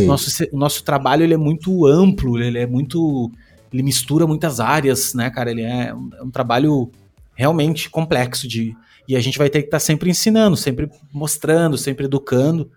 nosso, 0.00 0.44
o 0.52 0.58
nosso 0.58 0.84
trabalho 0.84 1.24
ele 1.24 1.34
é 1.34 1.38
muito 1.38 1.86
amplo, 1.86 2.38
ele 2.40 2.58
é 2.58 2.66
muito. 2.66 3.30
Ele 3.72 3.82
mistura 3.82 4.26
muitas 4.26 4.60
áreas, 4.60 5.14
né, 5.14 5.30
cara? 5.30 5.50
Ele 5.50 5.62
é 5.62 5.94
um, 5.94 6.10
é 6.18 6.22
um 6.22 6.30
trabalho 6.30 6.90
realmente 7.34 7.88
complexo 7.88 8.46
de. 8.46 8.74
E 9.06 9.16
a 9.16 9.20
gente 9.20 9.38
vai 9.38 9.48
ter 9.48 9.60
que 9.62 9.68
estar 9.68 9.80
sempre 9.80 10.10
ensinando, 10.10 10.56
sempre 10.56 10.90
mostrando, 11.12 11.78
sempre 11.78 12.04
educando. 12.04 12.70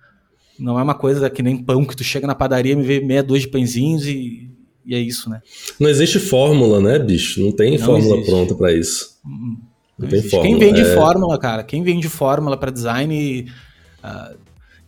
Não 0.58 0.80
é 0.80 0.84
uma 0.84 0.96
coisa 0.96 1.30
que 1.30 1.42
nem 1.42 1.58
pão 1.58 1.84
que 1.84 1.96
tu 1.96 2.04
chega 2.04 2.28
na 2.28 2.36
padaria, 2.36 2.76
me 2.76 2.84
vê 2.84 3.02
meia 3.02 3.24
dúzia 3.24 3.48
de 3.48 3.52
pãezinhos 3.52 4.06
e, 4.06 4.50
e 4.86 4.96
é 4.96 5.00
isso, 5.00 5.30
né? 5.30 5.42
Não 5.80 5.90
existe 5.90 6.20
fórmula, 6.20 6.80
né, 6.80 7.00
bicho? 7.00 7.42
Não 7.42 7.52
tem 7.52 7.78
não 7.78 7.86
fórmula 7.86 8.16
existe. 8.16 8.30
pronta 8.30 8.56
para 8.56 8.72
isso. 8.72 9.20
Hum, 9.26 9.32
hum. 9.32 9.71
Não, 10.02 10.10
não 10.10 10.10
tem 10.10 10.30
fórmula. 10.30 10.44
Quem 10.44 10.60
vende 10.60 10.82
é... 10.82 10.96
fórmula, 10.96 11.40
cara, 11.40 11.64
quem 11.64 11.84
vende 11.84 12.10
fórmula 12.10 12.58
para 12.58 12.72
design. 12.72 13.52
Uh, 14.04 14.38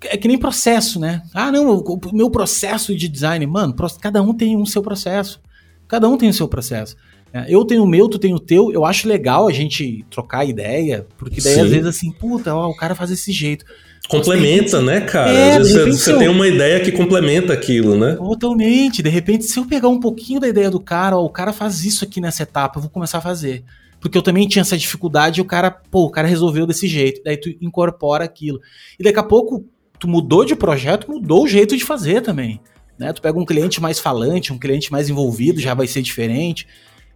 é 0.05 0.17
que 0.17 0.27
nem 0.27 0.37
processo, 0.37 0.99
né? 0.99 1.21
Ah, 1.33 1.51
não, 1.51 1.77
o 1.77 1.99
meu 2.11 2.29
processo 2.29 2.95
de 2.95 3.07
design, 3.07 3.45
mano, 3.47 3.73
cada 4.01 4.21
um 4.21 4.33
tem 4.33 4.57
um 4.57 4.65
seu 4.65 4.81
processo. 4.81 5.39
Cada 5.87 6.09
um 6.09 6.17
tem 6.17 6.29
o 6.29 6.33
seu 6.33 6.47
processo. 6.47 6.95
É, 7.33 7.45
eu 7.47 7.65
tenho 7.65 7.83
o 7.83 7.87
meu, 7.87 8.07
tu 8.07 8.19
tem 8.19 8.33
o 8.33 8.39
teu. 8.39 8.71
Eu 8.71 8.85
acho 8.85 9.07
legal 9.07 9.47
a 9.47 9.51
gente 9.51 10.05
trocar 10.09 10.45
ideia, 10.45 11.07
porque 11.17 11.41
daí 11.41 11.55
Sim. 11.55 11.61
às 11.61 11.69
vezes 11.69 11.87
assim, 11.87 12.11
puta, 12.11 12.53
ó, 12.53 12.69
o 12.69 12.75
cara 12.75 12.93
faz 12.93 13.09
desse 13.09 13.31
jeito. 13.31 13.65
Complementa, 14.07 14.81
né, 14.81 15.01
cara? 15.01 15.31
É, 15.31 15.57
às 15.57 15.71
vezes 15.71 16.01
você, 16.01 16.11
você 16.11 16.19
tem 16.19 16.27
uma 16.27 16.47
ideia 16.47 16.79
que 16.81 16.91
complementa 16.91 17.53
aquilo, 17.53 17.97
né? 17.97 18.15
Totalmente. 18.15 19.01
De 19.01 19.09
repente, 19.09 19.45
se 19.45 19.57
eu 19.57 19.65
pegar 19.65 19.87
um 19.87 19.99
pouquinho 19.99 20.39
da 20.39 20.47
ideia 20.47 20.69
do 20.69 20.79
cara, 20.79 21.17
ó, 21.17 21.23
o 21.23 21.29
cara 21.29 21.53
faz 21.53 21.85
isso 21.85 22.03
aqui 22.03 22.21
nessa 22.21 22.43
etapa, 22.43 22.77
eu 22.77 22.81
vou 22.81 22.91
começar 22.91 23.19
a 23.19 23.21
fazer. 23.21 23.63
Porque 24.03 24.17
eu 24.17 24.21
também 24.21 24.45
tinha 24.49 24.63
essa 24.63 24.77
dificuldade 24.77 25.39
e 25.39 25.41
o 25.41 25.45
cara, 25.45 25.71
pô, 25.71 26.03
o 26.03 26.11
cara 26.11 26.27
resolveu 26.27 26.67
desse 26.67 26.89
jeito. 26.89 27.21
Daí 27.23 27.37
tu 27.37 27.49
incorpora 27.61 28.25
aquilo. 28.25 28.59
E 28.99 29.03
daqui 29.03 29.17
a 29.17 29.23
pouco, 29.23 29.65
tu 29.97 30.09
mudou 30.09 30.43
de 30.43 30.57
projeto, 30.57 31.09
mudou 31.09 31.45
o 31.45 31.47
jeito 31.47 31.77
de 31.77 31.85
fazer 31.85 32.19
também. 32.19 32.59
Né? 32.99 33.13
Tu 33.13 33.21
pega 33.21 33.39
um 33.39 33.45
cliente 33.45 33.81
mais 33.81 34.01
falante, 34.01 34.51
um 34.51 34.59
cliente 34.59 34.91
mais 34.91 35.09
envolvido, 35.09 35.61
já 35.61 35.73
vai 35.73 35.87
ser 35.87 36.01
diferente. 36.01 36.67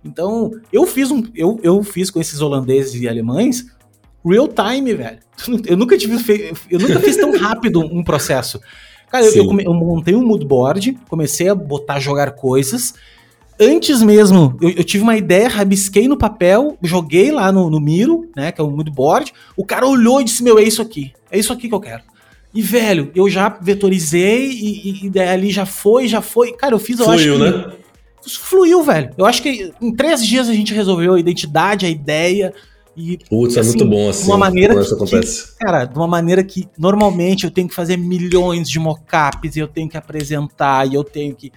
Então, 0.02 0.50
eu 0.72 0.88
fiz 0.88 1.12
um. 1.12 1.24
Eu, 1.36 1.60
eu 1.62 1.84
fiz 1.84 2.10
com 2.10 2.22
esses 2.22 2.40
holandeses 2.40 3.02
e 3.02 3.06
alemães 3.06 3.66
real 4.26 4.48
time, 4.48 4.94
velho. 4.94 5.20
Eu 5.68 5.76
nunca 5.76 5.98
tive 5.98 6.16
eu 6.70 6.80
nunca 6.80 7.00
fiz 7.02 7.18
tão 7.18 7.38
rápido 7.38 7.82
um 7.82 8.04
processo. 8.04 8.60
Cara, 9.10 9.26
eu, 9.26 9.34
eu, 9.34 9.60
eu, 9.62 9.74
montei 9.74 10.16
um 10.16 10.26
mood 10.26 10.46
board, 10.46 10.98
comecei 11.08 11.48
a 11.48 11.56
botar, 11.56 12.00
jogar 12.00 12.32
coisas. 12.32 12.94
Antes 13.60 14.04
mesmo, 14.04 14.56
eu, 14.62 14.70
eu, 14.70 14.84
tive 14.84 15.04
uma 15.04 15.18
ideia, 15.18 15.48
rabisquei 15.48 16.08
no 16.08 16.18
papel, 16.18 16.78
joguei 16.84 17.32
lá 17.32 17.52
no, 17.52 17.70
no 17.70 17.80
Miro, 17.80 18.30
né, 18.36 18.52
que 18.52 18.62
é 18.62 18.64
o 18.64 18.70
mood 18.70 18.92
board. 18.92 19.34
O 19.56 19.66
cara 19.66 19.88
olhou 19.88 20.22
e 20.22 20.24
disse: 20.24 20.44
Meu, 20.44 20.60
é 20.60 20.64
isso 20.64 20.82
aqui. 20.82 21.12
É 21.32 21.40
isso 21.40 21.52
aqui 21.52 21.68
que 21.68 21.74
eu 21.74 21.80
quero. 21.80 22.04
E, 22.54 22.62
velho, 22.62 23.12
eu 23.16 23.30
já 23.30 23.50
vetorizei 23.50 24.50
e, 24.50 24.90
e, 24.90 25.06
e 25.06 25.10
daí 25.10 25.30
ali 25.30 25.52
já 25.52 25.66
foi, 25.66 26.08
já 26.08 26.22
foi. 26.22 26.54
Cara, 26.54 26.76
eu 26.76 26.80
fiz, 26.80 27.00
eu 27.00 27.06
Fluiu, 27.06 27.36
acho 27.36 27.44
que... 27.44 27.58
né? 27.58 27.74
Fluiu, 28.28 28.84
velho. 28.84 29.12
Eu 29.18 29.26
acho 29.26 29.42
que 29.42 29.72
em 29.82 29.96
três 29.96 30.26
dias 30.26 30.50
a 30.50 30.54
gente 30.54 30.74
resolveu 30.74 31.14
a 31.14 31.20
identidade, 31.20 31.86
a 31.86 31.90
ideia. 31.90 32.54
E, 32.96 33.20
Putz, 33.30 33.56
é 33.58 33.60
assim, 33.60 33.70
é 33.70 33.78
muito 33.78 33.90
bom 33.90 34.10
assim. 34.10 34.28
Uma 34.28 34.38
maneira 34.38 34.74
que, 34.74 34.94
acontece. 34.94 35.52
Que, 35.52 35.58
cara, 35.60 35.86
de 35.86 35.96
uma 35.96 36.08
maneira 36.08 36.44
que 36.44 36.68
normalmente 36.78 37.46
eu 37.46 37.52
tenho 37.52 37.68
que 37.68 37.76
fazer 37.76 37.96
milhões 37.96 38.70
de 38.70 38.80
mockups 38.80 39.56
e 39.56 39.60
eu 39.60 39.68
tenho 39.68 39.88
que 39.88 39.98
apresentar 39.98 40.88
e 40.88 40.96
eu 40.96 41.04
tenho 41.04 41.36
que. 41.36 41.52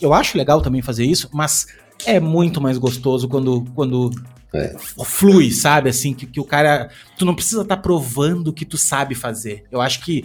Eu 0.00 0.12
acho 0.12 0.36
legal 0.36 0.60
também 0.60 0.82
fazer 0.82 1.04
isso, 1.04 1.28
mas 1.32 1.66
é 2.06 2.18
muito 2.20 2.60
mais 2.60 2.78
gostoso 2.78 3.28
quando, 3.28 3.64
quando 3.74 4.10
é. 4.52 4.74
flui, 5.04 5.50
sabe? 5.50 5.90
Assim, 5.90 6.14
que, 6.14 6.26
que 6.26 6.40
o 6.40 6.44
cara. 6.44 6.90
Tu 7.18 7.24
não 7.24 7.34
precisa 7.34 7.62
estar 7.62 7.76
tá 7.76 7.82
provando 7.82 8.52
que 8.52 8.64
tu 8.64 8.76
sabe 8.76 9.14
fazer. 9.14 9.64
Eu 9.70 9.80
acho 9.80 10.00
que. 10.00 10.24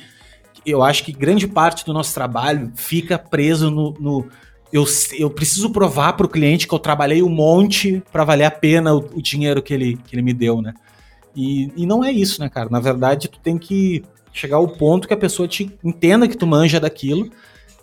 Eu 0.66 0.84
acho 0.84 1.06
que 1.06 1.14
grande 1.14 1.48
parte 1.48 1.86
do 1.86 1.94
nosso 1.94 2.14
trabalho 2.14 2.72
fica 2.76 3.18
preso 3.18 3.72
no, 3.72 3.94
no 3.94 4.28
eu, 4.72 4.86
eu 5.18 5.30
preciso 5.30 5.70
provar 5.72 6.14
para 6.14 6.26
o 6.26 6.30
cliente 6.30 6.68
que 6.68 6.74
eu 6.74 6.80
trabalhei 6.80 7.24
um 7.24 7.30
monte 7.30 8.04
para 8.12 8.24
valer 8.24 8.44
a 8.44 8.52
pena 8.52 8.94
o, 8.94 8.98
o, 9.16 9.22
dinheiro 9.22 9.64
que 9.64 9.74
ele, 9.74 9.98
que 10.06 10.16
ele 10.16 10.22
me 10.22 10.34
deu, 10.34 10.62
né? 10.62 10.74
E, 11.36 11.72
e 11.76 11.86
não 11.86 12.04
é 12.04 12.12
isso, 12.12 12.42
né, 12.42 12.50
cara? 12.50 12.70
Na 12.70 12.80
verdade, 12.80 13.30
tu 13.30 13.40
tem 13.40 13.58
que 13.58 14.04
chegar 14.32 14.58
ao 14.58 14.68
ponto 14.68 15.08
que 15.08 15.14
a 15.14 15.18
pessoa 15.18 15.48
te 15.48 15.72
entenda 15.84 16.28
que 16.28 16.38
tu 16.38 16.46
manja 16.46 16.80
daquilo 16.80 17.32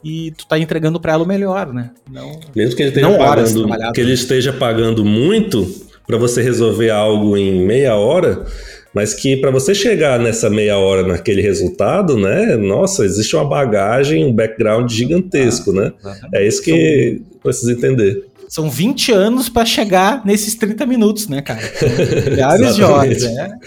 e 0.06 0.30
tu 0.30 0.46
tá 0.46 0.56
entregando 0.56 1.00
para 1.00 1.14
ela 1.14 1.24
o 1.24 1.26
melhor, 1.26 1.72
né? 1.72 1.90
Não, 2.08 2.38
Mesmo 2.54 2.76
que 2.76 2.82
ele, 2.84 2.90
esteja 2.90 3.18
pagando, 3.18 3.92
que 3.92 4.00
ele 4.00 4.12
esteja 4.12 4.52
pagando 4.52 5.04
muito 5.04 5.66
para 6.06 6.16
você 6.16 6.40
resolver 6.40 6.90
algo 6.90 7.36
em 7.36 7.66
meia 7.66 7.96
hora, 7.96 8.46
mas 8.94 9.12
que 9.12 9.36
para 9.36 9.50
você 9.50 9.74
chegar 9.74 10.20
nessa 10.20 10.48
meia 10.48 10.78
hora 10.78 11.04
naquele 11.04 11.42
resultado, 11.42 12.16
né? 12.16 12.54
Nossa, 12.54 13.04
existe 13.04 13.34
uma 13.34 13.44
bagagem, 13.44 14.24
um 14.24 14.32
background 14.32 14.88
gigantesco, 14.88 15.72
ah, 15.72 15.74
né? 15.74 15.92
É 16.32 16.46
isso 16.46 16.62
que 16.62 17.20
São... 17.32 17.40
precisa 17.42 17.72
entender. 17.72 18.26
São 18.48 18.70
20 18.70 19.10
anos 19.10 19.48
para 19.48 19.66
chegar 19.66 20.24
nesses 20.24 20.54
30 20.54 20.86
minutos, 20.86 21.26
né, 21.26 21.42
cara? 21.42 21.60
milhares 22.30 22.76
de 22.76 22.84
horas, 22.84 23.22
né? 23.24 23.58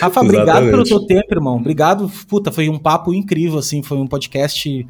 Rafa, 0.00 0.20
obrigado 0.20 0.70
pelo 0.70 0.84
teu 0.84 1.06
tempo, 1.06 1.32
irmão. 1.32 1.56
Obrigado. 1.56 2.10
Puta, 2.28 2.52
foi 2.52 2.68
um 2.68 2.78
papo 2.78 3.12
incrível, 3.12 3.58
assim. 3.58 3.82
Foi 3.82 3.98
um 3.98 4.06
podcast 4.06 4.86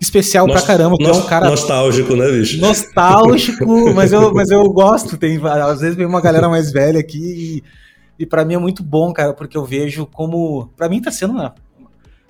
especial 0.00 0.46
Nost 0.46 0.58
pra 0.58 0.66
caramba. 0.66 0.96
é 1.00 1.12
um 1.12 1.22
cara 1.22 1.48
nostálgico, 1.48 2.14
né, 2.16 2.30
bicho? 2.30 2.60
Nostálgico, 2.60 3.64
mas 3.94 4.12
eu, 4.12 4.34
mas 4.34 4.50
eu 4.50 4.64
gosto. 4.70 5.16
Tem, 5.16 5.40
às 5.42 5.80
vezes 5.80 5.96
vem 5.96 6.06
uma 6.06 6.20
galera 6.20 6.48
mais 6.48 6.70
velha 6.72 7.00
aqui 7.00 7.18
e 7.18 7.84
e 8.18 8.24
para 8.24 8.44
mim 8.44 8.54
é 8.54 8.58
muito 8.58 8.82
bom, 8.82 9.12
cara, 9.12 9.32
porque 9.32 9.56
eu 9.56 9.64
vejo 9.64 10.06
como. 10.06 10.70
para 10.76 10.88
mim 10.88 11.00
tá 11.00 11.10
sendo 11.10 11.32
uma, 11.32 11.54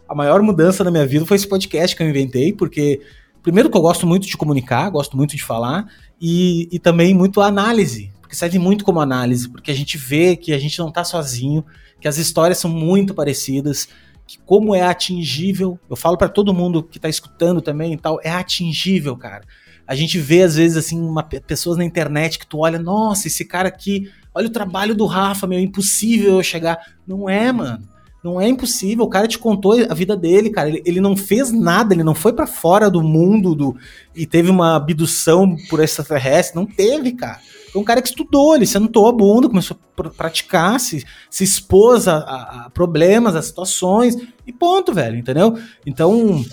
a 0.08 0.14
maior 0.14 0.40
mudança 0.42 0.82
na 0.82 0.90
minha 0.90 1.06
vida 1.06 1.26
foi 1.26 1.36
esse 1.36 1.48
podcast 1.48 1.94
que 1.96 2.02
eu 2.02 2.08
inventei, 2.08 2.52
porque. 2.52 3.00
Primeiro 3.42 3.68
que 3.68 3.76
eu 3.76 3.82
gosto 3.82 4.06
muito 4.06 4.26
de 4.26 4.38
comunicar, 4.38 4.88
gosto 4.88 5.18
muito 5.18 5.36
de 5.36 5.42
falar, 5.44 5.84
e, 6.18 6.66
e 6.72 6.78
também 6.78 7.12
muito 7.12 7.42
a 7.42 7.46
análise, 7.46 8.10
porque 8.34 8.38
serve 8.38 8.58
muito 8.58 8.84
como 8.84 9.00
análise, 9.00 9.48
porque 9.48 9.70
a 9.70 9.74
gente 9.74 9.96
vê 9.96 10.36
que 10.36 10.52
a 10.52 10.58
gente 10.58 10.78
não 10.78 10.90
tá 10.90 11.04
sozinho, 11.04 11.64
que 12.00 12.08
as 12.08 12.18
histórias 12.18 12.58
são 12.58 12.70
muito 12.70 13.14
parecidas, 13.14 13.88
que 14.26 14.38
como 14.38 14.74
é 14.74 14.82
atingível, 14.82 15.78
eu 15.88 15.96
falo 15.96 16.18
para 16.18 16.28
todo 16.28 16.52
mundo 16.52 16.82
que 16.82 16.98
tá 16.98 17.08
escutando 17.08 17.60
também 17.60 17.92
e 17.92 17.96
tal, 17.96 18.18
é 18.22 18.30
atingível, 18.30 19.16
cara. 19.16 19.44
A 19.86 19.94
gente 19.94 20.18
vê 20.18 20.42
às 20.42 20.56
vezes 20.56 20.76
assim 20.76 21.00
uma, 21.00 21.22
pessoas 21.22 21.76
na 21.76 21.84
internet 21.84 22.38
que 22.38 22.46
tu 22.46 22.58
olha, 22.58 22.78
nossa, 22.78 23.28
esse 23.28 23.44
cara 23.44 23.68
aqui 23.68 24.10
Olha 24.34 24.48
o 24.48 24.50
trabalho 24.50 24.96
do 24.96 25.06
Rafa, 25.06 25.46
meu, 25.46 25.58
é 25.58 25.62
impossível 25.62 26.34
eu 26.34 26.42
chegar. 26.42 26.76
Não 27.06 27.30
é, 27.30 27.52
mano. 27.52 27.86
Não 28.22 28.40
é 28.40 28.48
impossível. 28.48 29.04
O 29.04 29.08
cara 29.08 29.28
te 29.28 29.38
contou 29.38 29.74
a 29.88 29.94
vida 29.94 30.16
dele, 30.16 30.50
cara. 30.50 30.68
Ele, 30.68 30.82
ele 30.84 31.00
não 31.00 31.16
fez 31.16 31.52
nada, 31.52 31.94
ele 31.94 32.02
não 32.02 32.16
foi 32.16 32.32
para 32.32 32.46
fora 32.46 32.90
do 32.90 33.00
mundo 33.00 33.54
do, 33.54 33.76
e 34.12 34.26
teve 34.26 34.50
uma 34.50 34.74
abdução 34.74 35.54
por 35.70 35.78
extraterrestre. 35.78 36.56
Não 36.56 36.66
teve, 36.66 37.12
cara. 37.12 37.38
Foi 37.74 37.82
um 37.82 37.84
cara 37.84 38.00
que 38.00 38.06
estudou, 38.06 38.54
ele 38.54 38.66
sentou 38.66 39.08
a 39.08 39.12
bunda, 39.12 39.48
começou 39.48 39.76
a 39.98 40.08
praticar, 40.10 40.78
se, 40.78 41.04
se 41.28 41.42
expôs 41.42 42.06
a, 42.06 42.18
a, 42.18 42.66
a 42.66 42.70
problemas, 42.70 43.34
a 43.34 43.42
situações, 43.42 44.16
e 44.46 44.52
ponto, 44.52 44.94
velho, 44.94 45.16
entendeu? 45.16 45.58
Então, 45.84 46.44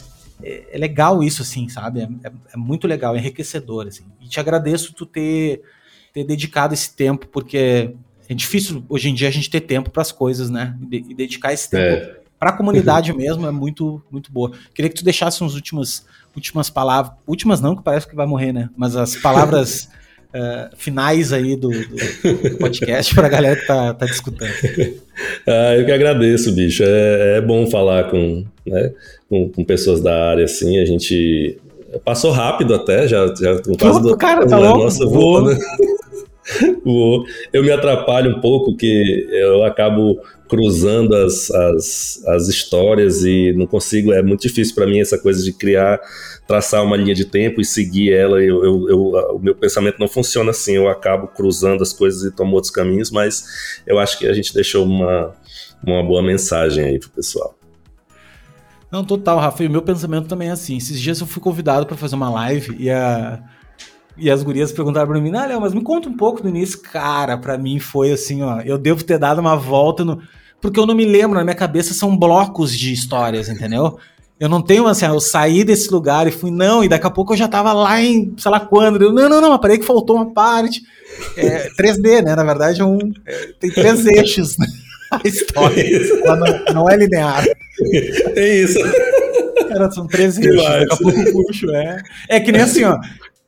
é, 0.41 0.69
é 0.71 0.77
legal 0.79 1.21
isso, 1.21 1.43
assim, 1.43 1.69
sabe? 1.69 1.99
É, 1.99 2.09
é, 2.23 2.31
é, 2.55 2.57
muito 2.57 2.87
legal, 2.87 3.15
é 3.15 3.19
enriquecedor, 3.19 3.85
assim. 3.85 4.03
E 4.19 4.27
te 4.27 4.39
agradeço 4.39 4.93
tu 4.93 5.05
ter 5.05 5.61
ter 6.11 6.23
dedicado 6.23 6.73
esse 6.73 6.91
tempo, 6.95 7.27
porque 7.27 7.93
é 8.27 8.33
difícil 8.33 8.83
hoje 8.89 9.07
em 9.07 9.13
dia 9.13 9.27
a 9.27 9.31
gente 9.31 9.47
ter 9.47 9.61
tempo 9.61 9.91
para 9.91 10.01
as 10.01 10.11
coisas, 10.11 10.49
né? 10.49 10.75
E 10.91 11.13
dedicar 11.13 11.53
esse 11.53 11.69
tempo 11.69 11.83
é. 11.83 12.19
para 12.39 12.49
a 12.49 12.53
comunidade 12.53 13.13
mesmo 13.15 13.45
é 13.45 13.51
muito, 13.51 14.03
muito 14.09 14.31
boa. 14.31 14.51
Queria 14.73 14.89
que 14.89 14.95
tu 14.95 15.03
deixasse 15.03 15.43
uns 15.43 15.53
últimas, 15.53 16.03
últimas 16.35 16.67
palavras, 16.67 17.13
últimas 17.27 17.61
não, 17.61 17.75
que 17.75 17.83
parece 17.83 18.07
que 18.07 18.15
vai 18.15 18.25
morrer, 18.25 18.51
né? 18.51 18.71
Mas 18.75 18.95
as 18.95 19.15
palavras 19.15 19.87
uh, 20.33 20.75
finais 20.75 21.31
aí 21.33 21.55
do, 21.55 21.69
do, 21.69 22.49
do 22.49 22.57
podcast 22.57 23.13
para 23.13 23.27
a 23.27 23.29
galera 23.29 23.55
que 23.59 23.67
tá, 23.67 23.93
tá 23.93 24.05
discutindo. 24.05 24.45
ah, 25.47 25.75
eu 25.75 25.85
que 25.85 25.91
agradeço, 25.91 26.51
bicho. 26.53 26.83
É, 26.85 27.37
é 27.37 27.41
bom 27.41 27.67
falar 27.67 28.09
com, 28.09 28.43
né, 28.65 28.91
com, 29.29 29.49
com 29.49 29.63
pessoas 29.63 30.01
da 30.01 30.29
área 30.29 30.45
assim. 30.45 30.79
A 30.79 30.85
gente 30.85 31.57
passou 32.03 32.31
rápido 32.31 32.73
até, 32.73 33.07
já, 33.07 33.27
já 33.35 33.61
com 33.61 33.75
quase 33.75 34.01
do, 34.01 34.17
cara, 34.17 34.47
tá 34.47 34.57
louco? 34.57 34.83
Nossa, 34.83 35.05
voa, 35.05 35.53
né? 35.53 35.59
eu 37.53 37.63
me 37.63 37.71
atrapalho 37.71 38.37
um 38.37 38.41
pouco, 38.41 38.75
que 38.75 39.27
eu 39.31 39.63
acabo 39.63 40.19
cruzando 40.51 41.15
as, 41.15 41.49
as, 41.49 42.21
as 42.27 42.49
histórias 42.49 43.23
e 43.23 43.53
não 43.53 43.65
consigo, 43.65 44.11
é 44.11 44.21
muito 44.21 44.41
difícil 44.41 44.75
para 44.75 44.85
mim 44.85 44.99
essa 44.99 45.17
coisa 45.17 45.41
de 45.41 45.53
criar, 45.53 45.97
traçar 46.45 46.83
uma 46.83 46.97
linha 46.97 47.15
de 47.15 47.23
tempo 47.23 47.61
e 47.61 47.65
seguir 47.65 48.11
ela. 48.11 48.43
Eu, 48.43 48.61
eu, 48.61 48.89
eu, 48.89 48.99
o 49.35 49.39
meu 49.39 49.55
pensamento 49.55 49.97
não 49.97 50.09
funciona 50.09 50.51
assim, 50.51 50.73
eu 50.73 50.89
acabo 50.89 51.29
cruzando 51.29 51.81
as 51.81 51.93
coisas 51.93 52.25
e 52.25 52.35
tomo 52.35 52.53
outros 52.53 52.69
caminhos, 52.69 53.09
mas 53.09 53.81
eu 53.87 53.97
acho 53.97 54.19
que 54.19 54.27
a 54.27 54.33
gente 54.33 54.53
deixou 54.53 54.85
uma, 54.85 55.33
uma 55.81 56.03
boa 56.03 56.21
mensagem 56.21 56.83
aí 56.83 56.99
pro 56.99 57.09
pessoal. 57.11 57.55
Não, 58.91 59.05
total, 59.05 59.39
Rafa. 59.39 59.63
E 59.63 59.67
o 59.67 59.71
meu 59.71 59.81
pensamento 59.81 60.27
também 60.27 60.49
é 60.49 60.51
assim. 60.51 60.75
Esses 60.75 60.99
dias 60.99 61.21
eu 61.21 61.25
fui 61.25 61.41
convidado 61.41 61.85
para 61.85 61.95
fazer 61.95 62.15
uma 62.15 62.29
live 62.29 62.75
e 62.77 62.89
a 62.89 63.41
e 64.17 64.29
as 64.29 64.43
gurias 64.43 64.73
perguntaram 64.73 65.07
pra 65.07 65.21
mim, 65.21 65.33
ah, 65.35 65.45
Léo, 65.45 65.61
mas 65.61 65.73
me 65.73 65.81
conta 65.81 66.09
um 66.09 66.17
pouco 66.17 66.43
do 66.43 66.49
início. 66.49 66.81
Cara, 66.81 67.37
pra 67.37 67.57
mim 67.57 67.79
foi 67.79 68.11
assim, 68.11 68.43
ó, 68.43 68.59
eu 68.59 68.77
devo 68.77 69.03
ter 69.03 69.17
dado 69.17 69.39
uma 69.39 69.55
volta 69.55 70.03
no... 70.03 70.21
Porque 70.61 70.79
eu 70.79 70.85
não 70.85 70.95
me 70.95 71.05
lembro, 71.05 71.37
na 71.37 71.43
minha 71.43 71.55
cabeça 71.55 71.93
são 71.93 72.15
blocos 72.15 72.77
de 72.77 72.93
histórias, 72.93 73.49
entendeu? 73.49 73.97
Eu 74.39 74.49
não 74.49 74.61
tenho 74.61 74.87
assim, 74.87 75.05
eu 75.05 75.19
saí 75.19 75.63
desse 75.63 75.91
lugar 75.91 76.27
e 76.27 76.31
fui, 76.31 76.49
não, 76.49 76.83
e 76.83 76.89
daqui 76.89 77.05
a 77.05 77.11
pouco 77.11 77.33
eu 77.33 77.37
já 77.37 77.47
tava 77.47 77.73
lá 77.73 78.01
em, 78.01 78.33
sei 78.37 78.51
lá 78.51 78.59
quando. 78.59 79.01
Eu, 79.01 79.11
não, 79.11 79.29
não, 79.29 79.41
não, 79.41 79.59
parei 79.59 79.77
que 79.77 79.85
faltou 79.85 80.15
uma 80.15 80.33
parte. 80.33 80.81
É, 81.37 81.69
3D, 81.77 82.23
né? 82.23 82.35
Na 82.35 82.43
verdade, 82.43 82.81
é 82.81 82.85
um, 82.85 82.97
é, 83.25 83.49
tem 83.59 83.71
três 83.71 84.05
eixos, 84.07 84.57
né? 84.57 84.67
a 85.11 85.27
história. 85.27 85.83
Não, 86.23 86.73
não, 86.73 86.89
é 86.89 86.95
linear. 86.95 87.45
É 88.35 88.55
isso. 88.61 88.79
Cara, 89.67 89.91
são 89.91 90.07
13 90.07 90.47
eixos, 90.47 90.63
daqui 90.63 90.93
a 90.93 90.97
pouco 90.97 91.31
puxo, 91.31 91.69
é. 91.71 92.01
É 92.29 92.39
que 92.39 92.51
nem 92.51 92.61
assim, 92.61 92.83
ó. 92.85 92.97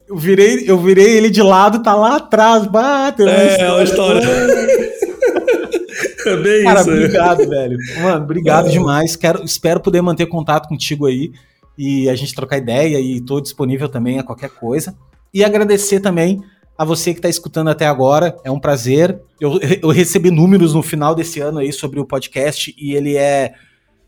Eu 0.07 0.18
virei, 0.18 0.65
eu 0.68 0.77
virei 0.77 1.18
ele 1.18 1.30
de 1.30 1.41
lado, 1.41 1.81
tá 1.81 1.95
lá 1.95 2.18
atrás, 2.18 2.68
bate. 2.68 3.23
É, 3.23 3.61
é 3.61 3.72
uma 3.72 3.84
história. 3.84 4.22
É 6.28 6.38
bem 6.38 6.64
Cara, 6.64 6.82
isso. 6.82 6.90
obrigado, 6.90 7.50
velho. 7.50 7.78
Mano, 8.02 8.24
obrigado 8.24 8.68
é. 8.68 8.72
demais. 8.72 9.16
Quero, 9.16 9.44
espero 9.44 9.80
poder 9.80 10.02
manter 10.02 10.26
contato 10.26 10.68
contigo 10.68 11.06
aí 11.06 11.32
e 11.78 12.10
a 12.10 12.16
gente 12.16 12.34
trocar 12.36 12.58
ideia 12.58 13.00
e 13.00 13.22
tô 13.22 13.41
disponível 13.41 13.90
também 13.90 14.20
a 14.20 14.24
qualquer 14.24 14.50
coisa. 14.50 14.95
E 15.34 15.44
agradecer 15.44 16.00
também 16.00 16.41
a 16.78 16.86
você 16.86 17.14
que 17.14 17.20
está 17.20 17.30
escutando 17.30 17.70
até 17.70 17.86
agora. 17.86 18.36
É 18.44 18.52
um 18.52 18.60
prazer. 18.60 19.20
Eu, 19.40 19.60
eu 19.82 19.90
recebi 19.90 20.32
números 20.32 20.74
no 20.74 20.84
final 20.84 21.16
desse 21.16 21.40
ano 21.40 21.60
aí 21.60 21.72
sobre 21.72 22.00
o 22.00 22.06
podcast 22.06 22.74
e 22.78 22.94
ele 22.94 23.18
é. 23.18 23.54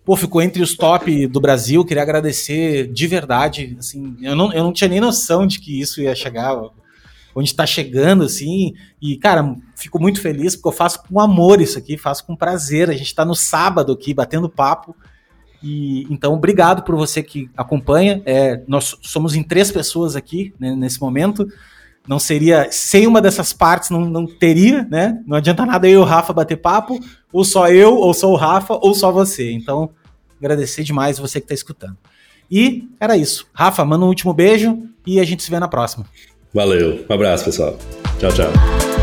Pô, 0.04 0.16
ficou 0.16 0.40
entre 0.40 0.62
os 0.62 0.76
top 0.76 1.26
do 1.26 1.42
Brasil. 1.42 1.84
Queria 1.84 2.04
agradecer 2.04 2.88
de 2.92 3.08
verdade. 3.08 3.76
Assim, 3.80 4.16
eu 4.22 4.36
não, 4.36 4.54
eu 4.54 4.64
não 4.64 4.72
tinha 4.72 4.88
nem 4.88 5.00
noção 5.00 5.48
de 5.48 5.60
que 5.60 5.82
isso 5.82 6.00
ia 6.00 6.14
chegar 6.14 6.56
onde 7.36 7.49
está 7.49 7.66
chegando, 7.66 8.24
assim. 8.24 8.74
E, 9.02 9.18
cara, 9.18 9.56
fico 9.76 9.99
muito 9.99 10.22
feliz 10.22 10.56
porque 10.56 10.70
eu 10.70 10.72
faço 10.72 11.03
com 11.03 11.20
amor 11.20 11.62
isso 11.62 11.78
aqui, 11.78 11.98
faço 11.98 12.26
com 12.26 12.36
prazer. 12.36 12.90
A 12.90 12.94
gente 12.94 13.07
está 13.07 13.26
no 13.26 13.36
sábado 13.36 13.91
aqui, 13.91 14.14
batendo 14.14 14.49
papo. 14.49 14.95
E, 15.62 16.07
então, 16.10 16.34
obrigado 16.34 16.84
por 16.84 16.95
você 16.95 17.22
que 17.22 17.49
acompanha. 17.57 18.22
É, 18.26 18.64
nós 18.68 18.95
somos 19.02 19.36
em 19.36 19.44
três 19.44 19.72
pessoas 19.72 20.16
aqui 20.16 20.53
né, 20.60 20.76
nesse 20.76 21.02
momento 21.02 21.45
não 22.07 22.20
seria. 22.20 22.68
Sem 22.72 23.07
uma 23.07 23.22
dessas 23.22 23.52
partes 23.52 23.90
não, 23.90 24.02
não 24.02 24.26
teria, 24.26 24.88
né? 24.90 25.22
Não 25.26 25.36
adianta 25.36 25.66
nada 25.66 25.88
eu 25.88 26.02
e 26.02 26.03
o 26.03 26.06
Rafa 26.06 26.34
bater 26.34 26.57
papo, 26.57 26.99
ou 27.32 27.44
só 27.44 27.68
eu, 27.68 27.95
ou 27.95 28.14
só 28.14 28.30
o 28.30 28.36
Rafa, 28.36 28.76
ou 28.76 28.94
só 28.94 29.12
você. 29.12 29.52
Então, 29.52 29.90
agradecer 30.40 30.84
demais 30.84 31.18
você 31.18 31.40
que 31.40 31.45
está 31.45 31.53
escutando. 31.53 31.98
E 32.49 32.88
era 32.99 33.18
isso. 33.18 33.48
Rafa, 33.53 33.84
manda 33.84 34.06
um 34.06 34.10
último 34.10 34.34
beijo 34.34 34.84
e 35.06 35.20
a 35.20 35.24
gente 35.24 35.41
se 35.41 35.49
vê 35.49 35.60
na 35.60 35.68
próxima. 35.68 36.06
Valeu. 36.56 37.06
Um 37.10 37.14
abraço, 37.14 37.44
pessoal. 37.44 37.77
Tchau, 38.18 38.32
tchau. 38.32 38.94